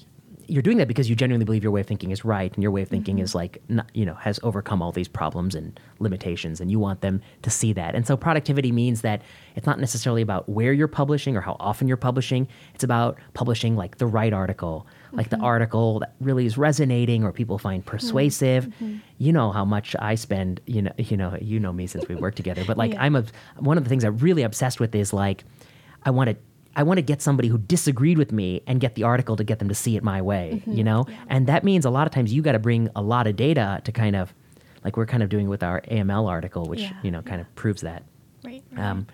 you're 0.48 0.62
doing 0.62 0.78
that 0.78 0.88
because 0.88 1.10
you 1.10 1.16
genuinely 1.16 1.46
believe 1.46 1.64
your 1.64 1.72
way 1.72 1.82
of 1.82 1.88
thinking 1.88 2.12
is 2.12 2.26
right 2.26 2.54
and 2.54 2.62
your 2.62 2.72
way 2.72 2.82
of 2.82 2.90
thinking 2.90 3.20
is 3.20 3.32
mm-hmm. 3.32 3.38
like 3.40 3.62
not, 3.70 3.90
you 3.94 4.06
know 4.06 4.16
has 4.16 4.40
overcome 4.44 4.82
all 4.82 4.92
these 4.92 5.08
problems 5.08 5.56
and 5.56 5.80
limitations 6.00 6.60
and 6.60 6.72
you 6.72 6.80
want 6.80 7.02
them 7.02 7.22
to 7.42 7.50
see 7.50 7.74
that. 7.74 7.96
And 7.96 8.06
so 8.06 8.18
productivity 8.18 8.72
means 8.72 9.02
that 9.02 9.22
it's 9.56 9.66
not 9.66 9.80
necessarily 9.80 10.22
about 10.22 10.48
where 10.50 10.74
you're 10.74 10.88
publishing 10.88 11.36
or 11.36 11.42
how 11.42 11.58
often 11.60 11.88
you're 11.88 11.98
publishing. 11.98 12.48
It's 12.74 12.84
about 12.84 13.18
publishing 13.34 13.76
like 13.76 13.98
the 13.98 14.08
right 14.08 14.34
article 14.34 14.88
like 15.12 15.30
the 15.30 15.38
mm-hmm. 15.38 15.46
article 15.46 16.00
that 16.00 16.14
really 16.20 16.46
is 16.46 16.58
resonating 16.58 17.24
or 17.24 17.32
people 17.32 17.58
find 17.58 17.82
mm-hmm. 17.82 17.92
persuasive. 17.92 18.74
You 19.18 19.32
know 19.32 19.52
how 19.52 19.64
much 19.66 19.96
i 20.00 20.16
spend 20.16 20.60
you 20.66 20.82
know 20.82 20.92
you 20.98 21.18
know 21.18 21.38
you 21.42 21.60
know 21.60 21.72
me 21.72 21.88
since 21.88 22.08
we 22.08 22.16
worked 22.16 22.38
together 22.38 22.64
but 22.66 22.78
like 22.78 22.94
Yeah. 22.94 23.04
i'm 23.04 23.16
a 23.16 23.24
one 23.58 23.78
of 23.78 23.84
the 23.84 23.90
things 23.90 24.04
i'm 24.04 24.18
really 24.18 24.44
obsessed 24.44 24.80
with 24.80 24.94
is 24.96 25.14
like 25.14 25.44
i 26.04 26.10
want 26.10 26.30
to 26.30 26.36
I 26.76 26.84
want 26.84 26.98
to 26.98 27.02
get 27.02 27.22
somebody 27.22 27.48
who 27.48 27.58
disagreed 27.58 28.18
with 28.18 28.32
me 28.32 28.62
and 28.68 28.80
get 28.80 28.96
the 28.96 29.04
article 29.04 29.36
to 29.38 29.44
get 29.44 29.60
them 29.60 29.70
to 29.70 29.76
see 29.76 29.96
it 29.96 30.04
my 30.04 30.22
way, 30.22 30.62
you 30.66 30.84
know? 30.84 31.06
And 31.30 31.48
that 31.48 31.64
means 31.64 31.86
a 31.86 31.90
lot 31.90 32.06
of 32.08 32.14
times 32.14 32.34
you 32.34 32.42
got 32.42 32.52
to 32.52 32.60
bring 32.60 32.90
a 32.96 33.02
lot 33.02 33.28
of 33.28 33.36
data 33.36 33.82
to 33.86 33.92
kind 33.92 34.16
of, 34.16 34.34
like 34.84 34.98
we're 34.98 35.06
kind 35.06 35.24
of 35.24 35.30
doing 35.30 35.48
with 35.50 35.64
our 35.64 35.82
AML 35.82 36.28
article, 36.30 36.68
which, 36.68 36.82
Yeah, 36.82 36.94
you 37.02 37.12
know, 37.12 37.22
kind 37.22 37.42
of 37.42 37.54
proves 37.56 37.82
that. 37.82 38.04
Right. 38.44 38.64
right. 38.72 38.84
Um, 38.84 39.08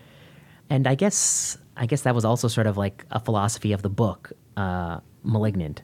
and 0.70 0.88
I 0.88 0.95
guess 0.95 1.57
I 1.78 1.86
guess 1.86 2.01
that 2.01 2.16
was 2.16 2.26
also 2.26 2.47
sort 2.47 2.68
of 2.68 2.78
like 2.78 3.05
a 3.12 3.20
philosophy 3.20 3.72
of 3.74 3.82
the 3.82 3.89
book, 3.89 4.32
uh, 4.57 4.99
*Malignant*. 5.24 5.82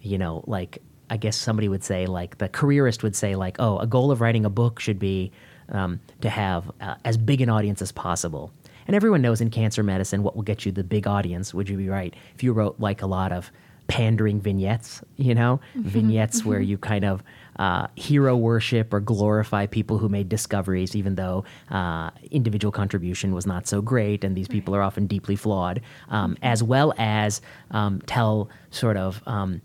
You 0.00 0.18
know, 0.18 0.44
like 0.46 0.78
I 1.10 1.16
guess 1.16 1.36
somebody 1.36 1.68
would 1.68 1.84
say, 1.84 2.06
like 2.06 2.38
the 2.38 2.48
careerist 2.48 3.02
would 3.02 3.14
say, 3.16 3.34
like, 3.34 3.56
oh, 3.58 3.78
a 3.78 3.86
goal 3.86 4.10
of 4.10 4.20
writing 4.20 4.44
a 4.44 4.50
book 4.50 4.80
should 4.80 4.98
be 4.98 5.32
um, 5.68 6.00
to 6.20 6.28
have 6.30 6.70
uh, 6.80 6.96
as 7.04 7.16
big 7.16 7.40
an 7.40 7.48
audience 7.48 7.82
as 7.82 7.92
possible. 7.92 8.52
And 8.86 8.94
everyone 8.94 9.22
knows 9.22 9.40
in 9.40 9.50
cancer 9.50 9.82
medicine 9.82 10.22
what 10.22 10.36
will 10.36 10.42
get 10.42 10.64
you 10.66 10.72
the 10.72 10.84
big 10.84 11.06
audience. 11.06 11.54
Would 11.54 11.68
you 11.68 11.76
be 11.76 11.88
right 11.88 12.14
if 12.34 12.42
you 12.42 12.52
wrote 12.52 12.78
like 12.78 13.02
a 13.02 13.06
lot 13.06 13.32
of 13.32 13.50
pandering 13.86 14.40
vignettes? 14.40 15.02
You 15.16 15.34
know, 15.34 15.60
vignettes 15.74 16.44
where 16.44 16.60
you 16.60 16.78
kind 16.78 17.04
of 17.04 17.22
uh, 17.56 17.86
hero 17.94 18.36
worship 18.36 18.92
or 18.92 19.00
glorify 19.00 19.66
people 19.66 19.98
who 19.98 20.08
made 20.08 20.28
discoveries, 20.28 20.96
even 20.96 21.14
though 21.14 21.44
uh, 21.70 22.10
individual 22.30 22.72
contribution 22.72 23.34
was 23.34 23.46
not 23.46 23.66
so 23.66 23.80
great, 23.80 24.24
and 24.24 24.36
these 24.36 24.48
people 24.48 24.74
are 24.74 24.82
often 24.82 25.06
deeply 25.06 25.36
flawed, 25.36 25.80
um, 26.08 26.36
as 26.42 26.62
well 26.62 26.92
as 26.98 27.40
um, 27.70 28.00
tell 28.06 28.48
sort 28.70 28.96
of 28.96 29.22
um, 29.26 29.60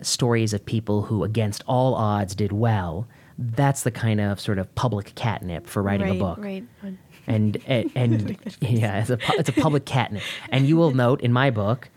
stories 0.00 0.52
of 0.52 0.64
people 0.64 1.02
who, 1.02 1.24
against 1.24 1.62
all 1.66 1.94
odds, 1.94 2.34
did 2.34 2.52
well. 2.52 3.06
That's 3.36 3.82
the 3.82 3.90
kind 3.90 4.20
of 4.20 4.38
sort 4.40 4.58
of 4.58 4.72
public 4.76 5.14
catnip 5.16 5.66
for 5.66 5.82
writing 5.82 6.06
right, 6.06 6.16
a 6.16 6.18
book 6.18 6.38
Right. 6.82 6.94
and 7.26 7.56
and, 7.66 7.90
and 7.94 8.38
yeah, 8.60 9.00
it's 9.00 9.10
a 9.10 9.16
pu- 9.16 9.38
it's 9.38 9.48
a 9.48 9.52
public 9.52 9.84
catnip. 9.84 10.22
And 10.50 10.66
you 10.66 10.76
will 10.76 10.92
note 10.92 11.20
in 11.20 11.32
my 11.32 11.50
book, 11.50 11.88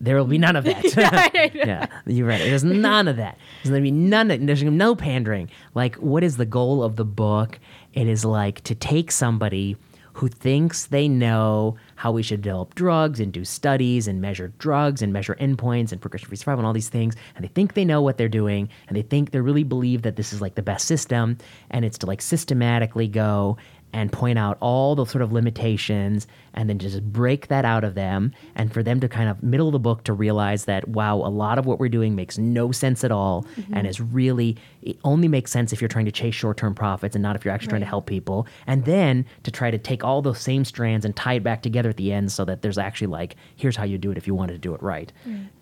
there 0.00 0.16
will 0.16 0.26
be 0.26 0.38
none 0.38 0.56
of 0.56 0.64
that. 0.64 0.84
yeah, 1.54 1.86
you're 2.06 2.26
right. 2.26 2.38
There's 2.38 2.64
none 2.64 3.08
of 3.08 3.16
that. 3.16 3.38
There's 3.62 3.70
gonna 3.70 3.82
be 3.82 3.90
none. 3.90 4.30
Of, 4.30 4.46
there's 4.46 4.62
no 4.62 4.94
pandering. 4.94 5.50
Like, 5.74 5.96
what 5.96 6.22
is 6.22 6.36
the 6.36 6.46
goal 6.46 6.82
of 6.82 6.96
the 6.96 7.04
book? 7.04 7.58
It 7.92 8.06
is 8.06 8.24
like 8.24 8.62
to 8.64 8.74
take 8.74 9.10
somebody 9.10 9.76
who 10.16 10.28
thinks 10.28 10.86
they 10.86 11.08
know 11.08 11.76
how 11.96 12.10
we 12.10 12.22
should 12.22 12.40
develop 12.40 12.74
drugs 12.74 13.20
and 13.20 13.34
do 13.34 13.44
studies 13.44 14.08
and 14.08 14.18
measure 14.18 14.50
drugs 14.58 15.02
and 15.02 15.12
measure 15.12 15.36
endpoints 15.38 15.92
and 15.92 16.00
progression-free 16.00 16.38
survival 16.38 16.60
and 16.60 16.66
all 16.66 16.72
these 16.72 16.88
things, 16.88 17.14
and 17.34 17.44
they 17.44 17.48
think 17.48 17.74
they 17.74 17.84
know 17.84 18.00
what 18.00 18.16
they're 18.16 18.28
doing, 18.28 18.66
and 18.88 18.96
they 18.96 19.02
think 19.02 19.32
they 19.32 19.40
really 19.40 19.62
believe 19.62 20.02
that 20.02 20.16
this 20.16 20.32
is 20.32 20.40
like 20.40 20.54
the 20.54 20.62
best 20.62 20.86
system, 20.86 21.36
and 21.70 21.84
it's 21.84 21.98
to 21.98 22.06
like 22.06 22.22
systematically 22.22 23.06
go 23.06 23.58
and 23.96 24.12
point 24.12 24.38
out 24.38 24.58
all 24.60 24.94
the 24.94 25.06
sort 25.06 25.22
of 25.22 25.32
limitations 25.32 26.26
and 26.56 26.68
then 26.68 26.78
just 26.78 27.02
break 27.12 27.48
that 27.48 27.64
out 27.64 27.84
of 27.84 27.94
them 27.94 28.32
and 28.54 28.72
for 28.72 28.82
them 28.82 28.98
to 29.00 29.08
kind 29.08 29.28
of 29.28 29.42
middle 29.42 29.68
of 29.68 29.72
the 29.72 29.78
book 29.78 30.04
to 30.04 30.12
realize 30.12 30.64
that 30.64 30.88
wow 30.88 31.16
a 31.16 31.28
lot 31.28 31.58
of 31.58 31.66
what 31.66 31.78
we're 31.78 31.88
doing 31.88 32.14
makes 32.14 32.38
no 32.38 32.72
sense 32.72 33.04
at 33.04 33.10
all 33.12 33.44
Mm-hmm. 33.56 33.74
and 33.74 33.86
is 33.86 34.00
really 34.00 34.56
it 34.82 34.98
only 35.04 35.28
makes 35.28 35.50
sense 35.50 35.72
if 35.72 35.80
you're 35.80 35.88
trying 35.88 36.04
to 36.04 36.12
chase 36.12 36.34
short-term 36.34 36.74
profits 36.74 37.16
and 37.16 37.22
not 37.22 37.36
if 37.36 37.44
you're 37.44 37.52
actually 37.52 37.68
trying 37.70 37.80
to 37.80 37.86
help 37.86 38.06
people. 38.06 38.46
And 38.66 38.84
then 38.84 39.24
to 39.42 39.50
try 39.50 39.70
to 39.70 39.78
take 39.78 40.04
all 40.04 40.22
those 40.22 40.40
same 40.40 40.64
strands 40.64 41.04
and 41.04 41.14
tie 41.16 41.34
it 41.34 41.42
back 41.42 41.62
together 41.62 41.90
at 41.90 41.96
the 41.96 42.12
end 42.12 42.30
so 42.32 42.44
that 42.44 42.62
there's 42.62 42.78
actually 42.78 43.08
like 43.08 43.36
here's 43.56 43.76
how 43.76 43.84
you 43.84 43.98
do 43.98 44.10
it 44.10 44.16
if 44.18 44.26
you 44.26 44.34
wanted 44.34 44.52
to 44.52 44.58
do 44.58 44.74
it 44.74 44.82
right. 44.82 45.12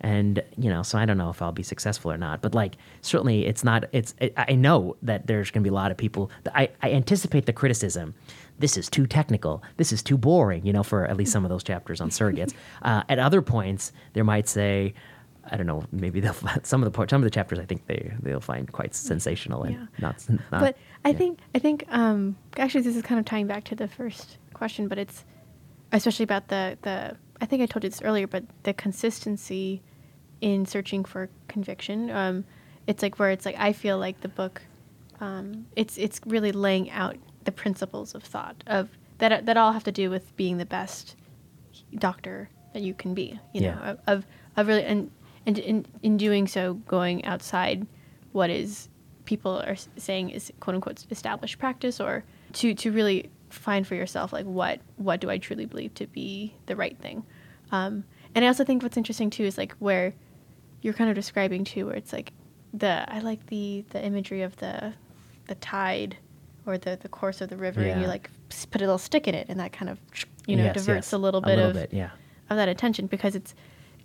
And 0.01 0.43
you 0.57 0.69
know 0.69 0.83
so 0.83 0.97
i 0.97 1.05
don't 1.05 1.17
know 1.17 1.29
if 1.29 1.41
i'll 1.41 1.51
be 1.51 1.63
successful 1.63 2.11
or 2.11 2.17
not 2.17 2.41
but 2.41 2.53
like 2.53 2.77
certainly 3.01 3.45
it's 3.45 3.63
not 3.63 3.85
it's 3.91 4.13
it, 4.19 4.33
i 4.37 4.53
know 4.53 4.95
that 5.01 5.27
there's 5.27 5.51
going 5.51 5.63
to 5.63 5.69
be 5.69 5.71
a 5.71 5.73
lot 5.73 5.91
of 5.91 5.97
people 5.97 6.29
that 6.43 6.55
I, 6.55 6.69
I 6.81 6.91
anticipate 6.91 7.45
the 7.45 7.53
criticism 7.53 8.13
this 8.59 8.77
is 8.77 8.89
too 8.89 9.05
technical 9.05 9.61
this 9.77 9.91
is 9.91 10.01
too 10.01 10.17
boring 10.17 10.65
you 10.65 10.73
know 10.73 10.83
for 10.83 11.05
at 11.05 11.17
least 11.17 11.31
some 11.31 11.43
of 11.45 11.49
those 11.49 11.63
chapters 11.63 11.99
on 12.01 12.09
surrogates 12.09 12.53
uh, 12.83 13.03
at 13.09 13.19
other 13.19 13.41
points 13.41 13.91
there 14.13 14.23
might 14.23 14.47
say 14.47 14.93
I 15.51 15.57
don't 15.57 15.67
know. 15.67 15.83
Maybe 15.91 16.21
they'll 16.21 16.33
some 16.63 16.81
of 16.81 16.91
the 16.91 17.07
some 17.07 17.21
of 17.21 17.23
the 17.23 17.29
chapters. 17.29 17.59
I 17.59 17.65
think 17.65 17.85
they 17.85 18.11
they'll 18.23 18.39
find 18.39 18.71
quite 18.71 18.95
sensational 18.95 19.61
and 19.61 19.75
Yeah. 19.75 19.85
not. 19.99 20.25
not 20.29 20.59
but 20.59 20.77
I 21.03 21.09
yeah. 21.09 21.17
think 21.17 21.39
I 21.53 21.59
think 21.59 21.85
um, 21.89 22.35
actually 22.57 22.81
this 22.81 22.95
is 22.95 23.03
kind 23.03 23.19
of 23.19 23.25
tying 23.25 23.45
back 23.45 23.63
to 23.65 23.75
the 23.75 23.87
first 23.87 24.39
question, 24.55 24.87
but 24.87 24.97
it's 24.97 25.23
especially 25.91 26.23
about 26.23 26.47
the 26.47 26.79
the 26.81 27.15
I 27.39 27.45
think 27.45 27.61
I 27.61 27.67
told 27.67 27.83
you 27.83 27.91
this 27.91 28.01
earlier, 28.01 28.25
but 28.25 28.43
the 28.63 28.73
consistency 28.73 29.83
in 30.41 30.65
searching 30.65 31.05
for 31.05 31.29
conviction. 31.47 32.09
Um, 32.09 32.43
it's 32.87 33.03
like 33.03 33.19
where 33.19 33.29
it's 33.29 33.45
like 33.45 33.55
I 33.59 33.71
feel 33.73 33.99
like 33.99 34.21
the 34.21 34.29
book, 34.29 34.63
um, 35.19 35.67
it's 35.75 35.95
it's 35.97 36.19
really 36.25 36.53
laying 36.53 36.89
out 36.89 37.17
the 37.45 37.51
principles 37.51 38.13
of 38.15 38.23
thought 38.23 38.63
of 38.67 38.89
that 39.19 39.45
that 39.45 39.55
all 39.57 39.71
have 39.71 39.83
to 39.85 39.91
do 39.91 40.09
with 40.09 40.35
being 40.35 40.57
the 40.57 40.65
best 40.65 41.15
doctor 41.97 42.49
that 42.73 42.81
you 42.81 42.93
can 42.93 43.13
be. 43.13 43.39
You 43.53 43.61
know, 43.61 43.67
Yeah. 43.67 43.89
of, 43.91 43.99
of 44.07 44.25
of 44.57 44.67
really 44.67 44.83
and 44.83 45.09
and 45.45 45.57
in 45.59 45.85
in 46.03 46.17
doing 46.17 46.47
so, 46.47 46.73
going 46.73 47.23
outside 47.25 47.85
what 48.31 48.49
is 48.49 48.89
people 49.25 49.59
are 49.61 49.75
saying 49.97 50.29
is 50.29 50.51
quote 50.59 50.75
unquote 50.75 51.05
established 51.09 51.57
practice, 51.59 51.99
or 51.99 52.23
to 52.53 52.73
to 52.75 52.91
really 52.91 53.29
find 53.49 53.87
for 53.87 53.95
yourself 53.95 54.33
like 54.33 54.45
what 54.45 54.79
what 54.97 55.19
do 55.21 55.29
I 55.29 55.37
truly 55.37 55.65
believe 55.65 55.93
to 55.95 56.07
be 56.07 56.53
the 56.65 56.75
right 56.75 56.97
thing. 56.97 57.23
Um, 57.71 58.03
and 58.33 58.43
I 58.43 58.47
also 58.47 58.63
think 58.65 58.83
what's 58.83 58.97
interesting 58.97 59.29
too 59.29 59.43
is 59.43 59.57
like 59.57 59.73
where 59.79 60.13
you're 60.81 60.93
kind 60.93 61.09
of 61.09 61.15
describing 61.15 61.63
too, 61.63 61.85
where 61.85 61.95
it's 61.95 62.11
like 62.13 62.33
the 62.73 63.05
I 63.11 63.19
like 63.19 63.45
the 63.47 63.85
the 63.89 64.03
imagery 64.03 64.41
of 64.41 64.57
the 64.57 64.93
the 65.47 65.55
tide 65.55 66.17
or 66.65 66.77
the 66.77 66.97
the 67.01 67.09
course 67.09 67.41
of 67.41 67.49
the 67.49 67.57
river, 67.57 67.81
and 67.81 68.01
you 68.01 68.07
like 68.07 68.29
put 68.71 68.81
a 68.81 68.85
little 68.85 68.97
stick 68.97 69.27
in 69.27 69.35
it, 69.35 69.47
and 69.49 69.59
that 69.59 69.71
kind 69.73 69.89
of 69.89 69.99
you 70.47 70.55
know 70.55 70.63
Yes, 70.65 70.75
diverts 70.75 71.07
yes. 71.07 71.13
a 71.13 71.17
little 71.17 71.41
bit 71.41 71.55
little 71.57 71.67
of 71.69 71.73
bit, 71.75 71.93
yeah. 71.93 72.09
of 72.49 72.57
that 72.57 72.69
attention 72.69 73.07
because 73.07 73.35
it's 73.35 73.53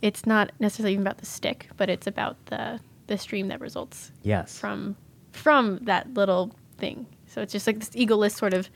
it's 0.02 0.24
not 0.26 0.50
necessarily 0.60 0.92
even 0.94 1.06
about 1.06 1.18
the 1.18 1.26
stick, 1.26 1.68
but 1.76 1.88
it's 1.90 2.06
about 2.06 2.36
the 2.46 2.80
the 3.06 3.18
stream 3.18 3.48
that 3.48 3.60
results 3.60 4.12
Yes. 4.22 4.58
from 4.58 4.96
from 5.32 5.78
that 5.82 6.12
little 6.14 6.52
thing. 6.78 7.06
So 7.26 7.40
it's 7.42 7.52
just 7.52 7.66
like 7.66 7.78
this 7.78 7.90
egoless 7.90 8.32
sort 8.36 8.52
of, 8.54 8.68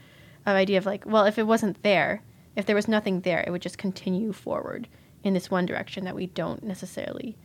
of 0.45 0.55
idea 0.55 0.77
of 0.77 0.85
like, 0.85 1.05
well, 1.05 1.25
if 1.25 1.37
it 1.37 1.43
wasn't 1.47 1.81
there, 1.83 2.21
if 2.55 2.65
there 2.65 2.75
was 2.75 2.87
nothing 2.87 3.21
there, 3.21 3.43
it 3.45 3.51
would 3.51 3.61
just 3.61 3.77
continue 3.77 4.31
forward 4.31 4.87
in 5.23 5.33
this 5.33 5.51
one 5.51 5.65
direction 5.65 6.05
that 6.05 6.15
we 6.15 6.27
don't 6.27 6.63
necessarily 6.63 7.35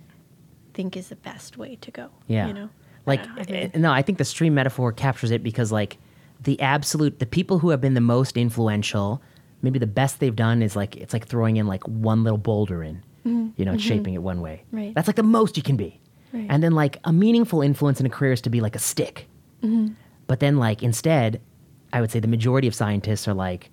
think 0.74 0.96
is 0.96 1.08
the 1.08 1.16
best 1.16 1.56
way 1.56 1.76
to 1.80 1.90
go. 1.90 2.10
Yeah. 2.28 2.46
You 2.46 2.52
know? 2.54 2.68
Like, 3.06 3.26
I 3.26 3.34
mean- 3.50 3.70
eh, 3.74 3.78
no, 3.78 3.90
I 3.90 4.02
think 4.02 4.18
the 4.18 4.24
stream 4.24 4.54
metaphor 4.54 4.92
captures 4.92 5.30
it 5.32 5.42
because, 5.42 5.72
like, 5.72 5.98
the 6.42 6.60
absolute, 6.60 7.18
the 7.18 7.26
people 7.26 7.58
who 7.58 7.70
have 7.70 7.80
been 7.80 7.94
the 7.94 8.00
most 8.00 8.36
influential, 8.36 9.22
maybe 9.62 9.78
the 9.78 9.86
best 9.86 10.20
they've 10.20 10.36
done 10.36 10.62
is 10.62 10.74
like, 10.76 10.96
it's 10.96 11.12
like 11.12 11.26
throwing 11.26 11.56
in 11.56 11.66
like 11.66 11.82
one 11.86 12.24
little 12.24 12.38
boulder 12.38 12.82
in, 12.82 13.02
you 13.24 13.64
know, 13.64 13.72
and 13.72 13.82
shaping 13.82 14.14
it 14.14 14.22
one 14.22 14.40
way. 14.40 14.62
Mm-hmm. 14.66 14.76
Right. 14.76 14.94
That's 14.94 15.06
like 15.06 15.16
the 15.16 15.22
most 15.22 15.56
you 15.56 15.62
can 15.62 15.76
be. 15.76 16.00
Right. 16.32 16.46
And 16.48 16.62
then, 16.62 16.72
like, 16.72 16.98
a 17.02 17.12
meaningful 17.12 17.60
influence 17.60 17.98
in 17.98 18.06
a 18.06 18.08
career 18.08 18.32
is 18.32 18.40
to 18.42 18.50
be 18.50 18.60
like 18.60 18.76
a 18.76 18.78
stick. 18.78 19.26
Mm-hmm. 19.64 19.94
But 20.28 20.38
then, 20.38 20.58
like, 20.58 20.80
instead, 20.80 21.40
I 21.92 22.00
would 22.00 22.12
say 22.12 22.20
the 22.20 22.28
majority 22.28 22.68
of 22.68 22.74
scientists 22.74 23.26
are 23.26 23.34
like, 23.34 23.68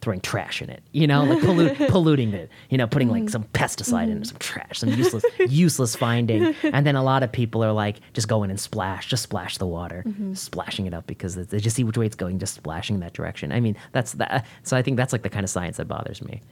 throwing 0.00 0.20
trash 0.20 0.62
in 0.62 0.70
it, 0.70 0.82
you 0.92 1.06
know, 1.06 1.24
like 1.24 1.38
pollu- 1.40 1.88
polluting 1.90 2.32
it, 2.32 2.50
you 2.70 2.78
know, 2.78 2.86
putting 2.86 3.08
like 3.08 3.24
mm-hmm. 3.24 3.28
some 3.28 3.44
pesticide 3.52 4.10
in 4.10 4.22
it, 4.22 4.26
some 4.26 4.36
trash, 4.38 4.78
some 4.78 4.90
useless, 4.90 5.24
useless 5.48 5.96
finding. 5.96 6.54
And 6.62 6.86
then 6.86 6.94
a 6.94 7.02
lot 7.02 7.22
of 7.22 7.32
people 7.32 7.64
are 7.64 7.72
like, 7.72 7.96
just 8.12 8.28
go 8.28 8.42
in 8.42 8.50
and 8.50 8.60
splash, 8.60 9.08
just 9.08 9.24
splash 9.24 9.58
the 9.58 9.66
water, 9.66 10.04
mm-hmm. 10.06 10.34
splashing 10.34 10.86
it 10.86 10.94
up 10.94 11.06
because 11.06 11.34
they 11.34 11.58
just 11.58 11.74
see 11.74 11.84
which 11.84 11.98
way 11.98 12.06
it's 12.06 12.16
going, 12.16 12.38
just 12.38 12.54
splashing 12.54 12.94
in 12.94 13.00
that 13.00 13.12
direction. 13.12 13.50
I 13.52 13.60
mean, 13.60 13.76
that's 13.92 14.12
that. 14.12 14.46
So 14.62 14.76
I 14.76 14.82
think 14.82 14.96
that's 14.96 15.12
like 15.12 15.22
the 15.22 15.30
kind 15.30 15.44
of 15.44 15.50
science 15.50 15.78
that 15.78 15.88
bothers 15.88 16.22
me. 16.22 16.42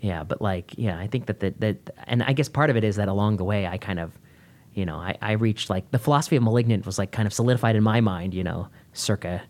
Yeah, 0.00 0.24
but 0.24 0.40
like, 0.40 0.72
yeah, 0.76 0.98
I 0.98 1.08
think 1.08 1.26
that 1.26 1.40
that, 1.40 1.60
that 1.60 1.90
and 2.06 2.22
I 2.22 2.32
guess 2.32 2.48
part 2.48 2.70
of 2.70 2.76
it 2.76 2.84
is 2.84 2.96
that 2.96 3.08
along 3.08 3.36
the 3.36 3.44
way, 3.44 3.66
I 3.66 3.78
kind 3.78 3.98
of, 3.98 4.12
you 4.74 4.86
know, 4.86 4.96
I, 4.96 5.16
I 5.20 5.32
reached 5.32 5.68
like 5.68 5.90
the 5.90 5.98
philosophy 5.98 6.36
of 6.36 6.42
malignant 6.42 6.86
was 6.86 6.98
like 6.98 7.10
kind 7.10 7.26
of 7.26 7.34
solidified 7.34 7.76
in 7.76 7.82
my 7.82 8.00
mind, 8.00 8.32
you 8.32 8.44
know, 8.44 8.68
circa 8.92 9.42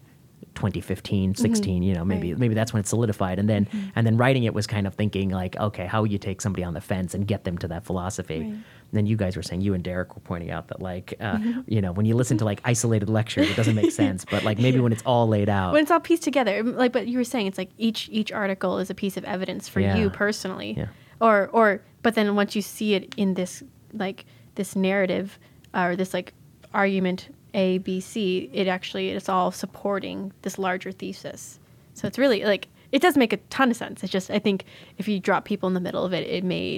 2015 0.59 1.33
mm-hmm. 1.33 1.41
16 1.41 1.83
you 1.83 1.95
know 1.95 2.05
maybe 2.05 2.33
Right. 2.33 2.39
maybe 2.41 2.55
that's 2.55 2.73
when 2.73 2.81
it 2.81 2.87
solidified 2.87 3.39
and 3.39 3.49
then 3.49 3.65
mm-hmm. 3.67 3.89
and 3.97 4.07
then 4.07 4.17
writing 4.17 4.45
it 4.45 4.55
was 4.55 4.67
kind 4.67 4.87
of 4.87 4.95
thinking 4.95 5.31
like 5.31 5.57
okay 5.57 5.87
how 5.87 6.05
you 6.05 6.19
take 6.19 6.41
somebody 6.41 6.65
on 6.65 6.75
the 6.75 6.81
fence 6.81 7.15
and 7.15 7.27
get 7.27 7.45
them 7.45 7.57
to 7.59 7.69
that 7.69 7.85
philosophy 7.85 8.41
Right. 8.41 8.47
and 8.49 8.65
then 8.93 9.07
you 9.07 9.17
guys 9.17 9.37
were 9.37 9.43
saying 9.43 9.61
you 9.63 9.73
and 9.75 9.83
derek 9.85 10.15
were 10.15 10.21
pointing 10.21 10.51
out 10.51 10.69
that 10.69 10.81
like 10.83 11.15
uh, 11.21 11.37
mm-hmm. 11.37 11.61
you 11.67 11.81
know 11.81 11.93
when 11.93 12.07
you 12.07 12.15
listen 12.17 12.37
to 12.39 12.45
like 12.45 12.61
isolated 12.65 13.09
lectures 13.09 13.49
it 13.49 13.57
doesn't 13.57 13.77
make 13.77 13.93
sense 13.93 14.25
but 14.25 14.43
like 14.45 14.59
maybe 14.59 14.81
when 14.81 14.93
it's 14.93 15.03
all 15.07 15.27
laid 15.29 15.49
out 15.49 15.73
when 15.73 15.83
it's 15.83 15.91
all 15.91 16.01
pieced 16.01 16.25
together 16.25 16.63
like 16.63 16.93
but 16.93 17.07
you 17.09 17.17
were 17.19 17.25
saying 17.25 17.47
it's 17.47 17.59
like 17.59 17.71
each 17.79 18.09
each 18.13 18.33
article 18.33 18.79
is 18.79 18.91
a 18.91 18.95
piece 18.95 19.17
of 19.17 19.25
evidence 19.25 19.69
for 19.69 19.81
Yeah. 19.81 19.97
you 19.97 20.11
personally 20.11 20.75
Yeah. 20.77 20.89
or 21.21 21.49
or 21.53 21.83
but 22.03 22.15
then 22.15 22.35
once 22.35 22.55
you 22.57 22.63
see 22.63 22.95
it 22.95 23.15
in 23.17 23.35
this 23.35 23.63
like 23.93 24.25
this 24.57 24.75
narrative 24.75 25.39
uh, 25.75 25.85
or 25.89 25.97
this 25.97 26.13
like 26.13 26.33
argument 26.75 27.29
a 27.59 27.79
b 27.87 27.89
c 28.11 28.49
it 28.61 28.67
actually 28.77 29.07
it's 29.19 29.29
all 29.35 29.51
supporting 29.65 30.19
this 30.45 30.57
larger 30.67 30.93
thesis. 31.03 31.59
So 31.95 32.03
it's 32.09 32.19
really 32.25 32.41
like 32.53 32.65
it 32.97 33.01
does 33.03 33.17
make 33.23 33.33
a 33.39 33.41
ton 33.57 33.69
of 33.73 33.77
sense. 33.83 33.97
It's 34.05 34.13
just 34.19 34.29
i 34.39 34.39
think 34.47 34.59
if 35.01 35.05
you 35.09 35.17
drop 35.29 35.43
people 35.53 35.67
in 35.71 35.75
the 35.79 35.85
middle 35.89 36.05
of 36.09 36.13
it 36.19 36.25
it 36.39 36.45
may 36.55 36.69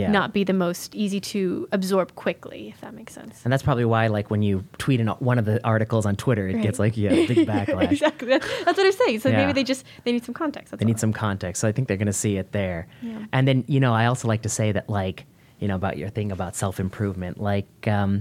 Yeah. 0.00 0.10
not 0.18 0.28
be 0.38 0.42
the 0.52 0.58
most 0.66 0.88
easy 1.04 1.20
to 1.32 1.40
absorb 1.78 2.08
quickly 2.24 2.60
if 2.72 2.78
that 2.84 2.92
makes 3.00 3.12
sense. 3.20 3.34
And 3.44 3.52
that's 3.52 3.62
probably 3.68 3.84
why 3.94 4.02
like 4.18 4.26
when 4.34 4.42
you 4.48 4.54
tweet 4.84 5.00
in 5.04 5.08
one 5.30 5.38
of 5.42 5.46
the 5.50 5.56
articles 5.74 6.04
on 6.10 6.14
twitter 6.24 6.46
it 6.52 6.58
gets 6.66 6.78
like 6.84 6.94
yeah 7.04 7.10
big 7.32 7.40
backlash. 7.52 7.92
Exactly. 7.96 8.28
That's 8.64 8.78
what 8.78 8.86
i'm 8.90 8.96
saying. 9.02 9.18
So 9.24 9.28
Yeah. 9.28 9.40
maybe 9.40 9.52
they 9.58 9.66
just 9.72 9.82
they 10.04 10.12
need 10.16 10.24
some 10.28 10.36
context. 10.42 10.68
That's 10.70 10.80
they 10.80 10.86
need 10.92 11.00
some 11.06 11.12
context. 11.26 11.56
So 11.60 11.68
i 11.70 11.72
think 11.74 11.84
they're 11.88 12.02
going 12.04 12.14
to 12.16 12.20
see 12.26 12.34
it 12.42 12.48
there. 12.60 12.80
Yeah. 13.02 13.26
and 13.34 13.42
then 13.48 13.58
you 13.74 13.80
know 13.84 13.92
i 14.00 14.04
also 14.10 14.26
like 14.32 14.42
to 14.48 14.52
say 14.58 14.68
that 14.76 14.86
like 15.00 15.18
you 15.60 15.68
know 15.68 15.76
about 15.82 15.96
your 16.00 16.10
thing 16.16 16.28
about 16.38 16.52
self-improvement 16.64 17.34
like 17.52 17.70
um 17.98 18.12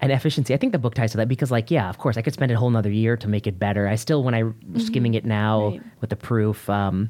and 0.00 0.12
efficiency 0.12 0.54
i 0.54 0.56
think 0.56 0.72
the 0.72 0.78
book 0.78 0.94
ties 0.94 1.10
to 1.12 1.16
that 1.16 1.28
because 1.28 1.50
like 1.50 1.70
yeah 1.70 1.88
of 1.88 1.98
course 1.98 2.16
i 2.16 2.22
could 2.22 2.32
spend 2.32 2.50
a 2.52 2.56
whole 2.56 2.68
another 2.68 2.90
year 2.90 3.16
to 3.16 3.28
make 3.28 3.46
it 3.46 3.58
better 3.58 3.86
i 3.88 3.94
still 3.94 4.22
when 4.22 4.34
i'm 4.34 4.54
skimming 4.78 5.14
it 5.14 5.24
now 5.24 5.60
Mm-hmm. 5.60 5.76
Right. 5.78 6.00
with 6.00 6.10
the 6.10 6.16
proof 6.16 6.68
um 6.70 7.08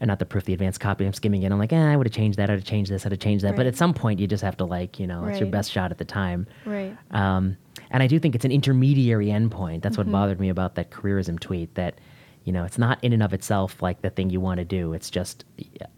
and 0.00 0.08
not 0.08 0.18
the 0.18 0.24
proof 0.26 0.44
the 0.44 0.52
advanced 0.52 0.80
copy 0.80 1.04
i'm 1.06 1.12
skimming 1.12 1.42
it 1.42 1.52
i'm 1.52 1.58
like 1.58 1.72
eh, 1.72 1.92
i 1.92 1.96
would 1.96 2.06
have 2.06 2.14
changed 2.14 2.38
that 2.38 2.48
i'd 2.50 2.54
have 2.58 2.64
changed 2.64 2.90
this 2.90 3.04
i'd 3.06 3.12
have 3.12 3.20
changed 3.20 3.44
that 3.44 3.54
but 3.56 3.66
at 3.66 3.76
some 3.76 3.92
point 3.94 4.18
you 4.20 4.26
just 4.26 4.42
have 4.42 4.56
to 4.56 4.64
like 4.64 4.98
you 4.98 5.06
know 5.06 5.24
it's 5.26 5.38
your 5.40 5.48
best 5.48 5.70
shot 5.70 5.90
at 5.90 5.98
the 5.98 6.04
time 6.04 6.46
Right. 6.66 6.96
um, 7.10 7.56
and 7.90 8.02
I 8.02 8.06
do 8.06 8.18
think 8.18 8.34
it's 8.34 8.44
an 8.46 8.52
intermediary 8.52 9.26
endpoint. 9.26 9.82
That's 9.82 9.96
Mm-hmm. 9.98 10.10
what 10.10 10.20
bothered 10.20 10.40
me 10.40 10.48
about 10.48 10.76
that 10.76 10.90
careerism 10.90 11.38
tweet. 11.38 11.74
That 11.74 11.98
you 12.44 12.52
know, 12.52 12.64
it's 12.64 12.78
not 12.78 12.98
in 13.04 13.12
and 13.12 13.22
of 13.22 13.34
itself 13.34 13.82
like 13.82 14.00
the 14.00 14.08
thing 14.08 14.30
you 14.30 14.40
want 14.40 14.58
to 14.58 14.64
do. 14.64 14.94
It's 14.94 15.10
just 15.10 15.44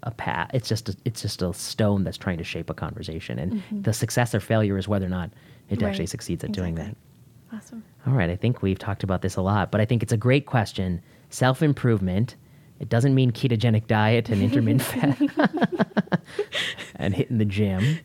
a 0.03 0.11
path. 0.11 0.51
It's 0.53 0.69
just 0.69 0.89
a, 0.89 0.97
it's 1.05 1.23
just 1.23 1.41
a 1.41 1.53
stone 1.55 2.03
that's 2.03 2.19
trying 2.19 2.39
to 2.39 2.45
shape 2.45 2.69
a 2.69 2.75
conversation. 2.75 3.39
And 3.39 3.63
the 3.85 3.93
success 3.93 4.35
or 4.35 4.41
failure 4.41 4.77
is 4.77 4.89
whether 4.89 5.07
or 5.07 5.09
not 5.11 5.31
it 5.69 5.75
Mm-hmm. 5.77 5.85
Right. 5.85 5.91
actually 5.91 6.07
succeeds 6.07 6.45
at 6.45 6.53
doing 6.53 6.75
that. 6.77 6.97
awesome 7.53 7.83
All 8.07 8.13
right, 8.15 8.31
I 8.31 8.37
think 8.37 8.63
we've 8.63 8.79
talked 8.79 9.03
about 9.03 9.23
this 9.23 9.37
a 9.37 9.43
lot, 9.43 9.71
but 9.71 9.81
I 9.81 9.85
think 9.85 10.03
it's 10.03 10.13
a 10.13 10.17
great 10.17 10.47
question. 10.47 11.01
Self 11.31 11.63
improvement. 11.63 12.37
It 12.81 12.89
doesn't 12.89 13.15
mean 13.15 13.31
ketogenic 13.31 13.87
diet 13.87 14.29
and 14.29 14.43
intermittent 14.43 14.83
fast 15.31 16.19
and 16.97 17.15
hitting 17.15 17.39
the 17.39 17.45
gym. 17.45 17.99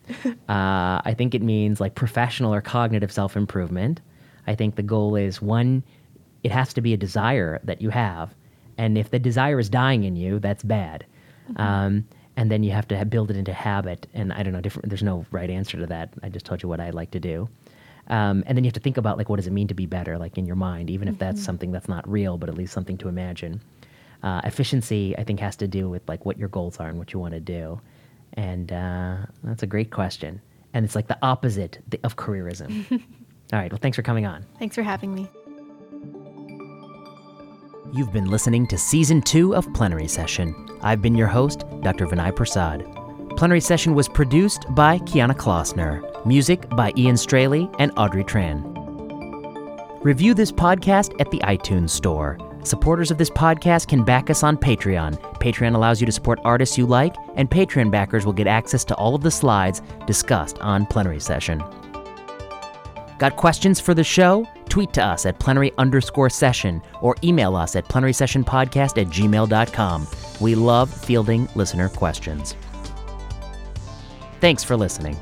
Uh, 0.48 1.00
I 1.04 1.14
think 1.16 1.34
it 1.34 1.42
means 1.42 1.80
like 1.80 1.94
professional 1.94 2.54
or 2.54 2.60
cognitive 2.60 3.12
self 3.12 3.36
improvement. 3.36 4.00
I 4.46 4.54
think 4.54 4.76
the 4.76 4.82
goal 4.82 5.16
is 5.16 5.42
one, 5.42 5.82
it 6.44 6.50
has 6.52 6.72
to 6.74 6.80
be 6.80 6.92
a 6.94 6.96
desire 6.96 7.60
that 7.64 7.82
you 7.82 7.90
have, 7.90 8.34
and 8.78 8.96
if 8.96 9.10
the 9.10 9.18
desire 9.18 9.58
is 9.60 9.68
dying 9.68 10.04
in 10.04 10.16
you, 10.16 10.38
that's 10.38 10.62
bad. 10.62 11.04
Um, 11.56 12.06
and 12.40 12.50
then 12.50 12.62
you 12.62 12.70
have 12.70 12.88
to 12.88 12.96
ha- 12.96 13.04
build 13.04 13.30
it 13.30 13.36
into 13.36 13.52
habit. 13.52 14.06
And 14.14 14.32
I 14.32 14.42
don't 14.42 14.54
know, 14.54 14.62
different. 14.62 14.88
There's 14.88 15.02
no 15.02 15.26
right 15.30 15.50
answer 15.50 15.76
to 15.78 15.86
that. 15.88 16.14
I 16.22 16.30
just 16.30 16.46
told 16.46 16.62
you 16.62 16.70
what 16.70 16.80
I 16.80 16.88
like 16.88 17.10
to 17.10 17.20
do. 17.20 17.50
Um, 18.08 18.42
and 18.46 18.56
then 18.56 18.64
you 18.64 18.68
have 18.68 18.74
to 18.74 18.80
think 18.80 18.96
about 18.96 19.18
like 19.18 19.28
what 19.28 19.36
does 19.36 19.46
it 19.46 19.52
mean 19.52 19.68
to 19.68 19.74
be 19.74 19.84
better, 19.84 20.16
like 20.16 20.38
in 20.38 20.46
your 20.46 20.56
mind, 20.56 20.88
even 20.88 21.06
if 21.06 21.18
that's 21.18 21.44
something 21.44 21.70
that's 21.70 21.86
not 21.86 22.08
real, 22.08 22.38
but 22.38 22.48
at 22.48 22.56
least 22.56 22.72
something 22.72 22.96
to 22.96 23.08
imagine. 23.08 23.60
Uh, 24.22 24.40
efficiency, 24.44 25.14
I 25.18 25.22
think, 25.22 25.38
has 25.40 25.54
to 25.56 25.68
do 25.68 25.90
with 25.90 26.08
like 26.08 26.24
what 26.24 26.38
your 26.38 26.48
goals 26.48 26.78
are 26.78 26.88
and 26.88 26.98
what 26.98 27.12
you 27.12 27.20
want 27.20 27.34
to 27.34 27.40
do, 27.40 27.78
and 28.34 28.72
uh, 28.72 29.16
that's 29.44 29.62
a 29.62 29.66
great 29.66 29.90
question. 29.90 30.40
And 30.72 30.84
it's 30.84 30.94
like 30.94 31.08
the 31.08 31.18
opposite 31.20 31.78
of 32.02 32.16
careerism. 32.16 32.90
All 33.52 33.58
right, 33.58 33.70
well, 33.70 33.78
thanks 33.80 33.96
for 33.96 34.02
coming 34.02 34.24
on. 34.24 34.46
thanks 34.58 34.74
for 34.74 34.82
having 34.82 35.14
me 35.14 35.28
You've 37.92 38.12
been 38.12 38.30
listening 38.30 38.68
to 38.68 38.78
Season 38.78 39.20
2 39.20 39.56
of 39.56 39.72
Plenary 39.74 40.06
Session. 40.06 40.69
I've 40.82 41.02
been 41.02 41.14
your 41.14 41.28
host, 41.28 41.64
Dr. 41.82 42.06
Vinay 42.06 42.34
Prasad. 42.34 42.86
Plenary 43.36 43.60
Session 43.60 43.94
was 43.94 44.08
produced 44.08 44.66
by 44.70 44.98
Kiana 45.00 45.34
Klossner, 45.34 46.26
music 46.26 46.68
by 46.70 46.92
Ian 46.96 47.16
Straley 47.16 47.70
and 47.78 47.92
Audrey 47.96 48.24
Tran. 48.24 48.64
Review 50.02 50.34
this 50.34 50.50
podcast 50.50 51.18
at 51.20 51.30
the 51.30 51.38
iTunes 51.38 51.90
Store. 51.90 52.38
Supporters 52.62 53.10
of 53.10 53.18
this 53.18 53.30
podcast 53.30 53.88
can 53.88 54.04
back 54.04 54.28
us 54.30 54.42
on 54.42 54.56
Patreon. 54.56 55.18
Patreon 55.40 55.74
allows 55.74 56.00
you 56.00 56.06
to 56.06 56.12
support 56.12 56.38
artists 56.44 56.76
you 56.76 56.86
like, 56.86 57.14
and 57.36 57.50
Patreon 57.50 57.90
backers 57.90 58.26
will 58.26 58.32
get 58.32 58.46
access 58.46 58.84
to 58.84 58.94
all 58.96 59.14
of 59.14 59.22
the 59.22 59.30
slides 59.30 59.80
discussed 60.06 60.58
on 60.58 60.86
Plenary 60.86 61.20
Session. 61.20 61.62
Got 63.20 63.36
questions 63.36 63.78
for 63.78 63.92
the 63.92 64.02
show? 64.02 64.48
Tweet 64.70 64.94
to 64.94 65.04
us 65.04 65.26
at 65.26 65.38
plenary 65.38 65.72
underscore 65.76 66.30
session 66.30 66.80
or 67.02 67.14
email 67.22 67.54
us 67.54 67.76
at 67.76 67.86
plenary 67.86 68.14
session 68.14 68.42
podcast 68.42 68.98
at 68.98 69.08
gmail.com. 69.08 70.06
We 70.40 70.54
love 70.54 70.90
fielding 70.90 71.46
listener 71.54 71.90
questions. 71.90 72.56
Thanks 74.40 74.64
for 74.64 74.74
listening. 74.74 75.18